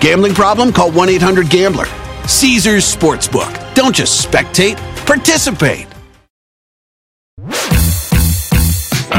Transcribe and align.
Gambling 0.00 0.34
problem? 0.34 0.72
Call 0.72 0.90
1 0.92 1.08
800 1.08 1.48
Gambler. 1.48 1.86
Caesars 2.26 2.84
Sportsbook. 2.84 3.74
Don't 3.74 3.94
just 3.94 4.26
spectate, 4.26 4.76
participate. 5.06 5.86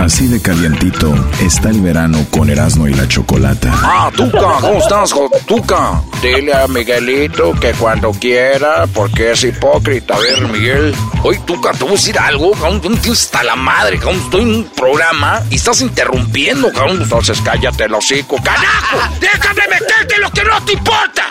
Así 0.07 0.25
de 0.27 0.41
calientito 0.41 1.13
está 1.41 1.69
el 1.69 1.81
verano 1.81 2.25
con 2.31 2.49
Erasmo 2.49 2.87
y 2.87 2.93
la 2.93 3.09
Chocolata. 3.09 3.73
Ah, 3.73 4.09
Tuca, 4.15 4.39
¿cómo 4.61 4.77
estás, 4.77 5.13
Tuca? 5.45 6.01
Dile 6.21 6.53
a 6.53 6.65
Miguelito 6.69 7.51
que 7.59 7.73
cuando 7.73 8.11
quiera, 8.11 8.87
porque 8.93 9.33
es 9.33 9.43
hipócrita. 9.43 10.15
A 10.15 10.19
ver, 10.19 10.47
Miguel. 10.47 10.95
Oye, 11.23 11.41
Tuca, 11.45 11.71
te 11.73 11.79
voy 11.83 11.89
a 11.89 11.95
decir 11.97 12.17
algo, 12.17 12.51
cabrón. 12.51 12.79
Tú 12.79 12.89
no 12.89 12.97
hasta 13.11 13.43
la 13.43 13.57
madre, 13.57 13.97
cabrón. 13.97 14.21
Estoy 14.21 14.43
en 14.43 14.55
un 14.55 14.63
programa 14.69 15.41
y 15.49 15.55
estás 15.55 15.81
interrumpiendo, 15.81 16.71
cabrón. 16.71 17.01
Entonces 17.01 17.41
cállate 17.41 17.83
el 17.83 17.93
hocico. 17.93 18.37
¡Carajo! 18.41 19.13
¡Déjame 19.19 19.61
meterte 19.69 20.19
lo 20.21 20.31
que 20.31 20.43
no 20.45 20.63
te 20.63 20.71
importa! 20.71 21.23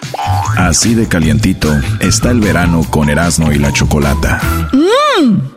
Así 0.59 0.95
de 0.95 1.09
calientito 1.09 1.75
está 2.01 2.31
el 2.31 2.41
verano 2.41 2.85
con 2.91 3.09
Erasmo 3.09 3.51
y 3.53 3.59
la 3.59 3.73
Chocolata. 3.73 4.39
¡Mmm! 4.73 5.57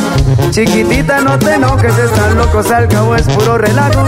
Chiquitita, 0.51 1.21
no 1.21 1.37
te 1.39 1.53
enojes, 1.53 1.97
están 1.97 2.35
locos, 2.35 2.69
al 2.71 2.87
cabo 2.87 3.15
es 3.15 3.23
puro 3.23 3.57
relajo. 3.57 4.05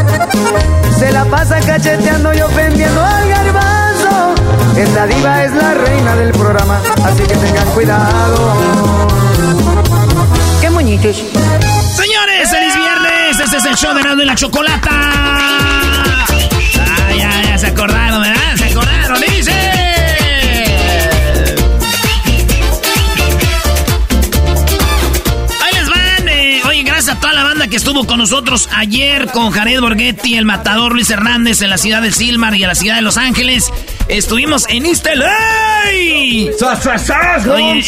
Se 0.97 1.11
la 1.11 1.25
pasa 1.25 1.59
cacheteando 1.59 2.34
y 2.34 2.41
ofendiendo 2.41 3.01
al 3.01 3.29
garbanzo. 3.29 4.35
Esta 4.78 5.06
diva 5.07 5.44
es 5.44 5.53
la 5.53 5.73
reina 5.73 6.16
del 6.16 6.31
programa, 6.31 6.79
así 7.06 7.23
que 7.23 7.35
tengan 7.35 7.67
cuidado. 7.69 8.57
¡Qué 10.62 10.69
moñitos! 10.69 11.17
Señores, 11.17 12.50
feliz 12.50 12.75
viernes. 12.75 13.39
Este 13.44 13.57
es 13.57 13.66
el 13.66 13.75
show 13.75 13.94
de 13.94 14.03
Nando 14.03 14.23
y 14.23 14.25
la 14.25 14.35
Chocolata. 14.35 14.89
Ah, 14.91 16.25
ya, 17.17 17.44
ya 17.44 17.57
se 17.57 17.67
acordaron, 17.67 18.22
¿verdad? 18.22 18.42
Nosotros 28.23 28.69
ayer 28.73 29.28
con 29.34 29.51
Jared 29.51 29.81
Borghetti, 29.81 30.38
el 30.38 30.45
matador 30.45 30.94
Luis 30.94 31.09
Hernández 31.09 31.61
en 31.61 31.69
la 31.69 31.78
ciudad 31.78 32.01
de 32.01 32.13
Silmar 32.13 32.56
y 32.56 32.63
en 32.63 32.69
la 32.69 32.75
ciudad 32.75 32.95
de 32.95 33.01
Los 33.01 33.17
Ángeles. 33.17 33.69
Estuvimos 34.07 34.66
en 34.69 34.85
East 34.85 35.06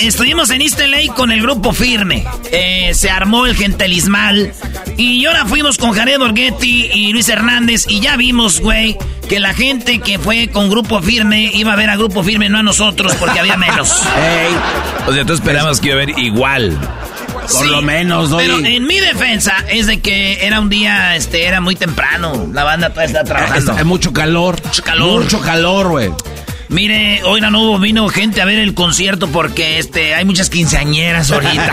estuvimos 0.01 0.49
en 0.49 0.61
East 0.61 0.81
con 1.15 1.31
el 1.31 1.41
grupo 1.41 1.71
Firme. 1.71 2.25
Eh, 2.51 2.91
se 2.93 3.09
armó 3.09 3.45
el 3.45 3.55
gentelismal. 3.55 4.51
Y 4.97 5.25
ahora 5.25 5.45
fuimos 5.45 5.77
con 5.77 5.93
Jared 5.93 6.19
Borghetti 6.19 6.89
y 6.93 7.13
Luis 7.13 7.29
Hernández. 7.29 7.85
Y 7.87 8.01
ya 8.01 8.17
vimos, 8.17 8.59
güey, 8.59 8.97
que 9.29 9.39
la 9.39 9.53
gente 9.53 9.99
que 9.99 10.19
fue 10.19 10.49
con 10.49 10.69
Grupo 10.69 11.01
Firme 11.01 11.49
iba 11.53 11.71
a 11.71 11.77
ver 11.77 11.89
a 11.89 11.95
Grupo 11.95 12.23
Firme, 12.23 12.49
no 12.49 12.57
a 12.57 12.63
nosotros, 12.63 13.15
porque 13.15 13.39
había 13.39 13.55
menos. 13.55 14.03
O 15.07 15.13
sea, 15.13 15.23
tú 15.23 15.33
esperabas 15.33 15.79
que 15.79 15.89
iba 15.89 15.95
a 15.95 15.99
ver 15.99 16.17
igual. 16.17 16.75
Por 17.51 17.67
lo 17.67 17.81
menos, 17.81 18.29
¿no? 18.29 18.37
Pero 18.37 18.59
en 18.59 18.85
mi 18.85 18.99
defensa 18.99 19.53
es 19.69 19.87
de 19.87 19.99
que 19.99 20.45
era 20.45 20.59
un 20.59 20.69
día, 20.69 21.15
este, 21.15 21.45
era 21.45 21.61
muy 21.61 21.75
temprano. 21.75 22.49
La 22.53 22.63
banda 22.63 22.89
todavía 22.89 23.19
está 23.19 23.23
trabajando. 23.23 23.73
Hay 23.73 23.83
mucho 23.83 24.13
calor. 24.13 24.61
Mucho 24.63 24.83
calor. 24.83 25.23
Mucho 25.23 25.41
calor, 25.41 25.87
güey. 25.89 26.11
Mire, 26.69 27.21
hoy 27.23 27.41
no 27.41 27.61
hubo, 27.61 27.79
vino 27.79 28.07
gente 28.09 28.41
a 28.41 28.45
ver 28.45 28.59
el 28.59 28.73
concierto 28.73 29.27
porque 29.27 29.77
este, 29.77 30.15
hay 30.15 30.25
muchas 30.25 30.49
quinceañeras 30.49 31.31
ahorita. 31.31 31.71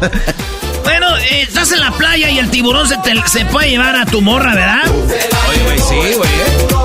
bueno, 0.84 1.16
eh, 1.16 1.42
estás 1.42 1.72
en 1.72 1.80
la 1.80 1.92
playa 1.92 2.30
y 2.30 2.38
el 2.38 2.50
tiburón 2.50 2.86
se, 2.86 2.96
se 3.26 3.44
puede 3.46 3.70
llevar 3.70 3.96
a 3.96 4.04
tu 4.04 4.20
morra, 4.20 4.54
¿verdad? 4.54 4.82
Oye, 5.48 5.62
güey, 5.64 5.78
sí, 5.78 6.16
güey. 6.16 6.30
Eh. 6.30 6.82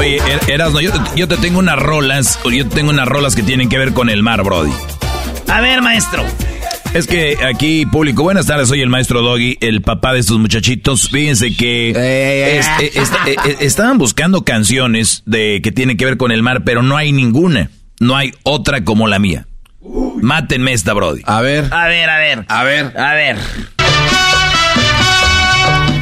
Oye, 0.00 0.16
er, 0.16 0.40
Erasno, 0.50 0.80
yo, 0.80 0.92
yo 1.14 1.28
te 1.28 1.36
tengo 1.36 1.58
unas 1.58 1.78
rolas, 1.78 2.40
yo 2.50 2.66
tengo 2.66 2.88
unas 2.88 3.06
rolas 3.06 3.36
que 3.36 3.42
tienen 3.42 3.68
que 3.68 3.76
ver 3.76 3.92
con 3.92 4.08
el 4.08 4.22
mar, 4.22 4.42
Brody. 4.42 4.72
A 5.46 5.60
ver, 5.60 5.82
maestro. 5.82 6.24
Es 6.94 7.06
que 7.06 7.36
aquí, 7.44 7.84
público, 7.84 8.22
buenas 8.22 8.46
tardes, 8.46 8.68
soy 8.68 8.80
el 8.80 8.88
maestro 8.88 9.20
Doggy, 9.20 9.58
el 9.60 9.82
papá 9.82 10.14
de 10.14 10.20
estos 10.20 10.38
muchachitos. 10.38 11.10
Fíjense 11.10 11.54
que 11.54 11.90
eh, 11.90 12.60
eh, 12.80 13.56
estaban 13.60 13.98
buscando 13.98 14.42
canciones 14.42 15.22
de 15.26 15.60
que 15.62 15.70
tienen 15.70 15.98
que 15.98 16.06
ver 16.06 16.16
con 16.16 16.32
el 16.32 16.42
mar, 16.42 16.62
pero 16.64 16.82
no 16.82 16.96
hay 16.96 17.12
ninguna. 17.12 17.68
No 18.00 18.16
hay 18.16 18.32
otra 18.42 18.82
como 18.84 19.06
la 19.06 19.18
mía. 19.18 19.48
Mátenme 20.22 20.72
esta, 20.72 20.94
Brody. 20.94 21.20
A 21.26 21.42
ver. 21.42 21.68
A 21.70 21.88
ver, 21.88 22.08
a 22.08 22.16
ver. 22.16 22.44
A 22.48 22.64
ver. 22.64 22.98
A 22.98 23.12
ver. 23.12 23.36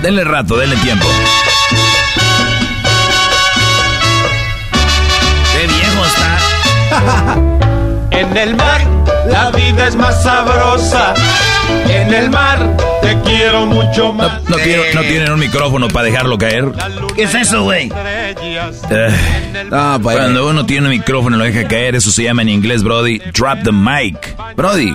Denle 0.03 0.23
rato, 0.23 0.57
denle 0.57 0.77
tiempo. 0.77 1.09
En 8.11 8.37
el 8.37 8.57
mar 8.57 8.81
la 9.29 9.51
vida 9.51 9.87
es 9.87 9.97
más 9.97 10.23
sabrosa. 10.23 11.15
En 11.89 12.15
el 12.15 12.31
mar 12.31 12.77
te 13.03 13.19
quiero 13.25 13.67
mucho 13.67 14.13
más. 14.13 14.43
No, 14.45 14.57
tienen 14.57 15.31
un 15.33 15.41
micrófono 15.41 15.89
para 15.89 16.07
dejarlo 16.07 16.39
caer. 16.39 16.67
¿Qué 17.15 17.25
es 17.25 17.35
eso, 17.35 17.65
güey? 17.65 17.89
Pues, 17.89 19.15
cuando 20.03 20.49
uno 20.49 20.65
tiene 20.67 20.87
un 20.87 20.93
micrófono 20.93 21.37
y 21.37 21.39
lo 21.39 21.45
deja 21.45 21.67
caer, 21.69 21.97
eso 21.97 22.11
se 22.11 22.23
llama 22.23 22.43
en 22.43 22.49
inglés, 22.51 22.83
Brody, 22.83 23.19
drop 23.33 23.63
the 23.65 23.73
mic. 23.73 24.37
Brody, 24.57 24.91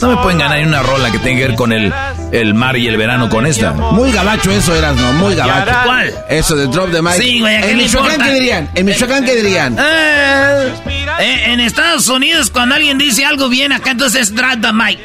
no 0.00 0.08
me 0.08 0.16
pueden 0.22 0.38
ganar 0.38 0.64
una 0.66 0.82
rola 0.82 1.10
que 1.10 1.18
tenga 1.18 1.40
que 1.40 1.46
ver 1.48 1.56
con 1.56 1.72
el, 1.72 1.92
el 2.32 2.54
mar 2.54 2.76
y 2.76 2.86
el 2.88 2.96
verano 2.96 3.28
con 3.28 3.46
esta. 3.46 3.72
Muy 3.72 4.12
gabacho 4.12 4.50
eso, 4.50 4.74
eras, 4.74 4.96
¿no? 4.96 5.12
Muy 5.14 5.34
gabacho. 5.34 5.72
¿Cuál? 5.84 6.14
Eso 6.28 6.56
de 6.56 6.66
drop 6.68 6.90
the 6.92 7.02
mic. 7.02 7.12
Sí, 7.14 7.40
güey, 7.40 7.70
¿En 7.70 7.76
Michoacán 7.78 8.20
qué 8.20 8.32
dirían? 8.34 8.70
¿En 8.74 8.86
Michoacán 8.86 9.24
qué 9.24 9.36
dirían? 9.36 9.76
Eh, 9.78 10.72
Eh, 11.20 11.52
en 11.52 11.60
Estados 11.60 12.08
Unidos, 12.08 12.50
cuando 12.50 12.74
alguien 12.74 12.98
dice 12.98 13.24
algo 13.24 13.48
bien 13.48 13.72
acá, 13.72 13.92
entonces 13.92 14.34
drop 14.34 14.60
the 14.60 14.72
mic. 14.72 14.98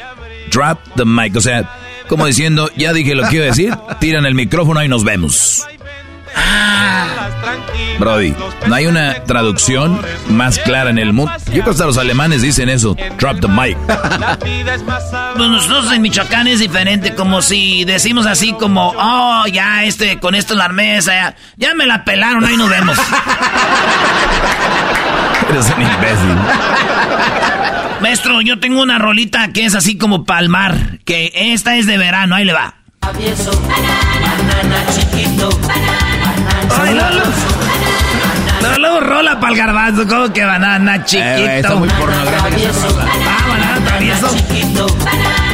Drop 0.60 0.78
the 0.94 1.06
mic, 1.06 1.34
o 1.36 1.40
sea, 1.40 1.64
como 2.06 2.26
diciendo, 2.26 2.70
ya 2.76 2.92
dije 2.92 3.14
lo 3.14 3.26
que 3.26 3.36
iba 3.36 3.46
a 3.46 3.48
decir, 3.48 3.74
tiran 3.98 4.26
el 4.26 4.34
micrófono 4.34 4.84
y 4.84 4.88
nos 4.88 5.04
vemos. 5.04 5.66
Brody, 7.98 8.34
no 8.66 8.74
hay 8.74 8.84
una 8.84 9.24
traducción 9.24 9.98
más 10.28 10.58
clara 10.58 10.90
en 10.90 10.98
el 10.98 11.14
mundo. 11.14 11.32
Yo 11.46 11.52
creo 11.52 11.64
que 11.64 11.70
hasta 11.70 11.86
los 11.86 11.96
alemanes 11.96 12.42
dicen 12.42 12.68
eso. 12.68 12.94
Drop 13.18 13.40
the 13.40 13.48
mic. 13.48 13.78
Pues 13.86 15.48
nosotros 15.48 15.90
en 15.94 16.02
Michoacán 16.02 16.46
es 16.46 16.58
diferente, 16.58 17.14
como 17.14 17.40
si 17.40 17.86
decimos 17.86 18.26
así 18.26 18.52
como, 18.52 18.92
oh, 18.98 19.44
ya 19.50 19.84
este, 19.84 20.20
con 20.20 20.34
esto 20.34 20.52
en 20.52 20.58
la 20.58 20.68
mesa, 20.68 21.12
ya, 21.14 21.36
ya 21.56 21.74
me 21.74 21.86
la 21.86 22.04
pelaron, 22.04 22.44
ahí 22.44 22.58
nos 22.58 22.68
vemos. 22.68 22.98
Eres 25.50 25.66
un 25.76 25.82
imbécil. 25.82 26.36
Maestro, 28.00 28.40
yo 28.40 28.58
tengo 28.60 28.82
una 28.82 28.98
rolita 28.98 29.48
que 29.52 29.66
es 29.66 29.74
así 29.74 29.98
como 29.98 30.24
palmar, 30.24 30.98
que 31.04 31.32
esta 31.34 31.76
es 31.76 31.86
de 31.86 31.98
verano, 31.98 32.34
ahí 32.36 32.44
le 32.44 32.52
va. 32.52 32.74
banana 33.02 34.86
chiquito, 34.94 35.50
Ay, 36.80 36.94
Lolo. 36.94 37.24
Lolo 38.78 39.00
rola 39.00 39.40
para 39.40 39.52
el 39.52 39.58
garbanzo, 39.58 40.06
como 40.06 40.32
que 40.32 40.44
banana 40.44 41.04
chiquito. 41.04 41.26
Eh, 41.28 41.56
está 41.58 41.74
muy 41.74 41.88
pornográfica 41.88 42.70
Ah, 43.00 43.48
banana 43.48 43.84
travieso. 43.84 44.28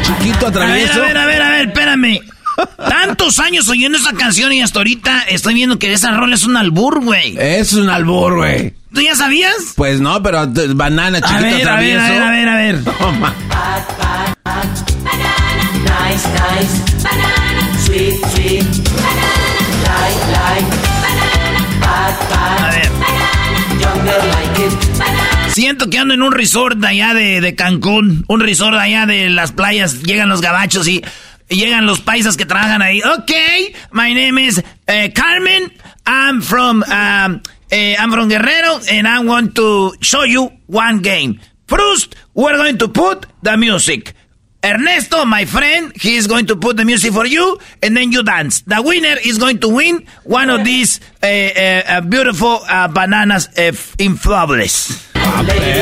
Chiquito 0.02 0.46
atravieso. 0.48 1.02
A 1.02 1.06
ver, 1.06 1.16
a 1.18 1.26
ver, 1.26 1.42
a 1.42 1.50
ver, 1.50 1.66
espérame. 1.68 2.20
Tantos 2.76 3.38
años 3.38 3.68
oyendo 3.68 3.98
esa 3.98 4.12
canción 4.12 4.52
y 4.52 4.62
hasta 4.62 4.80
ahorita 4.80 5.22
estoy 5.28 5.54
viendo 5.54 5.78
que 5.78 5.92
esa 5.92 6.12
rola 6.12 6.34
es 6.34 6.44
un 6.44 6.56
albur, 6.56 7.02
güey. 7.02 7.36
Es 7.38 7.72
un 7.72 7.88
albur, 7.90 8.36
güey. 8.36 8.74
¿Tú 8.94 9.00
ya 9.00 9.14
sabías? 9.14 9.54
Pues 9.76 10.00
no, 10.00 10.22
pero 10.22 10.46
banana 10.74 11.20
chiquito 11.20 11.38
a 11.38 11.50
ver, 11.50 11.62
travieso. 11.62 12.00
A 12.00 12.08
ver, 12.08 12.22
a 12.22 12.30
ver, 12.30 12.48
a 12.48 12.56
ver, 12.56 12.74
a 12.74 12.82
ver. 12.82 12.84
Toma. 12.84 13.34
Nice, 16.06 16.28
nice, 16.28 17.02
banana, 17.02 17.78
sweet, 17.84 18.14
sweet, 18.32 18.64
like, 19.84 20.20
like. 20.32 20.96
A 22.62 22.70
ver. 22.70 22.90
Siento 25.50 25.88
que 25.88 25.98
ando 25.98 26.14
en 26.14 26.22
un 26.22 26.32
resort 26.32 26.78
de 26.78 26.86
allá 26.86 27.14
de, 27.14 27.54
Cancún, 27.54 28.24
un 28.28 28.40
resort 28.40 28.76
allá 28.76 29.06
de 29.06 29.30
las 29.30 29.52
playas, 29.52 30.02
llegan 30.02 30.28
los 30.28 30.40
gabachos 30.40 30.86
y, 30.86 31.02
llegan 31.48 31.86
los 31.86 32.00
paisas 32.00 32.36
que 32.36 32.44
trabajan 32.44 32.82
ahí. 32.82 33.02
Ok, 33.02 33.32
my 33.92 34.14
name 34.14 34.38
is 34.46 34.62
eh, 34.86 35.12
Carmen, 35.12 35.72
I'm 36.06 36.42
from, 36.42 36.82
um, 36.82 37.40
eh, 37.70 37.96
I'm 37.98 38.10
from 38.10 38.28
Guerrero 38.28 38.80
and 38.90 39.06
I 39.06 39.24
want 39.24 39.54
to 39.56 39.92
show 40.00 40.24
you 40.24 40.50
one 40.66 41.00
game. 41.02 41.40
First, 41.66 42.14
we're 42.34 42.56
going 42.56 42.78
to 42.78 42.88
put 42.88 43.26
the 43.42 43.56
music. 43.56 44.14
Ernesto, 44.64 45.24
my 45.24 45.44
friend, 45.44 45.92
he 45.94 46.16
is 46.16 46.26
going 46.26 46.46
to 46.46 46.56
put 46.56 46.76
the 46.76 46.84
music 46.84 47.12
for 47.12 47.26
you, 47.26 47.58
and 47.82 47.96
then 47.96 48.10
you 48.10 48.22
dance. 48.24 48.62
The 48.62 48.82
winner 48.82 49.16
is 49.24 49.38
going 49.38 49.60
to 49.60 49.68
win 49.68 50.06
one 50.24 50.50
of 50.50 50.64
these 50.64 50.98
uh, 51.22 51.26
uh, 51.26 52.00
beautiful 52.00 52.58
uh, 52.68 52.88
bananas 52.88 53.46
uh, 53.56 53.70
inflables. 53.98 55.12
Banana 55.14 55.76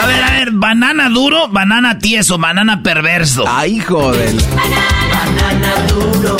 A 0.00 0.06
ver, 0.06 0.22
a 0.22 0.30
ver, 0.30 0.50
banana 0.52 1.08
duro, 1.08 1.48
banana 1.48 1.98
tieso, 1.98 2.38
banana 2.38 2.82
perverso. 2.82 3.44
Ay, 3.46 3.80
joder. 3.80 4.34
Banana 4.54 5.86
duro, 5.88 6.36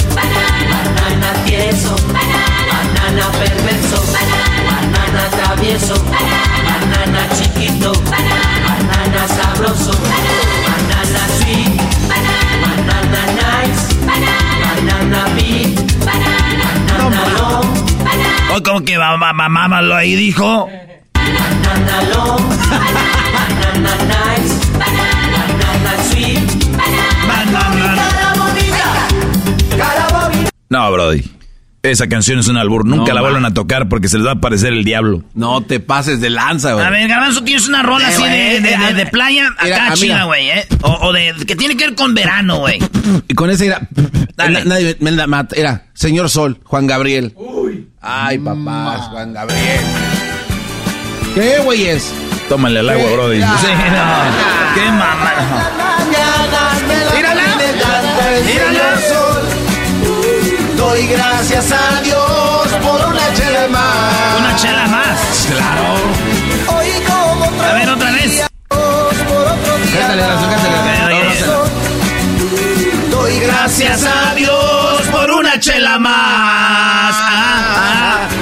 travieso, 1.50 1.96
banana 2.12 3.30
perverso, 3.38 3.98
banana 4.12 5.30
travieso, 5.30 5.94
banana 6.04 7.22
chiquito, 7.36 7.92
banana 8.10 9.28
sabroso, 9.28 9.92
banana 10.02 11.22
sweet, 11.38 11.76
banana 12.08 13.22
nice, 13.40 13.82
banana 14.06 15.20
big, 15.36 15.74
banana 16.04 16.68
long. 17.36 17.66
O 18.56 18.62
como 18.62 18.80
que 18.84 18.98
mamá, 18.98 19.32
mamá 19.32 19.80
lo 19.82 19.94
ahí 19.94 20.16
dijo. 20.16 20.68
Banana 21.70 22.02
long, 22.10 22.42
banana 23.30 23.94
nice, 24.10 24.54
banana 24.76 25.92
sweet, 26.10 26.42
banana. 26.76 28.10
No, 30.68 30.92
Brody. 30.92 31.22
Esa 31.82 32.08
canción 32.08 32.40
es 32.40 32.48
un 32.48 32.56
albur. 32.56 32.84
Nunca 32.84 33.14
la 33.14 33.20
vuelvan 33.20 33.44
a 33.44 33.54
tocar 33.54 33.88
porque 33.88 34.08
se 34.08 34.18
les 34.18 34.26
va 34.26 34.32
a 34.32 34.34
aparecer 34.34 34.72
el 34.72 34.84
diablo. 34.84 35.22
No 35.34 35.62
te 35.62 35.78
pases 35.78 36.20
de 36.20 36.28
lanza, 36.30 36.74
güey. 36.74 36.84
A 36.84 36.90
ver, 36.90 37.08
Garbanzo, 37.08 37.42
tienes 37.42 37.68
una 37.68 37.82
rola 37.82 38.08
así 38.08 38.22
de, 38.22 38.60
de, 38.94 39.06
playa 39.06 39.48
acá 39.56 39.94
china, 39.94 40.24
güey, 40.24 40.50
¿eh? 40.50 40.66
O, 40.82 41.12
de 41.12 41.34
que 41.46 41.54
tiene 41.54 41.76
que 41.76 41.86
ver 41.86 41.94
con 41.94 42.14
verano, 42.14 42.58
güey. 42.58 42.80
Y 43.28 43.34
con 43.34 43.48
esa 43.48 43.64
era. 43.64 43.88
Dale. 44.36 44.64
Nadie 44.64 44.96
me 44.98 45.12
la 45.12 45.28
mata. 45.28 45.54
Era 45.56 45.86
Señor 45.94 46.30
Sol, 46.30 46.60
Juan 46.64 46.88
Gabriel. 46.88 47.32
Uy. 47.36 47.88
Ay, 48.00 48.38
papás, 48.38 49.08
Juan 49.08 49.32
Gabriel. 49.32 49.80
¿Qué, 51.34 51.58
güey 51.60 51.86
es? 51.86 52.12
Tómale 52.48 52.80
el 52.80 52.90
agua, 52.90 53.10
brody. 53.12 53.40
Sí, 53.40 53.46
no. 53.46 54.74
Qué 54.74 54.90
mamá. 54.90 55.32
Mírala. 57.14 57.44
Mírala. 58.44 58.80
Doy 60.76 61.06
gracias 61.06 61.70
a 61.70 62.00
Dios 62.02 62.68
por 62.82 63.08
una 63.08 63.34
chela 63.34 63.68
más. 63.68 64.40
Una 64.40 64.56
chela 64.56 64.86
más. 64.88 65.48
Claro. 65.48 65.94
Hoy 66.76 66.88
como 67.06 67.44
otra 67.46 67.70
A 67.70 67.74
ver, 67.74 67.88
otra 67.90 68.10
vez. 68.10 68.42
Cántale, 69.92 70.22
cántale. 70.22 71.34
Doy 73.10 73.38
gracias 73.40 74.04
a 74.04 74.34
Dios 74.34 75.02
por 75.12 75.30
una 75.30 75.60
chela 75.60 75.98
más. 75.98 77.14
Ah, 77.14 77.76
ah. 77.76 78.39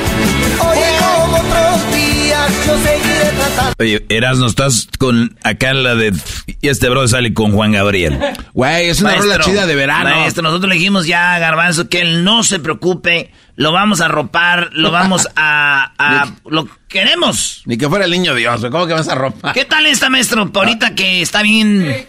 Seguiré 2.83 3.33
tratando. 3.37 3.75
Oye, 3.79 4.07
Erasno, 4.09 4.47
estás 4.47 4.89
con 4.99 5.37
acá 5.43 5.73
la 5.75 5.95
de. 5.95 6.13
Y 6.61 6.69
este 6.69 6.89
bro 6.89 7.07
sale 7.07 7.35
con 7.35 7.53
Juan 7.53 7.73
Gabriel. 7.73 8.19
Güey, 8.53 8.89
es 8.89 9.01
una 9.01 9.15
rola 9.17 9.41
chida 9.41 9.67
de 9.67 9.75
verano. 9.75 10.11
Maestro, 10.11 10.43
nosotros 10.43 10.69
le 10.69 10.77
dijimos 10.77 11.07
ya 11.07 11.35
a 11.35 11.39
Garbanzo 11.39 11.89
que 11.89 12.01
él 12.01 12.25
no 12.25 12.43
se 12.43 12.59
preocupe. 12.59 13.33
Lo 13.57 13.73
vamos 13.73 14.01
a 14.01 14.09
ropar, 14.09 14.71
lo 14.73 14.91
vamos 14.91 15.29
a. 15.37 15.93
lo 16.47 16.69
queremos. 16.89 17.63
Ni 17.67 17.77
que 17.77 17.89
fuera 17.89 18.05
el 18.05 18.11
niño 18.11 18.35
Dios, 18.35 18.61
¿cómo 18.71 18.87
que 18.87 18.95
vas 18.95 19.09
a 19.09 19.15
ropar? 19.15 19.53
¿Qué 19.53 19.65
tal 19.65 19.87
esta, 19.87 20.09
maestro? 20.11 20.51
Ahorita 20.53 20.95
que 20.95 21.23
está 21.23 21.43
bien. 21.43 22.07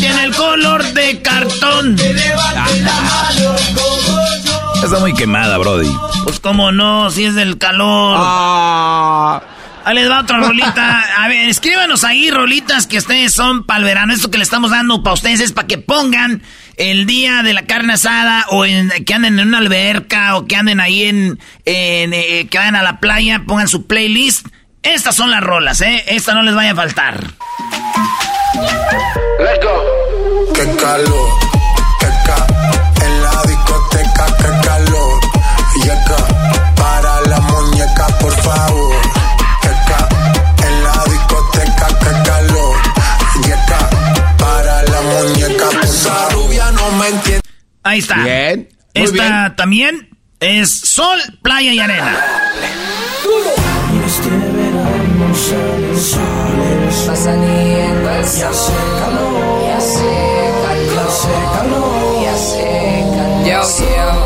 Tiene 0.00 0.24
el 0.24 0.34
color 0.34 0.84
de 0.92 1.22
cartón. 1.22 1.96
Está 4.82 4.98
muy 5.00 5.14
quemada, 5.14 5.58
Brody. 5.58 5.90
Pues 6.24 6.40
cómo 6.40 6.72
no, 6.72 7.10
si 7.10 7.24
es 7.24 7.34
del 7.34 7.58
calor. 7.58 8.16
Ah. 8.18 9.42
Ahí 9.84 9.94
les 9.94 10.10
va 10.10 10.20
otra 10.20 10.40
rolita. 10.40 11.04
A 11.18 11.28
ver, 11.28 11.48
escríbanos 11.48 12.02
ahí 12.02 12.30
rolitas 12.30 12.88
que 12.88 12.98
ustedes 12.98 13.32
son 13.32 13.64
para 13.64 13.78
el 13.78 13.84
verano. 13.84 14.12
Esto 14.12 14.30
que 14.32 14.38
le 14.38 14.42
estamos 14.42 14.72
dando 14.72 15.02
para 15.04 15.14
ustedes 15.14 15.38
es 15.38 15.52
para 15.52 15.68
que 15.68 15.78
pongan 15.78 16.42
el 16.76 17.06
día 17.06 17.42
de 17.44 17.52
la 17.52 17.66
carne 17.66 17.92
asada 17.92 18.46
o 18.50 18.64
en, 18.64 18.90
que 19.04 19.14
anden 19.14 19.38
en 19.38 19.48
una 19.48 19.58
alberca 19.58 20.36
o 20.36 20.46
que 20.46 20.56
anden 20.56 20.80
ahí 20.80 21.04
en, 21.04 21.38
eh, 21.64 22.48
que 22.50 22.58
vayan 22.58 22.74
a 22.74 22.82
la 22.82 22.98
playa, 22.98 23.44
pongan 23.46 23.68
su 23.68 23.86
playlist. 23.86 24.48
Estas 24.82 25.14
son 25.14 25.30
las 25.30 25.40
rolas, 25.40 25.80
¿eh? 25.80 26.04
Esta 26.08 26.34
no 26.34 26.42
les 26.42 26.54
vaya 26.54 26.72
a 26.72 26.76
faltar. 26.76 27.24
Let's 29.38 29.64
go. 29.64 30.52
Qué 30.52 30.76
calor, 30.80 31.25
favor. 38.46 38.96
Qué 39.62 40.66
en 40.66 40.84
la 40.84 41.04
discoteca, 41.04 41.86
qué 42.00 42.12
calor. 42.28 42.76
Y 43.46 43.50
acá, 43.52 43.90
para 44.38 44.82
la 44.82 45.00
muñeca, 45.02 45.66
por 45.70 45.86
favor. 45.86 46.32
rubia 46.32 46.70
no 46.72 46.90
me 46.92 47.08
entiende. 47.08 47.42
Ahí 47.82 47.98
está. 47.98 48.16
Bien. 48.16 48.68
Esta 48.94 49.54
también 49.56 50.08
es 50.40 50.70
sol, 50.70 51.18
playa 51.42 51.72
y 51.72 51.78
arena. 51.78 52.18
Y 53.92 54.06
este 54.06 54.28
verano 54.30 55.34
sale, 55.34 55.96
sale, 56.00 56.70
va 57.08 57.16
saliendo 57.16 58.10
el 58.10 58.24
sol. 58.24 58.36
Ya 58.40 58.48
hace 58.48 58.72
calor, 59.00 59.62
ya 59.62 59.76
hace 59.76 60.08
calor, 60.64 60.92
ya 60.94 61.04
hace 61.06 61.34
calor, 61.54 62.22
ya 62.22 62.32
hace 62.32 62.64
calor. 63.16 63.46
Yo, 63.46 63.86
yo. 63.96 64.25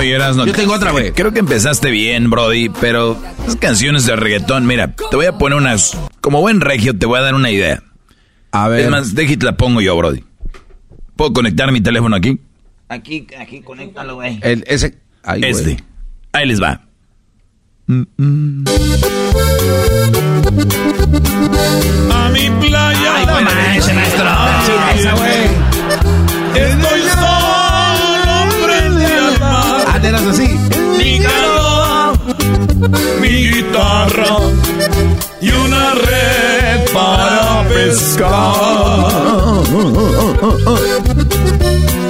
Oye, 0.00 0.16
Yo 0.18 0.52
tengo 0.54 0.72
otra, 0.72 0.92
güey. 0.92 1.12
Creo 1.12 1.30
que 1.30 1.40
empezaste 1.40 1.90
bien, 1.90 2.30
Brody, 2.30 2.70
pero 2.70 3.20
las 3.46 3.56
canciones 3.56 4.06
de 4.06 4.16
reggaetón, 4.16 4.66
mira, 4.66 4.94
te 4.96 5.14
voy 5.14 5.26
a 5.26 5.36
poner 5.36 5.58
unas. 5.58 5.94
Como 6.22 6.40
buen 6.40 6.62
regio, 6.62 6.96
te 6.96 7.04
voy 7.04 7.18
a 7.18 7.22
dar 7.22 7.34
una 7.34 7.50
idea. 7.50 7.82
A 8.50 8.68
ver. 8.68 8.80
Es 8.80 8.90
más, 8.90 9.14
déjate 9.14 9.44
la 9.44 9.58
pongo 9.58 9.82
yo, 9.82 9.94
Brody. 9.98 10.24
¿Puedo 11.16 11.34
conectar 11.34 11.70
mi 11.70 11.82
teléfono 11.82 12.16
aquí? 12.16 12.40
Aquí, 12.88 13.26
aquí, 13.38 13.60
conéctalo, 13.60 14.14
güey. 14.14 14.38
El, 14.40 14.64
ese. 14.66 14.96
Ay, 15.22 15.42
este. 15.44 15.76
Ahí 16.32 16.46
les 16.46 16.62
va. 16.62 16.80
A 22.10 22.28
mi 22.30 22.50
playa. 22.66 23.16
Ay, 23.16 23.78
ese 23.78 23.92
maestro. 23.92 24.24
Esa, 24.94 25.12
güey. 25.12 25.44
Estoy 26.54 26.99
mi 33.20 33.48
guitarra 33.50 34.36
y 35.40 35.50
una 35.50 35.94
red 35.94 36.92
para 36.92 37.68
pescar. 37.68 38.30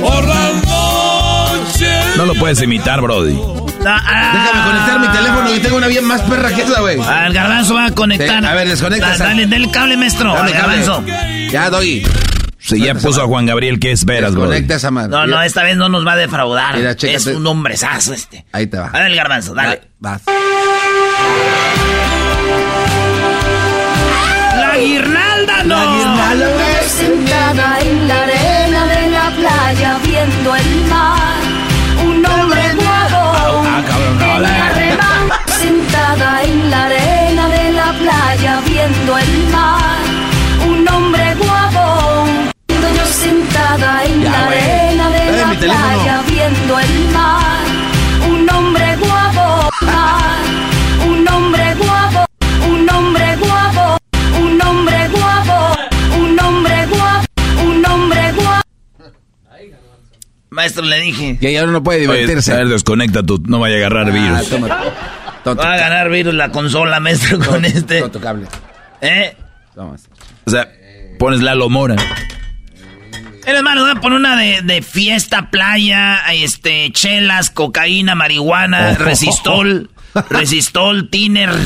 Por 0.03 0.29
las 0.29 0.55
noches. 0.67 2.17
No 2.17 2.27
lo 2.27 2.35
puedes 2.35 2.62
imitar, 2.62 3.00
Brody. 3.00 3.39
Ah, 3.85 4.33
Déjame 4.35 4.62
conectar 4.67 5.00
mi 5.00 5.09
teléfono 5.09 5.50
que 5.53 5.61
tengo 5.61 5.77
una 5.79 5.87
bien 5.87 6.05
más 6.05 6.21
perra 6.23 6.50
que 6.50 6.62
esa, 6.62 6.81
güey. 6.81 7.00
Al 7.00 7.33
garbanzo 7.33 7.75
va 7.75 7.87
a 7.87 7.91
conectar. 7.93 8.41
Sí, 8.41 8.47
a 8.47 8.55
ver, 8.55 8.69
desconecta. 8.69 9.17
Dale, 9.17 9.47
dale 9.47 9.65
el 9.65 9.71
cable, 9.71 9.97
maestro. 9.97 10.35
Dame 10.35 10.53
al 10.53 10.59
cable. 10.61 10.77
garbanzo. 10.85 11.05
Ya, 11.50 11.71
Doggy. 11.71 12.03
Si 12.61 12.79
ya 12.81 12.95
puso 12.95 13.23
a 13.23 13.26
Juan 13.26 13.47
Gabriel, 13.47 13.79
¿qué 13.81 13.90
esperas, 13.93 14.33
Brody? 14.35 14.49
Conecta 14.49 14.75
esa 14.76 14.90
madre. 14.90 15.11
No, 15.11 15.26
no, 15.26 15.43
esta 15.43 15.62
vez 15.62 15.76
no 15.76 15.88
nos 15.88 16.07
va 16.07 16.12
a 16.12 16.17
defraudar. 16.17 16.76
Mira, 16.76 16.93
es 16.93 17.26
un 17.26 17.47
hombrezazo 17.47 18.12
este. 18.12 18.45
Ahí 18.52 18.67
te 18.67 18.79
va. 18.79 18.90
Dale 18.90 19.07
el 19.07 19.17
garbanzo, 19.17 19.55
dale. 19.55 19.81
Vas. 19.99 20.23
La 24.57 24.76
guirnalda 24.79 25.64
no. 25.64 25.81
Sentada 26.87 27.79
en 27.81 28.09
la 28.09 28.23
arena 28.23 28.85
de 28.87 29.11
la 29.11 29.31
playa 29.37 29.99
viendo 30.05 30.57
el 30.57 30.85
mar, 30.90 31.40
un 32.05 32.26
hombre 32.26 32.75
nuevo 32.75 33.64
Ah, 33.73 33.83
cabrón, 33.88 34.19
no, 34.19 34.38
la-. 34.40 34.73
Sentada 35.59 36.43
en 36.45 36.71
la 36.71 36.85
arena 36.87 37.49
de 37.49 37.73
la 37.73 37.93
playa 37.93 38.61
viendo 38.67 39.19
el 39.19 39.49
mar, 39.49 39.50
sentada 43.77 44.05
en 44.05 44.23
Ya, 44.23 44.31
la 44.31 44.47
güey. 44.47 44.59
arena 44.59 45.11
de 45.11 45.19
Dale 45.19 45.39
la 45.39 45.75
playa 45.75 46.23
viendo 46.29 46.79
el 46.79 47.09
mar, 47.12 47.67
un 48.29 48.50
hombre 48.50 48.97
guapo. 48.97 49.71
mar, 49.83 50.41
Un 51.07 51.29
hombre 51.29 51.75
guapo, 51.75 52.27
un 52.69 52.91
hombre 52.91 53.37
guapo, 53.37 53.99
un 54.41 54.61
hombre 54.62 55.09
guapo, 55.09 55.77
un 56.19 56.41
hombre 56.41 56.87
guapo, 56.87 57.62
un 57.65 57.87
hombre 57.87 58.33
guapo. 58.33 58.62
Maestro, 60.50 60.85
le 60.85 61.00
dije. 61.00 61.39
Y 61.41 61.57
ahora 61.57 61.73
no 61.73 61.83
puede 61.83 62.07
Oye, 62.09 62.19
divertirse. 62.19 62.53
a 62.53 62.57
ver, 62.57 62.69
desconecta 62.69 63.23
tu. 63.23 63.41
No 63.47 63.61
vaya 63.61 63.77
a 63.77 63.79
agarrar 63.79 64.09
Ah, 64.09 64.11
virus. 64.11 64.53
Va 65.47 65.73
a 65.75 65.77
ganar 65.79 66.11
virus 66.11 66.35
la 66.35 66.50
consola, 66.50 67.00
maestro, 67.00 67.39
con 67.39 67.65
este. 67.65 68.00
toma 68.00 68.12
tu 68.12 68.21
cable. 68.21 68.47
¿Eh? 69.00 69.35
Toma. 69.75 69.97
O 70.45 70.50
sea, 70.50 70.69
pones 71.19 71.41
Lalo 71.41 71.69
Mora. 71.69 71.97
Mira, 73.47 73.59
hermano, 73.59 73.82
voy 73.82 73.90
a 73.92 73.94
poner 73.97 74.18
una 74.18 74.37
de, 74.37 74.61
de 74.62 74.82
fiesta, 74.82 75.50
playa, 75.50 76.20
este, 76.32 76.90
chelas, 76.92 77.50
cocaína, 77.50 78.14
marihuana, 78.14 78.92
Oh. 78.92 78.97
resistol, 79.02 79.90
resistol, 80.30 81.09
tiner. 81.11 81.49
Nos 81.50 81.64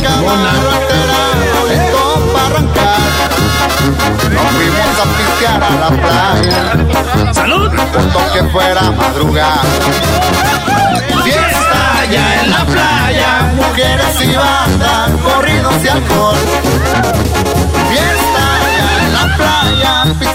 fuimos 4.52 4.98
a 4.98 5.04
pistear 5.18 5.62
a 5.62 5.70
la 5.70 5.88
playa, 5.90 7.32
¡Salud! 7.34 7.70
que 8.32 8.42
fuera 8.44 8.90
madrugada. 8.90 9.62
Fiesta 11.22 12.04
ya 12.10 12.42
en 12.44 12.50
la 12.50 12.64
playa, 12.64 13.52
mujeres 13.56 14.20
y 14.22 14.34
banda, 14.36 15.08
corridos 15.22 15.74
y 15.84 15.88
alcohol. 15.88 16.36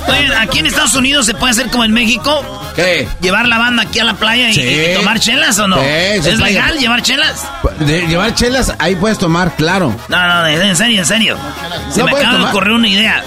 Oye, 0.07 0.35
aquí 0.39 0.59
en 0.59 0.65
Estados 0.67 0.95
Unidos 0.95 1.25
se 1.25 1.33
puede 1.33 1.51
hacer 1.51 1.69
como 1.69 1.83
en 1.85 1.91
México, 1.91 2.43
¿Qué? 2.75 3.07
llevar 3.21 3.47
la 3.47 3.57
banda 3.57 3.83
aquí 3.83 3.99
a 3.99 4.03
la 4.03 4.13
playa 4.15 4.49
y, 4.49 4.53
Sí. 4.53 4.61
y 4.61 4.95
tomar 4.95 5.19
chelas 5.19 5.57
o 5.59 5.67
no. 5.67 5.77
Sí, 5.77 5.81
¿Es 5.87 6.21
playa. 6.27 6.45
legal 6.45 6.79
llevar 6.79 7.01
chelas? 7.01 7.45
De 7.79 8.07
llevar 8.07 8.33
chelas, 8.35 8.73
ahí 8.79 8.95
puedes 8.95 9.17
tomar, 9.17 9.55
claro. 9.55 9.95
No, 10.07 10.27
no, 10.27 10.47
en 10.47 10.75
serio, 10.75 10.99
en 10.99 11.05
serio. 11.05 11.37
Se 11.91 11.99
No 11.99 12.05
me 12.05 12.11
acaba 12.11 12.37
de 12.37 12.43
ocurrir 12.45 12.71
una 12.73 12.87
idea. 12.87 13.23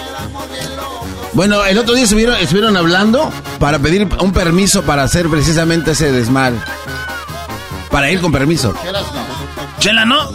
Bueno, 1.34 1.64
el 1.64 1.78
otro 1.78 1.94
día 1.94 2.04
estuvieron, 2.04 2.36
estuvieron 2.36 2.76
hablando 2.76 3.32
para 3.58 3.78
pedir 3.78 4.06
un 4.20 4.32
permiso 4.32 4.82
para 4.82 5.02
hacer 5.02 5.28
precisamente 5.28 5.92
ese 5.92 6.12
desmadre. 6.12 6.58
Para 7.90 8.10
ir 8.10 8.20
con 8.20 8.32
permiso. 8.32 8.74
¿Chela 9.78 10.04
no? 10.04 10.30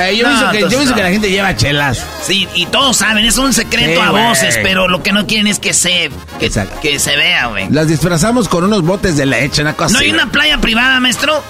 Eh, 0.00 0.16
yo 0.16 0.28
No, 0.28 0.30
pienso 0.30 0.50
que, 0.52 0.60
yo 0.60 0.66
entonces 0.66 0.68
pienso 0.78 0.90
no. 0.90 0.96
que 0.96 1.02
la 1.02 1.10
gente 1.10 1.30
lleva 1.30 1.56
chelas. 1.56 2.04
Sí, 2.22 2.48
y 2.54 2.66
todos 2.66 2.96
saben, 2.98 3.24
es 3.24 3.36
un 3.38 3.52
secreto 3.52 4.00
Sí, 4.00 4.06
a 4.06 4.10
voces, 4.10 4.58
pero 4.62 4.88
lo 4.88 5.02
que 5.02 5.12
no 5.12 5.26
quieren 5.26 5.46
es 5.46 5.58
que 5.58 5.72
se, 5.74 6.10
que, 6.38 6.46
Exacto. 6.46 6.78
que 6.80 6.98
se 6.98 7.16
vea, 7.16 7.46
güey. 7.48 7.68
Las 7.70 7.88
disfrazamos 7.88 8.48
con 8.48 8.64
unos 8.64 8.82
botes 8.82 9.16
de 9.16 9.26
leche, 9.26 9.62
una 9.62 9.74
cosa 9.74 9.92
¿No 9.94 9.98
hay 10.00 10.10
una 10.10 10.30
playa 10.30 10.58
privada, 10.58 11.00
maestro? 11.00 11.42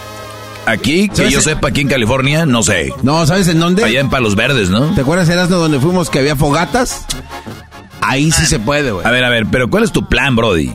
Aquí, 0.67 1.09
que 1.09 1.31
yo 1.31 1.41
sepa, 1.41 1.69
aquí 1.69 1.81
en 1.81 1.89
California, 1.89 2.45
no 2.45 2.63
sé. 2.63 2.93
No, 3.03 3.27
¿sabes 3.27 3.49
en 3.49 3.59
dónde? 3.59 3.85
Allá 3.85 4.01
en 4.01 4.11
Palos 4.11 4.35
Verdes, 4.37 4.69
¿no? 4.69 4.87
¿Te 4.95 5.01
acuerdas, 5.01 5.29
Erasmo, 5.31 5.57
donde 5.57 5.81
fuimos 5.81 6.11
que 6.11 6.19
había 6.19 6.37
fogatas? 6.37 7.07
Ahí 8.03 8.31
Ah. 8.33 8.37
sí 8.39 8.47
se 8.47 8.59
puede, 8.59 8.91
güey. 8.93 9.07
A 9.07 9.11
ver, 9.11 9.25
a 9.25 9.29
ver, 9.31 9.47
pero 9.51 9.71
¿cuál 9.71 9.85
es 9.85 9.93
tu 9.93 10.07
plan, 10.09 10.37
Brody? 10.37 10.73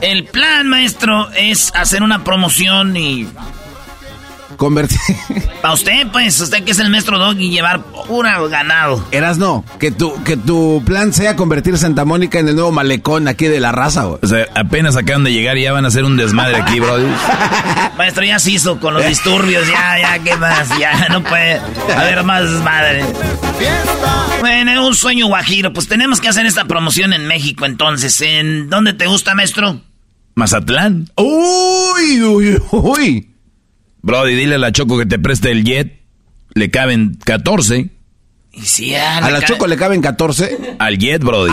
El 0.00 0.24
plan, 0.24 0.66
maestro, 0.68 1.30
es 1.32 1.72
hacer 1.74 2.02
una 2.02 2.24
promoción 2.24 2.96
y... 2.96 3.28
Convertir. 4.60 4.98
Para 5.62 5.72
usted, 5.72 6.08
pues, 6.12 6.38
usted 6.38 6.62
que 6.64 6.72
es 6.72 6.78
el 6.80 6.90
maestro 6.90 7.18
dog 7.18 7.40
y 7.40 7.48
llevar 7.48 7.80
pura 8.06 8.38
ganado. 8.46 9.02
Erasno, 9.10 9.64
que 9.78 9.90
tu, 9.90 10.22
que 10.22 10.36
tu 10.36 10.82
plan 10.84 11.14
sea 11.14 11.34
convertir 11.34 11.78
Santa 11.78 12.04
Mónica 12.04 12.40
en 12.40 12.46
el 12.46 12.56
nuevo 12.56 12.70
malecón 12.70 13.26
aquí 13.26 13.46
de 13.46 13.58
la 13.58 13.72
raza, 13.72 14.04
güey. 14.04 14.18
O 14.22 14.26
sea, 14.26 14.46
apenas 14.54 14.98
acaban 14.98 15.24
de 15.24 15.32
llegar 15.32 15.56
y 15.56 15.62
ya 15.62 15.72
van 15.72 15.86
a 15.86 15.88
hacer 15.88 16.04
un 16.04 16.18
desmadre 16.18 16.56
aquí, 16.56 16.78
Brody. 16.78 17.06
Maestro, 17.96 18.22
ya 18.22 18.38
se 18.38 18.50
hizo 18.50 18.78
con 18.80 18.92
los 18.92 19.06
disturbios, 19.06 19.66
ya, 19.66 19.98
ya, 19.98 20.18
¿qué 20.22 20.36
más? 20.36 20.68
Ya, 20.78 21.08
no 21.08 21.24
puede 21.24 21.58
haber 21.96 22.22
más 22.24 22.44
madre. 22.62 23.02
Bueno, 24.40 24.86
un 24.86 24.94
sueño 24.94 25.26
guajiro. 25.28 25.72
Pues 25.72 25.88
tenemos 25.88 26.20
que 26.20 26.28
hacer 26.28 26.44
esta 26.44 26.66
promoción 26.66 27.14
en 27.14 27.26
México, 27.26 27.64
entonces. 27.64 28.20
¿En 28.20 28.68
dónde 28.68 28.92
te 28.92 29.06
gusta, 29.06 29.34
maestro? 29.34 29.80
Mazatlán. 30.34 31.08
Uy, 31.16 32.22
uy, 32.22 32.62
uy. 32.72 33.29
Brody, 34.02 34.34
dile 34.34 34.54
a 34.56 34.58
la 34.58 34.72
Choco 34.72 34.98
que 34.98 35.06
te 35.06 35.18
preste 35.18 35.50
el 35.50 35.64
jet. 35.64 36.00
Le 36.54 36.70
caben 36.70 37.18
14. 37.24 37.90
Y 38.52 38.60
si 38.62 38.90
ya 38.90 39.18
A 39.18 39.30
la 39.30 39.40
ca- 39.40 39.46
Choco 39.46 39.66
le 39.66 39.76
caben 39.76 40.00
14. 40.00 40.76
Al 40.78 40.98
jet, 40.98 41.22
Brody. 41.22 41.52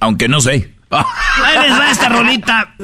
Aunque 0.00 0.28
no 0.28 0.40
sé. 0.40 0.72
Ahí 0.90 1.68
les 1.68 1.78
va 1.78 1.90
esta 1.90 2.08
rolita. 2.10 2.74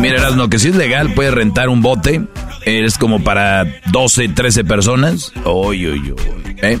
Mira, 0.00 0.18
Erasno, 0.18 0.48
que 0.48 0.58
si 0.58 0.68
es 0.68 0.76
legal, 0.76 1.12
puedes 1.14 1.32
rentar 1.34 1.68
un 1.68 1.82
bote. 1.82 2.22
Es 2.64 2.98
como 2.98 3.22
para 3.24 3.64
12, 3.86 4.28
13 4.28 4.64
personas. 4.64 5.32
Uy, 5.44 5.86
uy, 5.88 6.12
uy. 6.12 6.56
¿Eh? 6.62 6.78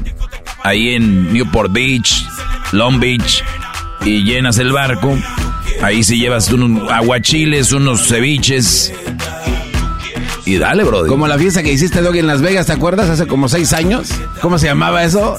Ahí 0.62 0.94
en 0.94 1.32
Newport 1.32 1.72
Beach, 1.72 2.24
Long 2.72 2.98
Beach. 3.00 3.42
Y 4.04 4.22
llenas 4.24 4.58
el 4.58 4.72
barco. 4.72 5.16
Ahí 5.82 6.02
sí 6.04 6.18
llevas 6.18 6.50
unos 6.52 6.90
aguachiles, 6.90 7.72
unos 7.72 8.06
ceviches. 8.06 8.92
Y 10.46 10.58
dale, 10.58 10.84
Brody. 10.84 11.08
Como 11.08 11.26
la 11.26 11.36
fiesta 11.38 11.62
que 11.62 11.72
hiciste, 11.72 12.00
Doggy, 12.00 12.20
en 12.20 12.28
Las 12.28 12.40
Vegas, 12.40 12.66
¿te 12.66 12.72
acuerdas? 12.72 13.10
Hace 13.10 13.26
como 13.26 13.48
seis 13.48 13.72
años. 13.72 14.08
¿Cómo 14.40 14.58
se 14.58 14.66
llamaba 14.68 15.02
eso? 15.04 15.36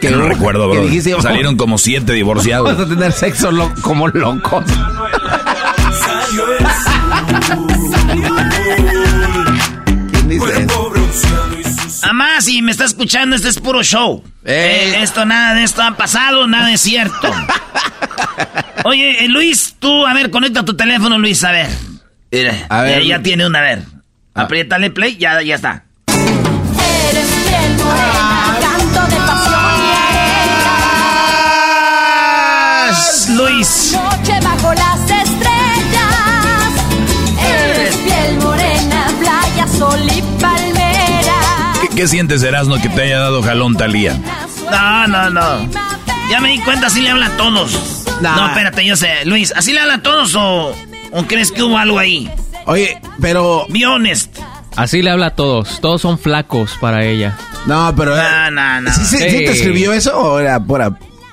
Que 0.00 0.10
no 0.10 0.26
recuerdo, 0.28 0.68
que 0.72 0.78
bro. 0.78 0.86
dijiste, 0.86 1.10
vamos- 1.10 1.24
Salieron 1.24 1.56
como 1.56 1.78
siete 1.78 2.12
divorciados. 2.14 2.66
Vamos 2.76 2.86
a 2.86 2.88
tener 2.88 3.12
sexo 3.12 3.52
lo- 3.52 3.72
como 3.82 4.08
locos. 4.08 4.64
¿Quién 10.12 10.28
dice 10.28 10.62
eso? 10.62 10.92
Amá, 12.02 12.40
si 12.40 12.62
me 12.62 12.70
está 12.72 12.84
escuchando, 12.84 13.36
este 13.36 13.48
es 13.48 13.58
puro 13.58 13.82
show. 13.82 14.22
Eh. 14.44 14.92
Eh, 14.94 15.02
esto, 15.02 15.24
nada 15.24 15.54
de 15.54 15.64
esto 15.64 15.82
ha 15.82 15.96
pasado, 15.96 16.46
nada 16.46 16.72
es 16.72 16.80
cierto. 16.80 17.30
Oye, 18.84 19.24
eh, 19.24 19.28
Luis, 19.28 19.76
tú, 19.78 20.06
a 20.06 20.14
ver, 20.14 20.30
conecta 20.30 20.64
tu 20.64 20.74
teléfono, 20.74 21.18
Luis, 21.18 21.44
a 21.44 21.52
ver. 21.52 21.68
Mira, 22.32 22.54
A 22.68 22.82
ver. 22.82 23.02
Ya, 23.02 23.16
ya 23.18 23.22
tiene 23.22 23.46
una, 23.46 23.58
a 23.58 23.62
ver. 23.62 23.82
Ah. 24.34 24.42
Apriétale 24.42 24.90
play, 24.90 25.16
ya, 25.16 25.42
ya 25.42 25.56
está. 25.56 25.84
Eres 26.08 27.26
piel 27.26 27.76
morena, 27.78 28.22
ah. 28.22 28.58
canto 28.60 29.06
de 29.06 29.16
pasión 29.16 29.80
y 29.80 29.90
ah. 32.86 32.90
Luis. 33.36 33.92
Noche 33.94 34.40
bajo 34.42 34.74
las 34.74 35.00
estrellas. 35.00 36.72
Eres 37.44 37.94
eh. 37.94 37.98
piel 38.04 38.38
morena, 38.38 39.06
playa, 39.18 39.66
sol 39.66 40.00
y 40.02 40.22
palmera. 40.40 41.72
¿Qué, 41.80 41.88
qué 41.88 42.06
sientes, 42.08 42.42
Erasno, 42.42 42.80
que 42.80 42.88
te 42.88 43.02
haya 43.02 43.18
dado 43.18 43.42
jalón, 43.42 43.76
Talía? 43.76 44.16
No, 44.70 45.06
no, 45.08 45.30
no. 45.30 45.68
Ya 46.30 46.40
me 46.40 46.50
di 46.50 46.60
cuenta, 46.60 46.86
así 46.86 47.00
le 47.00 47.10
habla 47.10 47.26
a 47.26 47.36
todos. 47.36 48.04
Nah. 48.20 48.36
No, 48.36 48.46
espérate, 48.48 48.84
yo 48.84 48.94
sé. 48.96 49.24
Luis, 49.24 49.52
¿así 49.56 49.72
le 49.72 49.80
habla 49.80 49.94
a 49.94 50.02
todos 50.02 50.36
o, 50.36 50.72
o 51.10 51.22
crees 51.26 51.50
que 51.50 51.64
hubo 51.64 51.76
algo 51.76 51.98
ahí? 51.98 52.30
Oye, 52.70 53.00
pero... 53.20 53.66
Be 53.68 53.84
honest. 53.86 54.38
Así 54.76 55.02
le 55.02 55.10
habla 55.10 55.26
a 55.26 55.30
todos. 55.34 55.80
Todos 55.80 56.00
son 56.00 56.18
flacos 56.18 56.76
para 56.80 57.04
ella. 57.04 57.36
No, 57.66 57.92
pero... 57.96 58.16
No, 58.16 58.50
no, 58.52 58.80
no. 58.82 58.92
¿Sí, 58.92 59.00
sí, 59.04 59.16
¿sí 59.18 59.24
Hey. 59.28 59.44
te 59.44 59.52
escribió 59.52 59.92
eso 59.92 60.16
o 60.18 60.38
era 60.38 60.60
pura... 60.60 60.92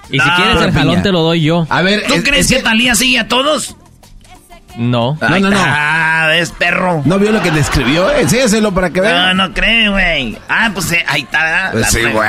Y 0.10 0.20
si 0.20 0.28
No, 0.28 0.36
quieres 0.36 0.56
el 0.56 0.70
piña. 0.70 0.80
jalón 0.80 1.04
te 1.04 1.12
lo 1.12 1.22
doy 1.22 1.42
yo. 1.42 1.68
A 1.70 1.82
ver... 1.82 2.04
¿Tú 2.08 2.16
es- 2.16 2.24
crees 2.24 2.50
es 2.50 2.58
que 2.58 2.64
Talía 2.64 2.96
sigue 2.96 3.20
a 3.20 3.28
todos? 3.28 3.76
No. 4.78 5.18
No, 5.22 5.30
no, 5.40 5.50
no. 5.50 5.58
Ah, 5.60 6.30
es 6.36 6.52
perro. 6.52 7.02
¿No 7.06 7.18
vio 7.20 7.32
lo 7.32 7.42
que 7.42 7.52
le 7.52 7.60
escribió? 7.60 8.12
Enséñaselo 8.12 8.72
para 8.74 8.90
que 8.92 9.00
No, 9.02 9.06
vea. 9.08 9.34
no 9.34 9.54
creo, 9.54 9.92
güey. 9.94 10.38
Ah, 10.50 10.70
pues 10.74 10.92
eh, 10.92 11.04
ahí 11.08 11.22
está. 11.22 11.70
Pues 11.72 11.88
sí, 11.92 12.02
güey. 12.04 12.28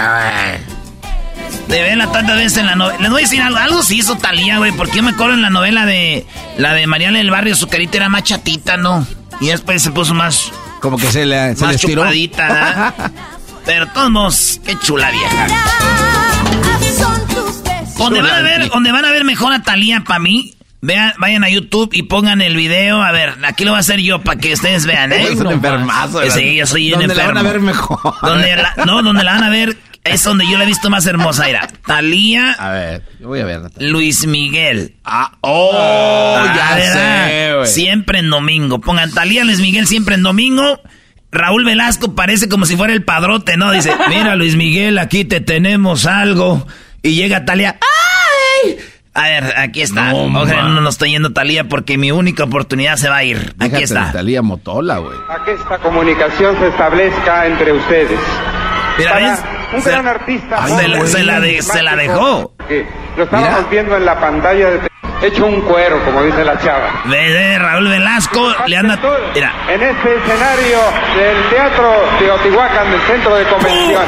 De 1.68 1.82
verla 1.82 2.10
tantas 2.10 2.36
veces 2.36 2.58
en 2.58 2.66
la 2.66 2.74
novela. 2.76 2.98
Les 3.00 3.10
voy 3.10 3.20
a 3.20 3.24
decir 3.24 3.40
algo. 3.42 3.58
Algo 3.58 3.82
sí 3.82 3.98
hizo 3.98 4.16
Talía, 4.16 4.58
güey. 4.58 4.72
Porque 4.72 4.96
yo 4.96 5.02
me 5.02 5.10
acuerdo 5.10 5.34
en 5.34 5.42
la 5.42 5.50
novela 5.50 5.84
de 5.84 6.26
la 6.56 6.72
de 6.74 6.86
Mariana 6.86 7.18
del 7.18 7.30
Barrio, 7.30 7.54
su 7.56 7.66
carita 7.68 7.98
era 7.98 8.08
más 8.08 8.22
chatita, 8.24 8.76
¿no? 8.76 9.06
Y 9.40 9.48
después 9.48 9.82
se 9.82 9.90
puso 9.90 10.14
más, 10.14 10.50
Como 10.80 10.96
que 10.96 11.06
se 11.12 11.24
le, 11.26 11.54
se 11.54 11.64
más 11.64 11.76
chupadita, 11.76 12.48
¿verdad? 12.48 12.94
Pero 13.66 13.86
todos 13.88 14.10
modos, 14.10 14.60
qué 14.64 14.76
chula 14.80 15.10
vieja. 15.10 15.46
Donde 17.98 18.22
van 18.22 18.30
a 18.34 18.40
ver, 18.42 18.68
donde 18.70 18.92
van 18.92 19.04
a 19.04 19.10
ver 19.10 19.24
mejor 19.24 19.52
a 19.52 19.62
Talía 19.62 20.02
para 20.06 20.20
mí, 20.20 20.54
vean, 20.80 21.12
vayan 21.18 21.44
a 21.44 21.50
YouTube 21.50 21.90
y 21.92 22.04
pongan 22.04 22.40
el 22.40 22.56
video. 22.56 23.02
A 23.02 23.10
ver, 23.12 23.34
aquí 23.44 23.64
lo 23.64 23.72
voy 23.72 23.78
a 23.78 23.80
hacer 23.80 24.00
yo 24.00 24.20
para 24.22 24.38
que 24.40 24.52
ustedes 24.54 24.86
vean, 24.86 25.12
¿eh? 25.12 25.24
Es 25.32 25.38
un 25.40 25.50
enfermazo. 25.52 26.22
Eh, 26.22 26.30
Sí, 26.30 26.56
yo 26.56 26.66
soy 26.66 26.92
un 26.92 27.00
Donde 27.00 27.14
la 27.14 27.26
van 27.26 27.36
a 27.36 27.40
enfermo. 27.40 27.52
ver 27.66 27.74
mejor. 27.74 28.14
Donde 28.22 28.56
la- 28.56 28.74
no, 28.86 29.02
donde 29.02 29.24
la 29.24 29.32
van 29.34 29.44
a 29.44 29.50
ver 29.50 29.76
es 30.10 30.22
donde 30.24 30.44
yo 30.50 30.56
la 30.58 30.64
he 30.64 30.66
visto 30.66 30.90
más 30.90 31.06
hermosa. 31.06 31.44
Mira, 31.46 31.68
Talía, 31.86 32.52
A 32.52 32.70
ver, 32.70 33.02
yo 33.20 33.28
voy 33.28 33.40
a 33.40 33.44
ver. 33.44 33.60
Luis 33.78 34.26
Miguel. 34.26 34.94
Ah, 35.04 35.32
oh, 35.40 35.72
Ah, 36.36 36.54
ya 36.56 36.92
sé, 36.92 37.54
güey. 37.56 37.66
Siempre 37.66 38.18
en 38.20 38.30
domingo. 38.30 38.80
Pongan 38.80 39.12
Talía, 39.12 39.44
Luis 39.44 39.60
Miguel 39.60 39.86
siempre 39.86 40.14
en 40.14 40.22
domingo. 40.22 40.80
Raúl 41.30 41.64
Velasco 41.64 42.14
parece 42.14 42.48
como 42.48 42.64
si 42.64 42.76
fuera 42.76 42.92
el 42.94 43.04
padrote, 43.04 43.56
¿no? 43.56 43.70
Dice, 43.72 43.92
mira 44.08 44.34
Luis 44.36 44.56
Miguel, 44.56 44.98
aquí 44.98 45.24
te 45.24 45.40
tenemos 45.40 46.06
algo. 46.06 46.66
Y 47.02 47.14
llega 47.14 47.44
Talía. 47.44 47.78
¡Ay! 48.64 48.76
A 49.14 49.22
ver, 49.22 49.54
aquí 49.58 49.82
está. 49.82 50.12
No, 50.12 50.42
Ojalá 50.42 50.62
no 50.68 50.80
nos 50.80 50.94
estoy 50.94 51.10
yendo 51.10 51.32
Talía 51.32 51.64
porque 51.64 51.98
mi 51.98 52.12
única 52.12 52.44
oportunidad 52.44 52.96
se 52.96 53.08
va 53.08 53.16
a 53.16 53.24
ir. 53.24 53.52
Aquí 53.58 53.82
está. 53.82 54.12
Talía 54.12 54.42
Motola, 54.42 54.98
güey. 54.98 55.16
a 55.28 55.44
que 55.44 55.52
esta 55.52 55.78
comunicación 55.78 56.56
se 56.60 56.68
establezca 56.68 57.46
entre 57.46 57.72
ustedes. 57.72 58.18
Mira, 58.96 59.10
Para 59.12 59.30
¿ves? 59.30 59.40
Un 59.74 59.82
Se- 59.82 59.90
gran 59.90 60.06
artista. 60.06 60.56
Joven, 60.62 60.78
se 60.78 60.88
la- 60.88 61.06
se 61.06 61.22
la 61.24 61.40
de- 61.40 61.62
se 61.62 61.82
la 61.82 61.96
mágico, 61.96 62.12
dejó. 62.14 62.52
lo 63.16 63.24
estábamos 63.24 63.50
Mira. 63.56 63.66
viendo 63.70 63.96
en 63.96 64.04
la 64.04 64.18
pantalla 64.20 64.70
de 64.70 64.80
hecho 65.26 65.46
un 65.46 65.60
cuero, 65.62 66.02
como 66.04 66.22
dice 66.22 66.44
la 66.44 66.58
chava. 66.58 67.02
Ve, 67.06 67.58
Raúl 67.58 67.88
Velasco 67.88 68.54
le 68.66 68.76
anda. 68.76 68.98
Mira. 69.34 69.52
En 69.68 69.82
este 69.82 70.16
escenario 70.16 70.78
del 71.16 71.42
Teatro 71.50 71.92
Teotihuacán 72.18 72.90
del 72.90 73.00
Centro 73.02 73.34
de 73.34 73.44
Convención. 73.44 74.04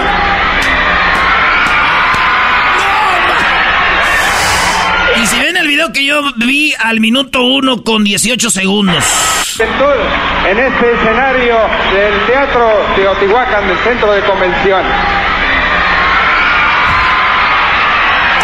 Y 5.21 5.26
si 5.26 5.38
ven 5.40 5.57
el 5.57 5.67
video 5.69 5.93
que 5.93 6.05
yo 6.07 6.23
vi 6.37 6.73
al 6.79 7.00
minuto 7.00 7.43
uno 7.43 7.83
con 7.83 8.05
18 8.05 8.49
segundos. 8.50 9.05
En 10.49 10.59
este 10.59 10.93
escenario 10.95 11.57
del 11.93 12.21
Teatro 12.26 12.87
Teotihuacán 12.97 13.69
del 13.69 13.76
Centro 13.79 14.12
de 14.12 14.21
Convención. 14.23 14.83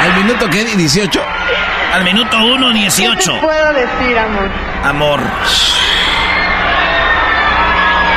¿Al 0.06 0.22
minuto 0.22 0.48
qué? 0.50 0.64
¿18? 0.64 1.20
Al 1.94 2.04
minuto 2.04 2.36
1, 2.38 2.70
18. 2.72 3.40
puedo 3.40 3.72
decir, 3.72 4.18
amor? 4.18 4.48
Amor. 4.84 5.20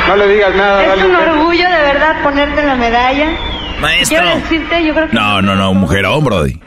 No 0.08 0.16
le 0.16 0.26
digas 0.28 0.54
nada, 0.54 0.82
Es 0.82 0.88
dale 0.88 1.04
un 1.06 1.14
orgullo 1.16 1.68
de 1.70 1.82
verdad 1.82 2.22
ponerte 2.22 2.62
la 2.62 2.74
medalla. 2.76 3.28
Maestro. 3.80 4.18
Quiero 4.20 4.36
decirte, 4.40 4.84
yo 4.84 4.94
creo 4.94 5.08
que 5.08 5.14
No, 5.16 5.42
no, 5.42 5.56
no, 5.56 5.72
mujerón, 5.74 6.24
brody. 6.24 6.60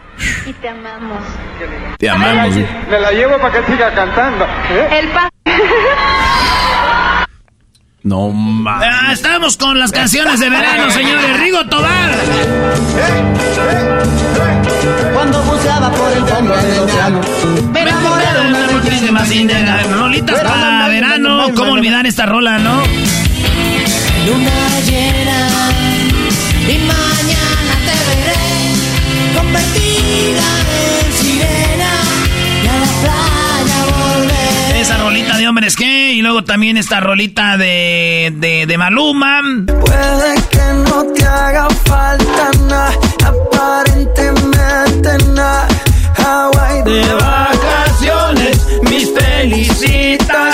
y 0.45 0.53
te 0.53 0.69
amamos. 0.69 1.19
Te 1.99 2.09
amamos. 2.09 2.55
Me 2.89 2.99
la 2.99 3.11
llevo 3.11 3.37
para 3.39 3.59
que 3.61 3.71
siga 3.71 3.91
cantando. 3.93 4.45
¿eh? 4.71 4.99
El 4.99 5.07
pa 5.09 5.29
No 8.03 8.29
mames. 8.29 8.89
Ah, 8.91 9.13
estamos 9.13 9.55
con 9.55 9.79
las 9.79 9.93
canciones 9.93 10.37
de 10.41 10.49
verano, 10.49 10.91
señores. 10.91 11.39
Rigo 11.39 11.65
Tobar. 11.67 12.11
Cuando 15.13 15.41
buceaba 15.43 15.89
por 15.89 16.11
el 16.11 16.25
fondo 16.25 16.53
del 16.53 16.79
océano. 16.79 17.21
Me 17.71 17.81
enamoré 17.81 18.25
de 18.33 18.41
una 18.49 18.67
muy 18.71 18.81
triste 18.81 19.09
más 19.09 19.31
indega. 19.31 19.83
Rolitas 19.83 20.41
para 20.41 20.87
verano. 20.89 21.47
¿Cómo 21.55 21.71
olvidar 21.71 22.05
esta 22.05 22.25
rola, 22.25 22.59
no? 22.59 22.83
Luna 24.25 24.79
llena 24.85 25.49
y 26.67 26.77
mañana 26.79 27.32
Esa 34.83 34.97
rolita 34.97 35.37
de 35.37 35.47
hombres 35.47 35.77
que. 35.77 36.11
Y 36.11 36.21
luego 36.21 36.43
también 36.43 36.75
esta 36.75 36.99
rolita 36.99 37.55
de, 37.55 38.33
de, 38.35 38.65
de 38.65 38.77
Maluma. 38.77 39.41
Puede 39.65 40.35
que 40.51 40.89
no 40.89 41.05
te 41.13 41.23
haga 41.23 41.69
falta 41.85 42.51
nada, 42.67 42.91
aparentemente 43.25 45.17
nada. 45.29 45.69
De 46.83 47.01
vacaciones, 47.13 48.67
mis 48.89 49.09
felicitaciones. 49.13 50.52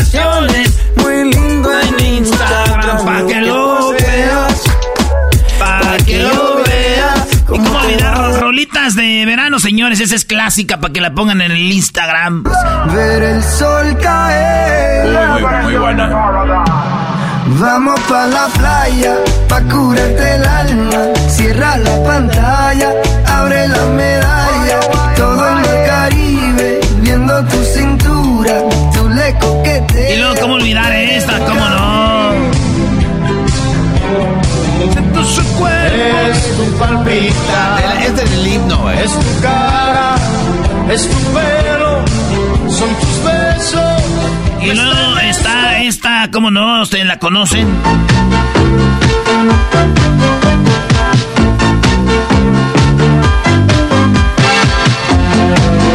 De 9.09 9.25
verano, 9.25 9.59
señores? 9.59 9.99
Esa 9.99 10.15
es 10.15 10.25
clásica 10.25 10.79
para 10.79 10.93
que 10.93 11.01
la 11.01 11.13
pongan 11.13 11.41
en 11.41 11.51
el 11.51 11.71
Instagram. 11.71 12.43
Ver 12.93 13.23
el 13.23 13.43
sol 13.43 13.97
caer. 14.01 15.05
Muy, 15.05 15.41
muy, 15.41 15.63
muy 15.63 15.75
buena. 15.77 16.09
Vamos 17.59 17.99
pa' 18.01 18.27
la 18.27 18.47
playa, 18.47 19.15
pa' 19.47 19.61
curarte 19.61 20.35
el 20.35 20.45
alma. 20.45 20.91
Cierra 21.27 21.77
la 21.77 22.03
pantalla, 22.03 22.91
abre 23.25 23.67
la 23.67 23.85
medalla. 23.87 24.79
Todo 25.15 25.49
el 25.49 25.55
mar 25.55 25.85
Caribe, 25.87 26.79
viendo 27.01 27.43
tu 27.45 27.63
cintura. 27.63 28.61
Tú 28.93 29.09
le 29.09 29.33
coqueteas. 29.39 30.11
Y 30.11 30.17
luego, 30.17 30.35
¿cómo 30.41 30.53
olvidar 30.55 30.93
esta? 30.93 31.39
¿Cómo 31.39 31.67
no? 31.67 32.08
Es 35.67 36.57
tu 36.57 36.77
palpita, 36.77 37.77
Este 38.05 38.23
es 38.23 38.31
el 38.31 38.47
himno, 38.47 38.77
güey. 38.77 38.97
es 38.99 39.11
tu 39.11 39.41
cara, 39.41 40.15
es 40.91 41.09
tu 41.09 41.17
pelo, 41.33 42.05
son 42.69 42.89
tus 42.95 43.23
besos. 43.23 44.03
Y 44.61 44.73
luego 44.73 45.19
está 45.23 45.79
esta, 45.81 46.29
¿cómo 46.31 46.51
no? 46.51 46.81
¿Ustedes 46.81 47.05
la 47.05 47.17
conocen? 47.19 47.67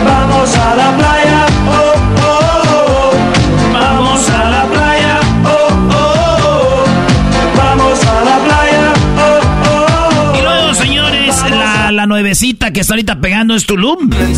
Vamos 0.05 0.57
a 0.57 0.75
la 0.77 0.97
playa, 0.97 1.24
la, 12.05 12.07
nuevecita 12.07 12.71
que 12.71 12.81
está 12.81 12.95
ahorita 12.95 13.21
pegando 13.21 13.55
es 13.55 13.65
Tulum. 13.65 14.11
Dile 14.11 14.37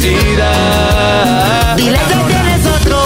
que 1.76 2.14
tienes 2.28 2.66
otro 2.80 3.02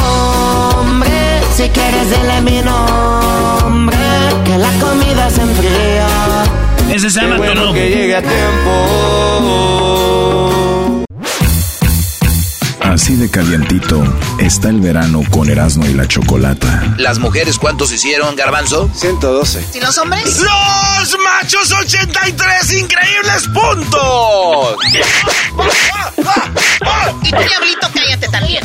hombre. 0.76 1.40
Si 1.54 1.68
quieres, 1.68 2.10
dile 2.10 2.40
mi 2.42 2.60
nombre. 2.62 3.96
Que 4.44 4.58
la 4.58 4.70
comida 4.72 5.30
se 5.30 5.40
enfría. 5.42 6.08
Ese 6.92 7.08
se 7.10 7.20
llama 7.20 7.36
Tulum. 7.36 7.74
llegue 7.74 8.16
a 8.16 8.20
tiempo. 8.20 9.89
Así 12.90 13.14
de 13.14 13.30
calientito 13.30 14.02
está 14.40 14.68
el 14.68 14.80
verano 14.80 15.22
con 15.30 15.48
Erasmo 15.48 15.86
y 15.86 15.94
la 15.94 16.08
Chocolata. 16.08 16.96
¿Las 16.98 17.20
mujeres 17.20 17.56
cuántos 17.56 17.92
hicieron, 17.92 18.34
Garbanzo? 18.34 18.90
112. 18.92 19.64
¿Y 19.74 19.80
los 19.80 19.96
hombres? 19.96 20.40
¡Los 20.40 21.16
machos 21.20 21.70
83 21.70 22.72
increíbles 22.72 23.48
puntos! 23.54 24.76
Y 27.22 27.30
tú, 27.30 27.36
diablito, 27.36 27.88
cállate 27.94 28.26
también. 28.28 28.64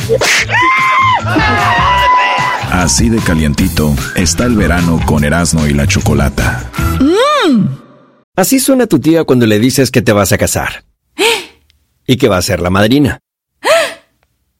Así 2.72 3.08
de 3.08 3.18
calientito 3.18 3.94
está 4.16 4.46
el 4.46 4.56
verano 4.56 5.00
con 5.06 5.22
Erasmo 5.22 5.68
y 5.68 5.72
la 5.72 5.86
Chocolata. 5.86 6.68
Así 8.34 8.58
suena 8.58 8.88
tu 8.88 8.98
tía 8.98 9.22
cuando 9.22 9.46
le 9.46 9.60
dices 9.60 9.92
que 9.92 10.02
te 10.02 10.10
vas 10.10 10.32
a 10.32 10.38
casar. 10.38 10.84
Y 12.08 12.16
que 12.16 12.28
va 12.28 12.38
a 12.38 12.42
ser 12.42 12.58
la 12.58 12.70
madrina. 12.70 13.20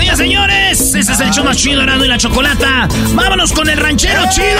Señoras 0.00 0.18
señores, 0.18 0.80
este 0.94 1.12
es 1.12 1.20
el 1.20 1.30
show 1.30 1.44
más 1.44 1.58
chido, 1.58 1.82
Erasmo 1.82 2.06
y 2.06 2.08
la 2.08 2.16
Chocolata. 2.16 2.88
Vámonos 3.12 3.52
con 3.52 3.68
el 3.68 3.76
ranchero 3.76 4.22
chido. 4.30 4.58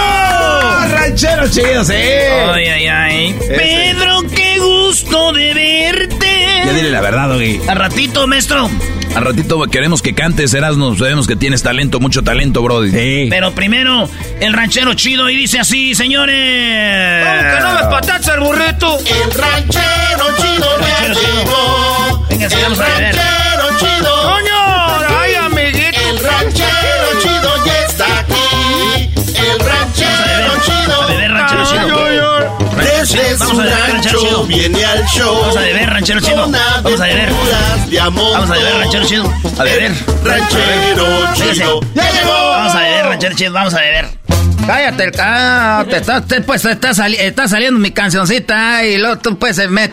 ranchero 0.92 1.48
chido, 1.48 1.83
sí. 1.83 1.94
Ay, 1.94 2.66
ay, 2.66 2.87
ay. 2.87 3.37
Pedro, 3.48 4.20
qué 4.37 4.59
gusto 4.59 5.33
de 5.33 5.55
verte. 5.55 6.26
Ya 6.66 6.72
dile 6.74 6.90
la 6.90 7.00
verdad, 7.00 7.31
Doggy. 7.31 7.59
Al 7.66 7.76
ratito, 7.76 8.26
maestro. 8.26 8.68
Al 9.14 9.24
ratito 9.24 9.59
queremos 9.62 10.03
que 10.03 10.14
cantes, 10.14 10.53
Erasmo. 10.53 10.94
Sabemos 10.94 11.26
que 11.26 11.37
tienes 11.37 11.62
talento, 11.62 12.00
mucho 12.00 12.22
talento, 12.22 12.62
Brody. 12.62 12.90
Sí. 12.90 13.26
Pero 13.31 13.53
primero, 13.53 14.11
el 14.40 14.53
ranchero 14.53 14.92
chido 14.92 15.31
y 15.31 15.37
dice 15.37 15.59
así, 15.59 15.94
señores. 15.94 17.26
Aunque 17.26 17.61
no 17.62 17.74
me 17.76 17.90
patacha 17.90 18.35
el 18.35 18.40
burrito. 18.40 18.98
El 18.98 19.31
ranchero 19.33 20.37
chido 20.37 20.68
ya 20.81 21.09
llegó. 21.09 22.26
Venga, 22.29 22.48
beber. 22.48 23.16
ranchero 23.16 23.79
chido. 23.79 24.22
¡Coño! 24.22 24.69
A 33.00 33.14
beber, 33.16 33.38
ranchero 33.38 33.92
rancho 33.92 34.18
chido. 34.18 34.44
viene 34.44 34.84
al 34.84 35.04
show. 35.06 35.40
Vamos 35.40 35.56
a 35.56 35.60
beber, 35.60 35.90
ranchero 35.90 36.20
chido. 36.20 36.36
Vamos 36.36 37.00
a 37.00 37.04
beber. 37.04 37.28
Vamos 37.98 38.50
a 38.50 38.52
beber, 38.52 38.74
ranchero 38.78 39.06
chido. 39.06 39.34
A 39.58 39.62
beber. 39.64 39.92
Ranchero 40.24 41.34
chido. 41.34 41.80
¡Ya 41.94 42.10
llegó! 42.12 42.50
Vamos 42.50 42.74
a 42.74 42.80
beber, 42.80 43.06
ranchero 43.06 43.34
chido. 43.36 43.52
Vamos 43.52 43.74
a 43.74 43.80
beber. 43.80 44.08
Cállate, 44.66 45.04
el 45.04 45.12
ca- 45.12 45.86
te 45.88 45.96
está, 45.96 46.20
te, 46.20 46.40
pues 46.42 46.64
está, 46.64 46.92
sali- 46.92 47.16
está 47.16 47.48
saliendo 47.48 47.80
mi 47.80 47.90
cancioncita 47.92 48.84
y 48.84 48.98
luego 48.98 49.16
tú 49.18 49.38
pues 49.38 49.56
se 49.56 49.66
met, 49.68 49.90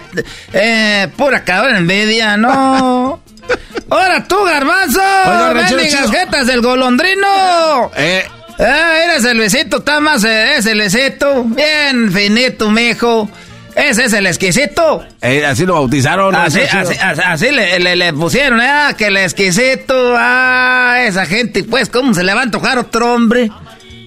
eh, 0.54 1.08
pura 1.16 1.44
cabrón 1.46 1.78
envidia, 1.78 2.36
no. 2.36 3.22
Ahora 3.90 4.26
tú, 4.28 4.36
garbanzo, 4.44 5.00
Oiga, 5.00 5.54
bendigas 5.54 6.12
jetas 6.12 6.48
del 6.48 6.62
golondrino. 6.62 7.92
Eh, 7.96 8.28
Ah, 8.60 8.94
eres 9.04 9.24
el 9.26 9.38
Luisito, 9.38 9.78
está 9.78 10.00
más, 10.00 10.24
eh, 10.24 10.56
es 10.58 10.66
el 10.66 10.78
Luisito, 10.80 11.44
bien 11.44 12.12
finito, 12.12 12.72
mijo. 12.72 13.30
Ese 13.76 14.06
es 14.06 14.14
el 14.14 14.26
exquisito. 14.26 15.06
eh, 15.22 15.46
así 15.46 15.64
lo 15.66 15.76
bautizaron. 15.76 16.34
Así, 16.36 16.60
ranchero 16.62 16.80
así, 16.82 16.94
chido. 16.94 17.06
así, 17.12 17.22
así 17.24 17.52
le, 17.52 17.80
le- 17.80 17.96
le 17.96 18.14
pusieron, 18.14 18.60
ah, 18.60 18.96
que 18.98 19.06
el 19.08 19.18
exquisito, 19.18 20.16
ah, 20.18 20.98
esa 21.04 21.28
gente, 21.28 21.64
pues, 21.64 21.88
¿cómo 21.90 22.16
se 22.16 22.24
le 22.24 22.34
va 22.34 22.40
a 22.40 22.44
antojar 22.44 22.80
otro 22.80 23.14
hombre? 23.14 23.52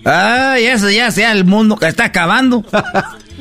Ay, 0.04 0.66
eso 0.66 0.90
ya 0.90 1.12
sea 1.12 1.30
el 1.30 1.44
mundo 1.44 1.76
que 1.76 1.86
está 1.86 2.04
acabando. 2.06 2.64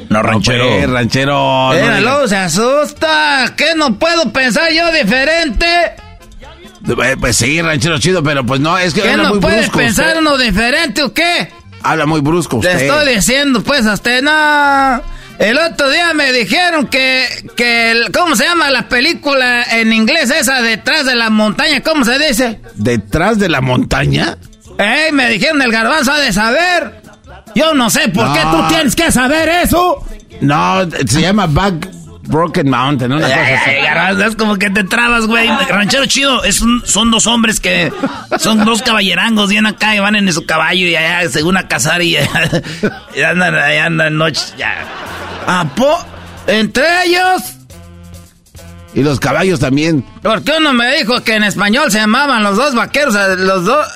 No, 0.10 0.24
ranchero. 0.24 0.66
pues, 0.70 0.90
ranchero. 0.90 1.74
no 1.74 1.74
Míralo, 1.74 2.28
se 2.28 2.38
asusta. 2.38 3.54
¿Qué 3.58 3.76
no 3.76 4.00
puedo 4.00 4.32
pensar 4.32 4.72
yo 4.72 4.90
diferente? 4.94 5.66
Eh, 6.88 7.16
Pues 7.20 7.36
sí, 7.36 7.62
ranchero 7.62 7.98
chido, 8.00 8.24
pero 8.24 8.46
pues 8.46 8.60
no, 8.60 8.78
es 8.78 8.94
que 8.94 9.02
¿Qué 9.02 9.16
no 9.18 9.30
muy 9.30 9.40
puedes 9.40 9.62
brusco 9.68 9.78
pensar 9.80 10.08
usted. 10.08 10.20
uno 10.20 10.38
diferente 10.38 11.04
o 11.04 11.14
qué? 11.14 11.50
Habla 11.84 12.06
muy 12.06 12.22
brusco 12.22 12.60
Le 12.62 12.70
usted. 12.74 12.86
estoy 12.88 13.16
diciendo, 13.16 13.62
pues, 13.64 13.86
a 13.86 13.94
usted, 13.94 14.22
no. 14.24 15.02
El 15.40 15.58
otro 15.58 15.90
día 15.90 16.14
me 16.14 16.34
dijeron 16.34 16.88
que, 16.88 17.26
que, 17.56 17.92
el- 17.92 18.12
¿cómo 18.12 18.36
se 18.36 18.44
llama 18.44 18.70
la 18.70 18.90
película 18.90 19.64
en 19.64 19.94
inglés 19.94 20.30
esa 20.32 20.62
detrás 20.62 21.06
de 21.06 21.16
la 21.16 21.30
montaña? 21.30 21.82
¿Cómo 21.82 22.04
se 22.04 22.20
dice? 22.20 22.60
¿Detrás 22.76 23.40
de 23.40 23.48
la 23.48 23.62
montaña? 23.62 24.38
¡Ey! 24.78 25.12
Me 25.14 25.30
dijeron 25.30 25.62
el 25.62 25.72
garbanzo 25.72 26.12
ha 26.12 26.20
de 26.20 26.34
saber. 26.34 27.02
Yo 27.56 27.74
no 27.74 27.90
sé 27.90 28.10
por 28.10 28.32
qué 28.34 28.40
tú 28.52 28.68
tienes 28.68 28.96
que 28.96 29.12
saber 29.12 29.48
eso. 29.64 30.06
No, 30.42 30.82
se 31.08 31.22
llama 31.22 31.48
Back 31.48 31.88
Broken 32.30 32.70
Mountain, 32.70 33.12
una 33.12 33.22
cosa 33.28 33.36
así. 33.42 34.24
Es 34.30 34.36
como 34.36 34.56
que 34.58 34.70
te 34.70 34.84
trabas, 34.84 35.26
güey. 35.26 35.48
Ranchero 35.70 36.06
chido, 36.06 36.44
es 36.44 36.62
un- 36.62 36.82
son 36.86 37.10
dos 37.12 37.26
hombres 37.28 37.60
que 37.60 37.92
son 38.40 38.64
dos 38.66 38.82
caballerangos, 38.82 39.50
vienen 39.50 39.74
acá 39.74 39.96
y 39.96 40.00
van 40.00 40.16
en 40.16 40.32
su 40.32 40.46
caballo 40.46 40.86
y 40.88 40.96
allá 40.96 41.30
según 41.30 41.58
a 41.58 41.68
cazar 41.68 42.02
y, 42.02 42.16
y 43.16 43.22
andan, 43.22 43.56
andan 43.56 44.18
noches. 44.18 44.54
Ya. 44.58 44.76
¿A 45.48 45.66
po- 45.76 46.06
Entre 46.48 46.84
ellos. 47.06 47.42
Y 48.94 49.04
los 49.04 49.20
caballos 49.20 49.60
también. 49.60 50.06
Porque 50.22 50.52
uno 50.58 50.74
me 50.74 50.96
dijo 50.98 51.22
que 51.24 51.36
en 51.36 51.44
español 51.44 51.92
se 51.92 52.00
llamaban 52.00 52.44
los 52.44 52.58
dos 52.58 52.74
vaqueros, 52.76 53.14
los 53.40 53.66
dos, 53.66 53.88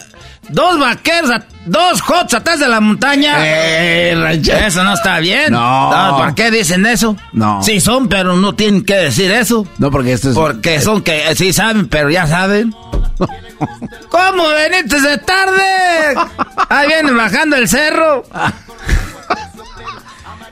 dos 0.50 0.80
vaqueros, 0.80 1.32
a- 1.32 1.46
dos 1.66 2.02
hots 2.02 2.34
atrás 2.34 2.60
de 2.60 2.68
la 2.68 2.80
montaña. 2.80 3.36
Eh, 3.40 4.16
ranchero. 4.16 4.66
Eso 4.66 4.84
no 4.84 4.94
está 4.94 5.20
bien. 5.20 5.52
No. 5.52 6.16
¿Por 6.18 6.36
qué 6.36 6.52
dicen 6.52 6.86
eso? 6.86 7.16
No. 7.32 7.62
Sí 7.64 7.80
son, 7.80 8.08
pero 8.10 8.36
no 8.36 8.54
tienen 8.54 8.84
que 8.84 8.96
decir 8.96 9.32
eso. 9.32 9.68
No, 9.78 9.92
porque 9.92 10.14
esto 10.14 10.30
es... 10.30 10.36
Porque 10.36 10.82
son 10.82 11.02
que 11.02 11.30
eh, 11.30 11.36
sí 11.36 11.54
saben, 11.54 11.88
pero 11.88 12.10
ya 12.10 12.28
saben. 12.28 12.74
¿Cómo 14.10 14.48
veniste 14.50 15.00
de 15.02 15.18
tarde? 15.20 15.64
Ahí 16.70 16.88
vienen 16.88 17.16
bajando 17.16 17.56
el 17.56 17.68
cerro. 17.68 18.24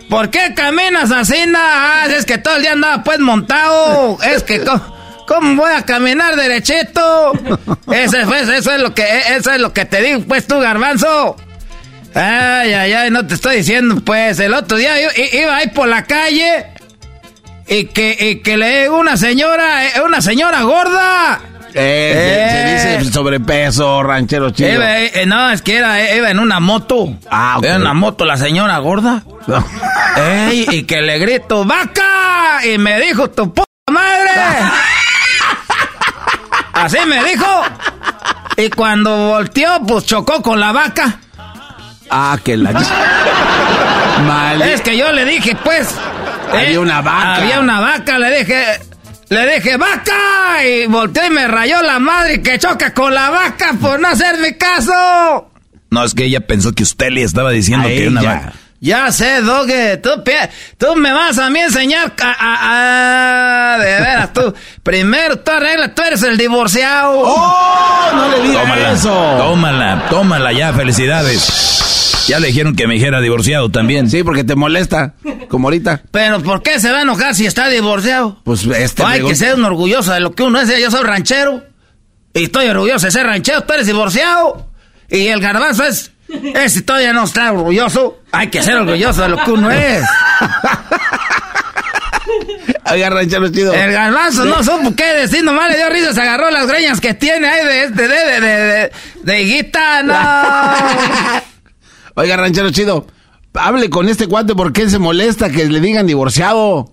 ¿Por 0.10 0.30
qué 0.30 0.54
caminas 0.54 1.10
así? 1.12 1.46
na? 1.48 1.60
Ah, 2.04 2.06
es 2.08 2.26
que 2.26 2.38
todo 2.38 2.58
el 2.58 2.64
día 2.64 2.74
andaba 2.74 3.04
pues 3.04 3.20
montado. 3.20 4.18
Es 4.24 4.44
que 4.44 4.62
¿cómo 5.34 5.62
voy 5.62 5.72
a 5.74 5.84
caminar 5.84 6.36
derechito? 6.36 7.32
Eso, 7.92 8.18
es- 8.18 8.26
pues, 8.26 8.50
eso 8.50 8.72
es 8.74 8.80
lo 8.82 8.94
que 8.94 9.06
eso 9.36 9.52
es 9.52 9.60
lo 9.60 9.72
que 9.74 9.86
te 9.86 10.02
digo, 10.02 10.22
pues 10.28 10.48
tú, 10.48 10.60
garbanzo. 10.60 11.36
Ay, 12.14 12.74
ay, 12.74 12.94
ay, 12.94 13.10
no 13.12 13.26
te 13.26 13.36
estoy 13.36 13.58
diciendo, 13.58 14.02
pues. 14.04 14.40
El 14.40 14.54
otro 14.54 14.78
día 14.78 14.94
yo 15.02 15.08
iba 15.34 15.56
ahí 15.56 15.68
por 15.70 15.88
la 15.88 16.04
calle 16.04 16.66
y 17.68 17.86
que, 17.86 18.18
y 18.20 18.36
que 18.42 18.58
le 18.58 18.90
una 18.90 19.16
señora, 19.16 19.86
eh, 19.88 20.02
una 20.06 20.20
señora 20.22 20.62
gorda. 20.64 21.40
Eh, 21.74 22.50
se- 22.82 22.90
se 22.90 22.98
dice 22.98 23.14
sobrepeso, 23.14 24.04
ranchero 24.04 24.50
chido. 24.50 24.82
Eh, 24.84 25.24
no, 25.26 25.52
es 25.52 25.62
que 25.62 25.78
era, 25.78 26.14
iba 26.14 26.30
en 26.30 26.40
una 26.40 26.60
moto. 26.60 27.18
Ah, 27.30 27.56
ok. 27.60 27.64
Era 27.64 27.76
en 27.76 27.82
una 27.82 27.94
moto 27.94 28.26
la 28.26 28.36
señora 28.36 28.78
gorda. 28.80 29.24
Y 30.52 30.84
que 30.84 31.02
le 31.02 31.18
grito, 31.18 31.64
¡vaca! 31.64 32.60
Y 32.66 32.78
me 32.78 33.00
dijo, 33.00 33.30
tu 33.30 33.54
puta 33.54 33.70
madre. 33.90 34.30
Así 36.74 36.98
me 37.08 37.24
dijo. 37.24 37.46
Y 38.58 38.70
cuando 38.70 39.16
volteó, 39.30 39.82
pues 39.88 40.06
chocó 40.06 40.42
con 40.42 40.60
la 40.60 40.72
vaca. 40.72 41.20
Ah, 42.10 42.38
que 42.44 42.58
la... 42.58 42.72
Mal. 44.26 44.62
Es 44.62 44.82
que 44.82 44.98
yo 44.98 45.12
le 45.12 45.26
dije, 45.26 45.56
pues. 45.64 45.96
Había 46.54 46.80
una 46.80 47.02
vaca. 47.02 47.36
Había 47.36 47.60
una 47.60 47.80
vaca, 47.80 48.20
le 48.20 48.40
dije. 48.40 48.66
Le 49.30 49.56
dije, 49.56 49.78
¡vaca! 49.78 50.66
Y 50.66 50.88
volteó 50.88 51.26
y 51.26 51.30
me 51.30 51.48
rayó 51.48 51.82
la 51.82 52.00
madre 52.00 52.42
que 52.42 52.60
choca 52.60 52.94
con 52.94 53.14
la 53.14 53.30
vaca 53.30 53.74
por 53.80 53.98
no 54.00 54.10
hacerme 54.10 54.58
caso. 54.58 55.50
No, 55.90 56.04
es 56.04 56.14
que 56.14 56.26
ella 56.26 56.42
pensó 56.42 56.74
que 56.74 56.84
usted 56.84 57.12
le 57.12 57.24
estaba 57.24 57.52
diciendo 57.52 57.88
A 57.88 57.90
que 57.90 58.02
era 58.02 58.12
una 58.12 58.20
ella. 58.22 58.34
vaca. 58.34 58.54
Ya 58.84 59.12
sé, 59.12 59.42
Doge, 59.42 59.98
tú, 59.98 60.10
tú 60.80 60.96
me 60.96 61.14
vas 61.14 61.38
a 61.38 61.52
mí 61.52 61.60
enseñar 61.60 62.14
a, 62.20 62.32
a- 62.32 63.76
a- 63.76 63.78
de 63.78 63.86
veras, 64.00 64.34
tú, 64.34 64.54
primero 64.84 65.38
tú 65.38 65.52
arregla, 65.52 65.94
tú 65.94 66.02
eres 66.02 66.24
el 66.24 66.36
divorciado. 66.36 67.12
¡Oh! 67.24 68.10
No 68.16 68.30
le 68.30 68.42
digas 68.42 68.64
Tómala, 68.64 68.92
eso. 68.92 69.36
tómala, 69.38 70.06
tómala 70.10 70.52
ya, 70.52 70.74
felicidades. 70.74 72.26
Ya 72.28 72.40
le 72.40 72.48
dijeron 72.48 72.76
que 72.76 72.88
me 72.88 72.96
dijera 72.96 73.22
divorciado 73.22 73.70
también. 73.70 74.10
Sí, 74.10 74.24
porque 74.24 74.44
te 74.44 74.56
molesta, 74.56 75.14
como 75.48 75.68
ahorita. 75.68 76.02
Pero 76.12 76.42
¿por 76.42 76.64
qué 76.64 76.80
se 76.80 76.92
va 76.92 77.00
a 77.00 77.02
enojar 77.04 77.36
si 77.36 77.46
está 77.46 77.68
divorciado? 77.68 78.40
Pues 78.44 78.64
este... 78.66 79.04
Hay 79.04 79.24
que 79.24 79.36
ser 79.36 79.56
un 79.56 79.66
orgulloso 79.66 80.12
de 80.12 80.22
lo 80.22 80.32
que 80.34 80.42
uno 80.44 80.60
es, 80.60 80.70
yo 80.80 80.90
soy 80.90 81.04
ranchero. 81.04 81.64
Y 82.34 82.46
estoy 82.46 82.68
orgulloso 82.68 83.06
de 83.06 83.12
ser 83.12 83.26
ranchero, 83.28 83.62
tú 83.62 83.74
eres 83.74 83.86
divorciado. 83.86 84.68
Y 85.10 85.28
el 85.28 85.40
garbanzo 85.42 85.84
es, 85.84 86.12
ese 86.56 86.82
todavía 86.82 87.14
no 87.14 87.24
está 87.24 87.52
orgulloso. 87.52 88.20
Hay 88.32 88.50
que 88.50 88.62
ser 88.62 88.78
orgulloso 88.78 89.22
de 89.24 89.30
lo 89.30 89.44
que 89.44 89.52
uno 89.52 89.72
es. 89.72 90.04
Oiga, 92.92 93.10
ranchero 93.10 93.50
chido. 93.50 93.74
El 93.74 93.92
garbanzo 93.92 94.46
no 94.46 94.64
supo 94.64 94.96
qué 94.96 95.14
decir, 95.14 95.44
nomás 95.44 95.70
le 95.70 95.78
dio 95.78 95.90
risa, 95.90 96.14
se 96.14 96.22
agarró 96.22 96.50
las 96.52 96.68
greñas 96.68 97.00
que 97.00 97.14
tiene 97.14 97.48
ahí 97.48 97.66
de, 97.66 97.90
de, 97.90 98.08
de, 98.08 98.08
de, 98.08 98.42
de, 98.42 98.52
de, 98.64 98.92
de 99.24 99.42
higuita, 99.42 100.04
no. 100.04 100.14
Oiga, 102.16 102.38
ranchero 102.38 102.72
chido. 102.72 103.08
Hable 103.54 103.90
con 103.90 104.08
este 104.08 104.28
cuate 104.28 104.56
porque 104.56 104.84
él 104.84 104.90
se 104.90 105.00
molesta 105.00 105.50
que 105.50 105.66
le 105.66 105.80
digan 105.80 106.08
divorciado. 106.08 106.90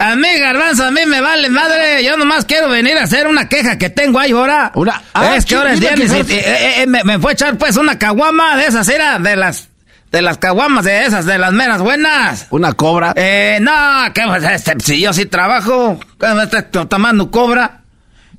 A 0.00 0.14
mí, 0.14 0.28
garbanzo, 0.38 0.84
a 0.84 0.90
mí 0.92 1.00
me 1.06 1.20
vale 1.20 1.48
madre. 1.48 2.04
Yo 2.04 2.16
nomás 2.16 2.44
quiero 2.44 2.68
venir 2.68 2.96
a 2.98 3.02
hacer 3.02 3.26
una 3.26 3.48
queja 3.48 3.78
que 3.78 3.90
tengo 3.90 4.20
ahí 4.20 4.30
ahora. 4.30 4.70
Una- 4.76 5.02
ah, 5.14 5.34
es 5.36 5.44
que 5.44 5.56
ahora 5.56 5.72
es 5.72 5.80
viernes 5.80 6.12
y, 6.12 6.32
eh, 6.34 6.82
eh, 6.82 6.86
me, 6.86 7.02
me 7.02 7.18
fue 7.18 7.32
a 7.32 7.34
echar 7.34 7.58
pues 7.58 7.76
una 7.76 7.98
caguama 7.98 8.56
de 8.56 8.66
esas, 8.66 8.88
era 8.88 9.18
de 9.18 9.34
las, 9.34 9.68
de 10.12 10.22
las 10.22 10.38
caguamas 10.38 10.84
de 10.84 11.04
esas, 11.04 11.26
de 11.26 11.36
las 11.38 11.52
meras 11.52 11.80
buenas. 11.82 12.46
Una 12.50 12.74
cobra. 12.74 13.12
Eh, 13.16 13.58
no, 13.60 13.72
que 14.14 14.22
pues, 14.22 14.44
este, 14.44 14.74
si 14.84 15.00
yo 15.00 15.12
sí 15.12 15.26
trabajo, 15.26 15.98
¿qué 16.20 16.28
me 16.28 16.44
está 16.44 16.62
to- 16.70 16.86
tomando 16.86 17.32
cobra? 17.32 17.80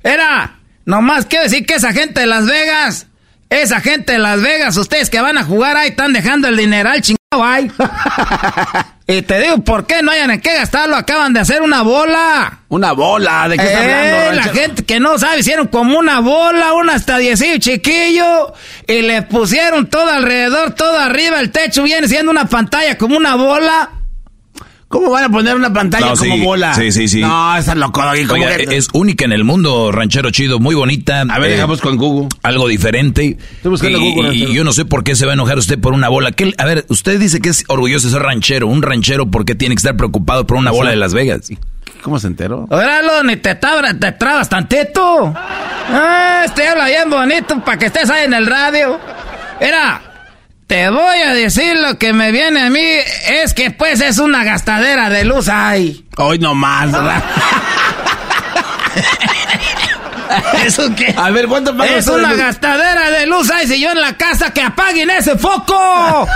Era, 0.02 0.54
nomás 0.86 1.26
quiero 1.26 1.44
decir 1.44 1.66
que 1.66 1.74
esa 1.74 1.92
gente 1.92 2.20
de 2.20 2.26
Las 2.26 2.46
Vegas, 2.46 3.06
esa 3.50 3.80
gente 3.82 4.14
de 4.14 4.18
Las 4.18 4.40
Vegas, 4.40 4.78
ustedes 4.78 5.10
que 5.10 5.20
van 5.20 5.36
a 5.36 5.44
jugar 5.44 5.76
ahí 5.76 5.90
están 5.90 6.14
dejando 6.14 6.48
el 6.48 6.56
dineral 6.56 7.02
chingado 7.02 7.19
y 9.06 9.22
te 9.22 9.38
digo, 9.38 9.58
¿por 9.58 9.86
qué 9.86 10.02
no 10.02 10.10
hayan 10.10 10.32
en 10.32 10.40
qué 10.40 10.52
gastarlo? 10.52 10.96
Acaban 10.96 11.32
de 11.32 11.38
hacer 11.38 11.62
una 11.62 11.82
bola. 11.82 12.58
Una 12.68 12.90
bola. 12.90 13.48
¿De 13.48 13.56
qué 13.56 13.62
Eh, 13.62 13.76
hablando, 13.76 14.32
la 14.32 14.52
gente 14.52 14.84
que 14.84 14.98
no 14.98 15.16
sabe 15.16 15.38
hicieron 15.38 15.68
como 15.68 15.96
una 15.96 16.18
bola, 16.18 16.72
una 16.72 16.94
hasta 16.94 17.18
10 17.18 17.60
chiquillo, 17.60 18.52
y 18.84 19.02
le 19.02 19.22
pusieron 19.22 19.88
todo 19.88 20.10
alrededor, 20.10 20.72
todo 20.72 20.98
arriba, 20.98 21.38
el 21.38 21.52
techo 21.52 21.84
viene 21.84 22.08
siendo 22.08 22.32
una 22.32 22.46
pantalla 22.46 22.98
como 22.98 23.16
una 23.16 23.36
bola. 23.36 23.90
¿Cómo 24.90 25.08
van 25.08 25.22
a 25.22 25.28
poner 25.28 25.54
una 25.54 25.72
pantalla 25.72 26.06
No, 26.06 26.16
como 26.16 26.34
sí, 26.34 26.40
bola? 26.42 26.74
sí, 26.74 26.90
sí, 26.90 27.06
sí. 27.06 27.20
No, 27.20 27.56
está 27.56 27.76
loco, 27.76 28.02
Doggy. 28.02 28.24
¿cómo 28.26 28.42
Oiga, 28.42 28.56
que- 28.56 28.76
es 28.76 28.88
única 28.92 29.24
en 29.24 29.30
el 29.30 29.44
mundo, 29.44 29.92
ranchero 29.92 30.32
chido, 30.32 30.58
muy 30.58 30.74
bonita. 30.74 31.20
A 31.20 31.38
ver, 31.38 31.50
eh, 31.52 31.54
dejamos 31.54 31.80
con 31.80 31.96
Google. 31.96 32.28
algo 32.42 32.66
diferente. 32.66 33.38
buscando 33.62 33.98
y, 34.00 34.12
Google, 34.14 34.34
y 34.34 34.52
yo 34.52 34.64
no 34.64 34.72
sé 34.72 34.84
por 34.84 35.04
qué 35.04 35.14
se 35.14 35.26
va 35.26 35.30
a 35.30 35.34
enojar 35.34 35.58
usted 35.58 35.78
por 35.78 35.92
una 35.92 36.08
bola. 36.08 36.32
¿Qué- 36.32 36.52
a 36.58 36.64
ver, 36.64 36.86
usted 36.88 37.20
dice 37.20 37.40
que 37.40 37.50
es 37.50 37.62
orgulloso 37.68 38.08
de 38.08 38.14
ser 38.14 38.22
ranchero. 38.22 38.66
Un 38.66 38.82
ranchero, 38.82 39.30
¿por 39.30 39.44
qué 39.44 39.54
tiene 39.54 39.76
que 39.76 39.78
estar 39.78 39.96
preocupado 39.96 40.44
por 40.44 40.56
una 40.56 40.72
bola 40.72 40.90
de 40.90 40.96
Las 40.96 41.14
Vegas? 41.14 41.48
¿Cómo 42.02 42.18
se 42.18 42.26
enteró? 42.26 42.66
Óralo, 42.68 43.22
ni 43.22 43.36
te, 43.36 43.54
tabra- 43.54 43.94
te 43.96 44.10
trabas 44.10 44.48
tantito. 44.48 45.32
Ah, 45.36 46.42
este 46.46 46.66
habla 46.66 46.86
bien 46.86 47.08
bonito 47.08 47.62
para 47.64 47.78
que 47.78 47.86
estés 47.86 48.10
ahí 48.10 48.24
en 48.24 48.34
el 48.34 48.44
radio. 48.46 48.98
Mira, 49.60 50.02
te 50.70 50.88
voy 50.88 51.18
a 51.18 51.34
decir 51.34 51.76
lo 51.78 51.98
que 51.98 52.12
me 52.12 52.30
viene 52.30 52.62
a 52.62 52.70
mí. 52.70 52.86
Es 53.26 53.54
que 53.54 53.72
pues 53.72 54.00
es 54.00 54.18
una 54.18 54.44
gastadera 54.44 55.10
de 55.10 55.24
luz 55.24 55.48
ahí. 55.48 56.06
Hoy 56.16 56.38
no 56.38 56.54
más, 56.54 56.92
¿verdad? 56.92 57.24
¿Eso 60.64 60.94
qué? 60.94 61.12
A 61.18 61.30
ver, 61.30 61.48
¿cuánto 61.48 61.76
pagas 61.76 61.96
Es 61.96 62.06
una 62.06 62.34
gastadera 62.34 63.10
de 63.10 63.26
luz 63.26 63.50
ahí. 63.50 63.66
Si 63.66 63.80
yo 63.80 63.90
en 63.90 64.00
la 64.00 64.16
casa 64.16 64.52
que 64.52 64.62
apaguen 64.62 65.10
ese 65.10 65.36
foco. 65.36 66.28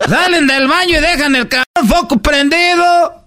Salen 0.06 0.46
del 0.46 0.68
baño 0.68 0.98
y 0.98 1.00
dejan 1.00 1.34
el 1.36 1.48
foco 1.88 2.18
prendido. 2.18 3.24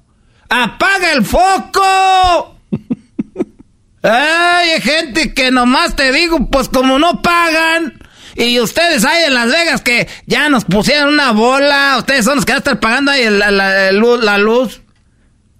Apaga 0.47 1.13
el 1.13 1.25
foco. 1.25 2.55
Ay, 4.03 4.79
gente 4.79 5.33
que 5.33 5.49
nomás 5.49 5.95
te 5.95 6.11
digo, 6.11 6.51
pues 6.51 6.69
como 6.69 6.99
no 6.99 7.23
pagan. 7.23 7.96
Y 8.39 8.59
ustedes 8.59 9.03
ahí 9.03 9.23
en 9.25 9.33
Las 9.33 9.47
Vegas 9.51 9.81
que 9.81 10.07
ya 10.27 10.47
nos 10.47 10.63
pusieron 10.65 11.09
una 11.13 11.31
bola. 11.31 11.95
Ustedes 11.97 12.23
son 12.23 12.35
los 12.35 12.45
que 12.45 12.51
van 12.51 12.57
a 12.57 12.59
estar 12.59 12.79
pagando 12.79 13.11
ahí 13.11 13.27
la, 13.29 13.49
la- 13.51 13.73
la 13.73 13.91
luz, 13.91 14.23
la 14.23 14.37
luz. 14.37 14.81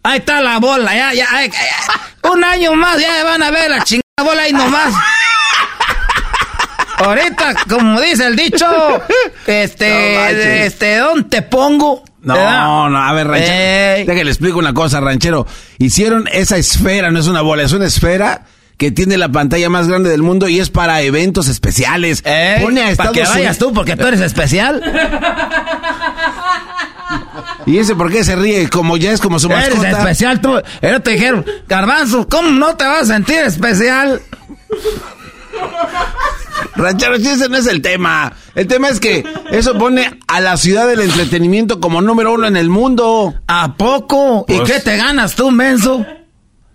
Ahí 0.03 0.19
está 0.19 0.39
la 0.41 0.59
bola, 0.59 0.95
ya, 0.95 1.13
ya, 1.13 1.27
ay, 1.31 1.51
Un 2.31 2.43
año 2.43 2.73
más 2.75 2.97
ya 2.99 3.23
van 3.25 3.43
a 3.43 3.51
ver 3.51 3.69
la 3.69 3.83
chingada 3.83 4.03
bola 4.23 4.43
ahí 4.43 4.53
nomás. 4.53 4.93
Ahorita, 6.99 7.53
como 7.69 8.01
dice 8.01 8.25
el 8.25 8.35
dicho, 8.35 8.65
este, 9.45 10.15
No 10.15 10.25
este, 10.65 10.97
¿dónde 10.97 11.29
te 11.29 11.41
pongo? 11.43 12.03
¿Verdad? 12.19 12.59
No, 12.61 12.89
no, 12.89 12.97
a 13.03 13.13
ver, 13.13 13.27
ranchero. 13.27 13.53
Ey. 13.53 14.05
Deja 14.05 14.17
que 14.17 14.23
le 14.23 14.31
explico 14.31 14.57
una 14.57 14.73
cosa, 14.73 14.99
ranchero. 14.99 15.45
Hicieron 15.77 16.27
esa 16.31 16.57
esfera, 16.57 17.11
no 17.11 17.19
es 17.19 17.27
una 17.27 17.41
bola, 17.41 17.63
es 17.63 17.71
una 17.71 17.85
esfera 17.85 18.45
que 18.77 18.91
tiene 18.91 19.17
la 19.17 19.29
pantalla 19.29 19.69
más 19.69 19.87
grande 19.87 20.09
del 20.09 20.21
mundo 20.21 20.47
y 20.47 20.59
es 20.59 20.69
para 20.69 21.01
eventos 21.01 21.47
especiales. 21.47 22.21
Ey, 22.25 22.61
Pone 22.63 22.81
a 22.81 22.83
para 22.83 22.91
Estados 22.91 23.13
que 23.13 23.23
vayas 23.23 23.57
tú, 23.57 23.73
porque 23.73 23.95
tú 23.95 24.05
eres 24.05 24.21
especial. 24.21 24.81
¿Y 27.65 27.79
ese 27.79 27.95
por 27.95 28.11
qué 28.11 28.23
se 28.23 28.35
ríe? 28.35 28.69
Como 28.69 28.97
ya 28.97 29.11
es 29.11 29.19
como 29.19 29.39
su 29.39 29.49
Eres 29.51 29.69
mascota. 29.75 29.89
especial 29.99 30.41
tú. 30.41 30.61
Pero 30.79 31.01
te 31.01 31.11
dijeron, 31.11 31.45
Garbanzo, 31.67 32.27
¿cómo 32.29 32.49
no 32.51 32.75
te 32.75 32.85
vas 32.85 33.03
a 33.03 33.05
sentir 33.15 33.39
especial? 33.39 34.21
Ranchero, 36.75 37.15
ese 37.15 37.49
no 37.49 37.57
es 37.57 37.65
el 37.67 37.81
tema. 37.81 38.33
El 38.55 38.67
tema 38.67 38.89
es 38.89 38.99
que 38.99 39.23
eso 39.51 39.77
pone 39.77 40.19
a 40.27 40.39
la 40.39 40.55
ciudad 40.57 40.87
del 40.87 41.01
entretenimiento 41.01 41.79
como 41.79 42.01
número 42.01 42.33
uno 42.33 42.47
en 42.47 42.55
el 42.57 42.69
mundo. 42.69 43.33
¿A 43.47 43.73
poco? 43.75 44.45
¿Y 44.47 44.57
Pues- 44.57 44.71
qué 44.71 44.79
te 44.79 44.97
ganas 44.97 45.35
tú, 45.35 45.49
menso? 45.51 46.05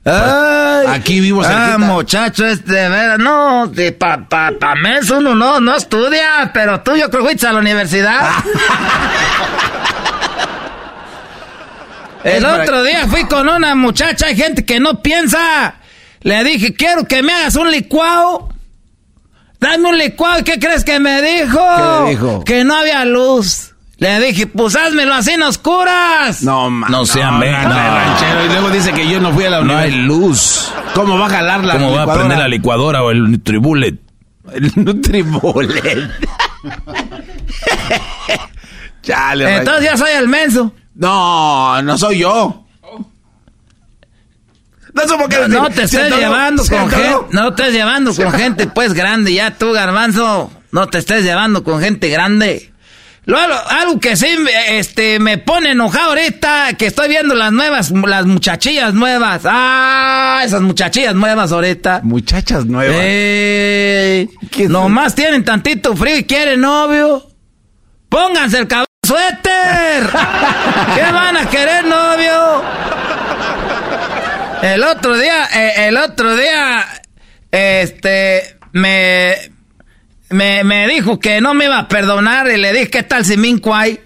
Ay, 0.04 0.86
aquí 0.88 1.20
vivo 1.20 1.42
Ah, 1.42 1.46
cerquita. 1.46 1.78
muchacho, 1.78 2.46
este, 2.46 2.72
veras, 2.88 3.18
no, 3.20 3.68
de 3.68 3.92
pa, 3.92 4.28
pa, 4.28 4.50
pa 4.58 4.74
menso 4.74 5.18
uno 5.18 5.34
no, 5.36 5.60
no 5.60 5.76
estudia, 5.76 6.50
pero 6.52 6.80
tú 6.80 6.96
yo 6.96 7.08
creo 7.08 7.22
que 7.22 7.28
fuiste 7.28 7.46
a 7.46 7.52
la 7.52 7.60
universidad. 7.60 8.20
El 12.24 12.44
otro 12.44 12.82
día 12.84 13.06
fui 13.08 13.24
con 13.26 13.48
una 13.48 13.74
muchacha, 13.74 14.26
hay 14.26 14.36
gente 14.36 14.64
que 14.64 14.78
no 14.78 15.02
piensa. 15.02 15.74
Le 16.20 16.44
dije, 16.44 16.72
quiero 16.74 17.04
que 17.06 17.20
me 17.22 17.32
hagas 17.32 17.56
un 17.56 17.70
licuado. 17.70 18.48
Dame 19.58 19.88
un 19.88 19.98
licuado, 19.98 20.38
¿y 20.40 20.42
qué 20.44 20.58
crees 20.60 20.84
que 20.84 21.00
me 21.00 21.20
dijo? 21.20 21.58
¿Qué 21.58 22.04
le 22.04 22.10
dijo? 22.10 22.44
Que 22.44 22.64
no 22.64 22.76
había 22.76 23.04
luz. 23.04 23.71
Le 24.02 24.18
dije, 24.18 24.48
pues 24.48 24.74
házmelo 24.74 25.14
así 25.14 25.30
en 25.30 25.42
oscuras. 25.44 26.42
No, 26.42 26.68
ma- 26.68 26.88
No 26.88 27.06
sean 27.06 27.38
no, 27.38 27.46
no, 27.46 27.68
ranchero. 27.68 28.44
Y 28.44 28.48
luego 28.48 28.70
dice 28.70 28.92
que 28.92 29.08
yo 29.08 29.20
no 29.20 29.32
fui 29.32 29.44
a 29.44 29.50
la 29.50 29.60
No 29.60 29.76
hay 29.76 29.92
luz. 29.92 30.72
¿Cómo 30.92 31.16
va 31.20 31.26
a 31.26 31.30
jalar 31.30 31.64
la 31.64 31.74
¿Cómo 31.74 31.92
va 31.92 32.02
a 32.02 32.12
prender 32.12 32.36
la 32.38 32.48
licuadora 32.48 33.04
o 33.04 33.12
el 33.12 33.30
Nutribullet? 33.30 34.00
El 34.52 34.72
Nutribullet. 34.74 36.10
Chale, 39.02 39.44
ranchero. 39.44 39.60
Entonces 39.60 39.84
ya 39.84 39.96
soy 39.96 40.10
el 40.18 40.26
menso. 40.26 40.74
No, 40.96 41.80
no 41.82 41.96
soy 41.96 42.18
yo. 42.18 42.64
No 44.94 45.02
supo 45.06 45.28
qué 45.28 45.36
No, 45.46 45.70
te 45.70 45.84
atoró, 45.84 46.16
llevando 46.18 46.64
con 46.66 46.90
gente, 46.90 47.16
no 47.30 47.54
te 47.54 47.62
estés 47.62 47.74
llevando 47.76 48.14
con 48.16 48.32
gente 48.32 48.66
pues 48.66 48.94
grande, 48.94 49.32
ya 49.32 49.52
tú 49.52 49.70
garbanzo, 49.70 50.50
no 50.72 50.88
te 50.88 50.98
estés 50.98 51.22
llevando 51.22 51.62
con 51.62 51.80
gente 51.80 52.08
grande. 52.08 52.71
Lo- 53.24 53.38
algo 53.38 54.00
que 54.00 54.16
sí 54.16 54.26
este, 54.68 55.20
me 55.20 55.38
pone 55.38 55.70
enojado 55.70 56.11
ahorita, 56.11 56.72
que 56.76 56.87
estoy 56.87 57.08
viendo 57.08 57.35
las 57.37 57.52
nuevas, 57.52 57.90
las 57.92 58.26
muchachillas 58.26 58.94
nuevas. 58.94 59.42
Ah, 59.44 60.42
esas 60.44 60.61
muchachillas 60.61 61.14
nuevas 61.14 61.52
ahorita. 61.52 62.00
Muchachas 62.02 62.66
nuevas. 62.66 62.96
Eh, 62.98 64.28
nomás 64.68 65.14
tienen 65.14 65.44
tantito 65.44 65.96
frío 65.96 66.16
y 66.18 66.24
quieren 66.24 66.61
novio. 66.62 67.28
Pónganse 68.08 68.58
el 68.58 68.66
cabrón 68.66 68.87
suéter. 69.06 70.08
¿Qué 70.94 71.12
van 71.12 71.37
a 71.37 71.48
querer 71.48 71.85
novio? 71.85 72.62
El 74.62 74.82
otro 74.85 75.16
día, 75.16 75.46
eh, 75.54 75.88
el 75.88 75.96
otro 75.96 76.37
día, 76.37 76.85
este, 77.50 78.56
me, 78.72 79.35
me, 80.32 80.64
me 80.64 80.88
dijo 80.88 81.18
que 81.18 81.40
no 81.40 81.54
me 81.54 81.66
iba 81.66 81.78
a 81.78 81.88
perdonar 81.88 82.48
y 82.50 82.56
le 82.56 82.72
dije, 82.72 82.90
¿qué 82.90 83.02
tal 83.02 83.24
si 83.24 83.36
me 83.36 83.48
incuay? 83.48 84.00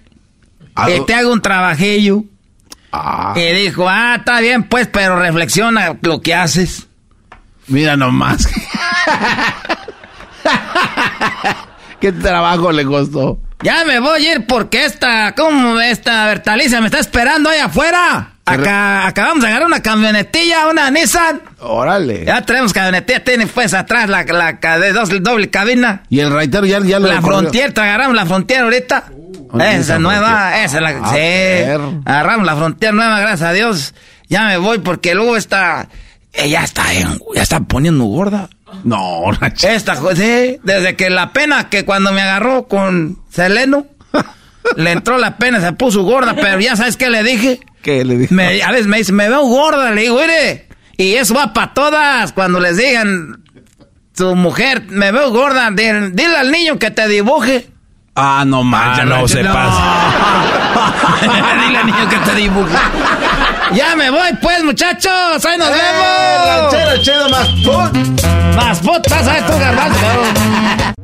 Y 0.88 1.00
te 1.06 1.14
hago 1.14 1.32
un 1.32 1.40
trabajillo. 1.40 2.24
Y 3.34 3.40
dijo, 3.52 3.88
ah, 3.88 4.16
está 4.18 4.40
bien, 4.40 4.64
pues, 4.64 4.88
pero 4.88 5.18
reflexiona 5.18 5.96
lo 6.02 6.20
que 6.20 6.34
haces. 6.34 6.86
Mira 7.66 7.96
nomás. 7.96 8.46
¿Qué 12.00 12.12
trabajo 12.12 12.72
le 12.72 12.84
costó? 12.84 13.38
Ya 13.62 13.84
me 13.86 13.98
voy 14.00 14.26
a 14.26 14.32
ir 14.34 14.46
porque 14.46 14.84
esta, 14.84 15.34
¿cómo 15.34 15.80
esta 15.80 16.26
Bertalicia 16.26 16.80
me 16.80 16.86
está 16.86 16.98
esperando 16.98 17.48
ahí 17.50 17.58
afuera? 17.60 18.32
Acá, 18.44 19.06
acabamos 19.08 19.42
de 19.42 19.48
agarrar 19.48 19.66
una 19.66 19.80
camionetilla, 19.82 20.68
una 20.68 20.88
Nissan. 20.90 21.40
Órale. 21.58 22.24
Ya 22.24 22.42
tenemos 22.42 22.72
camionetilla, 22.72 23.24
tiene 23.24 23.46
pues 23.46 23.74
atrás 23.74 24.08
la, 24.08 24.22
la, 24.24 24.52
de 24.78 24.92
dos, 24.92 25.08
doble 25.22 25.50
cabina. 25.50 26.02
Y 26.10 26.20
el 26.20 26.32
raitero 26.32 26.64
ya, 26.66 26.78
ya 26.80 27.00
lo 27.00 27.08
La. 27.08 27.20
Frontier, 27.22 27.72
te 27.72 27.80
agarramos 27.80 28.14
la 28.14 28.26
Frontier 28.26 28.60
ahorita. 28.62 29.04
¿dónde 29.10 29.76
esa 29.76 29.98
nueva, 29.98 30.28
Frontier? 30.50 30.64
esa 30.64 30.76
es 30.76 30.82
la 30.82 30.88
Ah, 31.02 31.08
sí. 31.08 31.14
perro. 31.16 32.02
Agarramos 32.04 32.46
la 32.46 32.56
Frontier 32.56 32.94
nueva, 32.94 33.18
gracias 33.20 33.42
a 33.48 33.52
Dios. 33.52 33.94
Ya 34.28 34.44
me 34.46 34.58
voy 34.58 34.78
porque 34.78 35.14
luego 35.14 35.36
está, 35.36 35.88
ella 36.32 36.62
está, 36.62 36.92
en- 36.94 37.18
ya 37.34 37.42
está 37.42 37.58
poniendo 37.60 38.04
gorda. 38.04 38.48
No, 38.84 39.22
Esta, 39.62 39.94
jo- 39.96 40.14
sí, 40.14 40.58
desde 40.62 40.96
que 40.96 41.08
la 41.10 41.32
pena 41.32 41.68
que 41.68 41.84
cuando 41.84 42.12
me 42.12 42.20
agarró 42.22 42.66
con 42.68 43.18
Seleno, 43.30 43.86
le 44.76 44.92
entró 44.92 45.18
la 45.18 45.36
pena, 45.36 45.60
se 45.60 45.72
puso 45.72 46.02
gorda, 46.02 46.34
pero 46.34 46.58
ya 46.60 46.76
sabes 46.76 46.96
qué 46.96 47.08
le 47.10 47.22
dije. 47.22 47.60
¿Qué 47.82 48.04
le 48.04 48.16
dije? 48.18 48.34
Me, 48.34 48.62
a 48.62 48.70
veces 48.72 48.86
me 48.88 48.98
dice, 48.98 49.12
me 49.12 49.28
veo 49.28 49.42
gorda, 49.44 49.90
le 49.92 50.02
digo, 50.02 50.18
mire, 50.20 50.66
y 50.96 51.14
eso 51.14 51.34
va 51.34 51.52
para 51.52 51.72
todas, 51.74 52.32
cuando 52.32 52.58
les 52.58 52.76
digan, 52.76 53.42
tu 54.16 54.34
mujer, 54.34 54.84
me 54.88 55.12
veo 55.12 55.30
gorda, 55.30 55.70
dile, 55.70 56.10
dile 56.10 56.36
al 56.36 56.50
niño 56.50 56.78
que 56.78 56.90
te 56.90 57.06
dibuje. 57.06 57.68
Ah, 58.16 58.44
no 58.46 58.62
manches. 58.64 59.04
Ah, 59.04 59.04
no 59.04 59.28
se 59.28 59.38
dile 59.42 59.48
al 61.78 61.86
niño 61.86 62.08
que 62.08 62.16
te 62.16 62.34
dibuje. 62.34 62.74
Ya 63.74 63.96
me 63.96 64.10
voy 64.10 64.32
pues, 64.40 64.62
muchachos, 64.64 65.44
ahí 65.44 65.58
nos 65.58 65.68
¡Eh, 65.68 65.72
vemos. 65.72 66.72
ranchero 66.72 67.02
chido 67.02 67.28
más 67.28 67.48
put! 67.64 68.26
Más 68.56 68.78
putas, 68.78 69.24
¿sabes 69.24 69.46
tú, 69.46 69.52
garbanzo? 69.58 70.92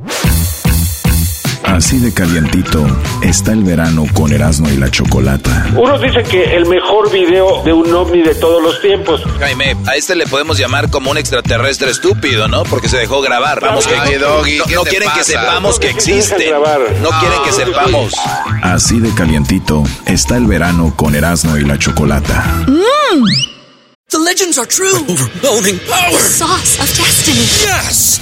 Así 1.85 1.99
de 1.99 2.13
calientito 2.13 2.81
está 3.21 3.51
el 3.51 3.65
verano 3.65 4.05
con 4.13 4.31
Erasmo 4.31 4.69
y 4.69 4.77
la 4.77 4.89
Chocolata. 4.89 5.67
Unos 5.75 6.01
dicen 6.01 6.23
que 6.23 6.55
el 6.55 6.65
mejor 6.65 7.11
video 7.11 7.61
de 7.65 7.73
un 7.73 7.93
ovni 7.93 8.21
de 8.21 8.33
todos 8.35 8.63
los 8.63 8.79
tiempos. 8.81 9.21
Jaime, 9.37 9.75
a 9.85 9.97
este 9.97 10.15
le 10.15 10.25
podemos 10.25 10.57
llamar 10.57 10.89
como 10.89 11.11
un 11.11 11.17
extraterrestre 11.17 11.91
estúpido, 11.91 12.47
¿no? 12.47 12.63
Porque 12.63 12.87
se 12.87 12.95
dejó 12.97 13.19
grabar. 13.21 13.59
Vamos 13.59 13.85
que 13.85 13.95
Ay, 13.95 14.15
Doggy, 14.15 14.59
no, 14.59 14.63
¿qué 14.65 14.75
no 14.75 14.83
quieren 14.83 15.09
que 15.09 15.19
pasa? 15.19 15.23
sepamos 15.25 15.77
que 15.77 15.87
¿Por 15.89 15.95
qué 15.97 16.01
se 16.01 16.11
dejan 16.13 16.19
existen. 16.37 16.49
grabar? 16.51 16.79
No 17.01 17.09
quieren 17.19 17.39
que 17.43 17.51
sepamos. 17.51 18.13
Así 18.61 18.99
de 19.01 19.13
calientito 19.13 19.83
está 20.05 20.37
el 20.37 20.47
verano 20.47 20.93
con 20.95 21.15
Erasmo 21.15 21.57
y 21.57 21.65
la 21.65 21.77
Chocolata. 21.77 22.65
The 24.09 24.19
legends 24.19 24.57
are 24.57 24.67
true. 24.67 24.95
overwhelming 25.09 25.79
power! 25.89 26.11
The 26.11 26.17
sauce 26.19 26.79
of 26.79 26.87
destiny. 26.97 27.41
Yes! 27.65 28.21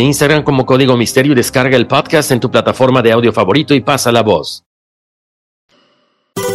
Instagram 0.01 0.43
como 0.43 0.65
Código 0.65 0.97
Misterio 0.97 1.33
y 1.33 1.35
descarga 1.35 1.77
el 1.77 1.87
podcast 1.87 2.31
en 2.31 2.39
tu 2.39 2.49
plataforma 2.51 3.01
de 3.01 3.11
audio 3.11 3.31
favorito 3.31 3.73
y 3.73 3.81
pasa 3.81 4.11
la 4.11 4.23
voz. 4.23 4.63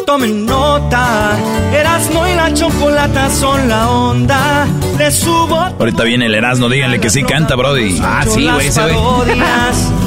Tomen 0.06 0.46
nota, 0.46 1.36
Erasmo 1.72 2.26
y 2.28 2.34
la 2.34 2.54
chocolata 2.54 3.28
son 3.28 3.68
la 3.68 3.90
onda. 3.90 4.66
Le 4.96 5.10
subo 5.10 5.56
Ahorita 5.56 6.04
viene 6.04 6.26
el 6.26 6.34
Erasmo, 6.34 6.68
díganle 6.68 7.00
que 7.00 7.10
sí 7.10 7.24
canta, 7.24 7.56
Brody. 7.56 7.98
Ah, 8.02 8.24
sí, 8.26 8.48
güey, 8.48 8.68
ese 8.68 8.82
güey. 8.82 8.94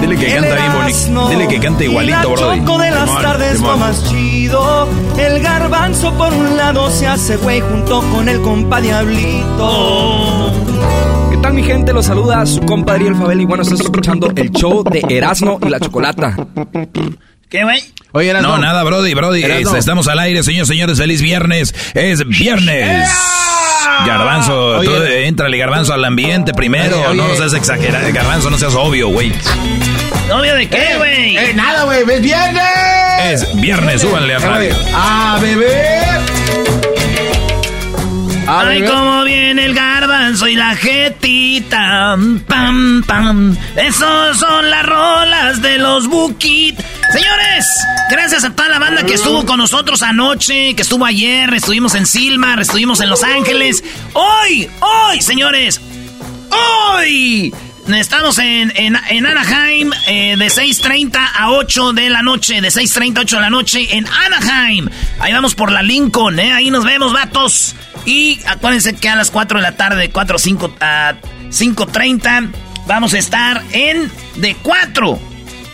Dile 0.00 0.16
que 0.16 0.34
canta 0.34 0.54
bien 0.54 0.72
bonito. 0.72 1.28
Dile 1.30 1.48
que 1.48 1.60
canta 1.60 1.84
igualito, 1.84 2.30
Brody. 2.30 2.60
choco 2.60 2.78
de 2.78 2.90
las 2.90 3.10
tardes 3.22 3.60
lo 3.60 3.76
más 3.76 4.04
chido. 4.08 4.88
El 5.18 5.42
garbanzo 5.42 6.12
por 6.14 6.32
un 6.32 6.56
lado 6.56 6.90
se 6.90 7.06
hace 7.06 7.36
güey 7.36 7.60
junto 7.60 8.02
con 8.10 8.28
el 8.28 8.40
compa 8.42 8.80
Diablito. 8.80 10.52
¿Qué 11.54 11.60
tal 11.60 11.66
mi 11.68 11.72
gente? 11.72 11.92
Los 11.92 12.06
saluda 12.06 12.44
su 12.46 12.60
compadre 12.62 13.06
El 13.06 13.14
Fabel 13.14 13.40
y 13.40 13.44
bueno, 13.44 13.62
estás 13.62 13.78
escuchando 13.78 14.28
el 14.34 14.50
show 14.50 14.82
de 14.82 15.04
Erasmo 15.08 15.60
y 15.64 15.68
la 15.68 15.78
Chocolata. 15.78 16.34
¿Qué, 17.48 17.62
güey? 17.62 17.80
Oye, 18.10 18.30
Erasmo. 18.30 18.48
No, 18.48 18.58
nada, 18.58 18.82
Brody, 18.82 19.14
Brody. 19.14 19.44
Este, 19.44 19.78
estamos 19.78 20.08
al 20.08 20.18
aire, 20.18 20.42
señores, 20.42 20.66
señores. 20.66 20.98
Feliz 20.98 21.22
viernes. 21.22 21.72
Es 21.94 22.26
viernes. 22.26 23.08
Garbanzo, 24.04 24.78
Oye. 24.78 24.88
tú, 24.88 24.96
eh, 24.96 25.28
éntrale, 25.28 25.56
Garbanzo, 25.56 25.94
al 25.94 26.04
ambiente 26.04 26.54
primero. 26.54 26.96
Oye, 26.96 27.06
oye. 27.06 27.16
No 27.18 27.36
seas 27.36 27.52
exagerado. 27.54 28.12
Garbanzo, 28.12 28.50
no 28.50 28.58
seas 28.58 28.74
obvio, 28.74 29.10
güey. 29.10 29.32
¿Novio 30.28 30.56
de 30.56 30.68
qué, 30.68 30.96
güey? 30.96 31.36
Eh, 31.36 31.52
nada, 31.54 31.84
güey, 31.84 32.00
¡es 32.00 32.20
viernes! 32.20 32.62
Es 33.22 33.60
viernes, 33.60 34.00
súbanle 34.00 34.34
a 34.34 34.38
radio. 34.40 34.74
¡A 34.92 35.38
beber! 35.40 36.03
A 38.46 38.60
Ay, 38.60 38.80
beber. 38.82 38.90
cómo 38.94 39.24
viene 39.24 39.64
el 39.64 39.74
garbanzo 39.74 40.46
y 40.48 40.54
la 40.54 40.74
jetita. 40.76 42.16
Pam, 42.46 43.02
pam. 43.06 43.56
Esos 43.76 44.38
son 44.38 44.70
las 44.70 44.84
rolas 44.84 45.62
de 45.62 45.78
los 45.78 46.08
Bukit. 46.08 46.78
Señores, 47.10 47.66
gracias 48.10 48.44
a 48.44 48.50
toda 48.54 48.68
la 48.68 48.78
banda 48.78 49.04
que 49.04 49.14
estuvo 49.14 49.44
con 49.46 49.58
nosotros 49.58 50.02
anoche, 50.02 50.74
que 50.74 50.82
estuvo 50.82 51.04
ayer, 51.06 51.52
estuvimos 51.54 51.94
en 51.94 52.06
Silmar, 52.06 52.60
estuvimos 52.60 53.00
en 53.00 53.08
Los 53.10 53.22
Ángeles. 53.22 53.82
Hoy, 54.12 54.68
hoy, 54.80 55.20
señores, 55.22 55.80
hoy. 56.50 57.54
Estamos 57.86 58.38
en, 58.38 58.72
en, 58.76 58.96
en 59.10 59.26
Anaheim 59.26 59.90
eh, 60.06 60.36
de 60.38 60.46
6.30 60.46 61.18
a 61.36 61.50
8 61.50 61.92
de 61.92 62.08
la 62.08 62.22
noche, 62.22 62.62
de 62.62 62.68
6.30 62.68 63.18
a 63.18 63.20
8 63.20 63.36
de 63.36 63.42
la 63.42 63.50
noche 63.50 63.96
en 63.96 64.06
Anaheim. 64.06 64.88
Ahí 65.20 65.34
vamos 65.34 65.54
por 65.54 65.70
la 65.70 65.82
Lincoln, 65.82 66.38
¿eh? 66.38 66.50
Ahí 66.54 66.70
nos 66.70 66.82
vemos, 66.84 67.12
vatos. 67.12 67.74
Y 68.06 68.40
acuérdense 68.46 68.94
que 68.94 69.08
a 69.08 69.16
las 69.16 69.30
4 69.30 69.58
de 69.58 69.62
la 69.62 69.76
tarde, 69.76 70.10
4 70.10 70.38
5 70.38 70.74
a 70.80 71.14
5.30, 71.48 72.50
vamos 72.86 73.14
a 73.14 73.18
estar 73.18 73.62
en 73.72 74.10
de 74.36 74.56
4 74.62 75.18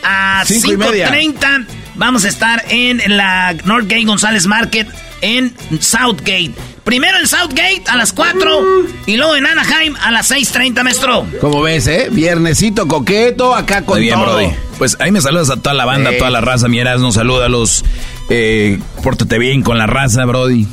a 0.02 0.42
Cinco 0.46 0.72
y 0.72 0.76
media. 0.76 1.10
5.30. 1.10 1.66
Vamos 1.96 2.24
a 2.24 2.28
estar 2.28 2.64
en 2.68 3.02
la 3.16 3.54
Northgate 3.64 4.04
González 4.04 4.46
Market 4.46 4.88
en 5.20 5.54
Southgate. 5.80 6.52
Primero 6.84 7.18
en 7.18 7.26
Southgate 7.26 7.82
a 7.88 7.96
las 7.96 8.12
4 8.12 8.62
y 9.06 9.16
luego 9.16 9.36
en 9.36 9.46
Anaheim 9.46 9.94
a 10.00 10.10
las 10.10 10.30
6.30, 10.30 10.82
maestro. 10.82 11.26
Como 11.40 11.60
ves, 11.60 11.86
eh? 11.88 12.08
Viernesito 12.10 12.88
coqueto, 12.88 13.54
acá 13.54 13.82
con 13.82 13.98
Muy 13.98 14.06
bien, 14.06 14.14
todo. 14.18 14.36
Brody. 14.36 14.54
Pues 14.78 14.96
ahí 15.00 15.10
me 15.10 15.20
saludas 15.20 15.50
a 15.50 15.56
toda 15.56 15.74
la 15.74 15.84
banda, 15.84 16.10
a 16.10 16.16
toda 16.16 16.30
la 16.30 16.40
raza. 16.40 16.68
Mi 16.68 16.78
Erasmo, 16.78 17.12
salúdalos. 17.12 17.84
Eh, 18.30 18.78
pórtate 19.02 19.38
bien 19.38 19.62
con 19.62 19.76
la 19.76 19.86
raza, 19.86 20.24
Brody. 20.24 20.66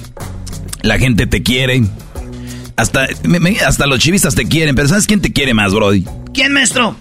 La 0.82 0.98
gente 1.00 1.28
te 1.28 1.44
quiere. 1.44 1.84
Hasta, 2.76 3.08
hasta 3.66 3.88
los 3.88 4.00
chivistas 4.00 4.36
te 4.36 4.48
quieren, 4.48 4.76
pero 4.76 4.88
¿sabes 4.88 5.08
quién 5.08 5.22
te 5.22 5.34
quiere 5.34 5.54
más, 5.54 5.74
Brody? 5.74 6.06
¿Quién, 6.34 6.54
maestro? 6.54 6.96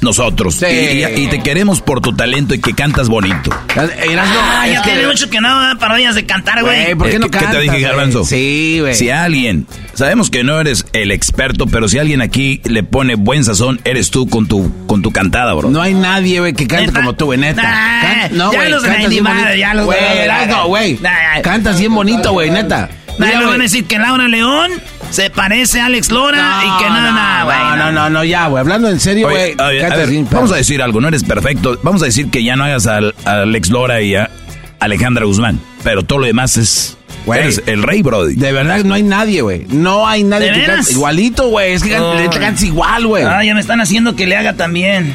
Nosotros. 0.00 0.54
Sí. 0.56 0.66
Y, 0.66 1.04
y- 1.04 1.24
y 1.24 1.26
te 1.28 1.40
queremos 1.42 1.80
por 1.80 2.00
tu 2.00 2.14
talento 2.14 2.54
y 2.54 2.60
que 2.60 2.72
cantas 2.74 3.08
bonito. 3.08 3.50
Ah, 3.76 4.66
ya 4.66 4.82
tiene 4.82 5.06
mucho 5.06 5.28
que 5.28 5.40
no 5.40 5.48
da 5.60 5.74
parodias 5.76 6.14
de 6.14 6.24
cantar, 6.26 6.62
güey. 6.62 6.94
¿por 6.94 7.08
qué 7.10 7.16
Eh, 7.16 7.18
no 7.18 7.26
¿qué- 7.26 7.32
qué 7.32 7.38
te 7.38 7.44
cantas, 7.44 7.62
dije? 7.62 7.80
Garbanzo? 7.80 8.24
Sí, 8.24 8.78
güey. 8.80 8.94
Si 8.94 9.10
alguien, 9.10 9.66
sabemos 9.94 10.30
que 10.30 10.42
no 10.44 10.58
eres 10.60 10.86
el 10.92 11.10
experto, 11.12 11.66
pero 11.66 11.88
si 11.88 11.98
alguien 11.98 12.22
aquí 12.22 12.60
le 12.64 12.82
pone 12.82 13.14
buen 13.14 13.44
sazón, 13.44 13.80
eres 13.84 14.10
tú 14.10 14.28
con 14.28 14.46
tu, 14.46 14.72
con 14.86 15.02
tu 15.02 15.12
cantada, 15.12 15.52
bro. 15.54 15.70
No 15.70 15.82
hay 15.82 15.94
nadie, 15.94 16.40
güey, 16.40 16.52
que 16.54 16.66
cante 16.66 16.86
¿Neta? 16.86 17.00
como 17.00 17.12
tú, 17.14 17.26
güey, 17.26 17.38
neta. 17.38 17.62
Nah, 17.62 18.00
Can- 18.00 18.36
no, 18.38 18.52
ya 18.52 18.58
güey, 18.58 18.70
los 18.70 18.82
cantas 18.82 19.04
bonito. 19.04 19.54
ya 19.58 19.74
los 19.74 19.86
de 19.86 19.86
Güey, 19.86 20.00
la- 20.00 20.24
Erasmo, 20.44 20.66
güey. 20.66 20.98
Cantas 21.42 21.78
bien 21.78 21.94
bonito, 21.94 22.32
güey, 22.32 22.50
neta. 22.50 22.88
Nadie 23.18 23.38
le 23.38 23.44
van 23.44 23.60
a 23.60 23.64
decir 23.64 23.84
que 23.84 23.98
Laura 23.98 24.28
León 24.28 24.70
se 25.10 25.30
parece 25.30 25.80
a 25.80 25.86
Alex 25.86 26.10
Lora 26.10 26.60
y 26.64 26.82
que 26.82 26.88
nada, 26.88 27.12
nada, 27.12 27.44
güey. 27.44 27.58
No, 27.58 27.76
no, 27.76 27.92
no, 27.92 28.10
no, 28.10 28.24
ya, 28.24 28.46
güey. 28.48 28.60
Hablando 28.60 28.88
en 28.88 29.00
serio, 29.00 29.28
güey. 29.28 29.54
a 29.58 29.68
ver, 29.68 30.24
vamos 30.30 30.52
a 30.52 30.56
decir 30.56 30.80
algo, 30.82 31.00
no 31.00 31.08
eres 31.08 31.24
perfecto. 31.24 31.78
Vamos 31.82 32.02
a 32.02 32.06
decir 32.06 32.30
que 32.30 32.42
ya 32.44 32.56
no 32.56 32.64
hagas 32.64 32.86
a 32.86 32.98
Alex 33.24 33.70
Lora 33.70 34.00
y 34.02 34.14
a 34.14 34.30
Alejandra 34.78 35.24
Guzmán, 35.26 35.60
pero 35.82 36.02
todo 36.04 36.20
lo 36.20 36.26
demás 36.26 36.56
es... 36.56 36.96
Güey. 37.26 37.38
Eres 37.40 37.62
el 37.66 37.82
rey, 37.82 38.00
Brody. 38.00 38.34
De 38.34 38.50
verdad, 38.50 38.82
no 38.82 38.94
hay 38.94 39.02
nadie, 39.02 39.42
güey. 39.42 39.66
No 39.68 40.06
hay 40.08 40.24
nadie 40.24 40.46
¿De 40.46 40.52
que 40.54 40.60
veras? 40.60 40.76
cante 40.76 40.92
igualito, 40.92 41.48
güey. 41.48 41.72
Es 41.74 41.82
que 41.82 41.98
Oh. 42.00 42.14
le 42.14 42.30
cantas 42.30 42.62
igual, 42.64 43.06
güey. 43.06 43.24
Ah, 43.24 43.44
ya 43.44 43.52
me 43.52 43.60
están 43.60 43.78
haciendo 43.80 44.16
que 44.16 44.26
le 44.26 44.36
haga 44.36 44.54
también. 44.54 45.14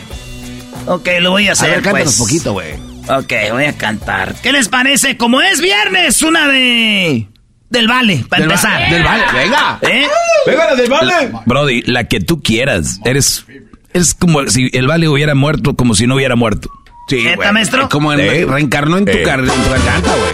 Ok, 0.86 1.08
lo 1.22 1.32
voy 1.32 1.48
a 1.48 1.50
a 1.50 1.54
hacer, 1.54 1.70
ver, 1.72 1.82
cántanos 1.82 2.16
pues. 2.16 2.18
poquito, 2.30 2.54
güey. 2.54 2.74
Ok, 3.10 3.34
voy 3.54 3.66
a 3.66 3.74
cantar. 3.74 4.36
¿Qué 4.44 4.52
les 4.52 4.70
parece? 4.70 5.18
Como 5.18 5.42
es 5.42 5.62
viernes, 5.62 6.22
una 6.22 6.48
de... 6.48 7.28
Del 7.76 7.88
Vale, 7.90 8.26
para 8.30 8.40
Del 8.42 8.50
va- 8.50 8.54
empezar. 8.56 8.90
del 8.90 9.04
Vale, 9.04 9.24
venga. 9.34 9.80
¿Eh? 9.82 10.08
Venga, 10.48 10.66
la 10.68 10.76
del 10.76 10.90
vale. 10.90 11.32
Brody, 11.46 11.82
la 11.84 12.06
que 12.06 12.20
tú 12.22 12.42
quieras. 12.42 13.00
Eres... 13.04 13.46
Es 13.94 14.14
como 14.14 14.46
si 14.48 14.70
el 14.74 14.88
Vale 14.88 15.08
hubiera 15.10 15.36
muerto, 15.36 15.76
como 15.76 15.94
si 15.94 16.08
no 16.08 16.16
hubiera 16.16 16.36
muerto. 16.36 16.70
Sí, 17.10 17.18
¿Neta, 17.24 17.36
güey. 17.36 17.52
maestro? 17.52 17.90
Como 17.90 18.14
en- 18.14 18.20
Eh. 18.22 18.46
reencarnó 18.50 18.98
en 18.98 19.06
tu 19.06 19.12
Eh. 19.12 19.24
carrera, 19.24 19.54
en 19.54 19.62
tu 19.62 19.70
garganta, 19.70 20.10
güey. 20.16 20.32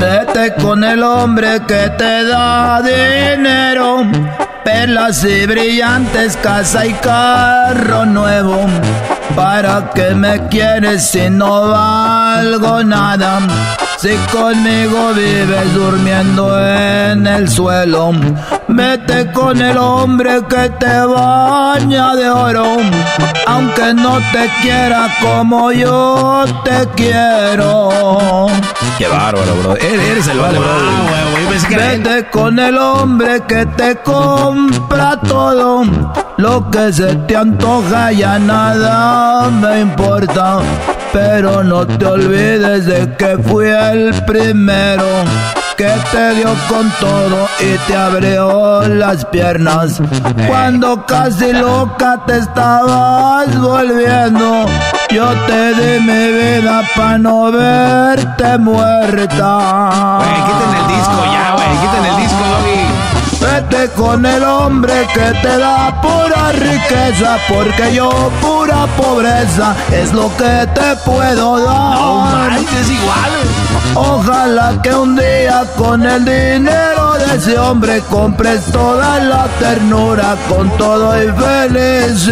Vete 0.00 0.54
con 0.62 0.82
el 0.84 1.02
hombre 1.02 1.60
que 1.68 1.90
te 1.98 2.24
da 2.24 2.80
dinero, 2.82 4.02
perlas 4.64 5.24
y 5.24 5.46
brillantes, 5.46 6.36
casa 6.38 6.86
y 6.86 6.92
carro 6.94 8.06
nuevo. 8.06 8.66
¿Para 9.34 9.90
qué 9.94 10.14
me 10.14 10.48
quieres 10.48 11.10
si 11.10 11.28
no 11.28 11.68
valgo 11.68 12.84
nada? 12.84 13.40
Si 13.98 14.14
conmigo 14.30 15.12
vives 15.14 15.74
durmiendo 15.74 16.60
en 16.60 17.26
el 17.26 17.48
suelo, 17.48 18.12
vete 18.76 19.30
con 19.32 19.60
el 19.60 19.76
hombre 19.78 20.40
que 20.48 20.68
te 20.80 21.00
baña 21.06 22.14
de 22.14 22.28
oro, 22.28 22.76
aunque 23.46 23.94
no 23.94 24.18
te 24.32 24.50
quiera 24.62 25.08
como 25.20 25.72
yo 25.72 26.44
te 26.64 26.88
quiero. 26.96 28.46
Qué 28.98 29.06
bárbaro, 29.08 29.54
bro. 29.62 29.76
Eres, 29.76 30.28
el 30.28 30.38
Vale, 30.38 30.58
Ah. 30.58 31.24
Vete 31.70 32.28
con 32.30 32.58
el 32.58 32.76
hombre 32.76 33.42
que 33.46 33.64
te 33.66 33.96
compra 33.96 35.20
todo. 35.20 35.84
Lo 36.36 36.70
que 36.70 36.92
se 36.92 37.14
te 37.26 37.36
antoja 37.36 38.12
ya 38.12 38.38
nada 38.38 39.50
me 39.50 39.80
importa. 39.80 40.58
Pero 41.12 41.62
no 41.62 41.86
te 41.86 42.06
olvides 42.06 42.86
de 42.86 43.16
que 43.16 43.38
fui 43.38 43.68
el 43.68 44.12
primero 44.24 45.04
que 45.76 45.92
te 46.12 46.34
dio 46.34 46.54
con 46.68 46.90
todo 47.00 47.48
y 47.60 47.76
te 47.86 47.96
abrió 47.96 48.86
las 48.88 49.24
piernas. 49.26 50.00
Cuando 50.46 51.04
casi 51.06 51.52
loca 51.52 52.20
te 52.26 52.38
estabas 52.38 53.58
volviendo, 53.60 54.66
yo 55.10 55.32
te 55.46 55.74
di 55.74 56.00
mi 56.00 56.32
vida 56.32 56.82
para 56.94 57.18
no 57.18 57.50
verte 57.50 58.58
muerta. 58.58 60.18
Güey, 60.18 60.34
quiten 60.46 60.70
el 60.80 60.86
disco 60.96 61.24
ya, 61.32 61.54
güey. 61.54 61.68
Quiten 61.80 62.04
el 62.04 62.16
disco. 62.22 62.43
Vete 63.70 63.88
con 63.94 64.26
el 64.26 64.42
hombre 64.42 64.92
que 65.14 65.32
te 65.40 65.58
da 65.58 66.00
pura 66.00 66.52
riqueza, 66.52 67.38
porque 67.48 67.94
yo 67.94 68.10
pura 68.40 68.86
pobreza 68.96 69.74
es 69.92 70.12
lo 70.12 70.28
que 70.36 70.66
te 70.74 70.96
puedo 71.04 71.64
dar. 71.64 71.94
No 71.94 72.14
manches, 72.24 72.90
igual. 72.90 73.30
Ojalá 73.94 74.82
que 74.82 74.94
un 74.94 75.16
día 75.16 75.64
con 75.76 76.04
el 76.04 76.24
dinero 76.24 77.14
de 77.14 77.36
ese 77.36 77.58
hombre 77.58 78.00
compres 78.10 78.64
toda 78.66 79.18
la 79.20 79.46
ternura 79.58 80.36
con 80.48 80.68
todo 80.76 81.16
y 81.22 81.28
felicidad. 81.28 82.28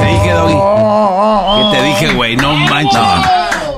Te 0.00 0.06
dije, 0.06 0.32
Doggy. 0.32 0.58
¿Qué 1.56 1.76
te 1.76 1.82
dije, 1.84 2.14
güey? 2.14 2.36
No 2.36 2.54
manches. 2.54 3.00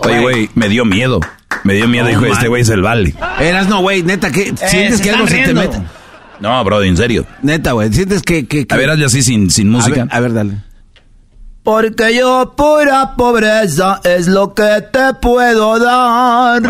Oye, 0.05 0.21
güey, 0.21 0.51
me 0.55 0.69
dio 0.69 0.85
miedo. 0.85 1.21
Me 1.69 1.75
dio 1.75 1.87
miedo, 1.87 2.05
No, 2.05 2.09
dijo, 2.11 2.23
man. 2.23 2.31
este 2.33 2.49
güey 2.49 2.63
es 2.63 2.69
el 2.71 2.81
Vale. 2.83 3.15
Eras 3.41 3.69
no, 3.69 3.81
güey, 3.81 4.03
neta, 4.03 4.31
¿qué? 4.33 4.55
¿Sientes 4.57 4.97
se 4.99 5.03
que 5.05 5.11
algo 5.11 5.25
están 5.27 5.39
se 5.39 5.45
te 5.53 5.53
riendo. 5.53 5.79
mete? 5.79 5.91
No, 6.41 6.65
Brody, 6.65 6.89
en 6.89 6.97
serio. 6.97 7.27
Neta, 7.43 7.73
güey, 7.73 7.93
¿sientes 7.93 8.23
que... 8.23 8.47
que, 8.47 8.67
que- 8.67 8.75
A 8.75 8.79
ver, 8.79 8.89
hazle 8.91 9.05
así 9.05 9.23
sin, 9.23 9.51
sin 9.51 9.69
a 9.69 9.73
música. 9.73 10.05
ver, 10.05 10.09
a 10.15 10.21
ver, 10.21 10.33
dale. 10.33 10.53
Porque 11.63 12.17
yo 12.17 12.55
pura 12.57 13.15
pobreza 13.17 14.01
es 14.05 14.27
lo 14.29 14.55
que 14.55 14.83
te 14.93 15.13
puedo 15.21 15.79
dar. 15.79 16.63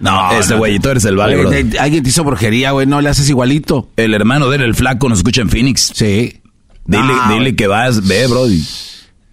No, 0.00 0.32
este 0.32 0.54
güey, 0.56 0.80
tú 0.80 0.88
eres 0.88 1.04
el 1.04 1.16
Vale, 1.16 1.36
de- 1.62 1.78
alguien 1.78 2.02
te 2.02 2.08
hizo 2.08 2.24
brujería, 2.24 2.72
güey, 2.72 2.86
no 2.86 3.00
le 3.00 3.08
haces 3.10 3.28
igualito. 3.30 3.90
El 3.96 4.12
hermano 4.14 4.48
de 4.48 4.56
él, 4.56 4.62
el 4.62 4.74
flaco, 4.74 5.08
nos 5.08 5.18
escucha 5.18 5.42
en 5.42 5.50
Phoenix. 5.50 5.92
Sí. 5.94 6.40
Dile, 6.86 7.04
Ah, 7.12 7.26
dile 7.28 7.40
güey. 7.40 7.56
que 7.56 7.66
vas, 7.68 8.06
ve, 8.06 8.26
Brody. 8.26 8.62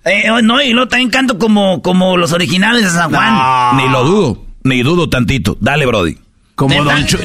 Eh, 0.05 0.29
oh, 0.31 0.41
no, 0.41 0.61
y 0.61 0.71
luego 0.73 0.87
también 0.87 1.09
canto 1.09 1.37
como, 1.39 1.81
como 1.81 2.15
los 2.17 2.31
originales 2.31 2.83
de 2.83 2.89
San 2.91 3.09
Juan. 3.11 3.77
Ni 3.77 3.87
lo 3.89 4.03
dudo, 4.03 4.45
ni 4.63 4.83
dudo 4.83 5.09
tantito. 5.09 5.57
Dale, 5.59 5.85
Brody. 5.85 6.17
Como 6.55 6.75
¿Neta? 6.75 6.93
Don 6.95 7.05
Chuy. 7.07 7.19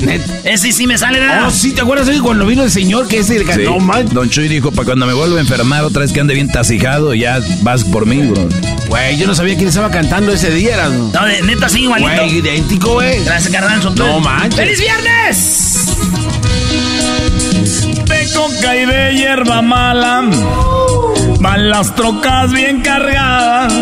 Ese 0.44 0.72
sí 0.72 0.86
me 0.86 0.96
sale, 0.96 1.20
¿verdad? 1.20 1.44
Oh, 1.46 1.50
sí, 1.50 1.72
¿te 1.72 1.82
acuerdas 1.82 2.06
de 2.06 2.18
cuando 2.20 2.46
vino 2.46 2.62
el 2.62 2.70
señor 2.70 3.06
que 3.06 3.18
ese... 3.18 3.40
Sí. 3.52 3.62
No 3.64 3.78
manches. 3.80 4.14
Don 4.14 4.30
Chuy 4.30 4.48
dijo, 4.48 4.70
para 4.70 4.86
cuando 4.86 5.04
me 5.06 5.12
vuelva 5.12 5.36
a 5.36 5.40
enfermar 5.40 5.84
otra 5.84 6.02
vez 6.02 6.12
que 6.12 6.20
ande 6.20 6.32
bien 6.32 6.48
tasijado, 6.50 7.12
ya 7.12 7.40
vas 7.60 7.84
por 7.84 8.06
mí, 8.06 8.22
bro. 8.28 8.48
Güey, 8.88 9.18
yo 9.18 9.26
no 9.26 9.34
sabía 9.34 9.56
quién 9.56 9.68
estaba 9.68 9.90
cantando 9.90 10.32
ese 10.32 10.50
día, 10.54 10.74
eras, 10.74 10.92
¿no? 10.92 11.10
No, 11.12 11.26
de- 11.26 11.42
neta, 11.42 11.68
sí, 11.68 11.82
igualito. 11.82 12.10
Güey, 12.12 12.38
idéntico, 12.38 12.92
güey. 12.94 13.22
Gracias, 13.24 13.52
Garbanzo. 13.52 13.90
No 13.90 14.20
manches. 14.20 14.54
¡Feliz 14.54 14.78
viernes! 14.80 15.96
De 18.06 18.32
coca 18.32 18.76
y 18.76 18.86
de 18.86 19.14
hierba 19.16 19.60
mala, 19.60 20.22
van 21.40 21.68
las 21.68 21.94
trocas 21.94 22.52
bien 22.52 22.80
cargadas. 22.80 23.72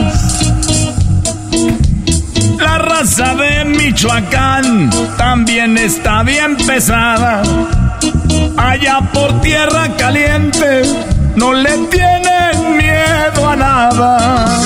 La 2.59 2.78
raza 2.78 3.34
de 3.34 3.64
Michoacán 3.64 4.90
también 5.16 5.76
está 5.76 6.22
bien 6.22 6.57
pesada. 6.57 7.42
Allá 8.57 9.00
por 9.12 9.40
tierra 9.40 9.88
caliente 9.96 10.82
no 11.36 11.52
le 11.52 11.70
tienen 11.88 12.76
miedo 12.76 13.48
a 13.48 13.57
nada. 13.57 14.61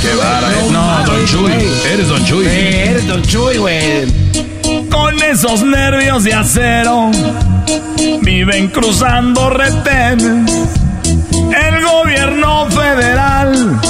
Qué 0.00 0.14
vara, 0.16 0.48
eh. 0.48 0.70
No, 0.70 1.04
Don 1.06 1.26
Chuy. 1.26 1.52
Eres 1.92 2.08
Don 2.08 2.24
Chuy. 2.24 2.46
Eh, 2.46 2.90
eres 2.90 3.06
Don 3.06 3.22
Chuy, 3.22 3.56
güey. 3.56 4.88
Con 4.90 5.22
esos 5.22 5.62
nervios 5.62 6.24
de 6.24 6.34
acero 6.34 7.10
viven 8.22 8.68
cruzando 8.68 9.50
retenes. 9.50 10.50
El 11.32 11.84
gobierno 11.84 12.66
federal 12.70 13.80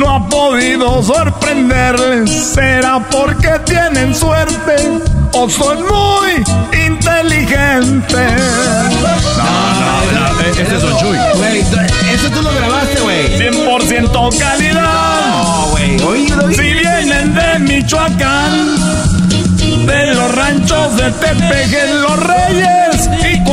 no 0.00 0.16
ha 0.16 0.28
podido 0.28 1.02
sorprenderles. 1.02 2.30
¿Será 2.30 2.98
porque 3.10 3.50
tienen 3.66 4.14
suerte 4.14 4.76
o 5.34 5.48
son 5.48 5.78
muy 5.82 6.42
inteligentes? 6.86 8.42
Este 10.58 10.74
es 10.74 10.82
Don 10.82 10.96
Chuy. 10.98 11.16
Güey, 11.36 11.60
eso 11.60 12.30
tú 12.34 12.42
lo 12.42 12.52
grabaste, 12.52 13.00
güey. 13.00 13.38
100% 13.38 14.38
calidad. 14.38 14.82
No, 15.28 15.66
güey. 16.00 16.28
Si 16.54 16.62
vienen 16.62 17.64
Michoacán. 17.64 19.00
De 19.86 20.14
los 20.14 20.34
ranchos 20.34 20.96
de 20.96 21.10
Tepeje, 21.10 21.94
los 22.00 22.16
Reyes 22.26 23.10
y 23.32 23.44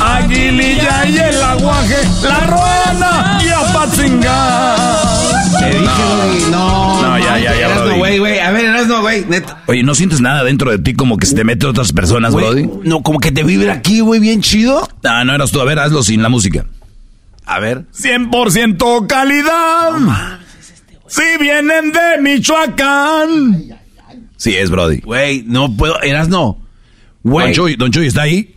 Aguililla 0.00 1.06
y 1.08 1.16
el 1.18 1.42
aguaje, 1.42 1.96
la 2.22 2.40
ruana 2.46 3.38
y 3.44 3.48
Apatzingán. 3.48 4.76
Te 5.58 5.66
dije, 5.70 6.02
güey, 6.16 6.50
no. 6.50 7.02
No, 7.02 7.18
ya, 7.18 7.38
ya, 7.38 7.54
ya, 7.54 7.66
Erasno, 7.66 7.84
Brody. 7.84 7.98
güey, 7.98 8.18
güey. 8.18 8.38
A 8.38 8.50
ver, 8.50 8.64
Erasno, 8.66 9.00
güey, 9.00 9.24
neta. 9.28 9.62
Oye, 9.66 9.82
¿no 9.82 9.94
sientes 9.94 10.20
nada 10.20 10.44
dentro 10.44 10.70
de 10.70 10.78
ti 10.78 10.94
como 10.94 11.16
que 11.16 11.26
se 11.26 11.34
te 11.34 11.44
mete 11.44 11.66
otras 11.66 11.92
personas, 11.92 12.32
Güey, 12.32 12.46
Brody? 12.46 12.70
No, 12.88 13.02
como 13.02 13.18
que 13.18 13.32
te 13.32 13.42
vibra 13.42 13.72
aquí, 13.74 14.00
güey, 14.00 14.20
bien 14.20 14.40
chido. 14.40 14.88
Ah, 15.04 15.24
no 15.24 15.34
eras 15.34 15.50
tú. 15.50 15.60
A 15.60 15.64
ver, 15.64 15.78
hazlo 15.78 16.02
sin 16.02 16.22
la 16.22 16.28
música. 16.28 16.64
A 17.44 17.58
ver. 17.60 17.84
100% 17.92 19.06
calidad. 19.06 20.38
Si 21.08 21.22
vienen 21.40 21.92
de 21.92 22.20
Michoacán. 22.22 23.64
Sí 24.36 24.54
es, 24.54 24.70
Brody. 24.70 25.00
Güey, 25.00 25.42
no 25.46 25.74
puedo. 25.76 26.00
Erasno. 26.02 26.58
Don 27.24 27.32
Güey. 27.32 27.52
Chuy, 27.54 27.76
Don 27.76 27.90
Chuy 27.90 28.06
está 28.06 28.22
ahí. 28.22 28.54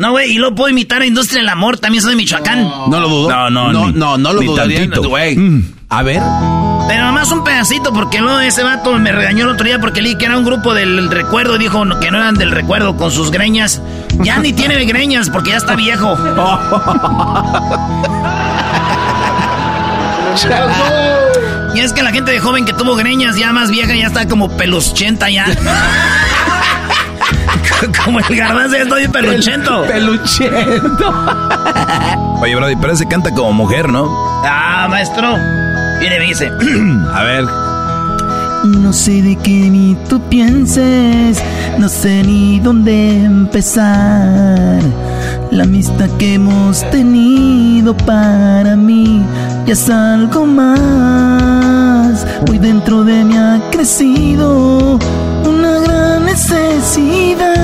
No, 0.00 0.12
güey, 0.12 0.32
y 0.32 0.38
lo 0.38 0.54
puedo 0.54 0.70
imitar 0.70 1.02
a 1.02 1.06
Industria 1.06 1.42
del 1.42 1.50
Amor, 1.50 1.78
también 1.78 2.00
soy 2.02 2.12
de 2.12 2.16
Michoacán. 2.16 2.62
No 2.88 3.00
lo 3.00 3.06
dudo. 3.06 3.28
No, 3.28 3.50
no, 3.50 3.70
no, 3.70 3.86
ni- 3.88 3.92
no, 3.92 4.16
no 4.16 4.32
lo 4.32 4.40
dudaría, 4.40 4.78
tantito. 4.78 5.06
güey. 5.10 5.36
Mm. 5.36 5.74
A 5.90 6.02
ver. 6.02 6.22
Pero 6.88 7.04
nomás 7.04 7.30
un 7.30 7.44
pedacito, 7.44 7.92
porque 7.92 8.18
luego 8.20 8.40
ese 8.40 8.62
vato 8.62 8.94
me 8.98 9.12
regañó 9.12 9.44
el 9.44 9.50
otro 9.50 9.66
día 9.66 9.78
porque 9.78 10.00
leí 10.00 10.16
que 10.16 10.24
era 10.24 10.38
un 10.38 10.46
grupo 10.46 10.72
del 10.72 11.10
recuerdo 11.10 11.56
y 11.56 11.58
dijo 11.58 11.82
que 12.00 12.10
no 12.10 12.16
eran 12.16 12.34
del 12.36 12.50
recuerdo 12.50 12.96
con 12.96 13.10
sus 13.10 13.30
greñas. 13.30 13.82
Ya 14.20 14.38
ni 14.38 14.54
tiene 14.54 14.82
greñas 14.86 15.28
porque 15.28 15.50
ya 15.50 15.58
está 15.58 15.76
viejo. 15.76 16.16
y 21.74 21.80
es 21.80 21.92
que 21.92 22.02
la 22.02 22.12
gente 22.12 22.30
de 22.32 22.40
joven 22.40 22.64
que 22.64 22.72
tuvo 22.72 22.96
greñas 22.96 23.36
ya 23.36 23.52
más 23.52 23.70
vieja 23.70 23.94
ya 23.94 24.06
está 24.06 24.26
como 24.26 24.48
peluchenta 24.56 25.28
ya. 25.28 25.44
como 28.04 28.20
el 28.20 28.36
garbanzo 28.36 28.76
ya 28.76 28.82
estoy 28.82 29.08
peluchento. 29.08 29.84
Peluchento. 29.86 31.14
Oye, 32.40 32.56
Brody, 32.56 32.76
pero 32.76 32.92
ese 32.92 33.06
canta 33.06 33.30
como 33.32 33.52
mujer, 33.52 33.88
¿no? 33.88 34.08
Ah, 34.44 34.86
maestro. 34.88 35.36
Mire, 35.98 36.18
me 36.18 36.26
dice. 36.26 36.50
A 37.14 37.22
ver. 37.22 37.44
No 38.64 38.92
sé 38.92 39.22
de 39.22 39.36
qué 39.36 39.70
ni 39.70 39.96
tú 40.08 40.20
pienses, 40.28 41.42
no 41.78 41.88
sé 41.88 42.22
ni 42.22 42.60
dónde 42.60 43.24
empezar. 43.24 44.82
La 45.50 45.64
amistad 45.64 46.10
que 46.18 46.34
hemos 46.34 46.88
tenido 46.90 47.96
para 47.96 48.76
mí 48.76 49.24
ya 49.66 49.72
es 49.72 49.88
algo 49.88 50.44
más. 50.44 52.26
Hoy 52.50 52.58
dentro 52.58 53.02
de 53.02 53.24
mí 53.24 53.34
ha 53.36 53.60
crecido 53.70 54.98
una 55.46 55.78
gran 55.78 55.99
necesidad 56.40 57.56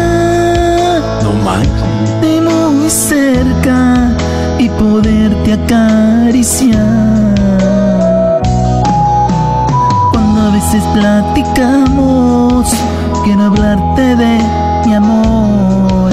No 1.23 1.33
manches. 1.45 2.21
de 2.21 2.41
muy 2.43 2.91
cerca 2.91 4.11
y 4.59 4.69
poderte 4.69 5.53
acariciar. 5.55 6.77
Cuando 10.13 10.41
a 10.43 10.51
veces 10.53 10.83
platicamos, 10.95 12.69
quiero 13.25 13.45
hablarte 13.45 14.15
de 14.17 14.41
mi 14.87 14.95
amor, 14.95 16.13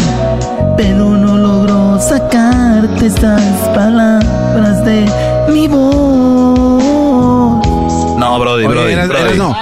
pero 0.78 1.18
no 1.18 1.38
logro 1.38 2.00
sacarte 2.00 3.08
estas 3.08 3.42
palabras 3.76 4.86
de 4.86 5.06
mi 5.50 5.68
voz. 5.68 6.82
No, 8.18 8.40
Brody, 8.40 8.66
Brody, 8.68 8.94
Eras- 8.94 9.10
Brody. 9.10 9.22
Erasno. 9.24 9.54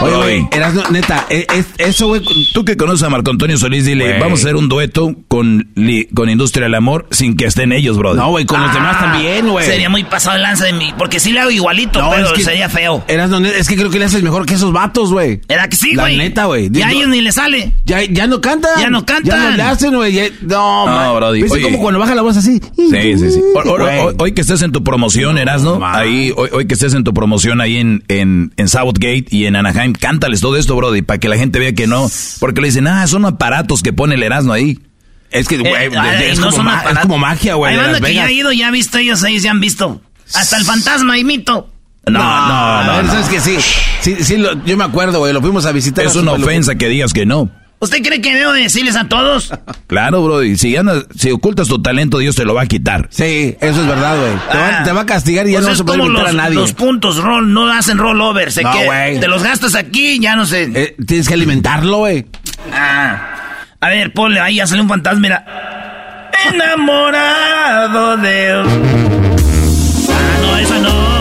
Oye, 0.00 0.16
güey. 0.16 0.48
Erasno, 0.52 0.82
neta, 0.90 1.26
e- 1.28 1.46
es- 1.54 1.66
eso, 1.78 2.08
güey. 2.08 2.22
Tú 2.54 2.64
que 2.64 2.76
conoces 2.76 3.02
a 3.06 3.10
Marco 3.10 3.30
Antonio 3.30 3.56
Solís, 3.58 3.84
dile, 3.84 4.18
vamos 4.18 4.40
a 4.40 4.42
hacer 4.44 4.56
un 4.56 4.68
dueto 4.68 5.14
con, 5.28 5.70
li- 5.74 6.06
con 6.14 6.28
Industria 6.30 6.64
del 6.64 6.74
Amor 6.74 7.06
sin 7.10 7.36
que 7.36 7.44
estén 7.46 7.72
ellos, 7.72 7.96
Brody. 7.98 8.16
No, 8.18 8.30
güey, 8.30 8.44
con 8.46 8.60
los 8.62 8.72
demás 8.72 8.98
también, 8.98 9.48
güey. 9.48 9.66
Sería 9.66 9.88
muy 9.90 10.04
pasado 10.04 10.36
de 10.36 10.42
lanza 10.42 10.64
de 10.64 10.72
mí, 10.72 10.92
porque 10.96 11.20
sí 11.20 11.32
le 11.32 11.40
hago 11.40 11.50
igualito, 11.50 12.00
No, 12.00 12.10
pero 12.10 12.26
es 12.28 12.32
que- 12.32 12.44
sería 12.44 12.68
feo. 12.68 13.04
Erasno, 13.08 13.38
es 13.46 13.68
que 13.68 13.76
creo 13.76 13.90
que 13.90 13.98
le 13.98 14.06
haces 14.06 14.22
mejor 14.22 14.46
que 14.46 14.54
esos 14.54 14.72
vatos, 14.72 15.12
güey. 15.12 15.40
¿Era 15.48 15.68
que 15.68 15.76
sí, 15.76 15.94
La 15.94 16.04
güey? 16.04 16.16
neta, 16.16 16.46
güey. 16.46 16.68
Ya 16.70 16.88
a 16.88 16.92
ellos 16.92 17.08
ni 17.08 17.20
le 17.20 17.32
sale. 17.32 17.72
Ya, 17.84 18.02
ya 18.04 18.26
no 18.26 18.40
cantan. 18.40 18.70
Ya 18.80 18.90
no 18.90 19.04
cantan. 19.04 19.24
Ya 19.38 19.50
no 19.50 19.56
le 19.56 19.62
hacen, 19.62 19.94
güey. 19.94 20.32
No, 20.42 20.86
No, 20.86 20.86
man. 20.86 21.16
Brody, 21.16 21.42
¿Viste 21.42 21.56
oye. 21.58 21.64
como 21.64 21.78
cuando 21.78 22.00
baja 22.00 22.14
la 22.14 22.22
voz 22.22 22.36
así? 22.36 22.60
Sí, 22.76 22.90
sí, 23.18 23.30
sí. 23.30 23.40
Hoy 24.18 24.32
que 24.32 24.40
estés 24.40 24.62
en 24.62 24.72
tu 24.72 24.82
promoción, 24.82 25.38
Erasno, 25.38 25.80
ahí, 25.84 26.32
hoy, 26.36 26.48
hoy 26.52 26.66
que 26.66 26.74
estés 26.74 26.94
en 26.94 27.04
tu 27.04 27.12
promoción 27.14 27.60
ahí 27.60 27.76
en, 27.76 28.02
en, 28.08 28.52
en 28.56 28.68
Southgate 28.68 29.26
y 29.30 29.46
en 29.46 29.56
Anaheim, 29.56 29.89
cántales 29.92 30.40
todo 30.40 30.56
esto, 30.56 30.76
Brody, 30.76 31.02
para 31.02 31.18
que 31.18 31.28
la 31.28 31.36
gente 31.36 31.58
vea 31.58 31.72
que 31.72 31.86
no. 31.86 32.10
Porque 32.38 32.60
le 32.60 32.68
dicen, 32.68 32.86
ah, 32.86 33.06
son 33.06 33.24
aparatos 33.24 33.82
que 33.82 33.92
pone 33.92 34.14
el 34.14 34.22
Erasno 34.22 34.52
ahí. 34.52 34.78
Es 35.30 35.46
que, 35.46 35.58
güey, 35.58 35.72
Eh, 35.72 36.30
es, 36.30 36.38
no 36.40 36.50
como 36.50 36.70
es 36.70 36.98
como 36.98 37.18
magia, 37.18 37.54
güey. 37.54 37.72
Hay 37.74 37.78
banda 37.80 38.00
que 38.00 38.14
ya 38.14 38.24
ha 38.24 38.32
ido, 38.32 38.50
ya 38.52 38.68
ha 38.68 38.70
visto 38.70 38.98
ellos, 38.98 39.22
ellos 39.24 39.42
ya 39.42 39.50
han 39.52 39.60
visto. 39.60 40.00
Hasta 40.34 40.56
el 40.56 40.64
fantasma 40.64 41.18
y 41.18 41.24
mito. 41.24 41.72
No, 42.06 42.18
no, 42.18 42.84
no. 42.84 42.96
ver, 42.96 43.04
no. 43.04 43.12
¿sabes 43.12 43.28
que 43.28 43.40
sí? 43.40 43.56
Sí, 44.00 44.16
sí, 44.24 44.36
lo- 44.38 44.64
yo 44.64 44.76
me 44.76 44.84
acuerdo, 44.84 45.18
güey. 45.18 45.32
Lo 45.32 45.40
fuimos 45.40 45.66
a 45.66 45.72
visitar. 45.72 46.04
Es 46.04 46.16
a 46.16 46.20
una 46.20 46.32
ofensa 46.32 46.74
que 46.74 46.88
digas 46.88 47.12
que 47.12 47.26
no. 47.26 47.50
¿Usted 47.80 48.02
cree 48.02 48.20
que 48.20 48.34
debo 48.34 48.52
decirles 48.52 48.94
a 48.96 49.08
todos? 49.08 49.52
Claro, 49.90 50.22
Brody, 50.24 50.56
si 50.56 50.76
andas, 50.76 51.04
si 51.18 51.32
ocultas 51.32 51.66
tu 51.66 51.82
talento, 51.82 52.18
Dios 52.18 52.36
te 52.36 52.44
lo 52.44 52.54
va 52.54 52.62
a 52.62 52.66
quitar. 52.66 53.08
Sí, 53.10 53.56
eso 53.60 53.80
es 53.80 53.86
verdad, 53.88 54.16
güey. 54.16 54.32
Te, 54.52 54.56
va- 54.58 54.78
Ah. 54.78 54.82
te 54.84 54.92
va 54.92 55.00
a 55.00 55.06
castigar 55.06 55.48
y 55.48 55.52
ya 55.52 55.56
Pues 55.58 55.64
no 55.64 55.70
vas 55.72 55.80
a 55.80 55.84
poder 55.84 56.28
a 56.28 56.32
nadie. 56.32 56.54
los 56.54 56.72
puntos 56.74 57.16
roll, 57.16 57.52
no 57.52 57.66
hacen 57.72 57.98
rollover. 57.98 58.52
Se 58.52 58.62
No, 58.62 58.70
que 58.70 58.84
güey. 58.84 59.18
te 59.18 59.26
los 59.26 59.42
gastas 59.42 59.74
aquí, 59.74 60.20
ya 60.20 60.36
no 60.36 60.46
sé. 60.46 60.70
Eh, 60.74 60.94
tienes 61.04 61.26
que 61.26 61.34
alimentarlo, 61.34 61.98
güey. 61.98 62.24
Ah. 62.72 63.20
A 63.80 63.88
ver, 63.88 64.12
ponle 64.12 64.38
ahí, 64.38 64.56
ya 64.56 64.66
sale 64.68 64.80
un 64.82 64.88
fantasma, 64.88 65.20
mira. 65.20 66.30
Enamorado 66.52 68.16
de... 68.18 68.52
Ah, 70.08 70.38
no, 70.42 70.56
eso 70.56 70.78
no. 70.78 71.20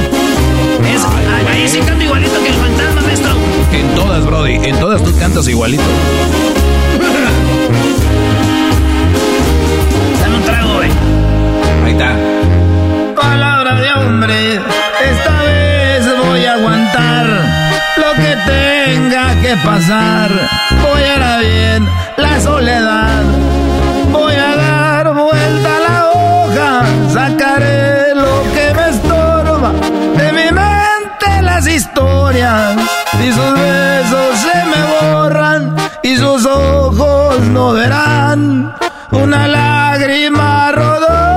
Es, 0.88 1.02
ah, 1.04 1.52
ahí 1.52 1.68
sí 1.68 1.80
canto 1.80 2.04
igualito 2.04 2.40
que 2.44 2.50
el 2.50 2.56
fantasma, 2.56 3.02
maestro. 3.02 3.32
En 3.74 3.96
todas, 3.96 4.26
Brody, 4.26 4.54
en 4.54 4.80
todas 4.80 5.04
tú 5.04 5.18
cantas 5.18 5.48
igualito. 5.48 5.84
Tenga 18.46 19.36
que 19.42 19.56
pasar. 19.64 20.30
Voy 20.82 21.04
a 21.04 21.18
la 21.18 21.38
bien 21.40 21.88
la 22.18 22.40
soledad. 22.42 23.24
Voy 24.12 24.36
a 24.36 24.56
dar 24.56 25.14
vuelta 25.14 25.78
a 25.78 25.80
la 25.90 26.10
hoja, 26.12 26.84
sacaré 27.14 28.16
lo 28.16 28.44
que 28.54 28.74
me 28.74 28.90
estorba 28.90 29.72
de 30.18 30.32
mi 30.34 30.52
mente 30.52 31.42
las 31.42 31.68
historias. 31.68 32.76
Y 33.24 33.32
sus 33.32 33.54
besos 33.54 34.32
se 34.46 34.58
me 34.72 34.82
borran 35.02 35.76
y 36.04 36.16
sus 36.16 36.46
ojos 36.46 37.40
no 37.42 37.74
verán 37.74 38.74
una 39.12 39.48
lágrima 39.48 40.72
rodó. 40.72 41.29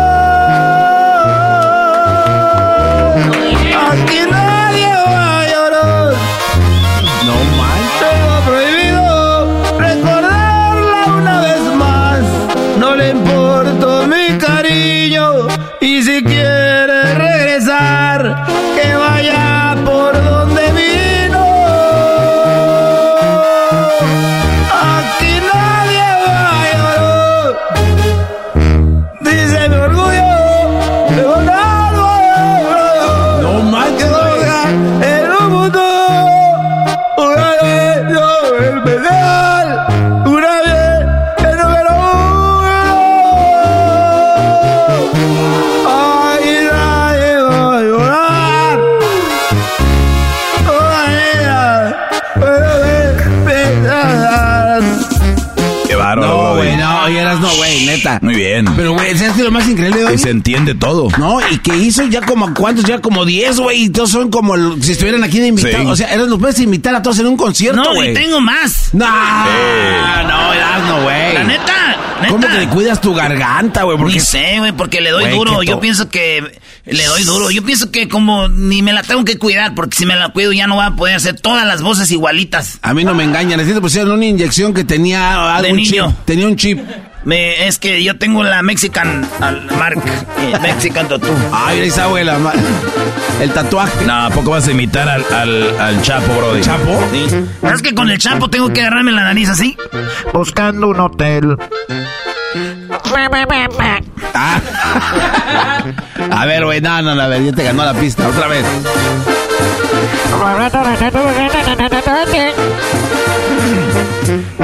Muy 58.32 58.40
bien. 58.40 58.66
Pero, 58.76 58.92
güey, 58.94 59.16
¿sabes 59.18 59.32
qué 59.34 59.40
es 59.40 59.44
lo 59.44 59.50
más 59.50 59.68
increíble, 59.68 60.02
güey? 60.02 60.14
Y 60.14 60.18
se 60.18 60.30
entiende 60.30 60.74
todo. 60.74 61.08
No, 61.18 61.38
y 61.50 61.58
que 61.58 61.76
hizo 61.76 62.04
ya 62.06 62.20
como, 62.22 62.52
¿cuántos? 62.54 62.84
Ya 62.84 63.00
como 63.00 63.24
10, 63.24 63.58
güey, 63.60 63.84
y 63.84 63.88
todos 63.90 64.10
son 64.10 64.30
como 64.30 64.54
el- 64.54 64.82
si 64.82 64.92
estuvieran 64.92 65.22
aquí 65.24 65.38
de 65.40 65.48
invitados. 65.48 65.80
Sí. 65.80 65.86
O 65.86 65.96
sea, 65.96 66.14
eras, 66.14 66.28
los 66.28 66.38
puedes 66.38 66.58
invitar 66.60 66.94
a 66.94 67.02
todos 67.02 67.18
en 67.18 67.26
un 67.26 67.36
concierto, 67.36 67.82
No, 67.82 67.94
güey. 67.94 68.10
y 68.10 68.14
tengo 68.14 68.40
más. 68.40 68.90
No, 68.92 69.06
no, 69.06 70.52
Erasmo, 70.52 71.02
güey. 71.02 71.34
La 71.34 71.44
neta, 71.44 71.96
neta. 72.20 72.28
¿Cómo 72.28 72.46
que 72.46 72.58
le 72.58 72.68
cuidas 72.68 73.00
tu 73.00 73.14
garganta, 73.14 73.82
güey? 73.82 73.98
Porque 73.98 74.14
Ni 74.14 74.20
sé, 74.20 74.58
güey, 74.58 74.72
porque 74.72 75.00
le 75.00 75.10
doy 75.10 75.30
duro. 75.30 75.62
Yo 75.62 75.80
pienso 75.80 76.08
que 76.08 76.42
le 76.86 77.04
doy 77.04 77.24
duro. 77.24 77.50
Yo 77.50 77.62
pienso 77.64 77.90
que 77.90 78.08
como 78.08 78.48
ni 78.48 78.82
me 78.82 78.92
la 78.92 79.02
tengo 79.02 79.24
que 79.24 79.38
cuidar, 79.38 79.74
porque 79.74 79.96
si 79.96 80.06
me 80.06 80.16
la 80.16 80.28
cuido 80.30 80.52
ya 80.52 80.66
no 80.66 80.76
va 80.76 80.86
a 80.86 80.96
poder 80.96 81.16
hacer 81.16 81.40
todas 81.40 81.66
las 81.66 81.82
voces 81.82 82.10
igualitas. 82.10 82.78
a 82.82 82.94
mí 82.94 83.04
no 83.04 83.14
me 83.14 83.24
engañan. 83.24 83.58
Les 83.58 83.78
pusieron 83.80 84.12
una 84.12 84.26
inyección 84.26 84.72
que 84.74 84.84
tenía 84.84 85.56
algo 85.56 85.62
De 85.68 85.72
niño. 85.74 86.06
chip. 86.08 86.24
Tenía 86.24 86.46
un 86.46 86.56
chip. 86.56 86.78
Me, 87.24 87.68
es 87.68 87.78
que 87.78 88.02
yo 88.02 88.18
tengo 88.18 88.42
la 88.42 88.62
Mexican 88.62 89.24
al 89.40 89.64
Mark, 89.78 90.02
eh, 90.40 90.54
Mexican 90.62 91.06
Tattoo. 91.08 91.30
Ay, 91.52 91.80
ahí 91.80 91.88
está, 91.88 92.06
güey, 92.06 92.24
la 92.24 92.38
ma- 92.38 92.52
el 93.40 93.50
tatuaje. 93.52 94.04
No, 94.04 94.26
¿a 94.26 94.30
poco 94.30 94.50
vas 94.50 94.66
a 94.66 94.72
imitar 94.72 95.08
al, 95.08 95.24
al, 95.32 95.80
al 95.80 96.02
Chapo, 96.02 96.32
Brody? 96.34 96.60
¿Chapo? 96.62 96.98
Sí. 97.12 97.26
¿Sabes 97.60 97.82
que 97.82 97.94
con 97.94 98.10
el 98.10 98.18
chapo 98.18 98.48
tengo 98.50 98.72
que 98.72 98.80
agarrarme 98.80 99.12
la 99.12 99.22
nariz 99.22 99.48
así? 99.50 99.76
Buscando 100.32 100.88
un 100.88 100.98
hotel. 101.00 101.56
Ah. 104.34 104.60
A 106.30 106.46
ver, 106.46 106.64
güey, 106.64 106.80
no, 106.80 107.00
no, 107.02 107.14
no, 107.14 107.22
a 107.22 107.28
ver, 107.28 107.44
ya 107.44 107.52
te 107.52 107.62
ganó 107.62 107.84
la 107.84 107.94
pista. 107.94 108.26
Otra 108.28 108.48
vez. 108.48 108.64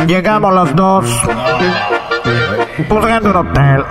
Llegamos 0.06 0.52
los 0.54 0.74
dos. 0.76 1.04
Buscando 2.88 3.30
un 3.30 3.36
hotel. 3.36 3.84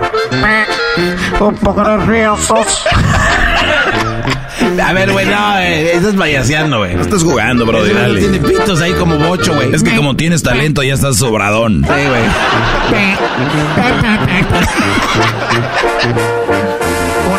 Un 1.40 1.54
poco 1.56 1.82
nerviosos. 1.82 2.86
A 4.84 4.92
ver, 4.92 5.12
güey, 5.12 5.26
no, 5.26 5.58
eh, 5.58 5.96
eso 5.96 6.10
es 6.10 6.14
payaseando, 6.14 6.78
güey. 6.78 6.94
No 6.94 7.02
estás 7.02 7.22
jugando, 7.22 7.64
güey 7.66 7.92
dale. 7.92 8.20
Tiene 8.20 8.38
pitos 8.38 8.80
ahí 8.80 8.92
como 8.92 9.16
bocho, 9.16 9.54
güey. 9.54 9.74
Es 9.74 9.82
que 9.82 9.96
como 9.96 10.16
tienes 10.16 10.42
talento 10.42 10.82
ya 10.82 10.94
estás 10.94 11.16
sobradón. 11.16 11.84
Sí, 11.84 11.88
güey. 11.88 12.22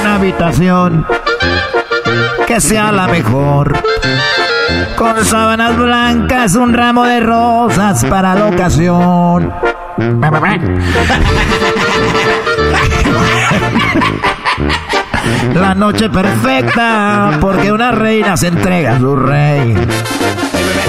Una 0.02 0.16
habitación 0.16 1.06
que 2.48 2.62
sea 2.62 2.92
la 2.92 3.08
mejor. 3.08 3.78
Con 4.96 5.24
sábanas 5.26 5.78
blancas, 5.78 6.56
un 6.56 6.74
ramo 6.74 7.06
de 7.06 7.20
rosas 7.20 8.06
para 8.06 8.36
la 8.36 8.48
ocasión. 8.48 9.54
La 15.54 15.76
noche 15.76 16.10
perfecta, 16.10 17.38
porque 17.40 17.72
una 17.72 17.92
reina 17.92 18.38
se 18.38 18.48
entrega 18.48 18.96
a 18.96 19.00
su 19.00 19.16
rey. 19.16 19.76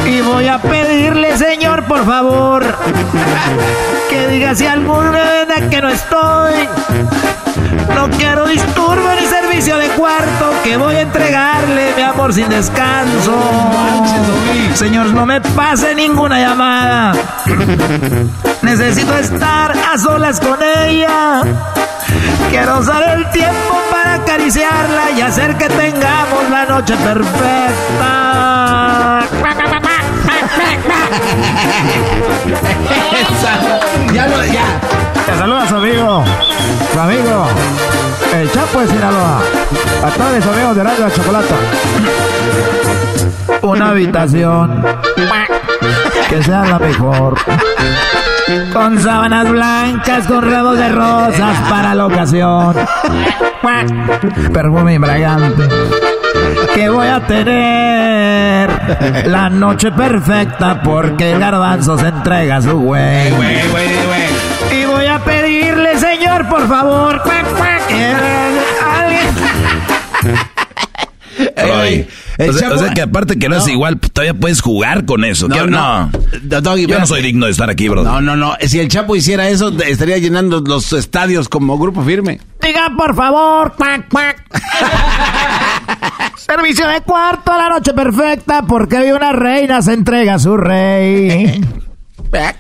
Y 0.07 0.21
voy 0.23 0.47
a 0.49 0.59
pedirle, 0.59 1.37
señor, 1.37 1.85
por 1.85 2.05
favor, 2.05 2.65
que 4.09 4.29
diga 4.29 4.55
si 4.55 4.67
alguna 4.67 5.11
vez 5.11 5.69
que 5.71 5.81
no 5.81 5.89
estoy. 5.89 6.69
No 7.95 8.09
quiero 8.11 8.47
disturbo 8.47 9.09
ni 9.21 9.27
servicio 9.51 9.79
de 9.79 9.89
cuarto, 9.91 10.53
que 10.63 10.77
voy 10.77 10.95
a 10.95 11.01
entregarle 11.01 11.93
mi 11.97 12.03
amor 12.03 12.33
sin 12.33 12.49
descanso. 12.49 13.35
Señor, 14.75 15.07
no 15.07 15.27
me 15.27 15.41
pase 15.41 15.93
ninguna 15.95 16.39
llamada. 16.39 17.13
Necesito 18.63 19.17
estar 19.19 19.73
a 19.73 19.99
solas 19.99 20.39
con 20.41 20.57
ella. 20.63 21.43
Quiero 22.51 22.79
usar 22.79 23.03
el 23.19 23.29
tiempo 23.31 23.81
para 23.91 24.15
acariciarla 24.15 25.11
y 25.17 25.21
hacer 25.21 25.57
que 25.57 25.69
tengamos 25.69 26.49
la 26.51 26.65
noche 26.67 26.97
perfecta. 26.97 28.31
Ya, 34.13 34.27
lo- 34.27 34.45
ya. 34.45 35.10
Te 35.27 35.37
saluda 35.37 35.69
su 35.69 35.77
amigo, 35.77 36.25
su 36.93 37.01
amigo, 37.01 37.47
el 38.35 38.51
Chapo 38.53 38.81
de 38.81 38.87
Sinaloa. 38.89 39.41
A 40.05 40.11
todos 40.11 40.47
amigos 40.47 40.77
de 40.77 40.85
Radio 40.85 41.07
La 41.07 41.13
Chocolata. 41.13 41.55
Una 43.63 43.89
habitación 43.91 44.85
que 46.29 46.43
sea 46.43 46.65
la 46.65 46.79
mejor. 46.79 47.35
Con 48.73 49.01
sábanas 49.01 49.49
blancas, 49.49 50.27
con 50.27 50.51
ramos 50.51 50.79
de 50.79 50.89
rosas 50.89 51.57
para 51.69 51.95
la 51.95 52.07
ocasión. 52.07 52.75
Perfume 54.53 54.95
embriagante. 54.95 55.69
Que 56.75 56.89
voy 56.89 57.07
a 57.09 57.21
tener 57.27 58.71
la 59.27 59.51
noche 59.51 59.93
perfecta 59.93 60.81
porque 60.83 61.33
el 61.33 61.39
garbanzo 61.39 61.99
se 61.99 62.09
entrega 62.09 62.57
a 62.57 62.63
su 62.63 62.79
güey, 62.79 63.31
güey. 63.33 63.61
Por 66.61 66.69
favor, 66.69 67.23
cuac, 67.23 67.57
cuac, 67.57 67.87
que 67.87 68.05
alguien... 68.85 69.35
Brody. 71.57 72.07
el 72.39 72.51
O 72.51 72.53
sea, 72.53 72.73
o 72.73 72.79
sea 72.79 72.91
que 72.91 73.01
aparte 73.03 73.39
que 73.39 73.49
no, 73.49 73.57
es 73.57 73.69
igual, 73.69 73.99
todavía 73.99 74.35
puedes 74.35 74.61
jugar 74.61 75.07
con 75.07 75.25
eso. 75.25 75.49
No, 75.49 75.55
¿Qué- 75.55 75.67
no. 75.71 76.07
no. 76.07 76.61
Doggy, 76.61 76.87
Yo 76.87 76.99
no 76.99 77.07
soy 77.07 77.23
digno 77.23 77.47
de 77.47 77.53
estar 77.53 77.71
aquí, 77.71 77.89
bro. 77.89 78.03
No, 78.03 78.21
no, 78.21 78.37
no. 78.37 78.57
Si 78.61 78.79
el 78.79 78.89
Chapo 78.89 79.17
hiciera 79.17 79.49
eso, 79.49 79.71
estaría 79.83 80.19
llenando 80.19 80.61
los 80.61 80.93
estadios 80.93 81.49
como 81.49 81.79
grupo 81.79 82.03
firme. 82.03 82.41
Diga, 82.61 82.91
por 82.97 83.15
favor, 83.15 83.73
cuac, 83.75 84.09
cuac. 84.09 84.43
Servicio 86.37 86.87
de 86.89 87.01
cuarto 87.03 87.53
a 87.53 87.59
la 87.59 87.69
noche 87.71 87.95
perfecta 87.95 88.63
porque 88.63 88.99
hoy 88.99 89.13
una 89.13 89.33
reina 89.33 89.81
se 89.83 89.95
entrega 89.95 90.35
a 90.35 90.39
su 90.39 90.57
rey. 90.57 91.65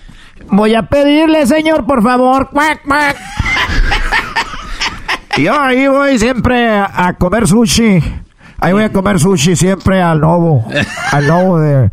Voy 0.52 0.74
a 0.74 0.82
pedirle, 0.84 1.46
señor, 1.46 1.86
por 1.86 2.02
favor, 2.02 2.50
cuac, 2.50 2.82
cuac. 2.82 3.16
Yo 5.38 5.58
ahí 5.58 5.86
voy 5.88 6.18
siempre 6.18 6.68
a, 6.68 7.06
a 7.06 7.14
comer 7.14 7.46
sushi. 7.46 8.02
Ahí 8.58 8.72
voy 8.72 8.84
a 8.84 8.92
comer 8.92 9.18
sushi 9.18 9.56
siempre 9.56 10.02
al 10.02 10.20
Novo. 10.20 10.66
Al 11.12 11.26
Novo 11.26 11.58
de... 11.60 11.90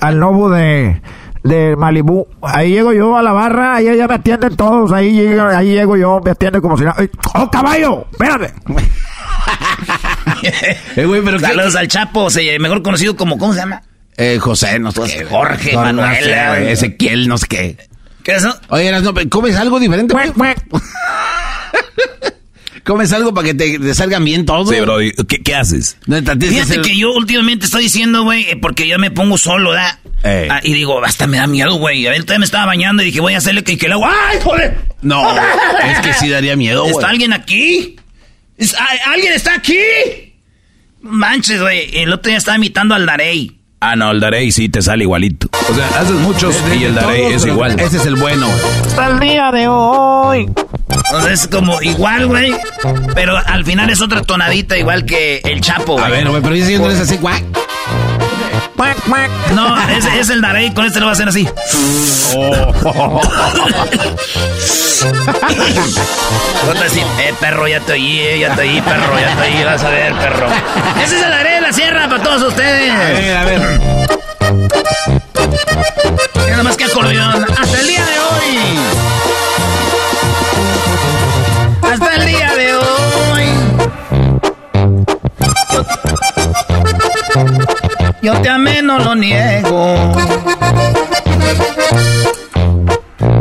Al 0.00 0.18
Novo 0.18 0.50
de... 0.50 1.00
De 1.42 1.74
Malibú. 1.74 2.26
Ahí 2.42 2.72
llego 2.72 2.92
yo 2.92 3.16
a 3.16 3.22
la 3.22 3.32
barra, 3.32 3.76
ahí 3.76 3.96
ya 3.96 4.06
me 4.06 4.14
atienden 4.16 4.56
todos. 4.56 4.92
Ahí, 4.92 5.12
llego- 5.14 5.46
ahí 5.48 5.68
llego 5.72 5.96
yo, 5.96 6.20
me 6.22 6.32
atienden 6.32 6.60
como 6.60 6.76
si 6.76 6.84
nada. 6.84 6.96
¡Oh, 7.34 7.50
caballo! 7.50 8.06
¡Espérate! 8.12 8.52
Eh, 10.96 11.04
güey, 11.06 11.22
pero 11.22 11.38
¿qué- 11.38 11.46
Saludos 11.46 11.76
al 11.76 11.88
Chapo, 11.88 12.28
mejor 12.58 12.82
conocido 12.82 13.16
como, 13.16 13.36
¿cómo 13.38 13.52
se 13.54 13.60
llama? 13.60 13.82
Eh, 14.16 14.38
José, 14.38 14.78
no 14.78 14.90
sé 14.92 15.00
qué. 15.06 15.24
Jorge, 15.24 15.72
No, 15.72 15.92
no 15.92 16.02
Manuel, 16.02 16.24
sé, 16.24 16.36
güey. 16.48 16.68
Ezequiel, 16.72 17.26
no 17.28 17.38
sé 17.38 17.46
qué. 17.46 17.76
¿Qué 18.22 18.32
es 18.32 18.38
eso? 18.44 18.54
Oye, 18.68 18.90
no, 18.92 19.14
¿comes 19.30 19.56
algo 19.56 19.78
diferente? 19.80 20.14
¿Comes 22.84 23.12
algo 23.12 23.32
para 23.34 23.48
que 23.48 23.54
te, 23.54 23.78
te 23.78 23.94
salgan 23.94 24.24
bien 24.24 24.46
todos? 24.46 24.68
Sí, 24.70 24.80
Brody. 24.80 25.12
¿Qué, 25.28 25.42
qué 25.42 25.54
haces? 25.54 25.96
Tienes 26.04 26.24
Fíjate 26.38 26.60
hacer- 26.60 26.82
que 26.82 26.96
yo 26.96 27.12
últimamente 27.12 27.66
estoy 27.66 27.84
diciendo, 27.84 28.22
güey, 28.24 28.42
eh, 28.50 28.56
porque 28.60 28.88
yo 28.88 28.98
me 28.98 29.10
pongo 29.10 29.36
solo, 29.38 29.70
¿verdad? 29.70 29.98
Ey. 30.22 30.48
Ah, 30.50 30.60
y 30.62 30.72
digo, 30.72 31.02
hasta 31.04 31.26
me 31.26 31.36
da 31.38 31.46
miedo, 31.46 31.74
güey. 31.76 32.06
A 32.06 32.10
ver, 32.10 32.22
todavía 32.22 32.40
me 32.40 32.44
estaba 32.46 32.66
bañando 32.66 33.02
y 33.02 33.06
dije, 33.06 33.20
voy 33.20 33.34
a 33.34 33.38
hacerle 33.38 33.62
que, 33.64 33.76
que 33.78 33.86
el 33.86 33.92
agua. 33.92 34.12
¡Ay, 34.30 34.38
joder! 34.42 34.78
No, 35.02 35.24
es 35.84 35.98
que 36.00 36.12
sí 36.14 36.28
daría 36.28 36.56
miedo, 36.56 36.82
güey. 36.82 36.92
¿Está 36.94 37.08
alguien 37.08 37.32
aquí? 37.32 37.96
¿Es- 38.56 38.74
a- 38.74 39.12
¿Alguien 39.12 39.32
está 39.32 39.54
aquí? 39.54 39.78
Manches, 41.02 41.60
güey. 41.62 41.90
El 41.96 42.12
otro 42.12 42.28
día 42.30 42.38
estaba 42.38 42.56
imitando 42.56 42.94
al 42.94 43.06
Darey. 43.06 43.56
Ah, 43.82 43.96
no, 43.96 44.10
el 44.10 44.20
Darey 44.20 44.52
sí 44.52 44.68
te 44.68 44.82
sale 44.82 45.04
igualito. 45.04 45.48
O 45.70 45.74
sea, 45.74 45.86
haces 46.00 46.12
muchos 46.16 46.54
y 46.78 46.84
el 46.84 46.94
Darey 46.94 47.32
es 47.32 47.46
igual. 47.46 47.80
Ese 47.80 47.96
es 47.96 48.04
el 48.04 48.16
bueno, 48.16 48.46
güey. 48.46 48.60
Hasta 48.86 49.06
el 49.08 49.20
día 49.20 49.50
de 49.52 49.68
hoy. 49.68 50.46
Entonces 51.12 51.42
es 51.42 51.48
como 51.48 51.82
igual, 51.82 52.26
güey. 52.26 52.54
Pero 53.14 53.36
al 53.36 53.64
final 53.64 53.90
es 53.90 54.00
otra 54.00 54.22
tonadita 54.22 54.78
igual 54.78 55.04
que 55.04 55.40
el 55.44 55.60
Chapo, 55.60 55.94
güey. 55.94 56.04
A 56.04 56.08
ver, 56.08 56.28
güey, 56.28 56.42
pero 56.42 56.54
yo 56.54 56.64
siguiendo 56.64 56.88
así, 56.88 57.16
güey. 57.16 57.44
Cuac, 58.76 58.96
cuac. 59.06 59.30
No, 59.54 59.76
es, 59.90 60.06
es 60.06 60.30
el 60.30 60.40
Darey. 60.40 60.72
Con 60.72 60.86
este 60.86 61.00
lo 61.00 61.06
va 61.06 61.12
a 61.12 61.14
hacer 61.14 61.28
así. 61.28 61.48
Otra 66.68 66.86
así, 66.86 67.00
eh, 67.00 67.34
perro, 67.40 67.66
ya 67.66 67.80
te 67.80 67.92
oí, 67.92 68.20
eh, 68.20 68.38
ya 68.40 68.54
te 68.54 68.62
oí, 68.62 68.80
perro, 68.80 69.18
ya 69.18 69.34
te 69.36 69.42
oí, 69.42 69.64
vas 69.64 69.82
a 69.82 69.90
ver, 69.90 70.14
perro. 70.14 70.48
Ese 71.02 71.16
es 71.16 71.22
el 71.22 71.30
Darey 71.30 71.54
de 71.54 71.60
la 71.60 71.72
Sierra 71.72 72.08
para 72.08 72.22
todos 72.22 72.42
ustedes. 72.42 72.92
A 72.92 72.98
ver, 72.98 73.36
a 73.36 73.44
ver. 73.44 73.80
Mira 76.44 76.56
nomás 76.56 76.76
que 76.76 76.84
acordeón. 76.84 77.44
Hasta 77.58 77.80
el 77.80 77.86
día 77.86 78.04
de 78.04 78.18
hoy. 78.18 79.09
Yo 88.22 88.34
te 88.42 88.50
amé, 88.50 88.82
no 88.82 88.98
lo 88.98 89.14
niego. 89.14 90.12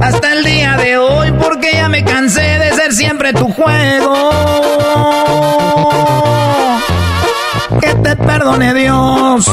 Hasta 0.01 0.33
el 0.33 0.45
día 0.45 0.77
de 0.77 0.97
hoy, 0.97 1.33
porque 1.33 1.71
ya 1.73 1.89
me 1.89 2.05
cansé 2.05 2.41
de 2.41 2.73
ser 2.73 2.93
siempre 2.93 3.33
tu 3.33 3.51
juego. 3.51 4.29
Que 7.81 7.93
te 7.95 8.15
perdone 8.15 8.73
Dios. 8.73 9.51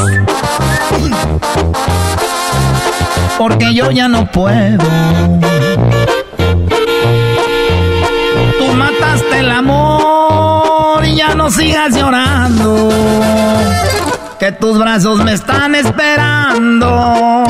Porque 3.36 3.74
yo 3.74 3.90
ya 3.90 4.06
no 4.08 4.30
puedo. 4.30 4.84
Tú 8.58 8.66
mataste 8.74 9.40
el 9.40 9.50
amor 9.50 11.04
y 11.04 11.16
ya 11.16 11.34
no 11.34 11.50
sigas 11.50 11.96
llorando. 11.96 12.90
Que 14.38 14.52
tus 14.52 14.78
brazos 14.78 15.24
me 15.24 15.32
están 15.32 15.74
esperando. 15.74 17.44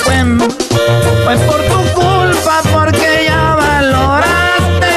Fue, 0.00 0.24
fue 1.24 1.36
por 1.46 1.60
tu 1.62 1.92
culpa 2.00 2.60
porque 2.72 3.24
ya 3.26 3.54
valoraste. 3.54 4.94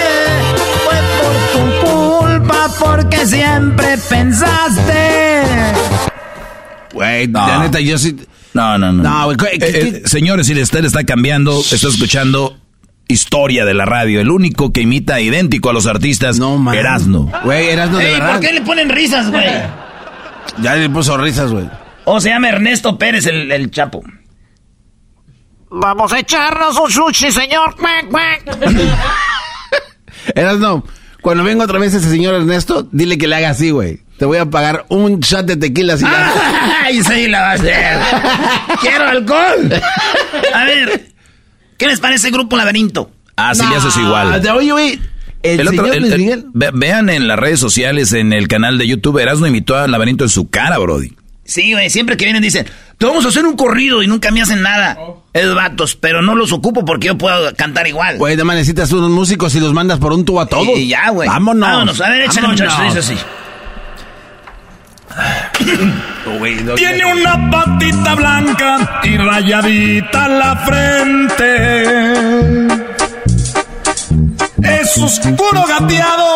Fue 0.86 0.98
por 1.20 1.36
tu 1.52 1.88
culpa 1.88 2.70
porque 2.80 3.26
siempre 3.26 3.98
pensaste. 4.10 5.42
Güey, 6.94 7.28
la 7.28 7.60
neta, 7.60 7.80
yo 7.82 7.98
sí. 7.98 8.16
No, 8.54 8.78
no, 8.78 8.92
no. 8.94 9.04
No, 9.04 9.26
güey, 9.26 9.38
¿qué- 9.38 9.48
Eh, 9.56 9.60
qué- 9.60 9.80
eh, 9.98 10.02
señores, 10.06 10.48
si 10.48 10.60
usted 10.60 10.86
está 10.86 11.04
cambiando, 11.04 11.60
está 11.60 11.90
escuchando 11.90 12.58
historia 13.10 13.66
de 13.66 13.74
la 13.74 13.86
radio. 13.86 14.20
El 14.22 14.32
único 14.32 14.72
que 14.74 14.82
imita 14.82 15.20
idéntico 15.20 15.70
a 15.70 15.74
los 15.74 15.86
artistas, 15.86 16.40
Erasno. 16.74 17.30
Güey, 17.44 17.70
Erasno 17.70 17.98
de 18.00 18.06
Ey, 18.08 18.14
verdad. 18.14 18.32
¿Por 18.32 18.40
qué 18.40 18.54
le 18.54 18.62
ponen 18.62 18.90
risas, 18.90 19.30
güey? 19.30 19.46
Ya 20.62 20.76
le 20.76 20.90
puso 20.90 21.18
risas, 21.18 21.52
güey. 21.52 21.70
O 22.06 22.20
se 22.20 22.30
llama 22.30 22.50
Ernesto 22.50 22.98
Pérez 22.98 23.26
el, 23.26 23.52
el 23.52 23.70
Chapo. 23.72 24.04
Vamos 25.70 26.14
a 26.14 26.20
echarnos 26.20 26.78
un 26.78 26.90
sushi, 26.90 27.32
señor. 27.32 27.76
Cuac. 27.76 28.44
Erasno, 30.36 30.84
cuando 31.22 31.44
venga 31.44 31.66
otra 31.66 31.80
vez 31.80 31.94
ese 31.94 32.10
señor 32.10 32.36
Ernesto, 32.36 32.88
dile 32.92 33.18
que 33.18 33.28
le 33.28 33.36
haga 33.36 33.50
así, 33.50 33.72
güey. 33.72 34.02
Te 34.18 34.26
voy 34.26 34.38
a 34.38 34.46
pagar 34.46 34.86
un 34.90 35.20
shot 35.20 35.46
de 35.46 35.58
tequila 35.58 35.98
si 35.98 36.06
¡Ay, 36.86 37.04
sí 37.04 37.28
la 37.28 37.42
va 37.42 37.52
a 37.52 37.54
hacer! 37.54 38.00
¡Quiero 38.82 39.06
alcohol! 39.06 39.74
A 40.54 40.64
ver, 40.64 41.10
¿qué 41.78 41.88
les 41.88 42.00
parece 42.00 42.32
Grupo 42.32 42.58
Laberinto? 42.58 43.12
Ah, 43.36 43.54
sí, 43.54 43.64
le 43.70 43.76
haces 43.76 43.96
igual. 43.98 44.42
Oye, 44.56 44.72
güey. 44.72 45.02
El, 45.44 45.60
El 45.62 45.68
otro- 45.68 45.86
señor 45.86 46.02
Luis 46.02 46.14
el- 46.14 46.20
Miguel. 46.20 46.46
ve- 46.54 46.72
vean 46.74 47.10
en 47.10 47.28
las 47.28 47.38
redes 47.40 47.60
sociales, 47.60 48.12
en 48.14 48.34
el 48.34 48.48
canal 48.48 48.78
de 48.78 48.88
YouTube, 48.88 49.20
Erasno 49.20 49.48
imitó 49.48 49.76
al 49.78 49.92
laberinto 49.92 50.24
en 50.24 50.30
su 50.30 50.50
cara, 50.50 50.78
Brody. 50.78 51.14
Sí, 51.46 51.72
güey, 51.72 51.90
siempre 51.90 52.18
que 52.18 52.26
vienen 52.26 52.42
dicen, 52.44 52.66
te 52.98 53.06
vamos 53.06 53.24
a 53.26 53.30
hacer 53.30 53.46
un 53.46 53.56
corrido 53.56 54.04
y 54.04 54.08
nunca 54.08 54.32
me 54.32 54.42
hacen 54.42 54.62
nada. 54.62 54.98
Es 55.32 55.54
vatos, 55.54 55.96
pero 55.96 56.22
no 56.22 56.36
los 56.36 56.52
ocupo 56.52 56.84
porque 56.84 57.08
yo 57.08 57.18
puedo 57.18 57.54
cantar 57.56 57.88
igual. 57.88 58.18
Güey, 58.18 58.36
nada 58.36 58.44
más 58.44 58.58
necesitas 58.58 58.92
unos 58.92 59.12
músicos 59.12 59.56
y 59.56 59.62
los 59.62 59.74
mandas 59.74 60.00
por 60.00 60.12
un 60.12 60.26
tubo 60.26 60.42
a 60.42 60.48
todos. 60.48 60.68
Y 60.78 60.90
ya, 60.90 61.10
güey. 61.12 61.30
Vámonos. 61.30 61.70
Vámonos, 61.70 62.02
a 62.02 62.10
ver, 62.10 62.24
échale, 62.24 62.48
muchachos, 62.50 62.84
dice 62.84 63.00
así. 63.00 63.16
Tiene 66.76 67.06
una 67.14 67.50
patita 67.50 68.16
blanca 68.16 69.00
y 69.04 69.18
rayadita 69.18 70.28
la 70.28 70.56
frente. 70.58 71.84
Es 74.62 74.98
oscuro 74.98 75.64
gateado, 75.68 76.36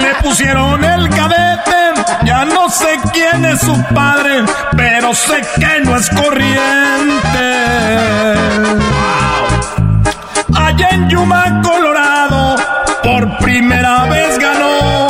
le 0.00 0.14
pusieron 0.22 0.82
el 0.84 1.08
cadete. 1.10 2.02
Ya 2.24 2.44
no 2.44 2.68
sé 2.70 2.98
quién 3.12 3.44
es 3.44 3.60
su 3.60 3.76
padre, 3.94 4.44
pero 4.76 5.14
sé 5.14 5.42
que 5.58 5.80
no 5.84 5.96
es 5.96 6.08
corriente. 6.10 7.48
Allá 10.54 10.88
en 10.92 11.10
Yuma, 11.10 11.60
Colorado, 11.62 12.56
por 13.02 13.38
primera 13.38 14.04
vez 14.04 14.38
ganó 14.38 15.08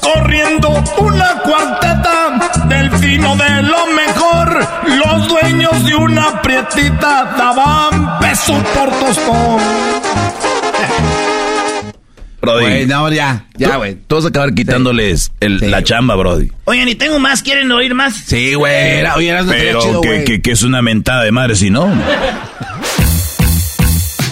corriendo 0.00 0.82
una 0.98 1.34
cuarteta 1.42 2.66
del 2.66 2.90
fino 2.98 3.36
de 3.36 3.62
lo 3.62 3.86
mejor. 3.86 4.66
Los 4.86 5.28
dueños 5.28 5.84
de 5.84 5.94
una 5.94 6.42
prietita 6.42 7.24
daban 7.36 8.18
peso 8.18 8.54
por 8.74 8.90
tostón. 8.90 10.29
Brody. 12.40 12.86
No, 12.86 13.10
ya, 13.12 13.44
ya, 13.56 13.76
güey. 13.76 13.96
Tú 14.06 14.16
vas 14.16 14.24
a 14.24 14.28
acabar 14.28 14.54
quitándoles 14.54 15.30
el- 15.40 15.70
la 15.70 15.82
chamba, 15.84 16.14
Brody. 16.16 16.50
Oigan, 16.64 16.88
y 16.88 16.94
tengo 16.94 17.18
más, 17.18 17.42
¿quieren 17.42 17.70
oír 17.72 17.94
más? 17.94 18.14
Sí, 18.14 18.54
güey. 18.54 19.04
Oye, 19.14 19.38
estaría 19.38 19.46
Pero 19.46 19.80
chido, 19.82 20.00
que, 20.00 20.24
que- 20.24 20.40
que 20.42 20.50
es 20.52 20.62
una 20.62 20.80
mentada 20.82 21.22
de 21.24 21.32
madre, 21.32 21.54
si 21.56 21.70
no. 21.70 21.92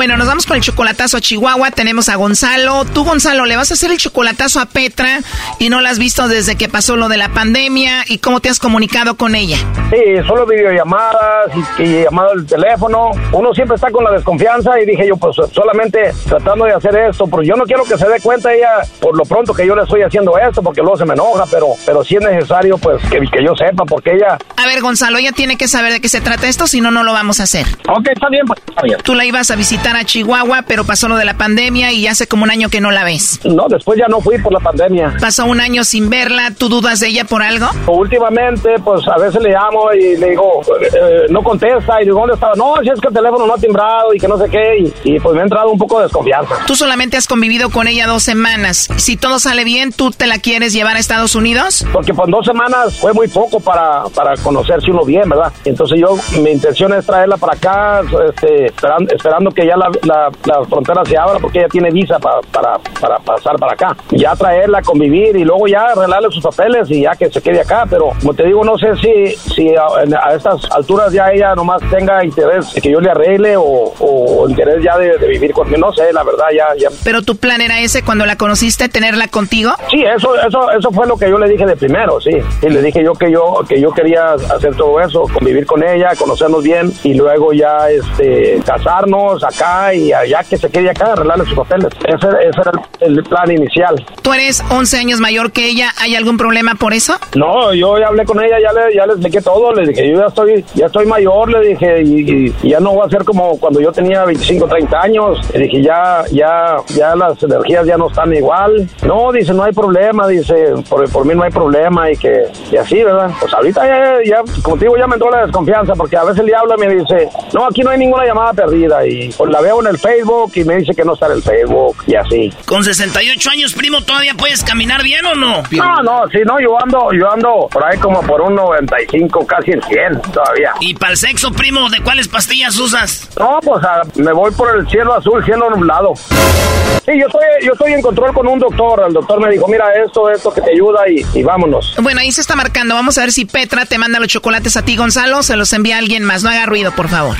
Bueno, 0.00 0.16
nos 0.16 0.28
vamos 0.28 0.46
con 0.46 0.56
el 0.56 0.62
chocolatazo 0.62 1.18
a 1.18 1.20
Chihuahua. 1.20 1.72
Tenemos 1.72 2.08
a 2.08 2.16
Gonzalo. 2.16 2.86
Tú, 2.86 3.04
Gonzalo, 3.04 3.44
le 3.44 3.58
vas 3.58 3.70
a 3.70 3.74
hacer 3.74 3.90
el 3.90 3.98
chocolatazo 3.98 4.58
a 4.58 4.64
Petra 4.64 5.18
y 5.58 5.68
no 5.68 5.82
la 5.82 5.90
has 5.90 5.98
visto 5.98 6.26
desde 6.26 6.56
que 6.56 6.70
pasó 6.70 6.96
lo 6.96 7.10
de 7.10 7.18
la 7.18 7.28
pandemia. 7.28 8.04
¿Y 8.08 8.16
cómo 8.16 8.40
te 8.40 8.48
has 8.48 8.58
comunicado 8.58 9.18
con 9.18 9.34
ella? 9.34 9.58
Sí, 9.90 10.26
solo 10.26 10.46
videollamadas 10.46 11.50
y, 11.78 11.82
y 11.82 12.04
llamado 12.04 12.30
al 12.30 12.46
teléfono. 12.46 13.10
Uno 13.32 13.52
siempre 13.52 13.74
está 13.74 13.90
con 13.90 14.02
la 14.02 14.12
desconfianza 14.12 14.80
y 14.80 14.86
dije 14.86 15.06
yo, 15.06 15.18
pues 15.18 15.36
solamente 15.52 16.14
tratando 16.26 16.64
de 16.64 16.72
hacer 16.72 16.96
esto, 16.96 17.26
porque 17.26 17.48
yo 17.48 17.56
no 17.56 17.64
quiero 17.64 17.84
que 17.84 17.98
se 17.98 18.08
dé 18.08 18.20
cuenta 18.22 18.54
ella 18.54 18.78
por 19.00 19.14
lo 19.14 19.26
pronto 19.26 19.52
que 19.52 19.66
yo 19.66 19.76
le 19.76 19.82
estoy 19.82 20.00
haciendo 20.00 20.38
esto, 20.38 20.62
porque 20.62 20.80
luego 20.80 20.96
se 20.96 21.04
me 21.04 21.12
enoja, 21.12 21.44
pero, 21.50 21.74
pero 21.84 22.02
sí 22.02 22.16
es 22.16 22.22
necesario 22.22 22.78
pues 22.78 23.02
que, 23.10 23.18
que 23.18 23.44
yo 23.44 23.54
sepa, 23.54 23.84
porque 23.84 24.12
ella... 24.14 24.38
A 24.56 24.66
ver, 24.66 24.80
Gonzalo, 24.80 25.18
ella 25.18 25.32
tiene 25.32 25.58
que 25.58 25.68
saber 25.68 25.92
de 25.92 26.00
qué 26.00 26.08
se 26.08 26.22
trata 26.22 26.48
esto, 26.48 26.66
si 26.66 26.80
no, 26.80 26.90
no 26.90 27.02
lo 27.02 27.12
vamos 27.12 27.38
a 27.40 27.42
hacer. 27.42 27.66
Ok, 27.86 28.08
está 28.14 28.30
bien, 28.30 28.46
pues 28.46 28.60
está 28.66 28.80
bien. 28.80 28.98
Tú 29.02 29.14
la 29.14 29.26
ibas 29.26 29.50
a 29.50 29.56
visitar 29.56 29.89
a 29.96 30.04
Chihuahua, 30.04 30.62
pero 30.66 30.84
pasó 30.84 31.08
lo 31.08 31.16
de 31.16 31.24
la 31.24 31.34
pandemia 31.34 31.92
y 31.92 32.06
hace 32.06 32.26
como 32.26 32.44
un 32.44 32.50
año 32.50 32.68
que 32.68 32.80
no 32.80 32.90
la 32.90 33.04
ves. 33.04 33.40
No, 33.44 33.66
después 33.68 33.98
ya 33.98 34.06
no 34.08 34.20
fui 34.20 34.38
por 34.38 34.52
la 34.52 34.60
pandemia. 34.60 35.16
Pasó 35.20 35.44
un 35.46 35.60
año 35.60 35.84
sin 35.84 36.10
verla. 36.10 36.52
¿Tú 36.56 36.68
dudas 36.68 37.00
de 37.00 37.08
ella 37.08 37.24
por 37.24 37.42
algo? 37.42 37.66
Últimamente, 37.86 38.76
pues 38.84 39.06
a 39.08 39.18
veces 39.18 39.42
le 39.42 39.50
llamo 39.50 39.92
y 39.92 40.16
le 40.16 40.30
digo, 40.30 40.60
eh, 40.80 41.26
no 41.28 41.42
contesta, 41.42 42.00
y 42.00 42.04
digo, 42.04 42.20
¿dónde 42.20 42.34
estaba? 42.34 42.54
No, 42.54 42.74
si 42.82 42.88
es 42.88 43.00
que 43.00 43.08
el 43.08 43.14
teléfono 43.14 43.46
no 43.46 43.54
ha 43.54 43.58
timbrado 43.58 44.14
y 44.14 44.18
que 44.18 44.28
no 44.28 44.38
sé 44.38 44.48
qué, 44.50 44.78
y, 44.78 45.14
y, 45.14 45.20
pues 45.20 45.34
me 45.34 45.40
ha 45.40 45.44
entrado 45.44 45.70
un 45.70 45.78
poco 45.78 45.98
de 45.98 46.04
desconfianza. 46.04 46.54
Tú 46.66 46.74
solamente 46.74 47.16
has 47.16 47.26
convivido 47.26 47.70
con 47.70 47.88
ella 47.88 48.06
dos 48.06 48.22
semanas. 48.22 48.88
Si 48.96 49.16
todo 49.16 49.38
sale 49.38 49.64
bien, 49.64 49.92
¿tú 49.92 50.10
te 50.10 50.26
la 50.26 50.38
quieres 50.38 50.72
llevar 50.72 50.96
a 50.96 50.98
Estados 50.98 51.34
Unidos? 51.34 51.86
Porque 51.92 52.14
pues 52.14 52.28
dos 52.30 52.44
semanas 52.46 52.98
fue 52.98 53.12
muy 53.12 53.28
poco 53.28 53.60
para, 53.60 54.04
para 54.14 54.36
conocerse 54.36 54.90
uno 54.90 55.04
bien, 55.04 55.28
¿verdad? 55.28 55.52
Entonces 55.64 55.98
yo, 56.00 56.16
mi 56.40 56.50
intención 56.50 56.92
es 56.94 57.06
traerla 57.06 57.36
para 57.36 57.54
acá, 57.54 58.02
este, 58.28 58.66
esperando, 58.66 59.14
esperando 59.14 59.50
que 59.50 59.66
ya 59.66 59.76
la, 59.80 59.90
la, 60.02 60.30
la 60.44 60.64
frontera 60.64 61.04
se 61.04 61.16
abra 61.16 61.38
porque 61.40 61.58
ella 61.60 61.68
tiene 61.68 61.90
visa 61.90 62.18
para, 62.18 62.40
para, 62.52 62.78
para 63.00 63.18
pasar 63.18 63.56
para 63.58 63.72
acá. 63.72 63.96
Ya 64.10 64.34
traerla, 64.36 64.82
convivir 64.82 65.36
y 65.36 65.44
luego 65.44 65.66
ya 65.66 65.86
arreglarle 65.86 66.28
sus 66.30 66.42
papeles 66.42 66.90
y 66.90 67.02
ya 67.02 67.12
que 67.16 67.30
se 67.30 67.40
quede 67.40 67.60
acá. 67.60 67.86
Pero 67.88 68.10
como 68.20 68.34
te 68.34 68.44
digo, 68.44 68.64
no 68.64 68.76
sé 68.78 68.94
si, 68.96 69.34
si 69.54 69.74
a, 69.74 69.86
a 70.22 70.34
estas 70.34 70.70
alturas 70.70 71.12
ya 71.12 71.30
ella 71.32 71.54
nomás 71.54 71.80
tenga 71.90 72.24
interés 72.24 72.72
de 72.74 72.80
que 72.80 72.90
yo 72.90 73.00
le 73.00 73.10
arregle 73.10 73.56
o, 73.56 73.92
o 73.98 74.48
interés 74.48 74.82
ya 74.82 74.96
de, 74.98 75.16
de 75.18 75.28
vivir 75.28 75.52
conmigo. 75.52 75.78
No 75.78 75.92
sé, 75.92 76.12
la 76.12 76.22
verdad, 76.22 76.46
ya, 76.56 76.66
ya. 76.78 76.88
Pero 77.04 77.22
tu 77.22 77.36
plan 77.36 77.60
era 77.60 77.80
ese 77.80 78.02
cuando 78.02 78.26
la 78.26 78.36
conociste, 78.36 78.88
tenerla 78.88 79.28
contigo. 79.28 79.72
Sí, 79.90 80.02
eso, 80.02 80.34
eso, 80.46 80.70
eso 80.70 80.90
fue 80.90 81.06
lo 81.06 81.16
que 81.16 81.28
yo 81.30 81.38
le 81.38 81.48
dije 81.48 81.64
de 81.64 81.76
primero, 81.76 82.20
sí. 82.20 82.32
Y 82.62 82.68
le 82.68 82.82
dije 82.82 83.02
yo 83.02 83.14
que 83.14 83.30
yo, 83.30 83.60
que 83.68 83.80
yo 83.80 83.90
quería 83.92 84.32
hacer 84.32 84.74
todo 84.76 85.00
eso, 85.00 85.24
convivir 85.32 85.66
con 85.66 85.82
ella, 85.82 86.10
conocernos 86.18 86.62
bien 86.62 86.92
y 87.02 87.14
luego 87.14 87.52
ya, 87.52 87.88
este, 87.90 88.60
casarnos 88.66 89.42
acá 89.42 89.69
y 89.94 90.08
ya 90.08 90.42
que 90.48 90.56
se 90.56 90.68
quede 90.70 90.90
acá, 90.90 91.12
arreglarle 91.12 91.44
sus 91.44 91.54
papeles. 91.54 91.88
Ese, 92.04 92.26
ese 92.28 92.60
era 92.60 92.72
el, 93.00 93.18
el 93.18 93.24
plan 93.24 93.50
inicial. 93.50 93.94
Tú 94.22 94.32
eres 94.32 94.62
11 94.70 94.98
años 94.98 95.20
mayor 95.20 95.52
que 95.52 95.66
ella. 95.68 95.90
¿Hay 96.00 96.14
algún 96.16 96.36
problema 96.36 96.74
por 96.74 96.92
eso? 96.92 97.14
No, 97.34 97.72
yo 97.74 97.98
ya 97.98 98.08
hablé 98.08 98.24
con 98.24 98.42
ella, 98.42 98.56
ya 98.60 98.72
le, 98.72 98.94
ya 98.94 99.06
le 99.06 99.12
expliqué 99.12 99.40
todo, 99.40 99.72
le 99.72 99.86
dije, 99.88 100.08
yo 100.10 100.18
ya 100.20 100.26
estoy, 100.26 100.64
ya 100.74 100.86
estoy 100.86 101.06
mayor, 101.06 101.50
le 101.50 101.60
dije, 101.68 102.02
y, 102.02 102.46
y- 102.62 102.68
ya 102.70 102.80
no 102.80 102.92
voy 102.92 103.06
a 103.06 103.10
ser 103.10 103.24
como 103.24 103.58
cuando 103.58 103.80
yo 103.80 103.90
tenía 103.92 104.24
25, 104.24 104.66
30 104.68 105.00
años, 105.00 105.38
le 105.52 105.60
dije, 105.60 105.82
ya, 105.82 106.22
ya, 106.32 106.76
ya 106.94 107.14
las 107.16 107.42
energías 107.42 107.86
ya 107.86 107.96
no 107.96 108.08
están 108.08 108.32
igual. 108.34 108.88
No, 109.06 109.32
dice, 109.32 109.52
no 109.54 109.64
hay 109.64 109.72
problema, 109.72 110.26
dice, 110.28 110.74
por, 110.88 111.08
por 111.10 111.24
mí 111.24 111.34
no 111.34 111.42
hay 111.42 111.50
problema 111.50 112.10
y 112.10 112.16
que, 112.16 112.44
y 112.70 112.76
así, 112.76 113.02
¿verdad? 113.02 113.30
Pues 113.40 113.52
ahorita 113.54 113.86
ya, 113.86 114.14
ya, 114.24 114.42
digo, 114.78 114.96
ya 114.96 115.06
me 115.06 115.14
entró 115.14 115.30
la 115.30 115.42
desconfianza, 115.46 115.94
porque 115.94 116.16
a 116.16 116.24
veces 116.24 116.44
le 116.44 116.54
habla 116.54 116.74
y 116.76 116.80
me 116.86 116.94
dice, 116.96 117.28
no, 117.54 117.66
aquí 117.66 117.82
no 117.82 117.90
hay 117.90 117.98
ninguna 117.98 118.24
llamada 118.26 118.52
perdida, 118.52 119.06
y 119.06 119.30
pues 119.32 119.50
la 119.50 119.59
veo 119.60 119.80
en 119.80 119.86
el 119.88 119.98
Facebook 119.98 120.52
y 120.54 120.64
me 120.64 120.76
dice 120.76 120.94
que 120.94 121.04
no 121.04 121.14
está 121.14 121.26
en 121.26 121.32
el 121.32 121.42
Facebook, 121.42 121.96
y 122.06 122.14
así. 122.14 122.52
Con 122.66 122.84
68 122.84 123.50
años, 123.50 123.72
primo, 123.74 124.02
¿todavía 124.02 124.34
puedes 124.34 124.62
caminar 124.62 125.02
bien 125.02 125.24
o 125.26 125.34
no? 125.34 125.62
No, 125.70 126.02
no, 126.02 126.22
sí, 126.30 126.38
no, 126.46 126.60
yo 126.60 126.76
ando, 126.82 127.08
yo 127.12 127.30
ando 127.30 127.68
por 127.70 127.84
ahí 127.84 127.98
como 127.98 128.20
por 128.22 128.40
un 128.40 128.54
95, 128.54 129.46
casi 129.46 129.72
en 129.72 129.82
100 129.82 130.22
todavía. 130.32 130.72
¿Y 130.80 130.94
para 130.94 131.12
el 131.12 131.18
sexo, 131.18 131.52
primo, 131.52 131.88
de 131.90 132.00
cuáles 132.02 132.28
pastillas 132.28 132.76
usas? 132.78 133.28
No, 133.38 133.58
pues 133.62 133.82
ah, 133.84 134.02
me 134.16 134.32
voy 134.32 134.50
por 134.52 134.76
el 134.76 134.88
cielo 134.88 135.14
azul, 135.14 135.44
cielo 135.44 135.70
nublado. 135.70 136.14
Sí, 136.14 137.12
yo 137.18 137.26
estoy, 137.26 137.42
yo 137.64 137.72
estoy 137.72 137.92
en 137.94 138.02
control 138.02 138.32
con 138.34 138.46
un 138.46 138.58
doctor. 138.58 139.02
El 139.06 139.12
doctor 139.12 139.40
me 139.40 139.50
dijo, 139.50 139.66
mira, 139.68 139.86
esto, 140.04 140.30
esto 140.30 140.52
que 140.52 140.60
te 140.60 140.70
ayuda 140.72 141.00
y, 141.08 141.24
y 141.38 141.42
vámonos. 141.42 141.94
Bueno, 142.00 142.20
ahí 142.20 142.30
se 142.30 142.40
está 142.40 142.56
marcando. 142.56 142.94
Vamos 142.94 143.16
a 143.18 143.22
ver 143.22 143.32
si 143.32 143.44
Petra 143.46 143.86
te 143.86 143.98
manda 143.98 144.20
los 144.20 144.28
chocolates 144.28 144.76
a 144.76 144.82
ti, 144.84 144.96
Gonzalo. 144.96 145.38
o 145.38 145.42
Se 145.42 145.56
los 145.56 145.72
envía 145.72 145.98
alguien 145.98 146.24
más. 146.24 146.42
No 146.42 146.50
haga 146.50 146.66
ruido, 146.66 146.92
por 146.92 147.08
favor. 147.08 147.36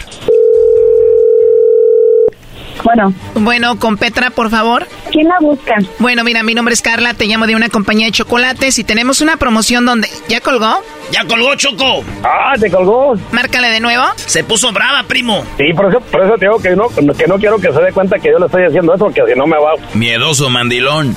Bueno. 2.84 3.12
Bueno, 3.34 3.78
con 3.78 3.96
Petra, 3.96 4.30
por 4.30 4.50
favor. 4.50 4.86
¿Quién 5.10 5.28
la 5.28 5.36
busca? 5.40 5.74
Bueno, 5.98 6.24
mira, 6.24 6.42
mi 6.42 6.54
nombre 6.54 6.74
es 6.74 6.82
Carla, 6.82 7.14
te 7.14 7.26
llamo 7.26 7.46
de 7.46 7.56
una 7.56 7.68
compañía 7.68 8.06
de 8.06 8.12
chocolates 8.12 8.78
y 8.78 8.84
tenemos 8.84 9.20
una 9.20 9.36
promoción 9.36 9.84
donde... 9.84 10.08
¿Ya 10.28 10.40
colgó? 10.40 10.82
¡Ya 11.10 11.24
colgó, 11.24 11.54
Choco! 11.56 12.04
Ah, 12.22 12.54
¿te 12.58 12.70
colgó? 12.70 13.14
Márcale 13.32 13.68
de 13.68 13.80
nuevo. 13.80 14.04
Se 14.16 14.44
puso 14.44 14.70
brava, 14.72 15.02
primo. 15.04 15.44
Sí, 15.56 15.72
por 15.74 15.88
eso, 15.88 16.00
por 16.00 16.24
eso 16.24 16.34
te 16.38 16.44
digo 16.46 16.58
que 16.60 16.76
no, 16.76 16.88
que 17.14 17.26
no 17.26 17.36
quiero 17.38 17.58
que 17.58 17.72
se 17.72 17.80
dé 17.80 17.92
cuenta 17.92 18.18
que 18.18 18.30
yo 18.30 18.38
le 18.38 18.46
estoy 18.46 18.64
haciendo 18.64 18.94
eso, 18.94 19.04
porque 19.06 19.22
si 19.32 19.38
no 19.38 19.46
me 19.46 19.56
va. 19.58 19.72
Miedoso 19.94 20.48
mandilón. 20.50 21.16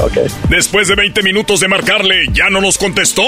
ok. 0.00 0.18
Después 0.48 0.88
de 0.88 0.94
20 0.96 1.22
minutos 1.22 1.60
de 1.60 1.68
marcarle, 1.68 2.26
ya 2.32 2.50
no 2.50 2.60
nos 2.60 2.76
contestó. 2.78 3.22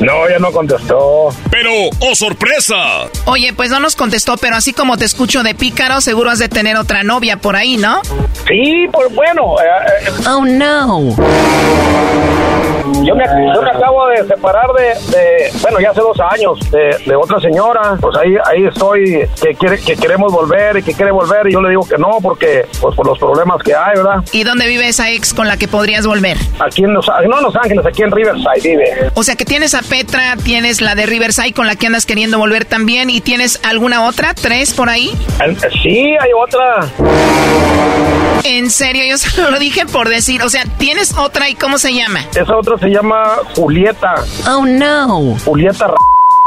No, 0.00 0.28
ya 0.28 0.38
no 0.38 0.52
contestó. 0.52 1.28
Pero, 1.50 1.70
¡oh 2.00 2.14
sorpresa! 2.14 3.08
Oye, 3.24 3.52
pues 3.54 3.70
no 3.70 3.80
nos 3.80 3.96
contestó, 3.96 4.36
pero 4.36 4.56
así 4.56 4.72
como 4.72 4.96
te 4.96 5.04
escucho 5.04 5.42
de 5.42 5.54
pícaro, 5.54 6.00
seguro 6.00 6.30
has 6.30 6.38
de 6.38 6.48
tener 6.48 6.76
otra 6.76 7.02
novia 7.02 7.38
por 7.38 7.56
ahí, 7.56 7.76
¿no? 7.76 8.02
Sí, 8.46 8.86
pues 8.92 9.12
bueno. 9.14 9.56
eh, 9.60 9.64
eh, 10.06 10.10
Oh, 10.28 10.44
no. 10.44 11.16
Yo 13.04 13.14
me, 13.14 13.24
yo 13.54 13.62
me 13.62 13.70
acabo 13.70 14.06
de 14.08 14.26
separar 14.26 14.66
de, 14.76 15.16
de- 15.16 15.52
bueno, 15.62 15.80
ya 15.80 15.90
hace 15.90 16.00
dos 16.00 16.18
años, 16.20 16.58
de, 16.70 16.96
de 17.06 17.16
otra 17.16 17.40
señora. 17.40 17.96
Pues 18.00 18.16
ahí, 18.16 18.34
ahí 18.44 18.66
estoy, 18.66 19.28
que 19.40 19.54
quiere, 19.54 19.78
que 19.80 19.96
queremos 19.96 20.32
volver 20.32 20.76
y 20.78 20.82
que 20.82 20.92
quiere 20.94 21.10
volver. 21.12 21.48
Y 21.48 21.52
yo 21.52 21.60
le 21.60 21.70
digo 21.70 21.86
que 21.88 21.96
no, 21.98 22.18
porque, 22.22 22.66
pues 22.80 22.94
por 22.94 23.06
los 23.06 23.18
problemas 23.18 23.62
que 23.62 23.74
hay, 23.74 23.96
¿verdad? 23.96 24.22
¿Y 24.32 24.44
dónde 24.44 24.66
vive 24.66 24.88
esa 24.88 25.10
ex 25.10 25.32
con 25.34 25.48
la 25.48 25.56
que 25.56 25.68
podrías 25.68 26.06
volver? 26.06 26.36
Aquí 26.60 26.84
en 26.84 26.92
Los, 26.94 27.06
no 27.08 27.38
en 27.38 27.42
Los 27.42 27.56
Ángeles, 27.56 27.84
aquí 27.86 28.02
en 28.02 28.10
Riverside 28.10 28.60
vive. 28.62 29.10
O 29.14 29.22
sea 29.22 29.34
que 29.36 29.44
tienes 29.44 29.74
a 29.74 29.82
Petra, 29.82 30.36
tienes 30.42 30.80
la 30.80 30.94
de 30.94 31.06
Riverside 31.06 31.52
con 31.52 31.66
la 31.66 31.76
que 31.76 31.86
andas 31.86 32.06
queriendo 32.06 32.38
volver 32.38 32.64
también 32.64 33.10
y 33.10 33.20
tienes 33.20 33.60
alguna 33.64 34.06
otra, 34.06 34.34
tres 34.34 34.74
por 34.74 34.88
ahí. 34.88 35.10
Sí, 35.82 36.14
hay 36.20 36.30
otra. 36.36 36.88
En 38.44 38.70
serio, 38.70 39.02
yo 39.08 39.18
solo 39.18 39.50
lo 39.50 39.58
dije 39.58 39.86
por 39.86 40.08
decir, 40.08 40.42
o 40.42 40.48
sea, 40.48 40.64
tienes 40.78 41.16
otra 41.16 41.48
y 41.48 41.54
cómo 41.54 41.78
se 41.78 41.92
llama. 41.94 42.20
Esa 42.34 42.56
otra 42.56 42.78
se 42.78 42.88
llama 42.88 43.36
Julieta. 43.54 44.14
Oh 44.48 44.64
no. 44.66 45.36
Julieta. 45.44 45.86
R- 45.86 45.94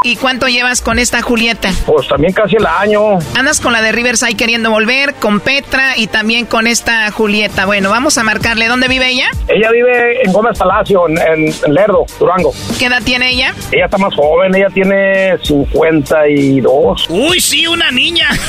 ¿Y 0.01 0.15
cuánto 0.15 0.47
llevas 0.47 0.79
con 0.79 0.97
esta 0.97 1.21
Julieta? 1.21 1.71
Pues 1.85 2.07
también 2.07 2.31
casi 2.31 2.55
el 2.55 2.65
año. 2.65 3.19
Andas 3.35 3.59
con 3.59 3.73
la 3.73 3.81
de 3.81 3.91
Riverside 3.91 4.35
queriendo 4.35 4.71
volver, 4.71 5.15
con 5.15 5.41
Petra 5.41 5.97
y 5.97 6.07
también 6.07 6.45
con 6.45 6.67
esta 6.67 7.11
Julieta. 7.11 7.65
Bueno, 7.65 7.89
vamos 7.89 8.17
a 8.17 8.23
marcarle. 8.23 8.67
¿Dónde 8.67 8.87
vive 8.87 9.09
ella? 9.09 9.27
Ella 9.49 9.69
vive 9.71 10.23
en 10.23 10.31
Gómez 10.31 10.57
Palacio, 10.57 11.05
en, 11.09 11.17
en- 11.17 11.53
en 11.65 11.73
Lerdo, 11.73 12.05
Durango. 12.17 12.53
¿Qué 12.79 12.85
edad 12.85 13.01
tiene 13.03 13.31
ella? 13.31 13.53
Ella 13.73 13.85
está 13.85 13.97
más 13.97 14.15
joven, 14.15 14.55
ella 14.55 14.67
tiene 14.73 15.37
52. 15.43 17.05
Uy, 17.09 17.41
sí, 17.41 17.67
una 17.67 17.91
niña. 17.91 18.29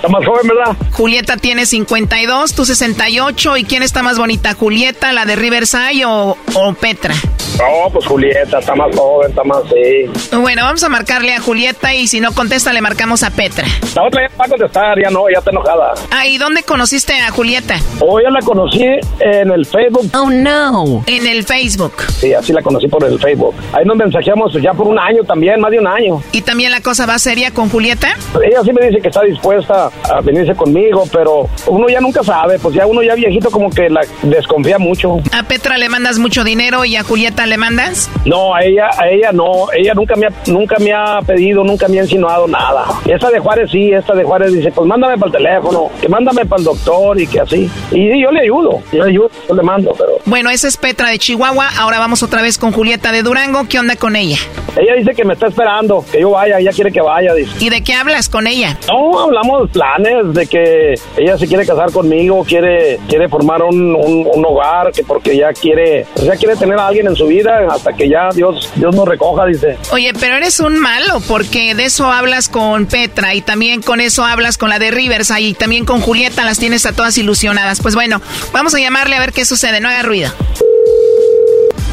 Está 0.00 0.08
más 0.08 0.24
joven, 0.24 0.46
¿verdad? 0.48 0.76
Julieta 0.92 1.36
tiene 1.36 1.66
52, 1.66 2.54
tú 2.54 2.64
68. 2.64 3.56
¿Y 3.58 3.64
quién 3.64 3.82
está 3.82 4.02
más 4.02 4.16
bonita, 4.18 4.54
Julieta, 4.54 5.12
la 5.12 5.26
de 5.26 5.36
Riverside 5.36 6.04
o, 6.06 6.38
o 6.54 6.72
Petra? 6.74 7.14
No, 7.58 7.90
pues 7.92 8.06
Julieta 8.06 8.58
está 8.58 8.74
más 8.74 8.94
joven, 8.96 9.30
está 9.30 9.44
más, 9.44 9.58
sí. 9.68 10.36
Bueno, 10.36 10.62
vamos 10.64 10.82
a 10.82 10.88
marcarle 10.88 11.34
a 11.34 11.40
Julieta 11.40 11.94
y 11.94 12.06
si 12.06 12.20
no 12.20 12.32
contesta 12.32 12.72
le 12.72 12.80
marcamos 12.80 13.22
a 13.22 13.30
Petra. 13.30 13.66
La 13.94 14.04
otra 14.04 14.28
ya 14.28 14.36
va 14.36 14.44
a 14.44 14.48
contestar, 14.48 14.98
ya 15.02 15.10
no, 15.10 15.24
ya 15.32 15.38
está 15.38 15.50
enojada. 15.50 15.94
Ah, 16.10 16.26
¿y 16.26 16.38
dónde 16.38 16.62
conociste 16.62 17.12
a 17.14 17.30
Julieta? 17.30 17.76
Hoy 18.00 18.22
ya 18.24 18.30
la 18.30 18.40
conocí 18.40 18.84
en 19.20 19.50
el 19.50 19.66
Facebook. 19.66 20.10
Oh, 20.14 20.30
no. 20.30 21.04
En 21.06 21.26
el 21.26 21.44
Facebook. 21.44 21.92
Sí, 22.18 22.32
así 22.32 22.52
la 22.52 22.62
conocí 22.62 22.88
por 22.88 23.04
el 23.04 23.18
Facebook. 23.18 23.54
Ahí 23.72 23.84
nos 23.84 23.96
mensajeamos 23.96 24.52
ya 24.62 24.72
por 24.72 24.86
un 24.86 24.98
año 24.98 25.22
también, 25.24 25.60
más 25.60 25.70
de 25.70 25.78
un 25.78 25.86
año. 25.86 26.22
¿Y 26.32 26.42
también 26.42 26.70
la 26.70 26.80
cosa 26.80 27.04
va 27.06 27.18
seria 27.18 27.50
con 27.50 27.68
Julieta? 27.68 28.16
Ella 28.42 28.60
sí 28.64 28.72
me 28.72 28.86
dice 28.86 29.00
que 29.02 29.08
está 29.08 29.22
dispuesta 29.22 29.90
a 30.08 30.20
venirse 30.20 30.54
conmigo, 30.54 31.04
pero 31.12 31.48
uno 31.66 31.88
ya 31.88 32.00
nunca 32.00 32.22
sabe, 32.22 32.58
pues 32.58 32.74
ya 32.74 32.86
uno 32.86 33.02
ya 33.02 33.14
viejito 33.14 33.50
como 33.50 33.70
que 33.70 33.90
la 33.90 34.00
desconfía 34.22 34.78
mucho. 34.78 35.18
¿A 35.32 35.42
Petra 35.42 35.76
le 35.78 35.88
mandas 35.88 36.18
mucho 36.18 36.44
dinero 36.44 36.84
y 36.84 36.96
a 36.96 37.02
Julieta 37.02 37.39
le 37.46 37.56
mandas? 37.56 38.10
No, 38.24 38.54
a 38.54 38.62
ella, 38.62 38.90
a 38.98 39.08
ella 39.08 39.32
no, 39.32 39.70
ella 39.72 39.94
nunca 39.94 40.16
me 40.16 40.26
ha, 40.26 40.30
nunca 40.46 40.76
me 40.78 40.92
ha 40.92 41.20
pedido, 41.26 41.64
nunca 41.64 41.88
me 41.88 41.98
ha 41.98 42.02
insinuado 42.02 42.46
nada. 42.46 42.86
Esta 43.06 43.30
de 43.30 43.38
Juárez 43.38 43.70
sí, 43.70 43.92
esta 43.92 44.14
de 44.14 44.24
Juárez 44.24 44.52
dice, 44.52 44.72
pues 44.72 44.86
mándame 44.86 45.16
para 45.16 45.26
el 45.26 45.32
teléfono, 45.32 45.90
que 46.00 46.08
mándame 46.08 46.44
para 46.46 46.60
el 46.60 46.64
doctor 46.64 47.20
y 47.20 47.26
que 47.26 47.40
así. 47.40 47.70
Y 47.90 48.10
sí, 48.10 48.22
yo 48.22 48.30
le 48.30 48.42
ayudo, 48.42 48.82
yo 48.92 49.04
le 49.04 49.10
ayudo, 49.10 49.30
yo 49.48 49.54
le 49.54 49.62
mando, 49.62 49.94
pero 49.98 50.09
Bueno, 50.26 50.50
esa 50.50 50.68
es 50.68 50.76
Petra 50.76 51.08
de 51.08 51.18
Chihuahua. 51.18 51.68
Ahora 51.78 51.98
vamos 51.98 52.22
otra 52.22 52.42
vez 52.42 52.58
con 52.58 52.72
Julieta 52.72 53.10
de 53.12 53.22
Durango. 53.22 53.66
¿Qué 53.68 53.78
onda 53.78 53.96
con 53.96 54.16
ella? 54.16 54.36
ella 54.76 54.94
dice 54.94 55.14
que 55.14 55.24
me 55.24 55.34
está 55.34 55.48
esperando, 55.48 56.04
que 56.10 56.20
yo 56.20 56.30
vaya, 56.30 56.58
ella 56.60 56.70
quiere 56.70 56.92
que 56.92 57.00
vaya, 57.00 57.34
dice. 57.34 57.50
¿Y 57.58 57.70
de 57.70 57.82
qué 57.82 57.92
hablas 57.94 58.28
con 58.28 58.46
ella? 58.46 58.78
No, 58.86 59.18
hablamos 59.18 59.68
planes 59.70 60.32
de 60.32 60.46
que 60.46 60.94
ella 61.16 61.36
se 61.36 61.46
quiere 61.48 61.66
casar 61.66 61.90
conmigo, 61.90 62.44
quiere 62.44 62.98
quiere 63.08 63.28
formar 63.28 63.62
un, 63.62 63.94
un- 63.96 64.28
un 64.32 64.44
hogar, 64.46 64.92
que 64.92 65.02
porque 65.02 65.36
ya 65.36 65.52
quiere, 65.52 66.06
pues 66.14 66.26
ya 66.26 66.36
quiere 66.36 66.54
tener 66.56 66.78
a 66.78 66.86
alguien 66.86 67.08
en 67.08 67.16
su 67.16 67.26
vida 67.26 67.66
hasta 67.70 67.92
que 67.92 68.08
ya 68.08 68.28
Dios 68.34 68.70
Dios 68.76 68.94
nos 68.94 69.06
recoja, 69.08 69.44
dice. 69.46 69.76
Oye, 69.90 70.12
pero 70.18 70.36
eres 70.36 70.60
un 70.60 70.78
malo 70.78 71.20
porque 71.26 71.74
de 71.74 71.84
eso 71.86 72.06
hablas 72.06 72.48
con 72.48 72.86
Petra 72.86 73.34
y 73.34 73.42
también 73.42 73.82
con 73.82 74.00
eso 74.00 74.24
hablas 74.24 74.56
con 74.56 74.68
la 74.68 74.78
de 74.78 74.90
Rivers 74.92 75.32
y 75.38 75.54
también 75.54 75.84
con 75.84 76.00
Julieta 76.00 76.44
las 76.44 76.58
tienes 76.58 76.86
a 76.86 76.92
todas 76.92 77.18
ilusionadas. 77.18 77.80
Pues 77.82 77.94
bueno, 77.96 78.22
vamos 78.52 78.74
a 78.74 78.78
llamarle 78.78 79.16
a 79.16 79.20
ver 79.20 79.32
qué 79.32 79.44
sucede. 79.44 79.80
No 79.80 79.88
haga 79.88 80.02
ruido. 80.10 80.69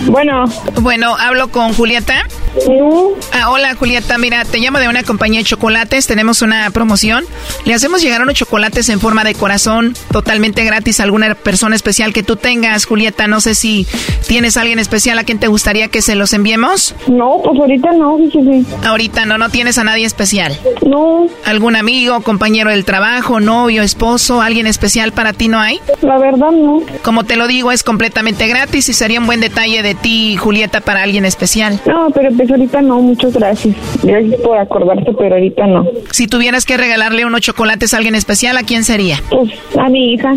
Bueno. 0.05 0.45
Bueno, 0.81 1.15
hablo 1.17 1.49
con 1.49 1.73
Julieta. 1.73 2.23
Ah, 3.33 3.51
hola 3.51 3.75
Julieta, 3.75 4.17
mira, 4.17 4.43
te 4.43 4.57
llamo 4.57 4.79
de 4.79 4.87
una 4.87 5.03
compañía 5.03 5.39
de 5.39 5.45
chocolates, 5.45 6.07
tenemos 6.07 6.41
una 6.41 6.69
promoción. 6.71 7.23
Le 7.65 7.73
hacemos 7.73 8.01
llegar 8.01 8.21
unos 8.21 8.35
chocolates 8.35 8.89
en 8.89 8.99
forma 8.99 9.23
de 9.23 9.35
corazón, 9.35 9.95
totalmente 10.11 10.63
gratis 10.63 10.99
a 10.99 11.03
alguna 11.03 11.35
persona 11.35 11.75
especial 11.75 12.13
que 12.13 12.23
tú 12.23 12.35
tengas, 12.35 12.85
Julieta. 12.85 13.27
No 13.27 13.41
sé 13.41 13.53
si 13.53 13.85
tienes 14.27 14.57
a 14.57 14.61
alguien 14.61 14.79
especial 14.79 15.19
a 15.19 15.23
quien 15.23 15.39
te 15.39 15.47
gustaría 15.47 15.87
que 15.89 16.01
se 16.01 16.15
los 16.15 16.33
enviemos. 16.33 16.95
No, 17.07 17.41
pues 17.43 17.59
ahorita 17.59 17.91
no, 17.91 18.17
fíjese. 18.17 18.65
Ahorita 18.85 19.25
no, 19.25 19.37
no 19.37 19.49
tienes 19.49 19.77
a 19.77 19.83
nadie 19.83 20.05
especial. 20.05 20.57
No. 20.85 21.27
¿Algún 21.45 21.75
amigo, 21.75 22.21
compañero 22.21 22.71
del 22.71 22.85
trabajo, 22.85 23.39
novio, 23.39 23.83
esposo, 23.83 24.41
alguien 24.41 24.67
especial 24.67 25.11
para 25.11 25.33
ti 25.33 25.47
no 25.47 25.59
hay? 25.59 25.79
La 26.01 26.17
verdad 26.17 26.51
no. 26.51 26.81
Como 27.03 27.23
te 27.23 27.35
lo 27.35 27.47
digo, 27.47 27.71
es 27.71 27.83
completamente 27.83 28.47
gratis 28.47 28.89
y 28.89 28.93
sería 28.93 29.19
un 29.19 29.27
buen 29.27 29.41
detalle 29.41 29.83
de 29.88 29.95
ti, 29.95 30.35
Julieta, 30.35 30.81
para 30.81 31.03
alguien 31.03 31.23
especial? 31.25 31.79
No, 31.85 32.09
pero 32.13 32.29
pues 32.35 32.49
ahorita 32.51 32.81
no, 32.81 33.01
muchas 33.01 33.33
gracias. 33.33 33.75
Gracias 34.03 34.41
por 34.41 34.57
acordarte, 34.57 35.13
pero 35.17 35.35
ahorita 35.35 35.65
no. 35.65 35.85
Si 36.11 36.27
tuvieras 36.27 36.65
que 36.65 36.75
regalarle 36.75 37.25
unos 37.25 37.41
chocolates 37.41 37.93
a 37.93 37.97
alguien 37.97 38.15
especial, 38.15 38.57
¿a 38.57 38.63
quién 38.63 38.83
sería? 38.83 39.21
Pues 39.29 39.49
a 39.77 39.89
mi 39.89 40.13
hija. 40.13 40.35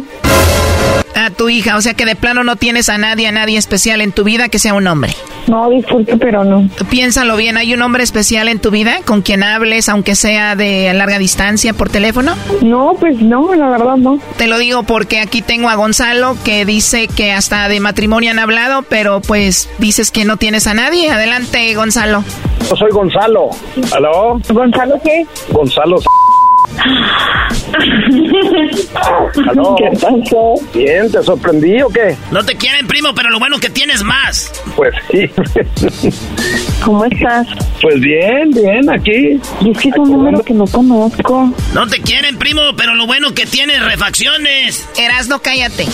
A 1.16 1.30
tu 1.30 1.48
hija, 1.48 1.76
o 1.76 1.80
sea 1.80 1.94
que 1.94 2.06
de 2.06 2.14
plano 2.14 2.44
no 2.44 2.56
tienes 2.56 2.88
a 2.88 2.96
nadie, 2.96 3.26
a 3.26 3.32
nadie 3.32 3.58
especial 3.58 4.00
en 4.00 4.12
tu 4.12 4.24
vida 4.24 4.48
que 4.48 4.58
sea 4.58 4.74
un 4.74 4.86
hombre. 4.86 5.12
No, 5.48 5.68
disculpe, 5.68 6.16
pero 6.16 6.44
no. 6.44 6.68
Piénsalo 6.88 7.36
bien, 7.36 7.56
¿hay 7.56 7.74
un 7.74 7.82
hombre 7.82 8.04
especial 8.04 8.48
en 8.48 8.60
tu 8.60 8.70
vida 8.70 9.00
con 9.04 9.22
quien 9.22 9.42
hables, 9.42 9.88
aunque 9.88 10.14
sea 10.14 10.54
de 10.54 10.92
larga 10.94 11.18
distancia 11.18 11.72
por 11.72 11.90
teléfono? 11.90 12.34
No, 12.62 12.94
pues 12.98 13.20
no, 13.20 13.52
la 13.54 13.68
verdad 13.68 13.96
no. 13.96 14.20
Te 14.36 14.46
lo 14.46 14.58
digo 14.58 14.84
porque 14.84 15.18
aquí 15.18 15.42
tengo 15.42 15.68
a 15.68 15.74
Gonzalo 15.74 16.36
que 16.44 16.64
dice 16.64 17.08
que 17.08 17.32
hasta 17.32 17.68
de 17.68 17.80
matrimonio 17.80 18.30
han 18.30 18.38
hablado, 18.38 18.82
pero 18.82 19.20
pues 19.20 19.39
dices 19.78 20.10
que 20.10 20.24
no 20.24 20.36
tienes 20.36 20.66
a 20.66 20.74
nadie. 20.74 21.10
Adelante, 21.10 21.74
Gonzalo. 21.74 22.24
Yo 22.68 22.76
soy 22.76 22.90
Gonzalo. 22.90 23.50
¿Aló? 23.92 24.40
¿Gonzalo 24.48 25.00
qué? 25.02 25.26
Gonzalo. 25.50 25.96
¿Aló? 29.48 29.76
¿Qué 29.76 29.90
pasó? 29.94 30.54
Bien, 30.74 31.10
¿te 31.10 31.22
sorprendí 31.22 31.82
o 31.82 31.88
qué? 31.88 32.16
No 32.30 32.44
te 32.44 32.56
quieren, 32.56 32.86
primo, 32.86 33.14
pero 33.14 33.30
lo 33.30 33.38
bueno 33.38 33.58
que 33.58 33.70
tienes 33.70 34.02
más. 34.02 34.52
Pues 34.76 34.94
sí. 35.10 35.30
¿Cómo 36.84 37.04
estás? 37.04 37.46
Pues 37.82 38.00
bien, 38.00 38.50
bien, 38.50 38.90
aquí. 38.90 39.40
Y 39.60 39.70
es 39.70 39.78
que 39.78 39.88
es 39.90 39.96
un 39.98 40.12
número 40.12 40.42
que 40.42 40.54
no 40.54 40.64
conozco. 40.66 41.52
No 41.74 41.86
te 41.86 42.00
quieren, 42.00 42.38
primo, 42.38 42.62
pero 42.76 42.94
lo 42.94 43.06
bueno 43.06 43.32
que 43.34 43.46
tienes 43.46 43.84
refacciones. 43.84 44.88
Erasno, 44.98 45.40
cállate. 45.40 45.84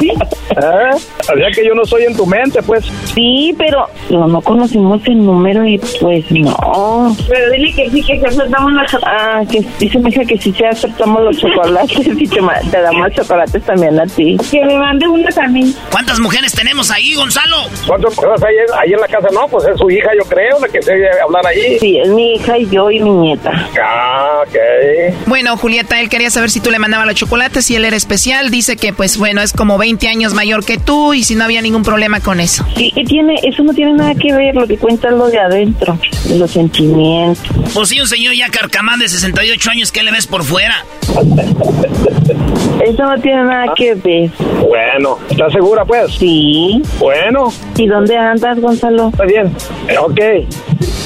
¿Eh? 0.00 0.90
O 0.92 1.36
sea 1.36 1.50
que 1.54 1.66
yo 1.66 1.74
no 1.74 1.84
soy 1.84 2.04
en 2.04 2.16
tu 2.16 2.26
mente, 2.26 2.62
pues. 2.62 2.84
Sí, 3.14 3.54
pero 3.58 3.88
no, 4.10 4.26
no 4.26 4.40
conocimos 4.40 5.00
el 5.06 5.24
número 5.24 5.66
y 5.66 5.78
pues 6.00 6.24
no. 6.30 7.16
Pero 7.28 7.50
dile 7.50 7.72
que 7.74 7.90
sí, 7.90 8.02
que 8.02 8.26
aceptamos 8.26 8.72
los 8.72 8.90
chocolates. 8.90 9.20
Ah, 9.20 9.42
que 9.50 9.64
dice 9.78 9.98
mi 9.98 10.10
hija 10.10 10.24
que 10.24 10.38
sí, 10.38 10.52
se 10.52 10.66
aceptamos 10.66 11.22
los 11.22 11.36
chocolates 11.38 12.06
y 12.06 12.26
te, 12.26 12.40
te 12.70 12.80
damos 12.80 13.12
chocolates 13.12 13.62
también 13.64 13.98
a 14.00 14.06
ti. 14.06 14.36
Que 14.50 14.64
me 14.64 14.78
mande 14.78 15.06
uno 15.06 15.28
también. 15.34 15.74
¿Cuántas 15.90 16.18
mujeres 16.20 16.52
tenemos 16.52 16.90
ahí, 16.90 17.14
Gonzalo? 17.14 17.56
¿Cuántas 17.86 18.07
hay 18.08 18.54
en- 18.56 18.74
ahí 18.78 18.92
en 18.92 19.00
la 19.00 19.08
casa? 19.08 19.28
No, 19.32 19.46
pues 19.48 19.66
es 19.66 19.78
su 19.78 19.90
hija, 19.90 20.10
yo 20.16 20.28
creo, 20.28 20.58
la 20.60 20.68
que 20.68 20.82
se 20.82 20.92
debe 20.92 21.20
hablar 21.20 21.46
ahí. 21.46 21.78
Sí, 21.78 21.98
es 21.98 22.08
mi 22.08 22.34
hija 22.34 22.58
y 22.58 22.68
yo 22.68 22.90
y 22.90 23.00
mi 23.00 23.10
nieta. 23.10 23.50
Ah, 23.82 24.42
ok. 24.46 25.26
Bueno, 25.26 25.56
Julieta, 25.56 26.00
él 26.00 26.08
quería 26.08 26.30
saber 26.30 26.50
si 26.50 26.60
tú 26.60 26.70
le 26.70 26.78
mandabas 26.78 27.06
los 27.06 27.14
chocolates, 27.16 27.64
si 27.64 27.76
él 27.76 27.84
era 27.84 27.96
especial. 27.96 28.50
Dice 28.50 28.76
que, 28.76 28.92
pues 28.92 29.18
bueno, 29.18 29.40
es 29.42 29.52
como 29.52 29.78
20 29.78 30.08
años 30.08 30.34
mayor 30.34 30.64
que 30.64 30.78
tú 30.78 31.14
y 31.14 31.24
si 31.24 31.34
no 31.34 31.44
había 31.44 31.62
ningún 31.62 31.82
problema 31.82 32.20
con 32.20 32.40
eso. 32.40 32.64
Sí, 32.76 32.92
y 32.94 33.04
tiene, 33.04 33.34
eso 33.42 33.62
no 33.62 33.72
tiene 33.72 33.92
nada 33.94 34.14
que 34.14 34.32
ver, 34.32 34.54
lo 34.54 34.66
que 34.66 34.76
cuenta 34.78 35.08
es 35.08 35.14
lo 35.14 35.28
de 35.28 35.38
adentro, 35.38 35.98
de 36.24 36.38
los 36.38 36.50
sentimientos. 36.50 37.42
Pues 37.74 37.88
sí, 37.88 38.00
un 38.00 38.06
señor 38.06 38.34
ya 38.34 38.48
carcamán 38.48 38.98
de 38.98 39.08
68 39.08 39.70
años, 39.70 39.92
¿qué 39.92 40.02
le 40.02 40.10
ves 40.12 40.26
por 40.26 40.42
fuera? 40.44 40.84
Eso 42.84 43.02
no 43.02 43.20
tiene 43.20 43.42
nada 43.44 43.72
que 43.76 43.94
ver. 43.94 44.30
Bueno, 44.66 45.18
¿estás 45.28 45.52
segura, 45.52 45.84
pues? 45.84 46.12
Sí. 46.18 46.80
Bueno. 46.98 47.52
¿Y 47.76 47.86
dónde 47.86 47.97
andas, 48.16 48.60
Gonzalo? 48.60 49.08
Está 49.08 49.24
bien. 49.24 49.54
Eh, 49.88 49.98
ok. 49.98 50.20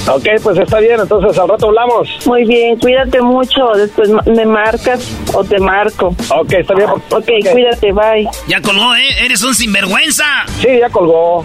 Ok, 0.09 0.27
pues 0.43 0.59
está 0.59 0.81
bien, 0.81 0.99
entonces 1.01 1.39
al 1.39 1.49
rato 1.49 1.67
hablamos. 1.69 2.09
Muy 2.27 2.45
bien, 2.45 2.77
cuídate 2.79 3.21
mucho. 3.21 3.69
Después 3.77 4.11
me 4.27 4.45
marcas 4.45 5.09
o 5.33 5.45
te 5.45 5.59
marco. 5.61 6.09
Ok, 6.35 6.53
está 6.55 6.75
bien. 6.75 6.89
Ok, 6.91 7.29
cuídate, 7.53 7.93
bye. 7.93 8.29
Ya 8.49 8.61
colgó, 8.61 8.95
¿eh? 8.97 9.25
Eres 9.25 9.43
un 9.45 9.55
sinvergüenza. 9.55 10.25
Sí, 10.61 10.69
ya 10.81 10.91
colgó. 10.91 11.45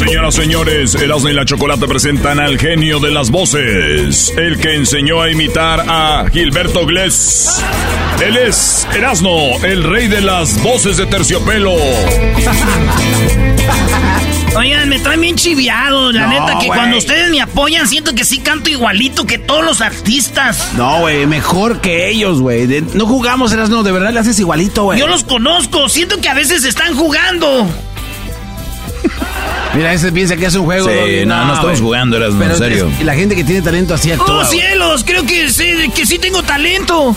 Señoras, 0.00 0.34
señores, 0.34 0.94
Erasmo 0.94 1.28
y 1.28 1.34
la 1.34 1.44
Chocolate 1.44 1.86
presentan 1.86 2.40
al 2.40 2.58
genio 2.58 3.00
de 3.00 3.10
las 3.10 3.30
voces, 3.30 4.32
el 4.38 4.58
que 4.58 4.74
enseñó 4.74 5.20
a 5.20 5.30
imitar 5.30 5.84
a 5.86 6.24
Gilberto 6.32 6.86
Glés. 6.86 7.62
Él 8.24 8.38
es 8.38 8.88
Erasmo, 8.94 9.58
el 9.62 9.84
rey 9.84 10.08
de 10.08 10.22
las 10.22 10.62
voces 10.62 10.96
de 10.96 11.04
terciopelo. 11.04 11.74
Oigan, 14.56 14.88
me 14.88 14.98
traen 15.00 15.20
bien 15.20 15.36
chiviado. 15.36 16.10
La 16.12 16.26
No, 16.26 16.46
neta, 16.46 16.58
que 16.60 16.68
cuando 16.68 16.96
ustedes 16.96 17.30
me 17.30 17.42
apoyan, 17.42 17.86
siento 17.86 18.14
que 18.14 18.24
sí 18.24 18.38
canto 18.38 18.70
igualito 18.70 19.26
que 19.26 19.36
todos 19.36 19.64
los 19.64 19.82
artistas. 19.82 20.72
No, 20.76 21.00
güey, 21.00 21.26
mejor 21.26 21.82
que 21.82 22.08
ellos, 22.08 22.40
güey. 22.40 22.66
No 22.94 23.04
jugamos, 23.06 23.52
Erasno, 23.52 23.82
de 23.82 23.92
verdad 23.92 24.14
le 24.14 24.20
haces 24.20 24.40
igualito, 24.40 24.84
güey. 24.84 24.98
Yo 24.98 25.06
los 25.06 25.24
conozco, 25.24 25.90
siento 25.90 26.22
que 26.22 26.28
a 26.30 26.34
veces 26.34 26.64
están 26.64 26.96
jugando. 26.96 27.68
Mira, 29.74 29.92
ese 29.92 30.10
piensa 30.12 30.36
que 30.36 30.46
es 30.46 30.54
un 30.54 30.64
juego. 30.64 30.88
Sí, 30.88 30.94
Doggy. 30.94 31.26
no, 31.26 31.36
no 31.44 31.52
estamos 31.54 31.80
güey. 31.80 31.82
jugando, 31.82 32.16
Pero 32.18 32.32
en 32.52 32.56
serio. 32.58 32.90
es- 32.98 33.04
la 33.06 33.14
gente 33.14 33.36
que 33.36 33.44
tiene 33.44 33.62
talento 33.62 33.94
así 33.94 34.10
actúa. 34.10 34.40
¡Oh, 34.40 34.44
cielos! 34.44 35.04
Creo 35.04 35.24
que 35.24 35.48
sí, 35.50 35.72
que 35.94 36.06
sí 36.06 36.18
tengo 36.18 36.42
talento. 36.42 37.14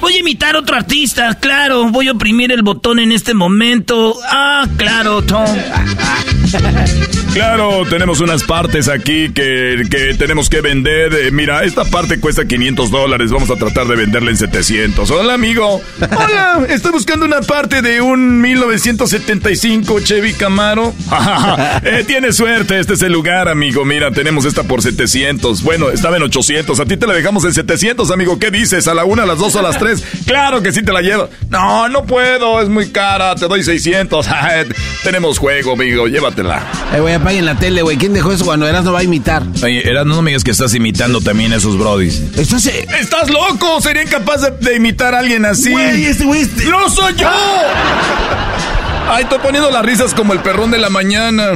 Voy 0.00 0.14
a 0.14 0.18
imitar 0.18 0.56
a 0.56 0.58
otro 0.58 0.74
artista, 0.74 1.34
claro. 1.38 1.88
Voy 1.90 2.08
a 2.08 2.12
oprimir 2.12 2.50
el 2.50 2.62
botón 2.62 2.98
en 2.98 3.12
este 3.12 3.34
momento. 3.34 4.16
Ah, 4.28 4.66
claro, 4.76 5.22
Tom. 5.22 5.44
Claro, 7.32 7.84
tenemos 7.88 8.20
unas 8.20 8.44
partes 8.44 8.88
aquí 8.88 9.30
que, 9.32 9.84
que 9.90 10.14
tenemos 10.18 10.50
que 10.50 10.60
vender. 10.60 11.14
Eh, 11.14 11.30
mira, 11.30 11.64
esta 11.64 11.82
parte 11.86 12.20
cuesta 12.20 12.44
500 12.44 12.90
dólares. 12.90 13.30
Vamos 13.32 13.48
a 13.50 13.56
tratar 13.56 13.86
de 13.86 13.96
venderla 13.96 14.30
en 14.30 14.36
700. 14.36 15.10
Hola, 15.10 15.32
amigo. 15.32 15.80
Hola, 15.98 16.66
estoy 16.68 16.92
buscando 16.92 17.24
una 17.24 17.40
parte 17.40 17.80
de 17.80 18.02
un 18.02 18.38
1975 18.42 20.00
Chevy 20.00 20.34
Camaro. 20.34 20.92
eh, 21.84 22.04
tienes 22.06 22.36
suerte, 22.36 22.78
este 22.78 22.94
es 22.94 23.02
el 23.02 23.12
lugar, 23.12 23.48
amigo. 23.48 23.86
Mira, 23.86 24.10
tenemos 24.10 24.44
esta 24.44 24.64
por 24.64 24.82
700. 24.82 25.62
Bueno, 25.62 25.88
estaba 25.88 26.18
en 26.18 26.24
800. 26.24 26.80
A 26.80 26.84
ti 26.84 26.98
te 26.98 27.06
la 27.06 27.14
dejamos 27.14 27.46
en 27.46 27.54
700, 27.54 28.10
amigo. 28.10 28.38
¿Qué 28.38 28.50
dices? 28.50 28.86
¿A 28.88 28.94
la 28.94 29.06
una, 29.06 29.22
a 29.22 29.26
las 29.26 29.38
dos 29.38 29.54
o 29.54 29.60
a 29.60 29.62
las 29.62 29.78
tres? 29.78 30.04
Claro 30.26 30.62
que 30.62 30.72
sí 30.72 30.82
te 30.82 30.92
la 30.92 31.02
llevo. 31.02 31.28
No, 31.50 31.88
no 31.88 32.04
puedo, 32.04 32.60
es 32.62 32.68
muy 32.68 32.90
cara. 32.90 33.34
Te 33.34 33.48
doy 33.48 33.62
600. 33.62 34.26
tenemos 35.02 35.38
juego, 35.38 35.72
amigo. 35.72 36.06
Llévatela. 36.06 36.62
Eh, 36.94 37.00
güey, 37.22 37.38
apaguen 37.38 37.44
la 37.46 37.54
tele, 37.56 37.82
güey. 37.82 37.96
¿Quién 37.96 38.12
dejó 38.14 38.32
eso 38.32 38.44
cuando 38.44 38.66
Erasno 38.66 38.92
va 38.92 39.00
a 39.00 39.02
imitar? 39.04 39.42
Oye, 39.62 39.88
Erasmo, 39.88 40.14
no 40.16 40.22
me 40.22 40.30
digas 40.30 40.44
que 40.44 40.50
estás 40.50 40.74
imitando 40.74 41.20
también 41.20 41.52
a 41.52 41.56
esos 41.56 41.78
brodis. 41.78 42.20
¿Estás, 42.36 42.66
¿Estás 42.66 43.30
loco? 43.30 43.80
¿Sería 43.80 44.02
incapaz 44.02 44.42
de, 44.42 44.50
de 44.50 44.76
imitar 44.76 45.14
a 45.14 45.20
alguien 45.20 45.44
así? 45.44 45.70
Güey, 45.72 46.04
este 46.06 46.24
güey... 46.24 46.42
este- 46.42 46.64
¡No 46.66 46.88
soy 46.90 47.14
yo! 47.16 47.28
Ay, 49.08 49.24
estoy 49.24 49.38
poniendo 49.40 49.70
las 49.70 49.84
risas 49.84 50.14
como 50.14 50.32
el 50.32 50.38
perrón 50.40 50.70
de 50.70 50.78
la 50.78 50.88
mañana. 50.88 51.50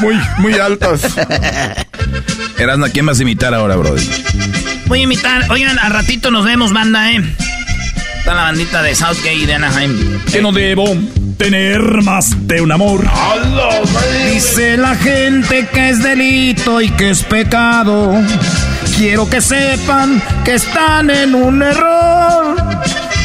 Muy, 0.00 0.16
muy 0.38 0.54
altas. 0.54 1.02
Erasmo, 2.58 2.84
¿a 2.86 2.88
quién 2.90 3.06
vas 3.06 3.18
a 3.18 3.22
imitar 3.22 3.54
ahora, 3.54 3.76
brother? 3.76 4.02
Voy 4.86 5.00
a 5.00 5.02
imitar. 5.02 5.50
Oigan, 5.50 5.78
al 5.78 5.92
ratito 5.92 6.30
nos 6.30 6.44
vemos, 6.44 6.72
banda, 6.72 7.10
¿eh? 7.12 7.22
Está 8.30 8.42
la 8.42 8.46
bandita 8.46 8.80
de 8.80 8.94
Southgate 8.94 9.34
y 9.34 9.44
de 9.44 9.54
Anaheim. 9.54 10.20
Que 10.30 10.40
no 10.40 10.52
debo 10.52 10.84
tener 11.36 11.80
más 12.04 12.46
de 12.46 12.60
un 12.60 12.70
amor. 12.70 13.04
Dice 14.32 14.76
la 14.76 14.94
gente 14.94 15.66
que 15.66 15.88
es 15.88 16.00
delito 16.00 16.80
y 16.80 16.90
que 16.90 17.10
es 17.10 17.24
pecado. 17.24 18.22
Quiero 18.96 19.28
que 19.28 19.40
sepan 19.40 20.22
que 20.44 20.54
están 20.54 21.10
en 21.10 21.34
un 21.34 21.60
error. 21.60 22.54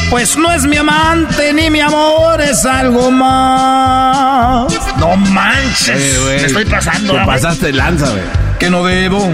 Pues 0.09 0.35
no 0.37 0.51
es 0.51 0.63
mi 0.63 0.77
amante 0.77 1.53
ni 1.53 1.69
mi 1.69 1.81
amor, 1.81 2.41
es 2.41 2.65
algo 2.65 3.11
más. 3.11 4.73
No 4.97 5.15
manches. 5.17 6.01
Eh. 6.01 6.37
Me 6.41 6.45
estoy 6.47 6.65
pasando. 6.65 7.13
Te 7.13 7.25
pasaste 7.27 7.71
lanza, 7.73 8.09
güey. 8.09 8.23
Que 8.57 8.71
no 8.71 8.83
debo 8.83 9.29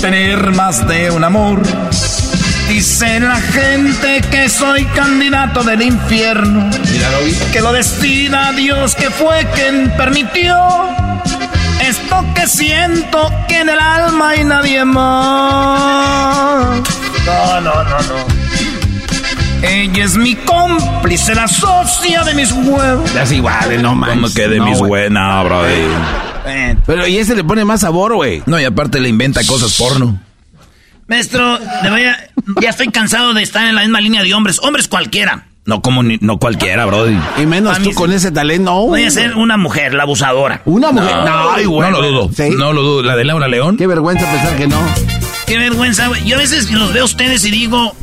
tener 0.00 0.52
más 0.52 0.86
de 0.86 1.10
un 1.10 1.24
amor. 1.24 1.62
Dice 2.68 3.20
la 3.20 3.36
gente 3.36 4.20
que 4.30 4.48
soy 4.48 4.84
candidato 4.86 5.62
del 5.62 5.82
infierno. 5.82 6.68
Mira, 6.92 7.10
lo 7.12 7.24
vi. 7.24 7.32
Que 7.52 7.60
lo 7.60 7.72
destina 7.72 8.52
Dios 8.52 8.94
que 8.96 9.08
fue 9.10 9.46
quien 9.54 9.92
permitió 9.96 10.56
esto 11.80 12.24
que 12.34 12.46
siento 12.48 13.30
que 13.48 13.60
en 13.60 13.68
el 13.68 13.78
alma 13.78 14.30
hay 14.30 14.44
nadie 14.44 14.84
más. 14.84 16.80
No, 17.24 17.60
no, 17.60 17.84
no, 17.84 17.98
no. 18.00 18.26
Ella 19.62 20.04
es 20.04 20.16
mi 20.16 20.34
cómplice, 20.34 21.34
la 21.34 21.46
socia 21.48 22.24
de 22.24 22.34
mis 22.34 22.52
huevos. 22.52 23.14
Es 23.14 23.32
igual, 23.32 23.80
no 23.80 23.94
manches. 23.94 24.16
¿Cómo 24.20 24.34
que 24.34 24.48
de 24.48 24.58
No, 24.58 24.64
mis 24.66 24.78
güey. 24.78 24.88
buenas, 24.88 25.44
brother? 25.44 25.88
Pero 26.86 27.06
y 27.06 27.18
ese 27.18 27.34
le 27.34 27.42
pone 27.44 27.64
más 27.64 27.80
sabor, 27.80 28.14
güey. 28.14 28.42
No, 28.46 28.60
y 28.60 28.64
aparte 28.64 29.00
le 29.00 29.08
inventa 29.08 29.40
cosas 29.46 29.74
porno. 29.78 30.18
Maestro, 31.08 31.58
le 31.82 31.90
voy 31.90 32.04
a- 32.04 32.18
ya 32.60 32.70
estoy 32.70 32.88
cansado 32.88 33.32
de 33.34 33.42
estar 33.42 33.66
en 33.66 33.74
la 33.74 33.82
misma 33.82 34.00
línea 34.00 34.22
de 34.22 34.34
hombres. 34.34 34.58
Hombres 34.62 34.88
cualquiera. 34.88 35.46
No 35.64 35.82
como 35.82 36.02
ni- 36.02 36.18
no 36.20 36.38
cualquiera, 36.38 36.84
brother. 36.84 37.16
Y 37.38 37.46
menos 37.46 37.78
tú 37.78 37.90
sí. 37.90 37.94
con 37.94 38.12
ese 38.12 38.30
talento. 38.30 38.70
No, 38.72 38.86
Voy 38.86 39.04
a 39.04 39.10
ser 39.10 39.34
una 39.36 39.56
mujer, 39.56 39.94
la 39.94 40.04
abusadora. 40.04 40.62
Una 40.64 40.92
mujer. 40.92 41.16
No, 41.24 41.50
ay, 41.50 41.64
güey. 41.64 41.90
No 41.90 42.00
lo 42.00 42.08
dudo. 42.08 42.30
¿Sí? 42.36 42.50
No 42.56 42.72
lo 42.72 42.82
dudo. 42.82 43.02
¿La 43.02 43.16
de 43.16 43.24
Laura 43.24 43.48
León? 43.48 43.76
Qué 43.76 43.86
vergüenza 43.88 44.30
pensar 44.30 44.56
que 44.56 44.66
no. 44.68 44.78
Qué 45.46 45.58
vergüenza, 45.58 46.08
güey. 46.08 46.24
Yo 46.24 46.36
a 46.36 46.38
veces 46.38 46.70
los 46.70 46.92
veo 46.92 47.02
a 47.02 47.06
ustedes 47.06 47.44
y 47.44 47.50
digo, 47.50 47.94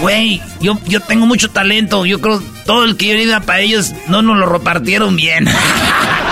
güey, 0.00 0.40
yo, 0.60 0.78
yo 0.86 1.00
tengo 1.00 1.26
mucho 1.26 1.50
talento. 1.50 2.04
Yo 2.06 2.20
creo 2.22 2.42
todo 2.66 2.84
el 2.84 2.96
que 2.96 3.08
yo 3.08 3.14
iba 3.14 3.40
para 3.40 3.60
ellos 3.60 3.92
no 4.08 4.22
nos 4.22 4.36
lo 4.38 4.46
repartieron 4.46 5.16
bien. 5.16 5.46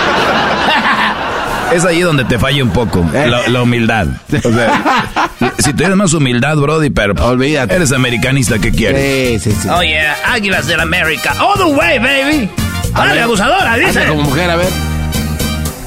Es 1.73 1.85
ahí 1.85 2.01
donde 2.01 2.23
te 2.25 2.39
falla 2.39 2.63
un 2.63 2.71
poco. 2.71 3.05
La, 3.13 3.47
la 3.47 3.61
humildad. 3.61 4.07
O 4.43 4.51
sea, 4.51 5.21
si 5.59 5.71
tuvieras 5.73 5.95
más 5.97 6.13
humildad, 6.13 6.55
brody, 6.57 6.89
pero 6.89 7.13
Olvídate. 7.23 7.75
eres 7.75 7.91
americanista, 7.91 8.57
¿qué 8.59 8.71
quieres? 8.71 9.43
Sí, 9.43 9.51
sí, 9.51 9.57
sí. 9.61 9.69
Oh, 9.71 9.81
yeah. 9.83 10.15
Águilas 10.31 10.65
del 10.67 10.79
América. 10.79 11.33
All 11.39 11.57
the 11.57 11.65
way, 11.75 11.99
baby. 11.99 12.49
A 12.93 12.99
Dale, 12.99 13.13
ver, 13.13 13.23
abusadora, 13.23 13.75
dice. 13.75 14.07
como 14.07 14.23
mujer, 14.23 14.49
a 14.49 14.55
ver. 14.55 14.67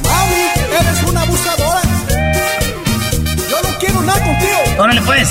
Mami, 0.05 0.79
eres 0.81 1.03
una 1.09 1.21
abusadora. 1.23 1.81
Yo 3.51 3.57
no 3.69 3.79
quiero 3.81 4.03
nada 4.03 4.21
contigo. 4.25 4.59
Órale, 4.79 5.03
pues. 5.03 5.29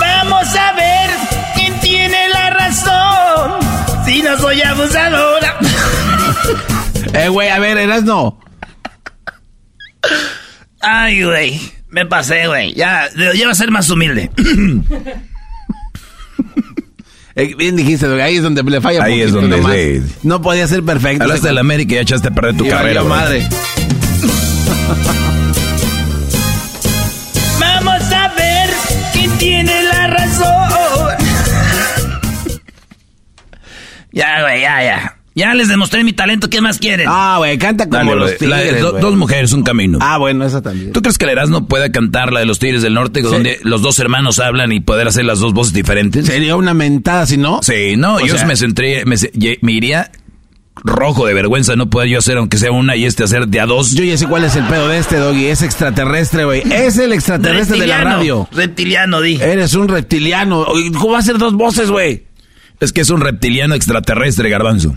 Vamos 0.00 0.56
a 0.56 0.72
ver 0.72 1.10
quién 1.56 1.78
tiene 1.80 2.28
la 2.30 2.50
razón. 2.50 3.52
Si 4.06 4.22
no 4.22 4.36
soy 4.38 4.62
abusadora. 4.62 5.31
Eh, 7.14 7.28
güey, 7.28 7.48
a 7.48 7.58
ver, 7.58 7.76
eras 7.78 8.04
no. 8.04 8.38
Ay, 10.80 11.22
güey. 11.22 11.60
Me 11.90 12.06
pasé, 12.06 12.46
güey. 12.46 12.74
Ya, 12.74 13.08
ya 13.34 13.46
va 13.46 13.52
a 13.52 13.54
ser 13.54 13.70
más 13.70 13.88
humilde. 13.90 14.30
Eh, 17.34 17.54
bien 17.56 17.76
dijiste, 17.76 18.06
güey, 18.06 18.20
ahí 18.20 18.36
es 18.36 18.42
donde 18.42 18.62
le 18.62 18.78
falla 18.82 19.04
Ahí 19.04 19.22
es 19.22 19.32
donde 19.32 19.56
nomás. 19.56 19.74
sí. 19.74 20.02
No 20.22 20.42
podía 20.42 20.68
ser 20.68 20.82
perfecto. 20.82 21.22
Hablaste 21.22 21.46
de 21.48 21.54
la 21.54 21.62
América 21.62 21.92
y 21.92 21.94
ya 21.94 22.02
echaste 22.02 22.28
a 22.28 22.30
perder 22.30 22.58
tu 22.58 22.66
Y 22.66 22.68
carrera, 22.68 23.02
madre. 23.04 23.48
Vamos 27.58 28.12
a 28.12 28.28
ver 28.34 28.68
quién 29.14 29.30
tiene 29.38 29.82
la 29.84 30.08
razón. 30.08 31.16
ya, 34.12 34.42
güey, 34.42 34.60
ya, 34.60 34.82
ya. 34.84 35.16
Ya 35.34 35.54
les 35.54 35.68
demostré 35.68 36.04
mi 36.04 36.12
talento. 36.12 36.50
¿Qué 36.50 36.60
más 36.60 36.78
quieren? 36.78 37.06
Ah, 37.08 37.36
güey, 37.38 37.56
canta 37.56 37.88
como 37.88 37.96
Dale, 38.04 38.16
los. 38.16 38.40
La- 38.42 38.60
tigres, 38.62 38.82
do- 38.82 38.92
dos 38.92 39.16
mujeres, 39.16 39.52
un 39.52 39.62
camino. 39.62 39.98
Ah, 40.02 40.18
bueno, 40.18 40.44
esa 40.44 40.60
también. 40.60 40.92
¿Tú 40.92 41.00
crees 41.00 41.16
que 41.16 41.24
el 41.24 41.30
Erasmo 41.30 41.66
pueda 41.68 41.90
cantar 41.90 42.32
la 42.32 42.40
de 42.40 42.46
los 42.46 42.58
Tigres 42.58 42.82
del 42.82 42.92
Norte, 42.94 43.22
donde 43.22 43.58
los 43.62 43.80
dos 43.80 43.98
hermanos 43.98 44.38
hablan 44.40 44.72
y 44.72 44.80
poder 44.80 45.08
hacer 45.08 45.24
las 45.24 45.38
dos 45.38 45.54
voces 45.54 45.72
diferentes? 45.72 46.26
Sería 46.26 46.54
una 46.56 46.74
mentada, 46.74 47.24
si 47.26 47.38
no. 47.38 47.60
Sí, 47.62 47.94
no, 47.96 48.16
O 48.16 48.20
yo 48.20 48.36
sea- 48.36 48.46
me 48.46 48.56
centré, 48.56 49.04
me, 49.06 49.16
iría 49.72 50.10
rojo 50.84 51.26
de 51.26 51.34
vergüenza 51.34 51.76
no 51.76 51.88
poder 51.90 52.08
yo 52.08 52.18
hacer 52.18 52.38
aunque 52.38 52.56
sea 52.58 52.72
una 52.72 52.96
y 52.96 53.04
este 53.04 53.24
hacer 53.24 53.46
de 53.48 53.60
a 53.60 53.66
dos. 53.66 53.92
Yo 53.94 54.04
ya 54.04 54.16
sé 54.18 54.26
cuál 54.26 54.44
es 54.44 54.56
el 54.56 54.64
pedo 54.64 54.88
de 54.88 54.98
este, 54.98 55.16
Doggy. 55.16 55.46
Es 55.46 55.62
extraterrestre, 55.62 56.44
güey. 56.44 56.62
Es 56.70 56.98
el 56.98 57.12
extraterrestre 57.12 57.78
de 57.78 57.86
la 57.86 58.02
radio. 58.04 58.48
Reptiliano, 58.52 59.20
di. 59.22 59.36
Eres 59.40 59.72
un 59.74 59.88
reptiliano. 59.88 60.66
¿Cómo 60.98 61.12
va 61.12 61.18
a 61.20 61.22
ser 61.22 61.38
dos 61.38 61.54
voces, 61.54 61.90
güey? 61.90 62.26
Es 62.80 62.92
que 62.92 63.00
es 63.02 63.10
un 63.10 63.20
reptiliano 63.20 63.74
extraterrestre, 63.74 64.48
garbanzo 64.50 64.94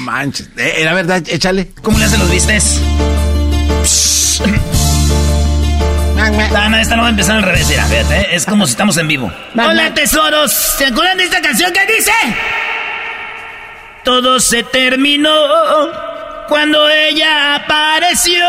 manches. 0.00 0.48
Eh, 0.56 0.74
eh 0.78 0.84
la 0.84 0.94
verdad, 0.94 1.22
échale. 1.26 1.70
¿Cómo 1.82 1.98
le 1.98 2.04
hacen 2.04 2.20
los 2.20 2.30
vistes? 2.30 2.80
Ah, 6.54 6.68
no, 6.68 6.76
esta 6.76 6.96
no 6.96 7.02
va 7.02 7.08
a 7.08 7.10
empezar 7.10 7.36
al 7.36 7.42
revés, 7.42 7.66
mira, 7.68 7.86
eh, 7.90 8.28
es 8.32 8.44
como 8.44 8.66
si 8.66 8.72
estamos 8.72 8.96
en 8.98 9.08
vivo. 9.08 9.32
Hola, 9.54 9.94
tesoros, 9.94 10.52
¿se 10.52 10.86
acuerdan 10.86 11.16
de 11.16 11.24
esta 11.24 11.40
canción 11.40 11.72
que 11.72 11.86
dice? 11.86 12.12
Todo 14.04 14.38
se 14.38 14.62
terminó 14.64 15.30
cuando 16.48 16.88
ella 16.90 17.54
apareció. 17.54 18.44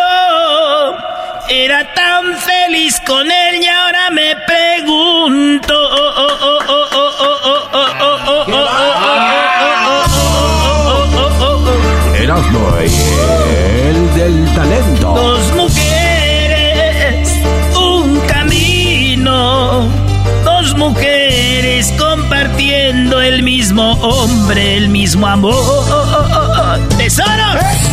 Era 1.49 1.93
tan 1.93 2.37
feliz 2.37 3.01
con 3.05 3.29
él 3.29 3.61
y 3.61 3.67
ahora 3.67 4.09
me 4.11 4.35
pregunto. 4.47 5.73
Oh, 5.73 6.13
oh, 6.17 6.37
oh, 6.41 6.59
oh, 6.67 6.87
oh, 6.91 7.11
oh, 7.13 7.39
oh, 7.43 7.71
Oh, 7.73 8.17
oh, 8.27 8.45
oh, 8.47 9.40
oh. 12.35 12.77
El 12.79 14.15
del 14.15 14.55
talento. 14.55 15.13
Dos 15.13 15.53
mujeres, 15.55 17.29
un 17.75 18.19
camino. 18.21 19.89
Dos 20.45 20.75
mujeres 20.77 21.93
compartiendo 21.97 23.21
el 23.21 23.43
mismo 23.43 23.93
hombre, 24.01 24.77
el 24.77 24.89
mismo 24.89 25.27
amor. 25.27 25.55
¡Tesoros! 26.97 27.91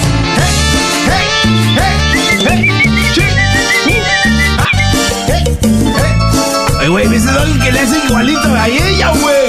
Ay, 6.80 6.88
güey, 6.88 7.08
¿viste 7.08 7.30
Doggy 7.30 7.58
que 7.58 7.72
le 7.72 7.80
hace 7.80 7.96
igualito 8.06 8.54
a 8.54 8.68
ella, 8.68 9.12
güey? 9.20 9.48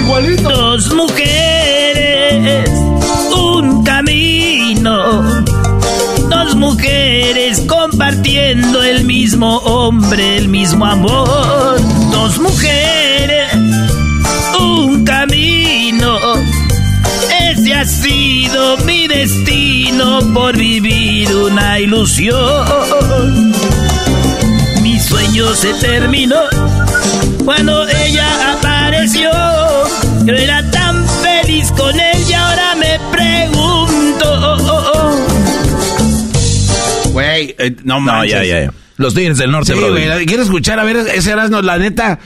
Igualito. 0.00 0.50
Dos 0.50 0.92
mujeres, 0.94 2.70
un 3.34 3.84
camino. 3.84 5.22
Dos 6.28 6.54
mujeres 6.54 7.60
compartiendo 7.68 8.82
el 8.82 9.04
mismo 9.04 9.58
hombre, 9.58 10.36
el 10.36 10.48
mismo 10.48 10.86
amor. 10.86 11.80
Dos 12.10 12.38
mujeres, 12.38 13.52
un 14.58 15.04
camino. 15.04 16.18
Ese 17.50 17.74
ha 17.74 17.84
sido 17.84 18.76
mi 18.78 19.06
destino 19.06 20.20
por 20.32 20.56
vivir 20.56 21.34
una 21.34 21.78
ilusión. 21.78 23.52
Mi 24.82 24.98
sueño 25.00 25.54
se 25.54 25.74
terminó 25.74 26.40
cuando 27.44 27.86
ella 27.88 28.54
apareció. 28.54 29.30
Yo 30.24 30.34
era 30.34 30.62
Güey, 37.44 37.56
eh, 37.58 37.76
no 37.84 37.94
No, 37.94 38.00
manches. 38.00 38.32
ya, 38.32 38.44
ya, 38.44 38.60
ya. 38.64 38.72
Los 38.96 39.14
Tigres 39.14 39.38
del 39.38 39.50
Norte, 39.50 39.74
Sí, 39.74 39.78
güey, 39.80 40.26
quiero 40.26 40.42
escuchar, 40.42 40.78
a 40.78 40.84
ver, 40.84 40.96
ese 40.98 41.32
Erasmo, 41.32 41.60
la 41.62 41.78
neta. 41.78 42.18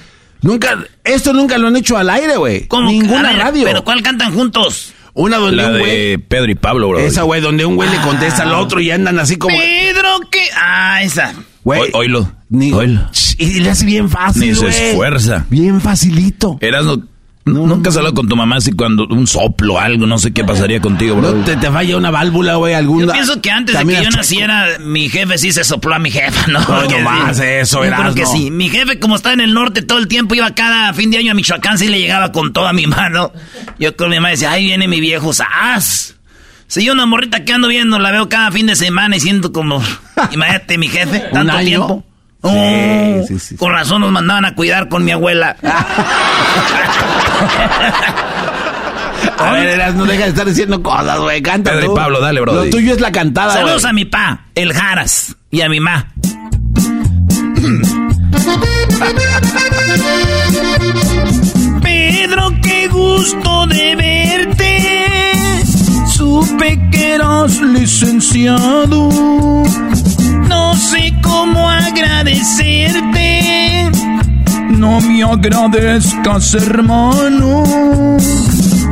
Nunca, 0.43 0.79
esto 1.03 1.33
nunca 1.33 1.59
lo 1.59 1.69
han 1.69 1.77
hecho 1.77 1.97
al 1.97 2.11
aire, 2.11 2.37
güey. 2.37 2.67
¿Cómo? 2.69 2.91
Ninguna 2.91 3.31
ver, 3.33 3.39
radio. 3.41 3.65
¿Pero 3.65 3.85
cuál 3.85 4.03
cantan 4.03 4.33
juntos? 4.35 4.93
Una 5.15 5.39
donde 5.39 5.57
La 5.57 5.69
un 5.71 5.79
güey. 5.79 6.11
de 6.11 6.19
Pedro 6.21 6.51
y 6.51 6.55
Pablo, 6.55 6.89
bro. 6.91 6.99
Esa, 7.01 7.23
güey, 7.23 7.41
donde 7.41 7.65
un 7.65 7.75
güey 7.75 7.91
le 7.91 7.97
contesta 8.03 8.45
al 8.45 8.53
otro 8.53 8.81
y 8.81 8.91
andan 8.91 9.19
así 9.19 9.37
como. 9.37 9.57
Pedro, 9.57 10.21
que. 10.31 10.41
Ah, 10.55 11.03
esa. 11.03 11.35
Güey. 11.65 11.91
Oilo. 11.93 12.31
Ni, 12.51 12.73
Oilo. 12.73 13.11
y 13.37 13.61
le 13.61 13.71
hace 13.71 13.85
bien 13.85 14.09
fácil, 14.09 14.43
Ni 14.49 14.55
se 14.55 14.91
esfuerza. 14.91 15.45
Bien 15.51 15.81
facilito. 15.81 16.57
Erasmo, 16.61 17.03
Nunca 17.55 17.91
has 17.91 17.97
hablado 17.97 18.15
con 18.15 18.29
tu 18.29 18.37
mamá 18.37 18.57
así 18.57 18.73
cuando 18.73 19.07
un 19.09 19.27
soplo 19.27 19.79
algo, 19.79 20.07
no 20.07 20.19
sé 20.19 20.33
qué 20.33 20.45
pasaría 20.45 20.81
contigo, 20.81 21.17
bro. 21.17 21.33
No 21.33 21.45
te, 21.45 21.57
te 21.57 21.71
falla 21.71 21.97
una 21.97 22.11
válvula, 22.11 22.57
güey, 22.57 22.75
alguna. 22.75 23.07
Yo 23.07 23.13
pienso 23.13 23.41
que 23.41 23.51
antes 23.51 23.79
de 23.79 23.85
que 23.85 24.05
yo 24.05 24.11
naciera, 24.11 24.79
mi 24.81 25.09
jefe 25.09 25.39
sí 25.39 25.53
se 25.53 25.65
sopló 25.65 25.95
a 25.95 25.99
mi 25.99 26.11
jefa, 26.11 26.47
¿no? 26.47 26.61
No, 26.61 26.85
no 26.85 26.99
más 27.01 27.39
eso, 27.41 27.85
era. 27.85 27.99
Creo 27.99 28.15
que 28.15 28.27
sí. 28.27 28.51
Mi 28.51 28.69
jefe, 28.69 28.99
como 28.99 29.17
está 29.17 29.33
en 29.33 29.41
el 29.41 29.55
norte 29.55 29.83
todo 29.83 29.99
el 29.99 30.09
tiempo, 30.09 30.35
iba 30.35 30.51
cada 30.55 30.93
fin 30.95 31.11
de 31.11 31.19
año 31.19 31.33
a 31.33 31.35
Michoacán, 31.35 31.79
sí 31.79 31.89
le 31.89 31.99
llegaba 32.01 32.33
con 32.33 32.53
toda 32.53 32.73
mi 32.73 32.87
mano. 32.87 33.33
Yo 33.79 33.97
con 33.97 34.11
mi 34.11 34.17
mamá 34.17 34.31
decía, 34.31 34.53
ahí 34.53 34.65
viene 34.65 34.89
mi 34.89 35.01
viejo 35.01 35.33
¡sas! 35.33 36.15
Si 36.67 36.85
yo 36.85 36.93
una 36.93 37.07
morrita 37.07 37.45
que 37.45 37.53
ando 37.55 37.69
viendo, 37.69 37.99
la 37.99 38.11
veo 38.11 38.29
cada 38.29 38.53
fin 38.53 38.67
de 38.67 38.77
semana 38.77 39.17
y 39.17 39.21
siento 39.21 39.53
como, 39.53 39.83
imagínate, 40.33 40.77
mi 40.77 40.89
jefe, 40.89 41.21
tanto 41.33 41.59
tiempo. 41.61 42.05
Oh, 42.41 43.25
sí, 43.27 43.39
sí, 43.39 43.57
con 43.57 43.73
razón 43.73 44.01
nos 44.01 44.13
mandaban 44.13 44.45
a 44.45 44.55
cuidar 44.55 44.89
con 44.89 45.05
mi 45.05 45.11
abuela. 45.11 45.57
a 49.39 49.53
ver, 49.53 49.95
no 49.95 50.05
deja 50.05 50.25
de 50.25 50.31
estar 50.31 50.47
diciendo 50.47 50.83
cosas, 50.83 51.19
güey. 51.19 51.43
Canta. 51.43 51.73
Pedro 51.73 51.93
y 51.93 51.97
Pablo, 51.97 52.21
dale, 52.21 52.41
bro. 52.41 52.55
Lo 52.55 52.71
tuyo 52.71 52.95
es 52.95 53.01
la 53.01 53.11
cantada, 53.11 53.55
Saludos 53.55 53.85
a 53.85 53.93
mi 53.93 54.05
pa, 54.05 54.47
el 54.55 54.73
Jaras, 54.73 55.35
y 55.51 55.63
a 55.63 55.69
mi 55.69 55.81
ma. 55.81 56.13
Pedro, 61.83 62.53
qué 62.63 62.89
gusto 62.89 63.67
de 63.67 63.97
verte. 63.97 65.38
Supe 66.19 66.77
que 66.91 67.15
eras 67.15 67.61
licenciado 67.61 69.09
no 70.49 70.75
sé 70.75 71.15
cómo 71.23 71.69
agradecerte. 71.69 73.89
No 74.71 75.01
me 75.01 75.23
agradezcas, 75.23 76.55
hermano. 76.55 77.63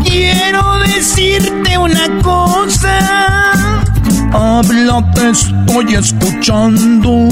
Quiero 0.04 0.78
decirte 0.78 1.76
una 1.78 2.22
cosa. 2.22 3.82
Habla, 4.32 5.10
te 5.14 5.30
estoy 5.30 5.94
escuchando. 5.94 7.28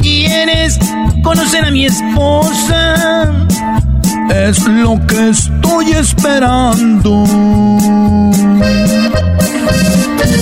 ¿Quieres 0.00 0.78
conocer 1.22 1.66
a 1.66 1.70
mi 1.70 1.84
esposa? 1.86 3.30
Es 4.30 4.66
lo 4.66 5.00
que 5.06 5.30
estoy 5.30 5.92
esperando. 5.92 7.24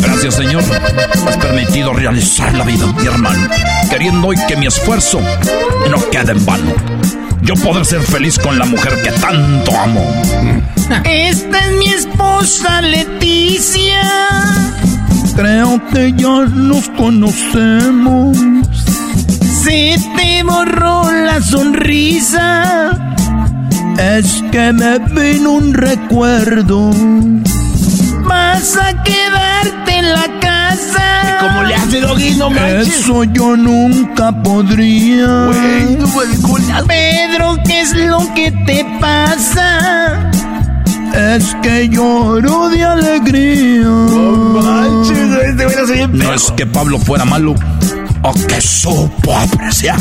Gracias, 0.02 0.34
Señor. 0.34 0.62
Has 1.26 1.36
permitido 1.36 1.92
realizar 1.92 2.54
la 2.54 2.64
vida, 2.64 2.86
mi 2.86 3.06
hermano, 3.06 3.48
queriendo 3.90 4.28
hoy 4.28 4.36
que 4.48 4.56
mi 4.56 4.66
esfuerzo 4.66 5.20
no 5.90 6.10
quede 6.10 6.32
en 6.32 6.46
vano. 6.46 6.72
Yo 7.42 7.54
poder 7.54 7.84
ser 7.84 8.02
feliz 8.02 8.38
con 8.38 8.58
la 8.58 8.64
mujer 8.64 8.92
que 9.02 9.10
tanto 9.12 9.76
amo. 9.76 10.00
Esta 11.04 11.58
es 11.58 11.76
mi 11.78 11.86
esposa 11.86 12.82
Leticia. 12.82 14.02
Creo 15.34 15.80
que 15.92 16.12
ya 16.16 16.46
nos 16.46 16.88
conocemos. 16.90 18.36
Se 19.64 19.96
te 20.16 20.42
borró 20.44 21.10
la 21.10 21.40
sonrisa. 21.40 23.12
Es 23.98 24.42
que 24.50 24.72
me 24.72 24.98
vino 24.98 25.52
un 25.52 25.74
recuerdo 25.74 26.90
vas 28.32 28.76
a 28.76 29.02
quedarte 29.02 29.98
en 29.98 30.12
la 30.12 30.26
casa. 30.40 31.38
¿Cómo 31.40 31.62
le 31.64 31.74
hace 31.74 32.00
Doggy? 32.00 32.34
No 32.36 32.50
manches. 32.50 32.98
Eso 32.98 33.24
yo 33.24 33.56
nunca 33.56 34.32
podría. 34.42 35.50
Pedro, 36.86 37.58
¿qué 37.66 37.80
es 37.80 37.94
lo 37.96 38.20
que 38.34 38.52
te 38.66 38.86
pasa? 39.00 40.30
Es 41.14 41.54
que 41.62 41.88
lloro 41.88 42.68
de 42.70 42.84
alegría. 42.84 43.84
No 43.84 44.62
manches, 44.62 46.10
No 46.10 46.34
es 46.34 46.52
que 46.52 46.66
Pablo 46.66 46.98
fuera 46.98 47.24
malo 47.24 47.54
o 48.22 48.32
que 48.46 48.60
supo 48.60 49.36
apreciar. 49.36 49.98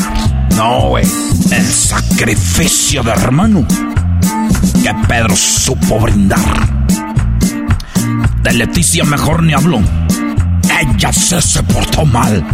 No, 0.56 0.88
güey. 0.88 1.04
El 1.50 1.64
sacrificio 1.64 3.02
de 3.02 3.10
hermano 3.10 3.66
que 4.82 4.94
Pedro 5.08 5.36
supo 5.36 6.00
brindar 6.00 6.82
de 8.42 8.52
Leticia 8.52 9.04
mejor 9.04 9.42
ni 9.42 9.52
hablo. 9.52 9.80
Ella 10.80 11.12
se, 11.12 11.40
se 11.40 11.62
portó 11.62 12.04
mal. 12.04 12.44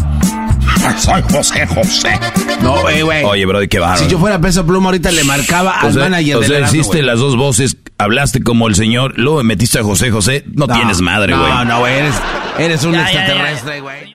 Soy 0.99 1.23
José 1.31 1.67
José. 1.67 2.21
No, 2.63 2.89
eh, 2.89 3.03
güey. 3.03 3.25
Oye, 3.25 3.47
bro, 3.47 3.61
qué 3.69 3.79
barro. 3.79 3.99
Si 3.99 4.09
yo 4.09 4.19
fuera 4.19 4.39
peso 4.39 4.67
pluma, 4.67 4.87
ahorita 4.87 5.11
le 5.11 5.25
marcaba 5.25 5.81
al 5.81 5.95
manager 5.95 6.37
o 6.37 6.43
sea, 6.43 6.61
hiciste 6.61 7.03
las 7.03 7.19
dos 7.19 7.37
voces, 7.37 7.77
hablaste 7.99 8.43
como 8.43 8.69
el 8.69 8.75
señor, 8.75 9.15
luego 9.17 9.43
metiste 9.43 9.79
a 9.79 9.83
José 9.83 10.11
José. 10.11 10.45
No, 10.53 10.67
tienes 10.67 11.01
madre, 11.01 11.35
güey. 11.37 11.49
No, 11.49 11.65
no, 11.65 11.79
güey. 11.81 11.95
Eres, 11.95 12.15
eres 12.59 12.85
un 12.85 12.95
extraterrestre, 12.95 13.81
güey. 13.81 14.15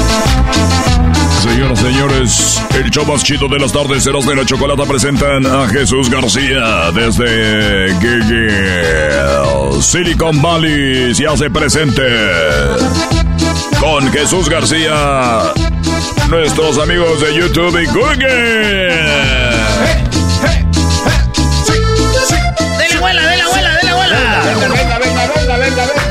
Señoras 1.41 1.79
y 1.79 1.83
señores, 1.83 2.61
el 2.75 2.89
show 2.91 3.05
más 3.05 3.23
chido 3.23 3.47
de 3.47 3.57
las 3.57 3.71
tardes, 3.71 4.05
Eros 4.05 4.27
de 4.27 4.35
la 4.35 4.45
Chocolata 4.45 4.85
presentan 4.85 5.45
a 5.45 5.67
Jesús 5.67 6.09
García 6.09 6.91
desde 6.93 7.93
Gigi, 7.99 9.81
Silicon 9.81 10.39
Valley, 10.41 11.15
se 11.15 11.27
hace 11.27 11.49
presente. 11.49 12.03
Con 13.79 14.11
Jesús 14.11 14.47
García, 14.49 15.51
nuestros 16.29 16.77
amigos 16.77 17.19
de 17.21 17.35
YouTube 17.35 17.81
y 17.81 17.85
Google. 17.87 18.27
¡De 22.77 22.89
la 22.89 22.97
abuela, 22.97 23.27
de 23.27 23.37
la 23.37 23.45
abuela, 23.45 23.75
de 23.77 23.83
la 23.83 23.91
abuela! 23.91 24.17
Venga, 24.45 24.67
venga, 24.67 24.99
venga, 24.99 25.27
venga, 25.35 25.57
venga, 25.57 25.85
venga. 25.85 26.10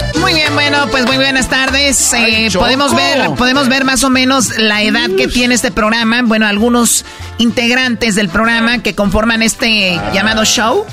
Bien, 0.51 0.71
bueno, 0.71 0.91
pues 0.91 1.07
muy 1.07 1.17
buenas 1.17 1.49
tardes. 1.49 2.13
Eh, 2.13 2.49
podemos 2.53 2.95
ver, 2.95 3.31
podemos 3.37 3.69
ver 3.69 3.85
más 3.85 4.03
o 4.03 4.11
menos 4.11 4.59
la 4.59 4.83
edad 4.83 5.09
que 5.17 5.29
tiene 5.29 5.55
este 5.55 5.71
programa. 5.71 6.23
Bueno, 6.25 6.47
algunos 6.47 7.05
integrantes 7.39 8.17
del 8.17 8.29
programa 8.29 8.83
que 8.83 8.97
conforman 8.97 9.43
este 9.43 10.01
llamado 10.13 10.45
show. 10.45 10.85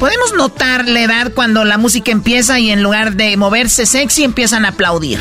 Podemos 0.00 0.32
notar 0.34 0.88
la 0.88 1.00
edad 1.00 1.32
cuando 1.34 1.64
la 1.64 1.76
música 1.76 2.10
empieza 2.10 2.58
y 2.58 2.70
en 2.70 2.82
lugar 2.82 3.14
de 3.16 3.36
moverse 3.36 3.84
sexy 3.84 4.24
empiezan 4.24 4.64
a 4.64 4.68
aplaudir. 4.68 5.20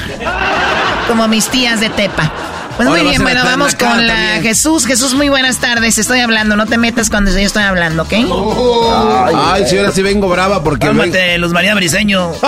Como 1.07 1.27
mis 1.27 1.47
tías 1.47 1.81
de 1.81 1.89
Tepa. 1.89 2.31
Pues 2.75 2.89
muy 2.89 3.01
bien, 3.01 3.21
bueno, 3.21 3.43
vamos 3.43 3.75
con 3.75 4.05
la 4.05 4.41
Jesús. 4.41 4.85
Jesús, 4.85 5.13
muy 5.13 5.29
buenas 5.29 5.59
tardes. 5.59 5.97
Estoy 5.97 6.19
hablando, 6.19 6.55
no 6.55 6.65
te 6.65 6.77
metas 6.77 7.09
cuando 7.09 7.31
yo 7.31 7.39
estoy 7.39 7.63
hablando, 7.63 8.03
¿ok? 8.03 8.13
ay, 9.33 9.65
si 9.67 9.77
ahora 9.77 9.91
sí 9.91 10.01
vengo 10.01 10.27
brava 10.27 10.63
porque. 10.63 10.87
Cálmate, 10.87 11.37
Luz 11.37 11.51
María 11.53 11.73
Briseño. 11.75 12.31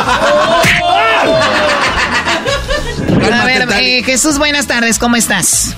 A 3.31 3.45
ver, 3.45 3.67
eh, 3.81 4.03
Jesús, 4.03 4.37
buenas 4.37 4.67
tardes, 4.67 4.99
¿cómo 4.99 5.15
estás? 5.15 5.75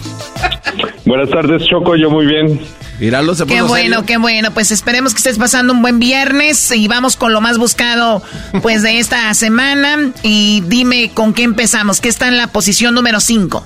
Buenas 1.06 1.30
tardes, 1.30 1.64
Choco, 1.66 1.96
yo 1.96 2.10
muy 2.10 2.26
bien. 2.26 2.60
Míralo, 3.00 3.34
se 3.34 3.46
Qué 3.46 3.62
bueno, 3.62 4.06
qué 4.06 4.18
bueno. 4.18 4.52
Pues 4.52 4.72
esperemos 4.72 5.14
que 5.14 5.20
estés 5.20 5.38
pasando 5.38 5.74
un 5.74 5.82
buen 5.82 6.00
viernes 6.00 6.70
y 6.72 6.88
vamos 6.88 7.16
con 7.16 7.32
lo 7.32 7.40
más 7.40 7.58
buscado 7.58 8.22
pues 8.62 8.84
de 8.84 9.00
esta 9.00 9.34
semana. 9.34 10.12
Y 10.22 10.62
dime 10.68 11.12
con 11.14 11.34
qué 11.34 11.44
empezamos, 11.44 12.02
¿qué 12.02 12.10
está 12.10 12.28
en 12.28 12.38
la 12.38 12.48
posición 12.48 12.94
número 12.94 13.20
5? 13.22 13.64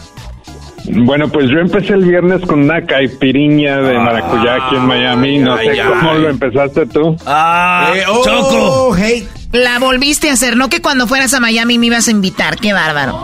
Bueno, 0.85 1.29
pues 1.29 1.49
yo 1.49 1.59
empecé 1.59 1.93
el 1.93 2.05
viernes 2.05 2.41
con 2.41 2.63
una 2.63 2.81
caipiriña 2.85 3.77
de 3.77 3.97
maracuyá 3.99 4.55
aquí 4.55 4.75
en 4.75 4.85
Miami. 4.85 5.37
No 5.39 5.57
sé 5.57 5.77
cómo 5.87 6.13
lo 6.15 6.29
empezaste 6.29 6.85
tú. 6.87 7.15
Ah, 7.25 7.91
Eh, 7.95 8.03
oh, 8.09 8.23
Choco. 8.23 8.95
hey. 8.97 9.27
La 9.53 9.77
volviste 9.79 10.29
a 10.29 10.33
hacer, 10.33 10.57
no 10.57 10.67
que 10.67 10.81
cuando 10.81 11.07
fueras 11.07 11.33
a 11.35 11.39
Miami 11.39 11.77
me 11.77 11.85
ibas 11.85 12.07
a 12.07 12.11
invitar, 12.11 12.57
qué 12.57 12.73
bárbaro. 12.73 13.17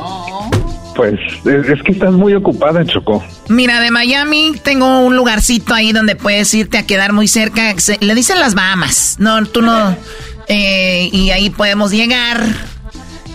Pues 0.96 1.14
es, 1.46 1.68
es 1.70 1.82
que 1.84 1.94
estás 1.94 2.12
muy 2.12 2.34
ocupada, 2.36 2.86
Choco. 2.86 3.24
Mira, 3.48 3.80
de 3.82 3.90
Miami 3.90 4.54
tengo 4.64 5.00
un 5.00 5.16
lugarcito 5.16 5.74
ahí 5.74 5.92
donde 5.92 6.16
puedes 6.16 6.54
irte 6.54 6.78
a 6.78 6.86
quedar 6.86 7.14
muy 7.14 7.28
cerca. 7.28 7.74
Se- 7.80 7.98
le 8.02 8.14
dicen 8.16 8.40
las 8.40 8.54
Bahamas. 8.54 9.16
No, 9.20 9.44
tú 9.46 9.62
no. 9.62 9.96
Eh, 10.48 11.10
y 11.12 11.30
ahí 11.32 11.50
podemos 11.52 11.92
llegar 11.92 12.44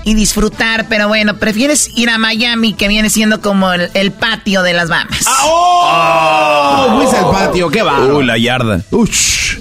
y 0.04 0.14
disfrutar. 0.14 0.86
Pero 0.88 1.08
bueno, 1.08 1.36
prefieres 1.38 1.90
ir 1.96 2.10
a 2.10 2.18
Miami, 2.18 2.74
que 2.74 2.88
viene 2.88 3.10
siendo 3.10 3.40
como 3.40 3.72
el, 3.72 3.90
el 3.94 4.12
patio 4.12 4.62
de 4.62 4.72
las 4.72 4.88
Bahamas. 4.88 5.24
¡Oh! 5.44 6.96
Fuiste 6.96 7.16
al 7.16 7.30
patio, 7.30 7.68
qué 7.70 7.82
va. 7.82 8.00
Uy, 8.00 8.24
la 8.24 8.38
yarda. 8.38 8.80
Ush. 8.90 9.58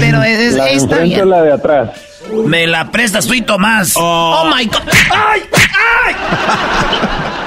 Pero 0.00 0.22
es, 0.22 0.54
La 0.54 0.64
de 0.64 0.74
está 0.74 0.98
bien. 0.98 1.28
la 1.28 1.42
de 1.42 1.52
atrás. 1.52 1.90
Me 2.46 2.66
la 2.66 2.90
prestas 2.90 3.26
tú 3.26 3.34
y 3.34 3.42
Tomás. 3.42 3.92
Oh, 3.96 4.50
my 4.54 4.64
God. 4.66 4.82
¡Ay! 5.10 5.42
¡Ay! 6.06 6.14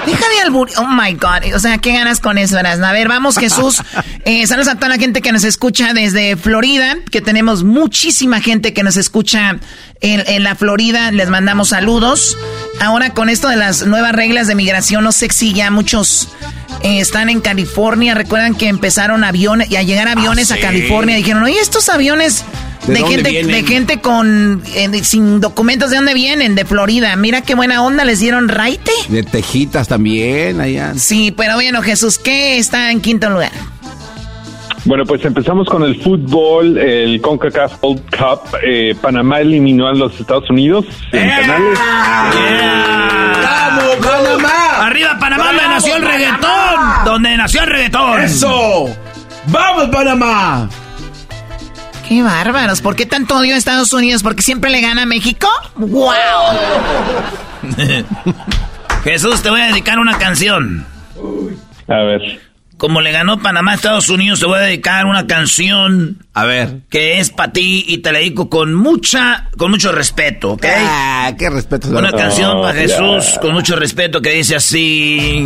Deja 0.06 0.30
de 0.30 0.42
albur... 0.42 0.70
Oh, 0.78 0.88
my 0.88 1.14
God. 1.14 1.54
O 1.54 1.60
sea, 1.60 1.78
¿qué 1.80 1.92
ganas 1.92 2.20
con 2.20 2.38
eso, 2.38 2.58
Erasmo? 2.58 2.86
A 2.86 2.94
ver, 2.94 3.08
vamos, 3.08 3.38
Jesús. 3.38 3.82
Eh, 4.30 4.46
saludos 4.46 4.68
a 4.68 4.76
toda 4.76 4.90
la 4.90 4.98
gente 4.98 5.22
que 5.22 5.32
nos 5.32 5.46
escucha 5.46 5.94
desde 5.94 6.36
Florida, 6.36 6.98
que 7.10 7.22
tenemos 7.22 7.64
muchísima 7.64 8.42
gente 8.42 8.74
que 8.74 8.84
nos 8.84 8.98
escucha 8.98 9.58
en, 10.02 10.24
en 10.28 10.44
la 10.44 10.54
Florida. 10.56 11.12
Les 11.14 11.30
mandamos 11.30 11.70
saludos. 11.70 12.38
Ahora, 12.82 13.12
con 13.14 13.30
esto 13.30 13.48
de 13.48 13.56
las 13.56 13.88
nuevas 13.88 14.12
reglas 14.12 14.48
de 14.48 14.56
migración, 14.56 15.06
no 15.06 15.14
sé 15.14 15.30
si 15.32 15.54
ya 15.54 15.72
muchos 15.72 16.28
eh, 16.84 17.00
están 17.00 17.30
en 17.30 17.40
California. 17.40 18.16
Recuerdan 18.16 18.54
que 18.54 18.68
empezaron 18.68 19.24
aviones, 19.24 19.72
y 19.72 19.78
a 19.78 19.84
llegar 19.84 20.10
aviones 20.10 20.52
a 20.52 20.56
sí. 20.56 20.62
California, 20.62 21.16
dijeron, 21.16 21.44
oye, 21.44 21.62
estos 21.62 21.88
aviones... 21.88 22.44
¿De 22.88 23.04
gente, 23.04 23.30
vienen? 23.30 23.52
de 23.52 23.64
gente 23.64 24.00
con 24.00 24.64
eh, 24.74 25.04
sin 25.04 25.42
documentos 25.42 25.90
de 25.90 25.98
dónde 25.98 26.14
vienen, 26.14 26.56
de 26.56 26.66
Florida. 26.66 27.16
Mira 27.16 27.42
qué 27.42 27.54
buena 27.54 27.84
onda 27.84 28.06
les 28.06 28.20
dieron 28.20 28.48
raite. 28.48 28.92
De 29.10 29.24
tejitas 29.24 29.88
también, 29.88 30.62
allá. 30.62 30.94
Sí, 30.96 31.34
pero 31.36 31.56
bueno, 31.56 31.82
Jesús, 31.82 32.18
¿qué 32.18 32.58
está 32.58 32.92
en 32.92 33.02
quinto 33.02 33.30
lugar? 33.30 33.52
Bueno, 34.86 35.04
pues 35.06 35.24
empezamos 35.26 35.68
con 35.68 35.84
el 35.84 36.02
fútbol, 36.02 36.78
el 36.78 37.20
CONCACAF 37.20 37.84
World 37.84 38.04
Cup. 38.10 38.58
Eh, 38.64 38.96
Panamá 39.02 39.42
eliminó 39.42 39.88
a 39.88 39.94
los 39.94 40.18
Estados 40.18 40.50
Unidos 40.50 40.86
en 41.12 41.28
penales. 41.28 41.80
¡Vamos, 43.44 43.96
Panamá! 44.02 44.86
¡Arriba 44.86 45.18
Panamá, 45.20 45.48
donde 45.48 45.64
nació 45.64 45.96
el 45.98 46.04
reggaetón! 46.04 46.80
¡Donde 47.04 47.36
nació 47.38 47.64
el 47.64 47.68
reggaetón! 47.68 48.22
¡Eso! 48.22 48.86
¡Vamos, 49.48 49.90
Panamá! 49.90 50.70
Qué 52.08 52.22
bárbaros. 52.24 52.82
¿Por 52.82 52.96
qué 52.96 53.06
tanto 53.06 53.36
odio 53.38 53.56
a 53.56 53.58
Estados 53.58 53.92
Unidos? 53.94 54.24
¿Porque 54.24 54.42
siempre 54.42 54.70
le 54.72 54.82
gana 54.82 55.04
a 55.04 55.06
México? 55.06 55.48
¡Wow! 55.76 56.14
Jesús, 59.04 59.42
te 59.42 59.50
voy 59.50 59.62
a 59.62 59.68
dedicar 59.68 60.00
una 60.00 60.18
canción. 60.18 60.86
A 61.88 61.96
ver. 62.04 62.42
Como 62.78 63.02
le 63.02 63.12
ganó 63.12 63.40
Panamá 63.42 63.72
a 63.72 63.76
Estados 63.76 64.08
Unidos, 64.10 64.40
te 64.40 64.46
voy 64.46 64.58
a 64.60 64.62
dedicar 64.62 65.06
una 65.08 65.26
canción. 65.28 66.26
A 66.34 66.46
ver. 66.46 66.82
Que 66.90 67.20
es 67.20 67.32
para 67.32 67.52
ti 67.52 67.84
y 67.88 67.98
te 68.00 68.12
la 68.12 68.20
dedico 68.20 68.50
con 68.50 68.74
mucha, 68.76 69.50
con 69.58 69.72
mucho 69.72 69.92
respeto, 69.92 70.52
¿ok? 70.52 70.66
Ah, 70.78 71.32
qué 71.38 71.50
respeto. 71.50 71.90
Una 71.90 72.12
Oh, 72.14 72.16
canción 72.18 72.62
para 72.62 72.74
ya. 72.76 72.82
Jesús 72.82 73.40
con 73.42 73.54
mucho 73.54 73.76
respeto 73.76 74.22
que 74.22 74.30
dice 74.32 74.56
así. 74.56 75.44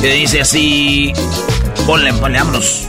Que 0.00 0.12
dice 0.14 0.40
así. 0.42 1.12
Ponle, 1.86 2.12
ponle, 2.14 2.38
vámonos. 2.38 2.88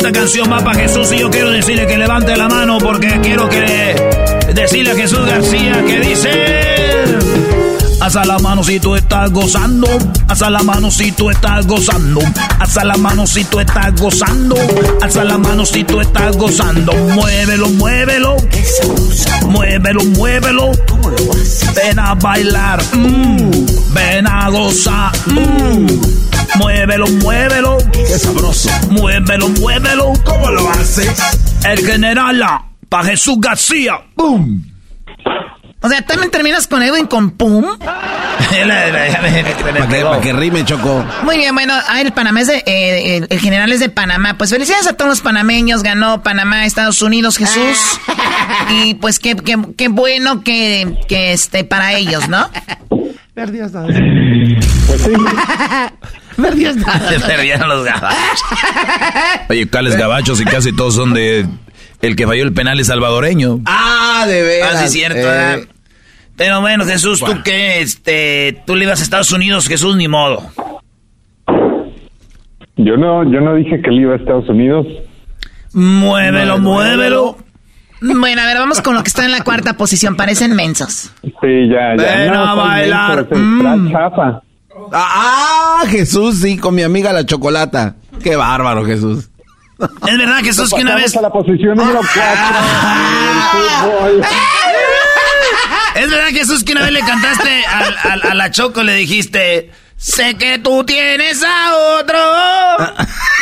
Esta 0.00 0.12
canción 0.12 0.50
va 0.50 0.64
para 0.64 0.80
Jesús 0.80 1.12
y 1.12 1.18
yo 1.18 1.28
quiero 1.28 1.50
decirle 1.50 1.86
que 1.86 1.98
levante 1.98 2.34
la 2.34 2.48
mano 2.48 2.78
porque 2.78 3.20
quiero 3.22 3.46
que 3.50 3.94
decirle 4.54 4.92
a 4.92 4.94
Jesús 4.94 5.26
García 5.26 5.84
que 5.86 6.00
dice. 6.00 7.59
Alza 8.00 8.24
la 8.24 8.38
mano 8.38 8.64
si 8.64 8.80
tú 8.80 8.94
estás 8.96 9.30
gozando. 9.30 9.86
Alza 10.28 10.48
la 10.50 10.62
mano 10.62 10.90
si 10.90 11.12
tú 11.12 11.30
estás 11.30 11.66
gozando. 11.66 12.20
Alza 12.58 12.84
la 12.84 12.96
mano 12.96 13.26
si 13.26 13.44
tú 13.44 13.60
estás 13.60 13.94
gozando. 14.00 14.56
Alza 15.02 15.24
la 15.24 15.38
mano 15.38 15.66
si 15.66 15.84
tú 15.84 16.00
estás 16.00 16.36
gozando. 16.36 16.92
Muévelo, 16.92 17.68
muévelo. 17.70 18.36
Muévelo, 19.46 20.02
muévelo. 20.04 20.70
Ven 21.74 21.98
a 21.98 22.14
bailar. 22.14 22.82
mm. 22.94 23.66
Ven 23.92 24.26
a 24.26 24.48
gozar. 24.48 25.12
mm. 25.26 25.86
Muévelo, 26.56 27.06
muévelo. 27.22 27.76
Qué 27.92 28.06
sabroso. 28.18 28.70
Muévelo, 28.90 29.48
muévelo. 29.50 30.12
¿Cómo 30.24 30.50
lo 30.50 30.68
haces? 30.70 31.10
El 31.64 31.86
general 31.86 32.42
para 32.88 33.04
Jesús 33.08 33.36
García. 33.40 34.00
¡Bum! 34.16 34.62
O 35.82 35.88
sea, 35.88 36.02
también 36.02 36.30
terminas 36.30 36.66
con 36.66 36.82
Edwin 36.82 37.06
con 37.06 37.30
pum. 37.30 37.64
Para 38.50 39.88
que, 39.88 40.02
pa' 40.02 40.20
que 40.20 40.32
rime, 40.32 40.64
Choco. 40.64 41.04
Muy 41.22 41.38
bien, 41.38 41.54
bueno, 41.54 41.74
ah, 41.88 42.00
el 42.00 42.12
Panamá 42.12 42.42
es 42.42 42.48
de, 42.48 42.62
eh, 42.66 43.16
el, 43.16 43.26
el 43.30 43.40
general 43.40 43.72
es 43.72 43.80
de 43.80 43.88
Panamá. 43.88 44.34
Pues 44.36 44.50
felicidades 44.50 44.86
a 44.86 44.92
todos 44.92 45.08
los 45.08 45.20
panameños. 45.20 45.82
Ganó 45.82 46.22
Panamá, 46.22 46.66
Estados 46.66 47.00
Unidos, 47.02 47.38
Jesús. 47.38 47.98
Y 48.68 48.94
pues 48.94 49.18
qué, 49.18 49.36
qué, 49.36 49.56
qué 49.76 49.88
bueno 49.88 50.42
que, 50.42 50.98
que 51.08 51.32
este, 51.32 51.64
para 51.64 51.94
ellos, 51.94 52.28
¿no? 52.28 52.48
Perdías 53.34 53.72
nada. 53.72 53.86
Pues 54.86 55.02
sí. 55.02 55.12
Perdías 56.42 56.76
nada. 56.76 57.08
Se 57.08 57.20
perdieron 57.20 57.68
los 57.68 57.84
gabachos. 57.84 58.42
Oye, 59.48 59.68
¿cuáles 59.68 59.96
gabachos 59.96 60.40
y 60.40 60.44
casi 60.44 60.72
todos 60.72 60.94
son 60.94 61.14
de... 61.14 61.46
El 62.02 62.16
que 62.16 62.26
falló 62.26 62.42
el 62.44 62.52
penal 62.52 62.80
es 62.80 62.86
salvadoreño. 62.86 63.60
Ah, 63.66 64.24
de 64.26 64.42
veras. 64.42 64.74
Ah, 64.74 64.86
sí, 64.86 64.98
cierto. 64.98 65.18
Eh, 65.18 65.24
¿verdad? 65.24 65.58
Pero 66.36 66.60
bueno, 66.62 66.86
Jesús, 66.86 67.20
tú 67.20 67.42
que 67.44 67.82
este, 67.82 68.62
tú 68.66 68.74
le 68.74 68.84
ibas 68.84 69.00
a 69.00 69.02
Estados 69.02 69.30
Unidos, 69.30 69.68
Jesús, 69.68 69.96
ni 69.96 70.08
modo. 70.08 70.42
Yo 72.76 72.96
no, 72.96 73.30
yo 73.30 73.40
no 73.42 73.54
dije 73.56 73.82
que 73.82 73.90
él 73.90 74.00
iba 74.00 74.14
a 74.14 74.16
Estados 74.16 74.48
Unidos. 74.48 74.86
Muévelo, 75.74 76.58
muévelo. 76.58 77.36
Bueno, 78.00 78.40
a 78.40 78.46
ver, 78.46 78.56
vamos 78.56 78.80
con 78.80 78.94
lo 78.94 79.02
que 79.02 79.08
está 79.08 79.26
en 79.26 79.32
la 79.32 79.44
cuarta 79.44 79.74
posición. 79.74 80.16
Parecen 80.16 80.56
mensos. 80.56 81.12
Sí, 81.22 81.68
ya, 81.68 81.94
ya. 81.96 82.02
Ven 82.02 82.08
a 82.08 82.22
está 82.24 82.54
bien, 82.54 82.66
bailar. 82.66 83.18
está 83.20 83.92
chafa. 83.92 84.42
Ah, 84.92 85.82
Jesús, 85.88 86.40
sí, 86.40 86.56
con 86.56 86.74
mi 86.74 86.82
amiga 86.82 87.12
la 87.12 87.26
chocolata. 87.26 87.96
Qué 88.22 88.36
bárbaro, 88.36 88.84
Jesús. 88.86 89.29
Es 90.06 90.18
verdad, 90.18 90.38
Jesús, 90.42 90.72
que 90.74 90.82
una 90.82 90.94
vez. 90.96 91.16
a 91.16 91.22
la 91.22 91.30
posición 91.30 91.76
número 91.76 92.00
4 92.00 92.12
fútbol. 93.52 94.22
Es 95.96 96.10
verdad, 96.10 96.28
Jesús, 96.28 96.64
que 96.64 96.72
una 96.72 96.82
vez 96.82 96.92
le 96.92 97.00
cantaste 97.00 97.64
al- 97.66 97.96
al- 98.12 98.22
a, 98.30 98.34
la 98.34 98.50
Choco, 98.50 98.82
le 98.82 98.94
dijiste. 98.94 99.70
Sé 99.96 100.36
que 100.38 100.58
tú 100.58 100.82
tienes 100.84 101.42
a 101.44 101.98
otro 102.00 102.18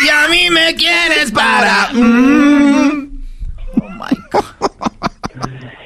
y 0.04 0.08
a 0.08 0.28
mí 0.28 0.50
me 0.50 0.74
quieres 0.74 1.30
para. 1.30 1.88
mm". 1.92 3.08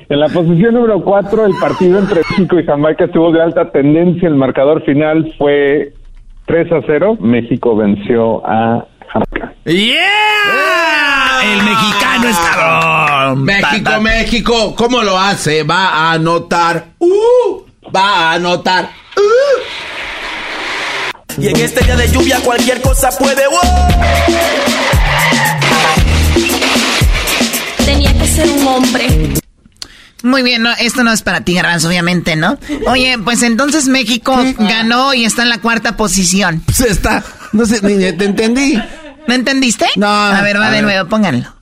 En 0.08 0.20
la 0.20 0.28
posición 0.28 0.74
número 0.74 1.02
4, 1.02 1.46
el 1.46 1.54
partido 1.60 1.98
entre 1.98 2.20
México 2.30 2.58
y 2.58 2.66
Jamaica 2.66 3.04
estuvo 3.06 3.32
de 3.32 3.42
alta 3.42 3.70
tendencia. 3.70 4.28
El 4.28 4.34
marcador 4.34 4.84
final 4.84 5.34
fue 5.38 5.94
3 6.46 6.70
a 6.72 6.80
0. 6.86 7.16
México 7.20 7.74
venció 7.76 8.46
a 8.46 8.86
¡Yeah! 9.64 11.42
El 11.44 11.62
mexicano 11.62 12.28
es 12.28 12.36
cabrón. 12.36 13.44
México, 13.44 13.68
Ta, 13.84 13.90
ta. 13.90 14.00
México, 14.00 14.74
¿cómo 14.76 15.02
lo 15.02 15.18
hace? 15.18 15.62
Va 15.64 15.88
a 15.88 16.12
anotar. 16.12 16.86
¡Uh! 16.98 17.62
Va 17.94 18.30
a 18.30 18.32
anotar. 18.34 18.90
Y 21.38 21.48
en 21.48 21.56
este 21.56 21.84
día 21.84 21.96
de 21.96 22.08
lluvia 22.10 22.40
cualquier 22.40 22.80
cosa 22.82 23.10
puede. 23.18 23.42
Tenía 27.84 28.12
que 28.18 28.26
ser 28.26 28.48
un 28.50 28.66
hombre. 28.66 29.06
Muy 30.22 30.42
bien, 30.42 30.62
no, 30.62 30.70
esto 30.78 31.02
no 31.02 31.12
es 31.12 31.22
para 31.22 31.40
ti, 31.40 31.54
Garbanzo, 31.54 31.88
obviamente, 31.88 32.36
¿no? 32.36 32.56
Oye, 32.86 33.18
pues 33.18 33.42
entonces 33.42 33.88
México 33.88 34.36
ganó 34.58 35.14
y 35.14 35.24
está 35.24 35.42
en 35.42 35.48
la 35.48 35.58
cuarta 35.58 35.96
posición. 35.96 36.62
Pues 36.64 36.80
está. 36.82 37.24
No 37.52 37.66
sé, 37.66 37.80
ni 37.82 38.12
te 38.12 38.24
entendí. 38.24 38.78
¿No 39.26 39.34
entendiste? 39.34 39.86
No. 39.96 40.08
A 40.08 40.40
ver, 40.42 40.58
va 40.58 40.66
a 40.66 40.70
de 40.70 40.76
ver. 40.76 40.84
nuevo, 40.84 41.08
pónganlo. 41.08 41.52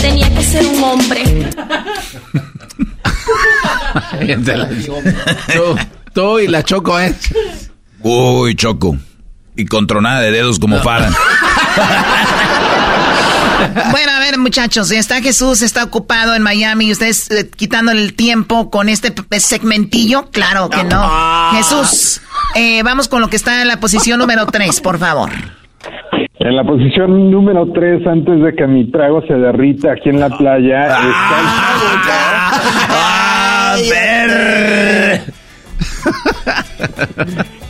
Tenía 0.00 0.34
que 0.34 0.42
ser 0.44 0.66
un 0.66 0.82
hombre. 0.84 1.50
tú, 5.54 5.76
tú 6.12 6.38
y 6.38 6.48
la 6.48 6.62
Choco, 6.62 6.98
¿eh? 6.98 7.14
Uy, 8.00 8.54
Choco. 8.56 8.96
Y 9.56 9.66
con 9.66 9.86
tronada 9.86 10.20
de 10.20 10.30
dedos 10.30 10.58
como 10.58 10.80
Farah. 10.80 11.10
Bueno, 13.90 14.12
a 14.12 14.18
ver, 14.18 14.38
muchachos, 14.38 14.90
está 14.90 15.20
Jesús, 15.22 15.62
está 15.62 15.84
ocupado 15.84 16.34
en 16.34 16.42
Miami 16.42 16.86
y 16.86 16.92
ustedes 16.92 17.30
eh, 17.30 17.48
quitándole 17.48 18.02
el 18.02 18.14
tiempo 18.14 18.70
con 18.70 18.88
este 18.88 19.14
segmentillo. 19.38 20.30
Claro 20.30 20.68
que 20.68 20.82
no. 20.84 21.52
Jesús, 21.52 22.20
eh, 22.54 22.82
vamos 22.82 23.08
con 23.08 23.20
lo 23.20 23.28
que 23.28 23.36
está 23.36 23.62
en 23.62 23.68
la 23.68 23.78
posición 23.78 24.18
número 24.18 24.46
3, 24.46 24.80
por 24.80 24.98
favor. 24.98 25.30
En 26.38 26.56
la 26.56 26.64
posición 26.64 27.30
número 27.30 27.66
3, 27.72 28.06
antes 28.06 28.42
de 28.42 28.54
que 28.54 28.66
mi 28.66 28.90
trago 28.90 29.22
se 29.26 29.34
derrita 29.34 29.92
aquí 29.92 30.08
en 30.08 30.18
la 30.20 30.28
playa, 30.28 30.86
está 30.86 31.38
A 33.72 33.76
ver. 33.90 35.20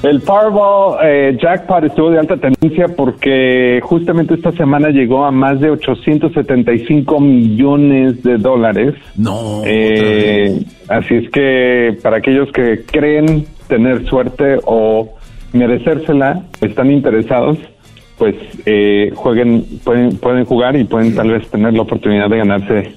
El 0.02 0.20
Powerball 0.20 0.98
eh, 1.04 1.38
Jackpot 1.40 1.84
estuvo 1.84 2.10
de 2.10 2.18
alta 2.18 2.36
tendencia 2.36 2.88
porque 2.88 3.78
justamente 3.84 4.34
esta 4.34 4.50
semana 4.52 4.88
llegó 4.88 5.24
a 5.24 5.30
más 5.30 5.60
de 5.60 5.70
875 5.70 7.20
millones 7.20 8.20
de 8.24 8.38
dólares. 8.38 8.94
No. 9.16 9.62
Eh, 9.64 10.64
así 10.88 11.14
es 11.14 11.30
que 11.30 11.96
para 12.02 12.16
aquellos 12.16 12.50
que 12.50 12.82
creen 12.84 13.46
tener 13.72 14.06
suerte 14.06 14.58
o 14.64 15.14
merecérsela, 15.54 16.42
están 16.60 16.90
interesados, 16.90 17.56
pues 18.18 18.34
eh, 18.66 19.10
jueguen, 19.14 19.64
pueden, 19.82 20.18
pueden 20.18 20.44
jugar 20.44 20.76
y 20.76 20.84
pueden 20.84 21.14
tal 21.14 21.30
vez 21.30 21.50
tener 21.50 21.72
la 21.72 21.80
oportunidad 21.80 22.28
de 22.28 22.36
ganarse 22.36 22.94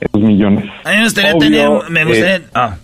esos 0.00 0.22
millones. 0.22 0.64
A 0.84 0.90
mí 0.90 0.96
me 0.96 1.04
gustaría 1.04 1.34
tener, 1.36 1.68
me 1.90 2.04
gustaría, 2.06 2.40
ah. 2.54 2.76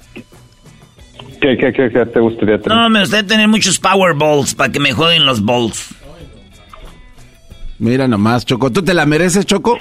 ¿Qué, 1.40 1.56
qué, 1.56 1.72
qué, 1.72 1.90
qué 1.90 2.04
te 2.04 2.20
gustaría 2.20 2.60
tener? 2.60 2.76
No, 2.76 2.90
me 2.90 3.00
gustaría 3.00 3.26
tener 3.26 3.48
muchos 3.48 3.78
Powerballs 3.78 4.54
para 4.54 4.70
que 4.70 4.80
me 4.80 4.92
jueguen 4.92 5.24
los 5.24 5.42
balls. 5.42 5.94
Mira 7.78 8.06
nomás, 8.06 8.44
Choco. 8.44 8.70
¿Tú 8.70 8.82
te 8.82 8.92
la 8.92 9.06
mereces, 9.06 9.46
Choco? 9.46 9.78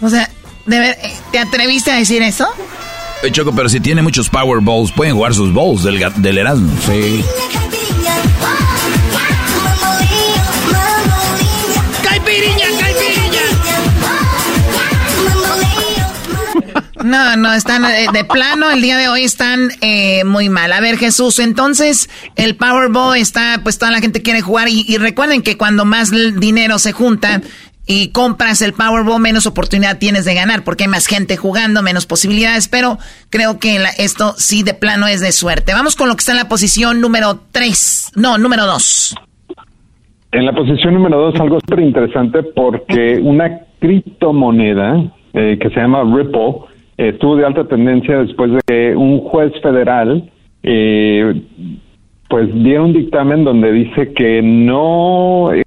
O 0.00 0.08
sea, 0.08 0.28
¿de 0.66 0.80
ver, 0.80 0.96
¿te 1.30 1.38
atreviste 1.38 1.92
a 1.92 1.98
decir 1.98 2.22
eso? 2.22 2.48
Eh, 3.22 3.32
Choco, 3.32 3.52
pero 3.54 3.68
si 3.68 3.80
tiene 3.80 4.00
muchos 4.00 4.28
Powerballs, 4.28 4.92
pueden 4.92 5.14
jugar 5.14 5.34
sus 5.34 5.52
balls 5.52 5.82
del, 5.82 6.00
del 6.16 6.38
Erasmo. 6.38 6.72
Sí. 6.86 7.24
¡Caipiriña, 12.02 12.66
caipiriña! 12.78 13.42
No, 17.02 17.36
no, 17.36 17.54
están 17.54 17.84
eh, 17.86 18.06
de 18.12 18.24
plano, 18.24 18.70
el 18.70 18.82
día 18.82 18.96
de 18.96 19.08
hoy 19.08 19.24
están 19.24 19.70
eh, 19.80 20.24
muy 20.24 20.48
mal. 20.48 20.72
A 20.72 20.80
ver, 20.80 20.98
Jesús, 20.98 21.38
entonces 21.38 22.08
el 22.36 22.54
Powerball 22.54 23.16
está, 23.16 23.60
pues 23.62 23.78
toda 23.78 23.90
la 23.90 24.00
gente 24.00 24.22
quiere 24.22 24.42
jugar 24.42 24.68
y, 24.68 24.84
y 24.86 24.98
recuerden 24.98 25.42
que 25.42 25.56
cuando 25.56 25.84
más 25.84 26.10
dinero 26.10 26.78
se 26.78 26.92
junta 26.92 27.40
y 27.88 28.12
compras 28.12 28.60
el 28.60 28.74
Powerball, 28.74 29.20
menos 29.20 29.46
oportunidad 29.46 29.98
tienes 29.98 30.26
de 30.26 30.34
ganar 30.34 30.62
porque 30.62 30.84
hay 30.84 30.90
más 30.90 31.06
gente 31.06 31.38
jugando, 31.38 31.82
menos 31.82 32.06
posibilidades, 32.06 32.68
pero 32.68 32.98
creo 33.30 33.58
que 33.58 33.78
esto 33.98 34.34
sí 34.36 34.62
de 34.62 34.74
plano 34.74 35.06
es 35.06 35.22
de 35.22 35.32
suerte. 35.32 35.72
Vamos 35.72 35.96
con 35.96 36.08
lo 36.08 36.14
que 36.14 36.20
está 36.20 36.32
en 36.32 36.38
la 36.38 36.48
posición 36.48 37.00
número 37.00 37.40
3, 37.50 38.12
no, 38.16 38.36
número 38.36 38.66
2. 38.66 39.14
En 40.32 40.44
la 40.44 40.52
posición 40.52 40.94
número 40.94 41.18
2 41.32 41.40
algo 41.40 41.58
súper 41.60 41.80
interesante 41.80 42.42
porque 42.42 43.18
una 43.22 43.60
criptomoneda 43.80 45.10
eh, 45.32 45.58
que 45.58 45.70
se 45.70 45.80
llama 45.80 46.02
Ripple 46.04 46.56
estuvo 46.98 47.36
de 47.36 47.46
alta 47.46 47.64
tendencia 47.64 48.18
después 48.18 48.52
de 48.52 48.60
que 48.66 48.94
un 48.94 49.20
juez 49.20 49.52
federal 49.62 50.30
eh, 50.62 51.42
pues 52.28 52.52
dio 52.62 52.84
un 52.84 52.92
dictamen 52.92 53.44
donde 53.44 53.72
dice 53.72 54.12
que 54.12 54.42
no 54.42 55.52
es 55.52 55.64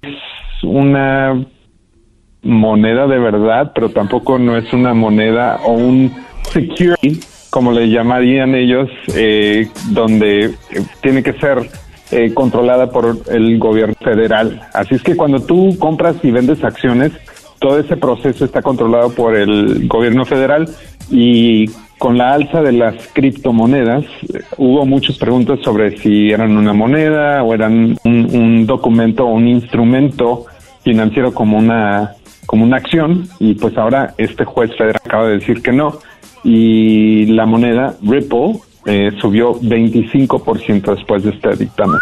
una 0.61 1.43
moneda 2.43 3.07
de 3.07 3.19
verdad, 3.19 3.72
pero 3.73 3.89
tampoco 3.89 4.39
no 4.39 4.57
es 4.57 4.72
una 4.73 4.93
moneda 4.93 5.59
o 5.65 5.73
un 5.73 6.11
security, 6.51 7.19
como 7.49 7.72
le 7.72 7.89
llamarían 7.89 8.55
ellos, 8.55 8.89
eh, 9.15 9.68
donde 9.89 10.45
eh, 10.45 10.53
tiene 11.01 11.22
que 11.22 11.34
ser 11.34 11.69
eh, 12.11 12.34
controlada 12.34 12.89
por 12.89 13.18
el 13.30 13.59
gobierno 13.59 13.95
federal. 14.01 14.61
Así 14.73 14.95
es 14.95 15.03
que 15.03 15.15
cuando 15.15 15.39
tú 15.41 15.77
compras 15.80 16.15
y 16.23 16.31
vendes 16.31 16.63
acciones, 16.63 17.11
todo 17.59 17.80
ese 17.80 17.95
proceso 17.95 18.43
está 18.43 18.61
controlado 18.61 19.13
por 19.13 19.35
el 19.35 19.88
gobierno 19.88 20.26
federal 20.26 20.68
y 21.11 21.68
con 21.99 22.18
la 22.18 22.34
alza 22.34 22.63
de 22.63 22.72
las 22.72 22.95
criptomonedas 23.13 24.03
hubo 24.57 24.88
muchas 24.88 25.19
preguntas 25.19 25.59
sobre 25.63 25.95
si 25.97 26.31
eran 26.31 26.57
una 26.57 26.73
moneda 26.73 27.43
o 27.43 27.53
eran 27.53 27.95
un, 28.03 28.35
un 28.35 28.65
documento 28.65 29.27
o 29.27 29.34
un 29.34 29.47
instrumento 29.47 30.45
financiero 30.84 31.31
como 31.31 31.59
una 31.59 32.15
como 32.52 32.65
una 32.65 32.76
acción 32.76 33.30
y 33.40 33.53
pues 33.53 33.78
ahora 33.78 34.14
este 34.18 34.44
juez 34.44 34.72
federal 34.78 34.99
acaba 35.06 35.28
de 35.28 35.38
decir 35.38 35.61
que 35.61 35.72
no 35.72 35.99
y 36.44 37.28
la 37.28 37.45
moneda 37.45 37.95
Ripple 38.02 38.60
eh, 38.86 39.10
subió 39.22 39.53
25% 39.61 40.95
después 40.98 41.23
de 41.23 41.30
este 41.30 41.56
dictamen. 41.56 41.98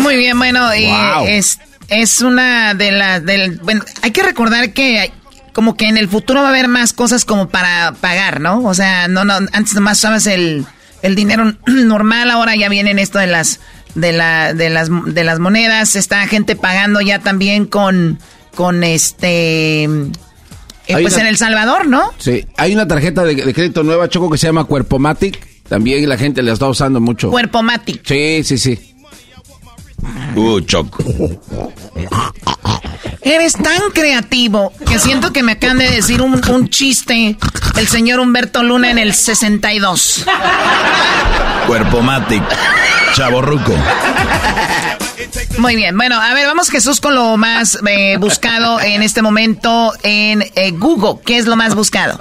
Muy 0.00 0.16
bien, 0.16 0.36
bueno, 0.36 0.72
eh, 0.72 0.90
es, 1.28 1.60
es 1.88 2.22
una 2.22 2.74
de 2.74 2.90
las... 2.90 3.24
Del, 3.24 3.60
bueno, 3.62 3.84
hay 4.02 4.10
que 4.10 4.24
recordar 4.24 4.72
que 4.72 5.12
como 5.52 5.76
que 5.76 5.86
en 5.86 5.96
el 5.96 6.08
futuro 6.08 6.40
va 6.40 6.46
a 6.46 6.50
haber 6.50 6.66
más 6.66 6.92
cosas 6.92 7.24
como 7.24 7.48
para 7.48 7.92
pagar, 8.00 8.40
¿no? 8.40 8.64
O 8.64 8.74
sea, 8.74 9.06
no, 9.06 9.24
no, 9.24 9.34
antes 9.34 9.74
nomás 9.74 9.98
usabas 9.98 10.26
el, 10.26 10.66
el 11.02 11.14
dinero 11.14 11.54
normal, 11.66 12.32
ahora 12.32 12.56
ya 12.56 12.68
vienen 12.68 12.98
esto 12.98 13.20
de 13.20 13.28
las 13.28 13.60
de 13.94 14.12
la 14.12 14.54
de 14.54 14.70
las 14.70 14.88
de 15.06 15.24
las 15.24 15.38
monedas, 15.38 15.96
está 15.96 16.26
gente 16.26 16.56
pagando 16.56 17.00
ya 17.00 17.18
también 17.20 17.66
con 17.66 18.18
con 18.54 18.84
este 18.84 19.84
eh, 19.84 20.96
pues 21.00 21.16
en 21.16 21.26
El 21.26 21.36
Salvador, 21.36 21.86
¿no? 21.86 22.12
Sí, 22.18 22.44
hay 22.56 22.74
una 22.74 22.86
tarjeta 22.86 23.24
de, 23.24 23.34
de, 23.34 23.54
crédito 23.54 23.82
nueva, 23.82 24.08
Choco, 24.08 24.30
que 24.30 24.38
se 24.38 24.46
llama 24.46 24.64
Cuerpomatic. 24.64 25.54
También 25.68 26.06
la 26.08 26.18
gente 26.18 26.42
la 26.42 26.52
está 26.52 26.68
usando 26.68 27.00
mucho. 27.00 27.30
Cuerpomatic. 27.30 28.02
Sí, 28.04 28.42
sí, 28.44 28.58
sí. 28.58 28.93
Uh, 30.34 30.60
Choco. 30.60 31.04
Eres 33.22 33.54
tan 33.54 33.90
creativo 33.92 34.72
que 34.86 34.98
siento 34.98 35.32
que 35.32 35.42
me 35.42 35.52
acaban 35.52 35.78
de 35.78 35.90
decir 35.90 36.20
un, 36.20 36.40
un 36.50 36.68
chiste 36.68 37.36
el 37.76 37.88
señor 37.88 38.20
Humberto 38.20 38.62
Luna 38.62 38.90
en 38.90 38.98
el 38.98 39.14
62. 39.14 40.24
Cuerpomatic. 41.66 42.42
Chaborruco. 43.14 43.74
Muy 45.58 45.76
bien, 45.76 45.96
bueno, 45.96 46.20
a 46.20 46.34
ver, 46.34 46.46
vamos 46.46 46.68
Jesús 46.68 47.00
con 47.00 47.14
lo 47.14 47.36
más 47.36 47.78
eh, 47.86 48.16
buscado 48.18 48.80
en 48.80 49.02
este 49.02 49.22
momento 49.22 49.92
en 50.02 50.42
eh, 50.54 50.72
Google. 50.72 51.20
¿Qué 51.24 51.38
es 51.38 51.46
lo 51.46 51.56
más 51.56 51.74
buscado? 51.74 52.18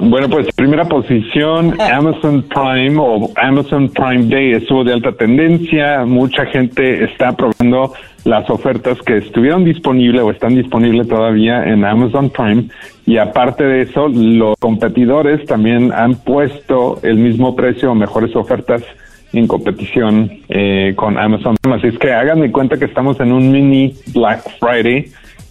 Bueno, 0.00 0.28
pues 0.28 0.46
primera 0.54 0.84
posición, 0.84 1.74
Amazon 1.80 2.42
Prime 2.42 2.96
o 2.98 3.30
Amazon 3.34 3.88
Prime 3.88 4.26
Day 4.26 4.52
estuvo 4.52 4.84
de 4.84 4.92
alta 4.92 5.10
tendencia. 5.12 6.04
Mucha 6.04 6.46
gente 6.46 7.02
está 7.04 7.32
probando 7.32 7.92
las 8.24 8.48
ofertas 8.48 9.00
que 9.02 9.16
estuvieron 9.16 9.64
disponibles 9.64 10.22
o 10.22 10.30
están 10.30 10.54
disponibles 10.54 11.08
todavía 11.08 11.64
en 11.64 11.84
Amazon 11.84 12.30
Prime. 12.30 12.68
Y 13.06 13.16
aparte 13.16 13.64
de 13.64 13.82
eso, 13.82 14.08
los 14.08 14.56
competidores 14.60 15.44
también 15.46 15.92
han 15.92 16.14
puesto 16.14 17.00
el 17.02 17.16
mismo 17.16 17.56
precio 17.56 17.90
o 17.90 17.94
mejores 17.96 18.36
ofertas 18.36 18.84
en 19.32 19.48
competición 19.48 20.30
eh, 20.48 20.92
con 20.94 21.18
Amazon. 21.18 21.56
Así 21.72 21.88
es 21.88 21.98
que 21.98 22.12
hagan 22.12 22.40
de 22.40 22.52
cuenta 22.52 22.76
que 22.76 22.84
estamos 22.84 23.18
en 23.18 23.32
un 23.32 23.50
mini 23.50 23.94
Black 24.14 24.42
Friday 24.60 25.06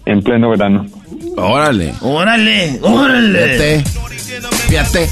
en 0.06 0.24
pleno 0.24 0.52
verano. 0.52 0.86
Órale. 1.36 1.94
Órale, 2.02 2.80
órale. 2.82 3.84
Fíjate. 3.84 3.84
Fíjate. 4.68 5.10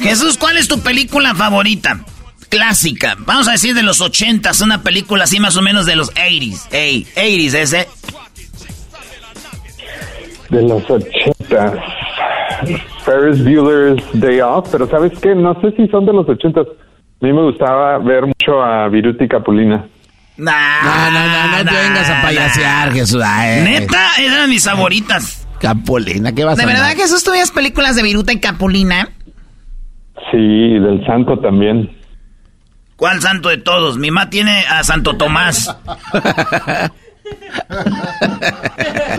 Jesús, 0.00 0.36
¿cuál 0.36 0.56
es 0.56 0.68
tu 0.68 0.80
película 0.80 1.34
favorita? 1.34 2.04
Clásica. 2.48 3.16
Vamos 3.20 3.48
a 3.48 3.52
decir 3.52 3.74
de 3.74 3.82
los 3.82 4.00
ochentas, 4.00 4.60
una 4.60 4.82
película 4.82 5.24
así 5.24 5.40
más 5.40 5.56
o 5.56 5.62
menos 5.62 5.86
de 5.86 5.96
los 5.96 6.12
80s. 6.14 6.68
Hey, 6.70 7.06
80s 7.16 7.54
ese. 7.54 7.88
De 10.50 10.62
los 10.62 10.82
ochentas. 10.90 11.78
Ferris 13.04 13.42
Bueller's 13.42 14.02
Day 14.12 14.40
Off, 14.40 14.68
pero 14.70 14.88
¿sabes 14.88 15.12
qué? 15.20 15.34
No 15.34 15.58
sé 15.60 15.72
si 15.76 15.88
son 15.88 16.06
de 16.06 16.12
los 16.12 16.28
ochentas. 16.28 16.66
A 16.66 17.26
mí 17.26 17.32
me 17.32 17.42
gustaba 17.42 17.98
ver 17.98 18.26
mucho 18.26 18.62
a 18.62 18.88
Viruti 18.88 19.28
Capulina. 19.28 19.86
Nah, 20.36 20.82
No, 20.82 21.10
no, 21.10 21.26
no, 21.28 21.48
no 21.58 21.70
te 21.70 21.76
vengas 21.76 22.08
a 22.10 22.22
payasear, 22.22 22.92
Jesús. 22.92 23.22
Ay. 23.24 23.62
Neta, 23.62 24.08
eran 24.18 24.48
mis 24.50 24.64
favoritas. 24.64 25.46
Capulina, 25.60 26.32
¿qué 26.32 26.44
vas 26.44 26.56
¿De 26.56 26.64
a 26.64 26.66
verdad, 26.66 26.84
andar? 26.90 26.96
Jesús, 26.98 27.22
tú 27.22 27.30
veías 27.30 27.50
películas 27.50 27.94
de 27.96 28.02
Viruta 28.02 28.32
y 28.32 28.40
Capulina? 28.40 29.08
Sí, 30.30 30.38
y 30.38 30.78
del 30.80 31.04
Santo 31.06 31.38
también. 31.38 31.90
¿Cuál 32.96 33.20
santo 33.20 33.48
de 33.48 33.58
todos? 33.58 33.98
Mi 33.98 34.10
mamá 34.10 34.30
tiene 34.30 34.64
a 34.66 34.82
Santo 34.84 35.16
Tomás. 35.16 35.74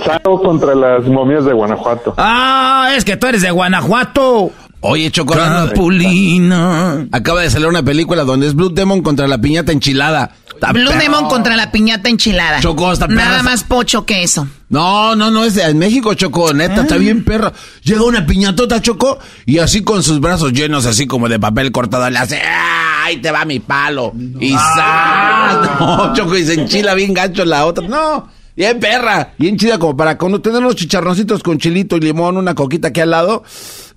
Santo 0.05 0.41
contra 0.41 0.75
las 0.75 1.05
momias 1.05 1.45
de 1.45 1.53
Guanajuato. 1.53 2.13
Ah, 2.17 2.89
es 2.95 3.05
que 3.05 3.17
tú 3.17 3.27
eres 3.27 3.41
de 3.41 3.51
Guanajuato. 3.51 4.51
Oye, 4.81 5.11
Choco. 5.11 5.33
Capulina. 5.33 7.07
Acaba 7.11 7.41
de 7.41 7.49
salir 7.49 7.67
una 7.67 7.83
película 7.83 8.23
donde 8.23 8.47
es 8.47 8.53
Blue 8.55 8.69
Demon 8.69 9.01
contra 9.01 9.27
la 9.27 9.37
piñata 9.37 9.71
enchilada. 9.71 10.31
Está 10.63 10.71
Blue 10.71 10.87
perro. 10.87 10.99
Demon 11.01 11.25
contra 11.27 11.57
la 11.57 11.71
piñata 11.71 12.07
enchilada. 12.07 12.61
Choco, 12.61 12.93
está 12.93 13.07
perra 13.07 13.25
Nada 13.25 13.43
más 13.43 13.65
pocho 13.65 14.05
que 14.05 14.23
eso. 14.23 14.47
No, 14.69 15.13
no, 15.13 15.29
no, 15.29 15.43
es 15.43 15.55
de 15.55 15.63
en 15.63 15.77
México, 15.77 16.13
Choco, 16.13 16.53
neta, 16.53 16.83
está 16.83 16.95
bien 16.95 17.25
perro. 17.25 17.51
Llega 17.83 18.03
una 18.03 18.25
piñatota, 18.25 18.81
Choco, 18.81 19.19
y 19.45 19.57
así 19.59 19.83
con 19.83 20.01
sus 20.01 20.21
brazos 20.21 20.53
llenos, 20.53 20.85
así 20.85 21.05
como 21.05 21.27
de 21.27 21.37
papel 21.37 21.73
cortado, 21.73 22.09
le 22.09 22.17
hace, 22.17 22.41
¡ah! 22.41 23.03
ahí 23.03 23.17
te 23.17 23.29
va 23.29 23.43
mi 23.43 23.59
palo. 23.59 24.13
Y 24.39 24.53
¡zas! 24.53 25.69
No, 25.79 26.13
Choco, 26.13 26.37
y 26.37 26.45
se 26.45 26.53
enchila 26.53 26.93
bien 26.93 27.13
gacho 27.13 27.43
la 27.43 27.65
otra. 27.65 27.85
No, 27.85 28.29
Bien 28.55 28.79
perra, 28.79 29.33
bien 29.39 29.57
chida 29.57 29.79
como 29.79 29.97
para 29.97 30.15
cuando 30.15 30.39
tener 30.39 30.61
unos 30.61 30.75
chicharroncitos 30.75 31.41
con 31.41 31.57
chilito 31.57 31.97
y 31.97 32.01
limón, 32.01 32.37
una 32.37 32.53
coquita 32.53 32.89
aquí 32.89 33.01
al 33.01 33.09
lado. 33.09 33.43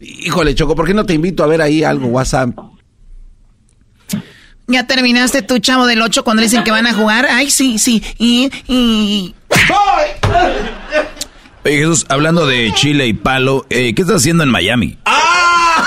Híjole, 0.01 0.55
Choco, 0.55 0.75
¿por 0.75 0.87
qué 0.87 0.95
no 0.95 1.05
te 1.05 1.13
invito 1.13 1.45
a 1.45 1.47
ver 1.47 1.61
ahí 1.61 1.85
algo, 1.85 2.09
WhatsApp? 2.09 2.57
¿Ya 4.69 4.87
terminaste 4.87 5.43
tu 5.43 5.59
chavo 5.59 5.87
del 5.87 6.03
8 6.03 6.25
cuando 6.25 6.43
dicen 6.43 6.65
que 6.65 6.73
van 6.73 6.87
a 6.87 6.93
jugar? 6.93 7.27
Ay, 7.31 7.51
sí, 7.51 7.79
sí. 7.79 8.03
Y, 8.19 8.51
y... 8.67 9.35
Oye, 11.65 11.79
Jesús, 11.79 12.05
hablando 12.09 12.47
de 12.47 12.73
Chile 12.75 13.07
y 13.07 13.13
palo, 13.13 13.65
eh, 13.71 13.95
¿qué 13.95 14.03
estás 14.03 14.17
haciendo 14.17 14.43
en 14.43 14.51
Miami? 14.51 14.99
¡Ah! 15.05 15.85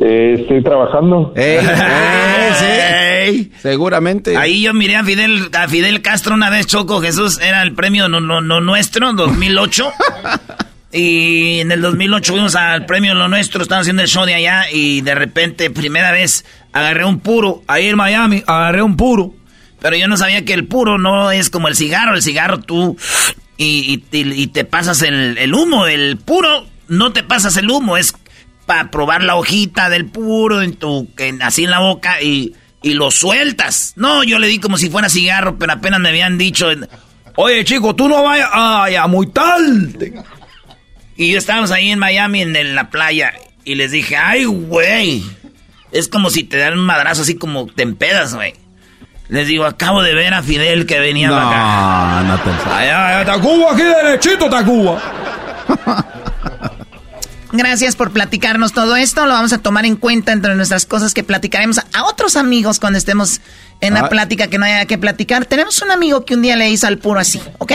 Eh, 0.00 0.36
estoy 0.40 0.62
trabajando. 0.62 1.32
Eh, 1.36 1.62
sí. 3.26 3.52
Seguramente. 3.62 4.36
Ahí 4.36 4.62
yo 4.62 4.74
miré 4.74 4.96
a 4.96 5.04
Fidel, 5.04 5.50
a 5.56 5.68
Fidel 5.68 6.02
Castro 6.02 6.34
una 6.34 6.50
vez, 6.50 6.66
Choco 6.66 7.00
Jesús, 7.00 7.40
era 7.40 7.62
el 7.62 7.74
premio 7.74 8.08
no, 8.08 8.20
no, 8.20 8.40
no 8.40 8.60
nuestro, 8.60 9.12
2008. 9.12 9.92
Y 10.96 11.58
en 11.58 11.72
el 11.72 11.82
2008 11.82 12.32
fuimos 12.32 12.54
al 12.54 12.86
premio 12.86 13.14
Lo 13.14 13.26
Nuestro, 13.26 13.62
estaban 13.62 13.82
haciendo 13.82 14.02
el 14.02 14.08
show 14.08 14.24
de 14.24 14.34
allá 14.34 14.70
y 14.70 15.00
de 15.00 15.16
repente, 15.16 15.68
primera 15.68 16.12
vez, 16.12 16.44
agarré 16.72 17.04
un 17.04 17.18
puro, 17.18 17.64
ahí 17.66 17.88
en 17.88 17.96
Miami, 17.96 18.44
agarré 18.46 18.80
un 18.80 18.96
puro. 18.96 19.34
Pero 19.80 19.96
yo 19.96 20.06
no 20.06 20.16
sabía 20.16 20.44
que 20.44 20.54
el 20.54 20.66
puro 20.66 20.96
no 20.96 21.32
es 21.32 21.50
como 21.50 21.66
el 21.66 21.74
cigarro, 21.74 22.14
el 22.14 22.22
cigarro 22.22 22.60
tú 22.60 22.96
y, 23.56 23.98
te 24.52 24.64
pasas 24.64 25.02
el, 25.02 25.36
el 25.36 25.52
humo, 25.52 25.88
el 25.88 26.16
puro 26.16 26.66
no 26.86 27.12
te 27.12 27.24
pasas 27.24 27.56
el 27.56 27.68
humo, 27.68 27.96
es 27.96 28.14
para 28.64 28.92
probar 28.92 29.24
la 29.24 29.34
hojita 29.34 29.88
del 29.88 30.06
puro 30.06 30.62
en 30.62 30.76
tu, 30.76 31.08
así 31.40 31.64
en 31.64 31.70
la 31.70 31.80
boca 31.80 32.22
y, 32.22 32.54
y, 32.82 32.94
lo 32.94 33.10
sueltas. 33.10 33.94
No, 33.96 34.22
yo 34.22 34.38
le 34.38 34.46
di 34.46 34.60
como 34.60 34.78
si 34.78 34.90
fuera 34.90 35.08
cigarro, 35.08 35.58
pero 35.58 35.72
apenas 35.72 35.98
me 35.98 36.10
habían 36.10 36.38
dicho, 36.38 36.68
oye 37.34 37.64
chico, 37.64 37.96
tú 37.96 38.08
no 38.08 38.22
vayas 38.22 38.48
a 38.52 39.06
muy 39.08 39.26
tal. 39.26 39.96
Y 41.16 41.32
yo 41.32 41.38
estábamos 41.38 41.70
ahí 41.70 41.90
en 41.90 41.98
Miami 41.98 42.42
en, 42.42 42.74
la 42.74 42.90
playa 42.90 43.34
y 43.64 43.76
les 43.76 43.92
dije, 43.92 44.16
ay, 44.16 44.44
güey, 44.44 45.24
es 45.92 46.08
como 46.08 46.30
si 46.30 46.44
te 46.44 46.56
dan 46.56 46.74
un 46.74 46.84
madrazo 46.84 47.22
así 47.22 47.36
como 47.36 47.66
te 47.66 47.82
empedas, 47.82 48.34
güey. 48.34 48.54
Les 49.28 49.46
digo, 49.46 49.64
acabo 49.64 50.02
de 50.02 50.14
ver 50.14 50.34
a 50.34 50.42
Fidel 50.42 50.86
que 50.86 50.98
venía 50.98 51.28
no, 51.28 51.36
acá. 51.36 52.22
No, 52.26 52.38
te 52.40 52.50
Allá, 52.70 53.24
Tacuba, 53.24 53.72
aquí 53.72 53.82
derechito, 53.82 54.50
Tacuba. 54.50 55.00
Gracias 57.52 57.94
por 57.94 58.10
platicarnos 58.10 58.72
todo 58.72 58.96
esto. 58.96 59.26
Lo 59.26 59.32
vamos 59.32 59.52
a 59.52 59.58
tomar 59.58 59.86
en 59.86 59.94
cuenta 59.94 60.32
entre 60.32 60.56
nuestras 60.56 60.86
cosas 60.86 61.14
que 61.14 61.22
platicaremos 61.22 61.78
a 61.92 62.04
otros 62.04 62.36
amigos 62.36 62.80
cuando 62.80 62.98
estemos 62.98 63.40
en 63.80 63.94
la 63.94 64.00
ah. 64.00 64.08
plática 64.08 64.48
que 64.48 64.58
no 64.58 64.66
haya 64.66 64.86
que 64.86 64.98
platicar. 64.98 65.46
Tenemos 65.46 65.80
un 65.80 65.92
amigo 65.92 66.24
que 66.24 66.34
un 66.34 66.42
día 66.42 66.56
le 66.56 66.68
hizo 66.68 66.88
al 66.88 66.98
puro 66.98 67.20
así, 67.20 67.40
¿ok? 67.58 67.72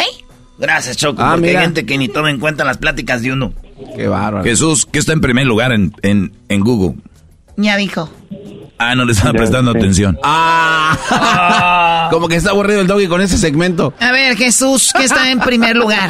Gracias, 0.60 0.98
Choco, 0.98 1.22
ah, 1.22 1.32
porque 1.34 1.50
hay 1.50 1.64
gente 1.64 1.86
que 1.86 1.98
ni 1.98 2.10
toma 2.10 2.30
en 2.30 2.40
cuenta 2.40 2.66
las 2.66 2.78
pláticas 2.78 3.22
de 3.22 3.32
uno. 3.32 3.54
Qué 3.96 4.08
bárbaro. 4.08 4.44
Jesús, 4.44 4.86
¿qué 4.86 5.00
está 5.00 5.14
en 5.14 5.22
primer 5.22 5.48
lugar 5.48 5.72
en, 5.72 5.94
en, 6.02 6.34
en 6.50 6.62
Google? 6.62 6.96
Ya 7.56 7.78
dijo. 7.78 8.10
Ah, 8.78 8.96
no 8.96 9.04
le 9.04 9.12
estaba 9.12 9.34
prestando 9.34 9.72
atención. 9.72 10.18
Ah. 10.24 12.08
Como 12.12 12.28
que 12.28 12.36
está 12.36 12.52
aburrido 12.52 12.82
el 12.82 12.88
doggy 12.88 13.08
con 13.08 13.22
ese 13.22 13.38
segmento. 13.38 13.94
A 14.00 14.12
ver, 14.12 14.36
Jesús, 14.38 14.94
¿qué 14.98 15.04
está 15.04 15.32
en 15.32 15.40
primer 15.40 15.76
lugar? 15.76 16.10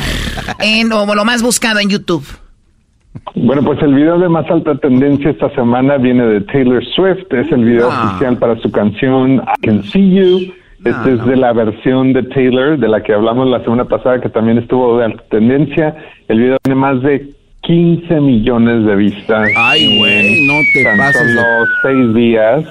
En, 0.59 0.91
o 0.93 1.15
lo 1.15 1.26
más 1.26 1.41
buscado 1.41 1.80
en 1.80 1.89
YouTube. 1.89 2.26
Bueno, 3.35 3.63
pues 3.63 3.81
el 3.81 3.95
video 3.95 4.19
de 4.19 4.30
más 4.30 4.49
alta 4.49 4.76
tendencia 4.76 5.31
esta 5.31 5.49
semana 5.55 5.97
viene 5.97 6.26
de 6.26 6.41
Taylor 6.41 6.84
Swift. 6.95 7.31
Es 7.31 7.51
el 7.51 7.65
video 7.65 7.89
ah. 7.91 8.11
oficial 8.11 8.38
para 8.38 8.59
su 8.61 8.71
canción 8.71 9.35
I 9.38 9.65
Can 9.65 9.84
See 9.84 10.15
You. 10.15 10.53
Este 10.84 11.14
es 11.14 11.26
de 11.26 11.35
la 11.35 11.51
versión 11.51 12.14
de 12.14 12.23
Taylor, 12.23 12.77
de 12.77 12.88
la 12.88 13.01
que 13.01 13.14
hablamos 13.14 13.47
la 13.49 13.61
semana 13.64 13.85
pasada, 13.85 14.22
que 14.22 14.30
también 14.30 14.57
estuvo 14.57 14.97
de 14.97 15.06
alta 15.06 15.23
tendencia. 15.30 15.95
El 16.27 16.39
video 16.39 16.57
tiene 16.64 16.80
más 16.80 17.01
de 17.01 17.30
15 17.61 18.22
millones 18.22 18.85
de 18.85 18.95
vistas. 18.95 19.49
Ay, 19.57 19.99
güey, 19.99 20.47
no 20.47 20.53
te 20.73 20.97
pases. 20.97 21.35
Solo 21.35 21.65
seis 21.81 22.14
días. 22.14 22.64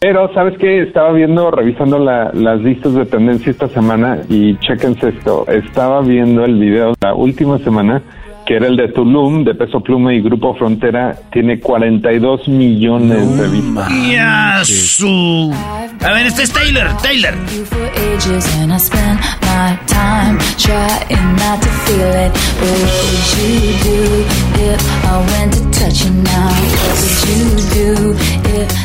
Pero, 0.00 0.32
¿sabes 0.32 0.56
qué? 0.58 0.82
Estaba 0.82 1.12
viendo, 1.12 1.50
revisando 1.50 1.98
las 1.98 2.60
listas 2.60 2.94
de 2.94 3.04
tendencia 3.04 3.50
esta 3.50 3.66
semana 3.68 4.18
y 4.28 4.56
chequense 4.58 5.08
esto. 5.08 5.44
Estaba 5.48 6.02
viendo 6.02 6.44
el 6.44 6.56
video 6.56 6.94
la 7.00 7.14
última 7.14 7.58
semana 7.58 8.00
que 8.48 8.56
era 8.56 8.66
el 8.66 8.78
de 8.78 8.88
Tulum, 8.88 9.44
de 9.44 9.54
Peso 9.54 9.80
Pluma 9.80 10.14
y 10.14 10.22
Grupo 10.22 10.54
Frontera, 10.54 11.14
tiene 11.30 11.60
42 11.60 12.48
millones 12.48 13.36
de 13.36 13.46
vistas. 13.46 13.92
A 16.02 16.12
ver, 16.14 16.26
este 16.28 16.44
es 16.44 16.52
Taylor, 16.54 16.96
Taylor. 17.02 17.34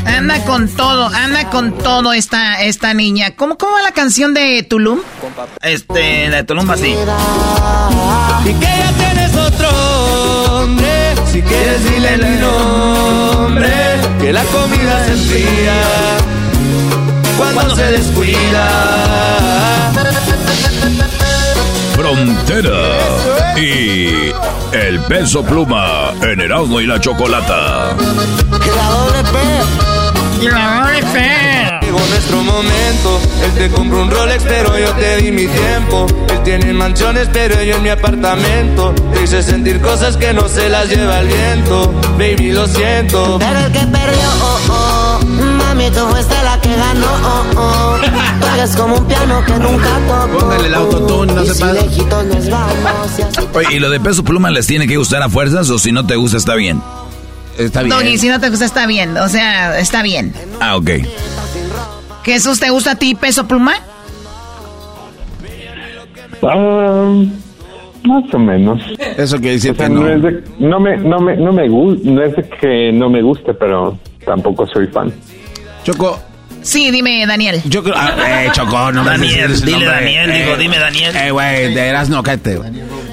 Anda 0.05 0.43
con 0.45 0.67
todo, 0.69 1.07
anda 1.07 1.49
con 1.49 1.77
todo 1.77 2.13
esta, 2.13 2.61
esta 2.61 2.93
niña. 2.93 3.31
¿Cómo, 3.35 3.57
¿Cómo 3.57 3.73
va 3.73 3.81
la 3.81 3.91
canción 3.91 4.33
de 4.33 4.63
Tulum? 4.63 4.99
Este, 5.61 6.29
de 6.29 6.43
Tulum 6.43 6.69
así. 6.69 6.95
Y 8.45 8.53
que 8.53 8.65
ya 8.65 8.91
tienes 8.97 9.35
otro 9.35 9.69
hombre, 10.61 11.15
si 11.31 11.41
quieres 11.41 11.83
dile 11.83 12.13
el 12.15 12.41
nombre, 12.41 13.71
que 14.21 14.33
la 14.33 14.43
comida 14.45 15.05
se 15.05 15.11
enfría 15.11 15.73
cuando 17.37 17.75
se 17.75 17.83
descuida. 17.91 19.52
Frontera 22.03 23.55
y 23.55 24.33
el 24.75 24.99
peso 25.07 25.41
pluma 25.41 26.11
en 26.21 26.41
Erasmo 26.41 26.81
y 26.81 26.85
la 26.85 26.99
Chocolata. 26.99 27.95
La 27.95 28.89
doble 28.89 29.23
Llegó 31.81 31.99
nuestro 32.09 32.43
momento, 32.43 33.19
él 33.43 33.51
te 33.51 33.69
compró 33.69 34.01
un 34.01 34.11
Rolex 34.11 34.43
pero 34.43 34.77
yo 34.77 34.89
te 34.91 35.17
di 35.17 35.31
mi 35.31 35.47
tiempo. 35.47 36.05
Él 36.29 36.43
tiene 36.43 36.73
mansiones 36.73 37.29
pero 37.31 37.61
yo 37.63 37.75
en 37.75 37.83
mi 37.83 37.89
apartamento. 37.89 38.93
Te 39.13 39.23
hice 39.23 39.41
sentir 39.41 39.79
cosas 39.79 40.17
que 40.17 40.33
no 40.33 40.49
se 40.49 40.69
las 40.69 40.89
lleva 40.89 41.19
el 41.19 41.27
viento. 41.27 41.93
Baby, 42.17 42.51
lo 42.51 42.67
siento. 42.67 43.37
Pero 43.39 43.59
el 43.59 43.71
que 43.71 43.79
perdió, 43.79 44.29
oh, 44.41 44.59
oh. 44.69 45.25
Mami, 45.25 45.89
tú 45.91 46.05
fuiste 46.07 46.35
la 46.43 46.59
que 46.59 46.75
ganó, 46.75 47.07
oh, 47.23 47.45
oh. 47.57 47.97
Tú 48.01 48.81
como 48.81 48.95
un 48.97 49.05
piano 49.05 49.43
que 49.45 49.53
nunca 49.53 49.89
tocó. 50.07 50.39
Póngale 50.39 50.67
el 50.67 50.75
autotune, 50.75 51.33
no 51.33 51.45
se 51.45 51.63
vamos. 51.63 53.11
Oye, 53.53 53.75
¿y 53.75 53.79
lo 53.79 53.89
de 53.89 53.99
peso 53.99 54.23
pluma 54.23 54.51
les 54.51 54.67
tiene 54.67 54.87
que 54.87 54.97
gustar 54.97 55.21
a 55.21 55.29
fuerzas 55.29 55.69
o 55.69 55.79
si 55.79 55.91
no 55.91 56.05
te 56.05 56.15
gusta 56.15 56.37
está 56.37 56.55
bien? 56.55 56.81
Está 57.57 57.83
bien. 57.83 57.89
No, 57.89 58.01
y 58.01 58.17
si 58.17 58.29
no 58.29 58.39
te 58.39 58.49
gusta 58.49 58.65
está 58.65 58.85
bien, 58.87 59.17
o 59.17 59.29
sea, 59.29 59.79
está 59.79 60.01
bien. 60.01 60.33
Ah, 60.59 60.75
ok. 60.75 60.89
Jesús, 62.23 62.59
¿te 62.59 62.69
gusta 62.69 62.91
a 62.91 62.95
ti 62.95 63.15
peso 63.15 63.47
pluma? 63.47 63.73
Um, 66.41 67.31
más 68.03 68.33
o 68.33 68.39
menos. 68.39 68.81
Eso 69.17 69.39
que 69.39 69.51
dice 69.51 69.73
no. 69.73 69.89
No, 69.89 70.09
es 70.09 70.21
de, 70.21 70.43
no 70.59 70.79
me, 70.79 70.97
no 70.97 71.19
me, 71.19 71.37
no 71.37 71.53
me 71.53 71.69
gusta, 71.69 72.09
no 72.09 72.23
es 72.23 72.35
de 72.35 72.49
que 72.49 72.91
no 72.91 73.09
me 73.09 73.21
guste, 73.21 73.53
pero 73.53 73.97
tampoco 74.25 74.67
soy 74.67 74.87
fan. 74.87 75.13
Choco. 75.83 76.19
Sí, 76.61 76.91
dime, 76.91 77.25
Daniel. 77.27 77.61
Yo 77.65 77.83
creo. 77.83 77.95
Ah, 77.97 78.45
eh, 78.45 78.49
Choco, 78.53 78.91
no 78.91 79.03
Daniel, 79.03 79.49
me 79.49 79.71
dile 79.71 79.85
Daniel, 79.85 80.29
eh, 80.29 80.43
digo, 80.43 80.57
dime 80.57 80.79
Daniel. 80.79 81.15
Eh, 81.15 81.31
güey, 81.31 81.73
de 81.73 81.87
eras 81.87 82.09
no, 82.09 82.23
cállate. 82.23 82.57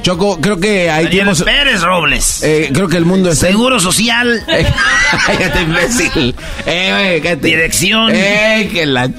Choco, 0.03 0.41
creo 0.41 0.59
que 0.59 0.91
hay 0.91 1.05
Daniel 1.05 1.37
Pérez 1.45 1.83
Robles. 1.83 2.43
Eh, 2.43 2.71
creo 2.73 2.89
que 2.89 2.97
el 2.97 3.05
mundo 3.05 3.31
está. 3.31 3.49
Seguro 3.49 3.79
Social. 3.81 4.43
cállate, 5.27 5.63
imbécil. 5.63 6.35
Eh, 6.67 7.21
cállate. 7.23 7.47
Dirección. 7.47 8.11
Eh, 8.15 8.71
que 8.73 8.87
la. 8.87 9.11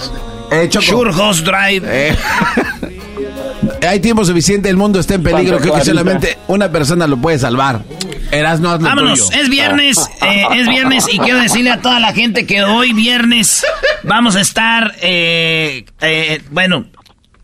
Eh, 0.51 0.67
Choco. 0.69 0.85
Sure 0.85 1.11
Host 1.11 1.45
Drive. 1.45 1.83
Eh. 1.85 2.15
hay 3.87 3.99
tiempo 3.99 4.25
suficiente, 4.25 4.69
el 4.69 4.77
mundo 4.77 4.99
está 4.99 5.15
en 5.15 5.23
peligro. 5.23 5.59
Creo 5.59 5.75
que 5.75 5.85
solamente 5.85 6.37
una 6.47 6.71
persona 6.71 7.07
lo 7.07 7.17
puede 7.17 7.39
salvar. 7.39 7.83
Eras 8.31 8.61
no 8.61 8.77
Vámonos, 8.79 9.31
es 9.33 9.49
viernes, 9.49 9.97
eh, 10.21 10.45
es 10.55 10.69
viernes 10.69 11.05
y 11.11 11.17
quiero 11.17 11.39
decirle 11.39 11.71
a 11.71 11.81
toda 11.81 11.99
la 11.99 12.13
gente 12.13 12.45
que 12.45 12.63
hoy 12.63 12.93
viernes 12.93 13.65
vamos 14.03 14.37
a 14.37 14.41
estar, 14.41 14.95
eh, 15.01 15.83
eh, 15.99 16.41
bueno, 16.49 16.85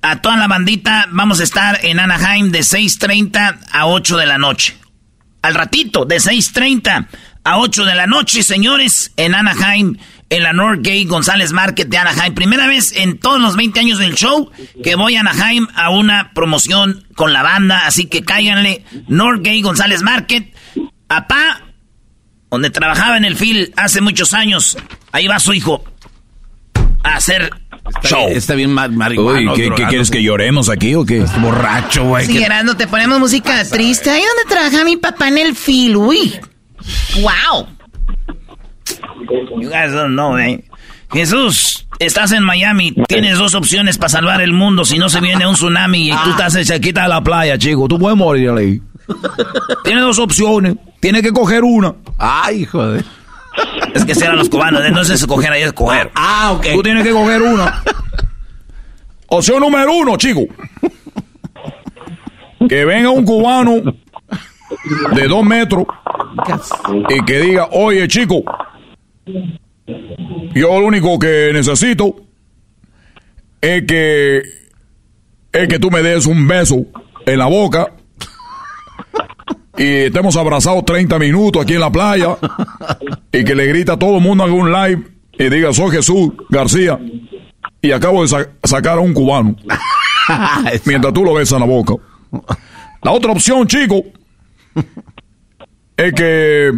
a 0.01 0.21
toda 0.21 0.37
la 0.37 0.47
bandita 0.47 1.07
vamos 1.11 1.39
a 1.39 1.43
estar 1.43 1.79
en 1.83 1.99
Anaheim 1.99 2.51
de 2.51 2.59
6.30 2.59 3.59
a 3.71 3.87
8 3.87 4.17
de 4.17 4.25
la 4.25 4.37
noche. 4.37 4.77
Al 5.41 5.55
ratito, 5.55 6.05
de 6.05 6.17
6.30 6.17 7.07
a 7.43 7.57
8 7.59 7.85
de 7.85 7.95
la 7.95 8.07
noche, 8.07 8.43
señores, 8.43 9.11
en 9.17 9.35
Anaheim 9.35 9.97
en 10.29 10.43
la 10.43 10.53
Northgate 10.53 11.05
González 11.05 11.51
Market 11.51 11.87
de 11.87 11.97
Anaheim. 11.97 12.33
Primera 12.33 12.67
vez 12.67 12.91
en 12.95 13.17
todos 13.17 13.39
los 13.39 13.55
20 13.55 13.79
años 13.79 13.99
del 13.99 14.15
show 14.15 14.51
que 14.83 14.95
voy 14.95 15.15
a 15.15 15.21
Anaheim 15.21 15.67
a 15.75 15.89
una 15.89 16.31
promoción 16.33 17.05
con 17.15 17.33
la 17.33 17.43
banda. 17.43 17.85
Así 17.85 18.05
que 18.05 18.23
cáiganle. 18.23 18.83
Northgate 19.07 19.61
González 19.61 20.01
Market. 20.01 20.53
Papá, 21.07 21.61
donde 22.51 22.69
trabajaba 22.69 23.17
en 23.17 23.25
el 23.25 23.37
FIL 23.37 23.73
hace 23.77 24.01
muchos 24.01 24.33
años. 24.33 24.77
Ahí 25.11 25.27
va 25.27 25.39
su 25.39 25.53
hijo. 25.53 25.83
A 27.07 27.15
hacer 27.17 27.51
Está 27.87 28.07
show. 28.09 28.25
bien- 28.25 28.37
Está 28.37 28.55
bien 28.55 28.73
ma- 28.73 28.87
marihuana. 28.87 29.51
Uy, 29.53 29.57
¿qué, 29.57 29.69
qué 29.75 29.85
quieres 29.87 30.11
que 30.11 30.21
lloremos 30.21 30.69
aquí 30.69 30.93
o 30.95 31.05
qué? 31.05 31.23
borracho, 31.39 32.03
güey. 32.05 32.25
Sí, 32.25 32.37
Gerardo, 32.37 32.75
te 32.75 32.87
ponemos 32.87 33.19
música 33.19 33.63
triste. 33.65 34.09
Ahí 34.09 34.21
donde 34.21 34.53
trabaja 34.55 34.83
mi 34.83 34.97
papá 34.97 35.27
en 35.29 35.37
el 35.37 35.55
fil, 35.55 35.95
uy. 35.95 36.33
Wow. 37.21 37.67
You 39.61 39.69
guys 39.69 39.91
don't 39.91 40.13
know, 40.13 40.37
eh. 40.37 40.63
Jesús, 41.11 41.87
estás 41.99 42.31
en 42.33 42.43
Miami, 42.43 42.93
tienes 43.07 43.37
dos 43.37 43.55
opciones 43.55 43.97
para 43.97 44.09
salvar 44.09 44.41
el 44.41 44.51
mundo 44.53 44.83
si 44.83 44.97
no 44.97 45.07
se 45.09 45.21
viene 45.21 45.47
un 45.47 45.53
tsunami 45.55 46.09
y 46.09 46.11
tú 46.11 46.31
estás 46.31 46.53
cerquita 46.67 47.03
de 47.03 47.07
la 47.09 47.21
playa, 47.21 47.57
chico. 47.57 47.87
Tú 47.87 47.97
puedes 47.97 48.17
morir 48.17 48.49
ahí. 48.51 48.81
Tienes 49.85 50.03
dos 50.03 50.19
opciones, 50.19 50.75
tienes 50.99 51.21
que 51.21 51.31
coger 51.31 51.63
una. 51.63 51.95
Ay, 52.17 52.65
joder. 52.65 53.05
Es 53.93 54.05
que 54.05 54.15
serán 54.15 54.37
los 54.37 54.49
cubanos, 54.49 54.83
entonces 54.85 55.19
escoger 55.19 55.51
ahí 55.51 55.63
es 55.63 55.73
coger. 55.73 56.11
Ah, 56.15 56.53
ok. 56.53 56.67
Tú 56.73 56.83
tienes 56.83 57.03
que 57.03 57.11
coger 57.11 57.41
una. 57.41 57.83
Opción 59.27 59.59
número 59.59 59.93
uno, 59.93 60.17
chico. 60.17 60.41
Que 62.67 62.85
venga 62.85 63.09
un 63.09 63.25
cubano 63.25 63.81
de 65.13 65.27
dos 65.27 65.43
metros 65.43 65.85
y 67.09 67.23
que 67.25 67.39
diga, 67.39 67.69
oye, 67.71 68.07
chico, 68.07 68.43
yo 70.53 70.79
lo 70.79 70.85
único 70.85 71.17
que 71.19 71.51
necesito 71.53 72.15
es 73.61 73.83
que 73.85 74.41
es 75.51 75.67
que 75.67 75.79
tú 75.79 75.89
me 75.89 76.01
des 76.01 76.25
un 76.25 76.47
beso 76.47 76.85
en 77.25 77.39
la 77.39 77.47
boca 77.47 77.93
y 79.77 80.05
estemos 80.05 80.35
abrazados 80.37 80.83
30 80.85 81.19
minutos 81.19 81.61
aquí 81.61 81.73
en 81.75 81.81
la 81.81 81.91
playa 81.91 82.37
y 83.31 83.43
que 83.43 83.55
le 83.55 83.65
grita 83.67 83.93
a 83.93 83.99
todo 83.99 84.17
el 84.17 84.23
mundo 84.23 84.43
haga 84.43 84.53
un 84.53 84.71
live 84.71 85.03
y 85.37 85.49
diga 85.49 85.73
soy 85.73 85.91
Jesús 85.91 86.31
García 86.49 86.99
y 87.81 87.91
acabo 87.91 88.21
de 88.23 88.27
sa- 88.27 88.47
sacar 88.63 88.97
a 88.97 89.01
un 89.01 89.13
cubano 89.13 89.55
mientras 90.85 91.13
tú 91.13 91.23
lo 91.23 91.33
besas 91.35 91.53
en 91.53 91.59
la 91.61 91.65
boca. 91.67 91.93
La 93.03 93.11
otra 93.11 93.31
opción, 93.31 93.67
chico, 93.67 94.01
es 95.95 96.13
que 96.13 96.71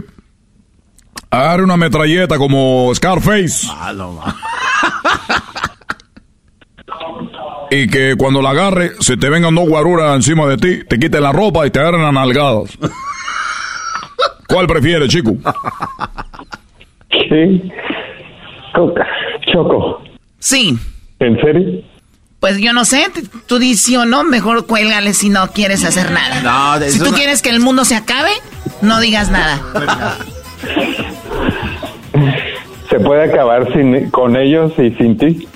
agarre 1.32 1.64
una 1.64 1.78
metralleta 1.78 2.38
como 2.38 2.92
Scarface 2.94 3.68
Ah. 3.72 5.39
Y 7.70 7.88
que 7.88 8.16
cuando 8.18 8.42
la 8.42 8.52
agarre 8.52 8.92
se 9.00 9.18
te 9.18 9.30
vengan 9.30 9.56
dos 9.56 9.68
guaruras 9.68 10.16
encima 10.16 10.48
de 10.48 10.58
ti, 10.58 10.84
te 10.86 11.00
quiten 11.00 11.24
la 11.24 11.32
ropa 11.32 11.66
y 11.66 11.72
te 11.72 11.80
agarren 11.80 12.02
a 12.02 12.12
nalgadas. 12.12 12.78
¿Cuál 14.48 14.68
prefieres, 14.68 15.10
chico? 15.10 15.36
Sí. 17.12 17.72
Coca. 18.74 19.08
Choco. 19.52 20.02
Sí. 20.40 20.78
¿En 21.20 21.40
serio? 21.42 21.84
Pues 22.40 22.58
yo 22.58 22.72
no 22.72 22.86
sé, 22.86 23.06
tú 23.48 23.60
dices 23.60 23.82
sí 23.82 23.98
o 23.98 24.06
no, 24.06 24.24
mejor 24.24 24.66
cuélgale 24.66 25.14
si 25.14 25.30
no 25.30 25.48
quieres 25.50 25.84
hacer 25.84 26.12
nada. 26.12 26.80
No, 26.80 26.86
si 26.88 27.00
tú 27.00 27.12
quieres 27.12 27.42
que 27.42 27.50
el 27.50 27.60
mundo 27.60 27.84
se 27.84 27.96
acabe, 27.96 28.32
no 28.82 29.02
digas 29.02 29.30
nada. 29.30 29.62
¿Se 32.90 33.00
puede 33.02 33.24
acabar 33.26 33.72
sin, 33.74 34.10
con 34.10 34.38
ellos 34.38 34.72
y 34.78 34.92
sin 34.92 35.18
ti? 35.18 35.48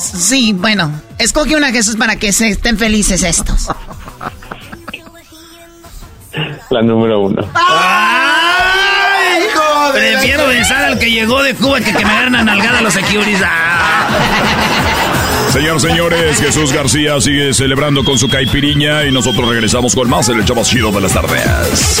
Sí, 0.00 0.52
bueno, 0.52 0.90
escoge 1.18 1.56
una 1.56 1.70
Jesús 1.70 1.96
para 1.96 2.16
que 2.16 2.32
se 2.32 2.48
estén 2.48 2.78
felices 2.78 3.22
estos. 3.22 3.68
La 6.70 6.82
número 6.82 7.20
uno. 7.20 7.42
Prefiero 9.92 10.46
besar 10.46 10.84
al 10.84 10.98
que 10.98 11.10
llegó 11.10 11.42
de 11.42 11.54
Cuba 11.54 11.80
que 11.80 11.92
que 11.92 12.04
me 12.04 12.10
agarren 12.10 12.36
a 12.36 12.44
nalgada 12.44 12.78
a 12.78 12.82
los 12.82 12.94
securities. 12.94 13.40
Ah. 13.44 14.08
Señor, 15.52 15.80
señores, 15.80 16.38
Jesús 16.38 16.72
García 16.72 17.20
sigue 17.20 17.52
celebrando 17.52 18.04
con 18.04 18.16
su 18.16 18.28
caipiriña 18.28 19.04
y 19.04 19.12
nosotros 19.12 19.48
regresamos 19.48 19.96
con 19.96 20.08
más 20.08 20.28
en 20.28 20.38
el 20.38 20.44
Chido 20.44 20.92
de 20.92 21.00
las 21.00 21.12
tardes. 21.12 22.00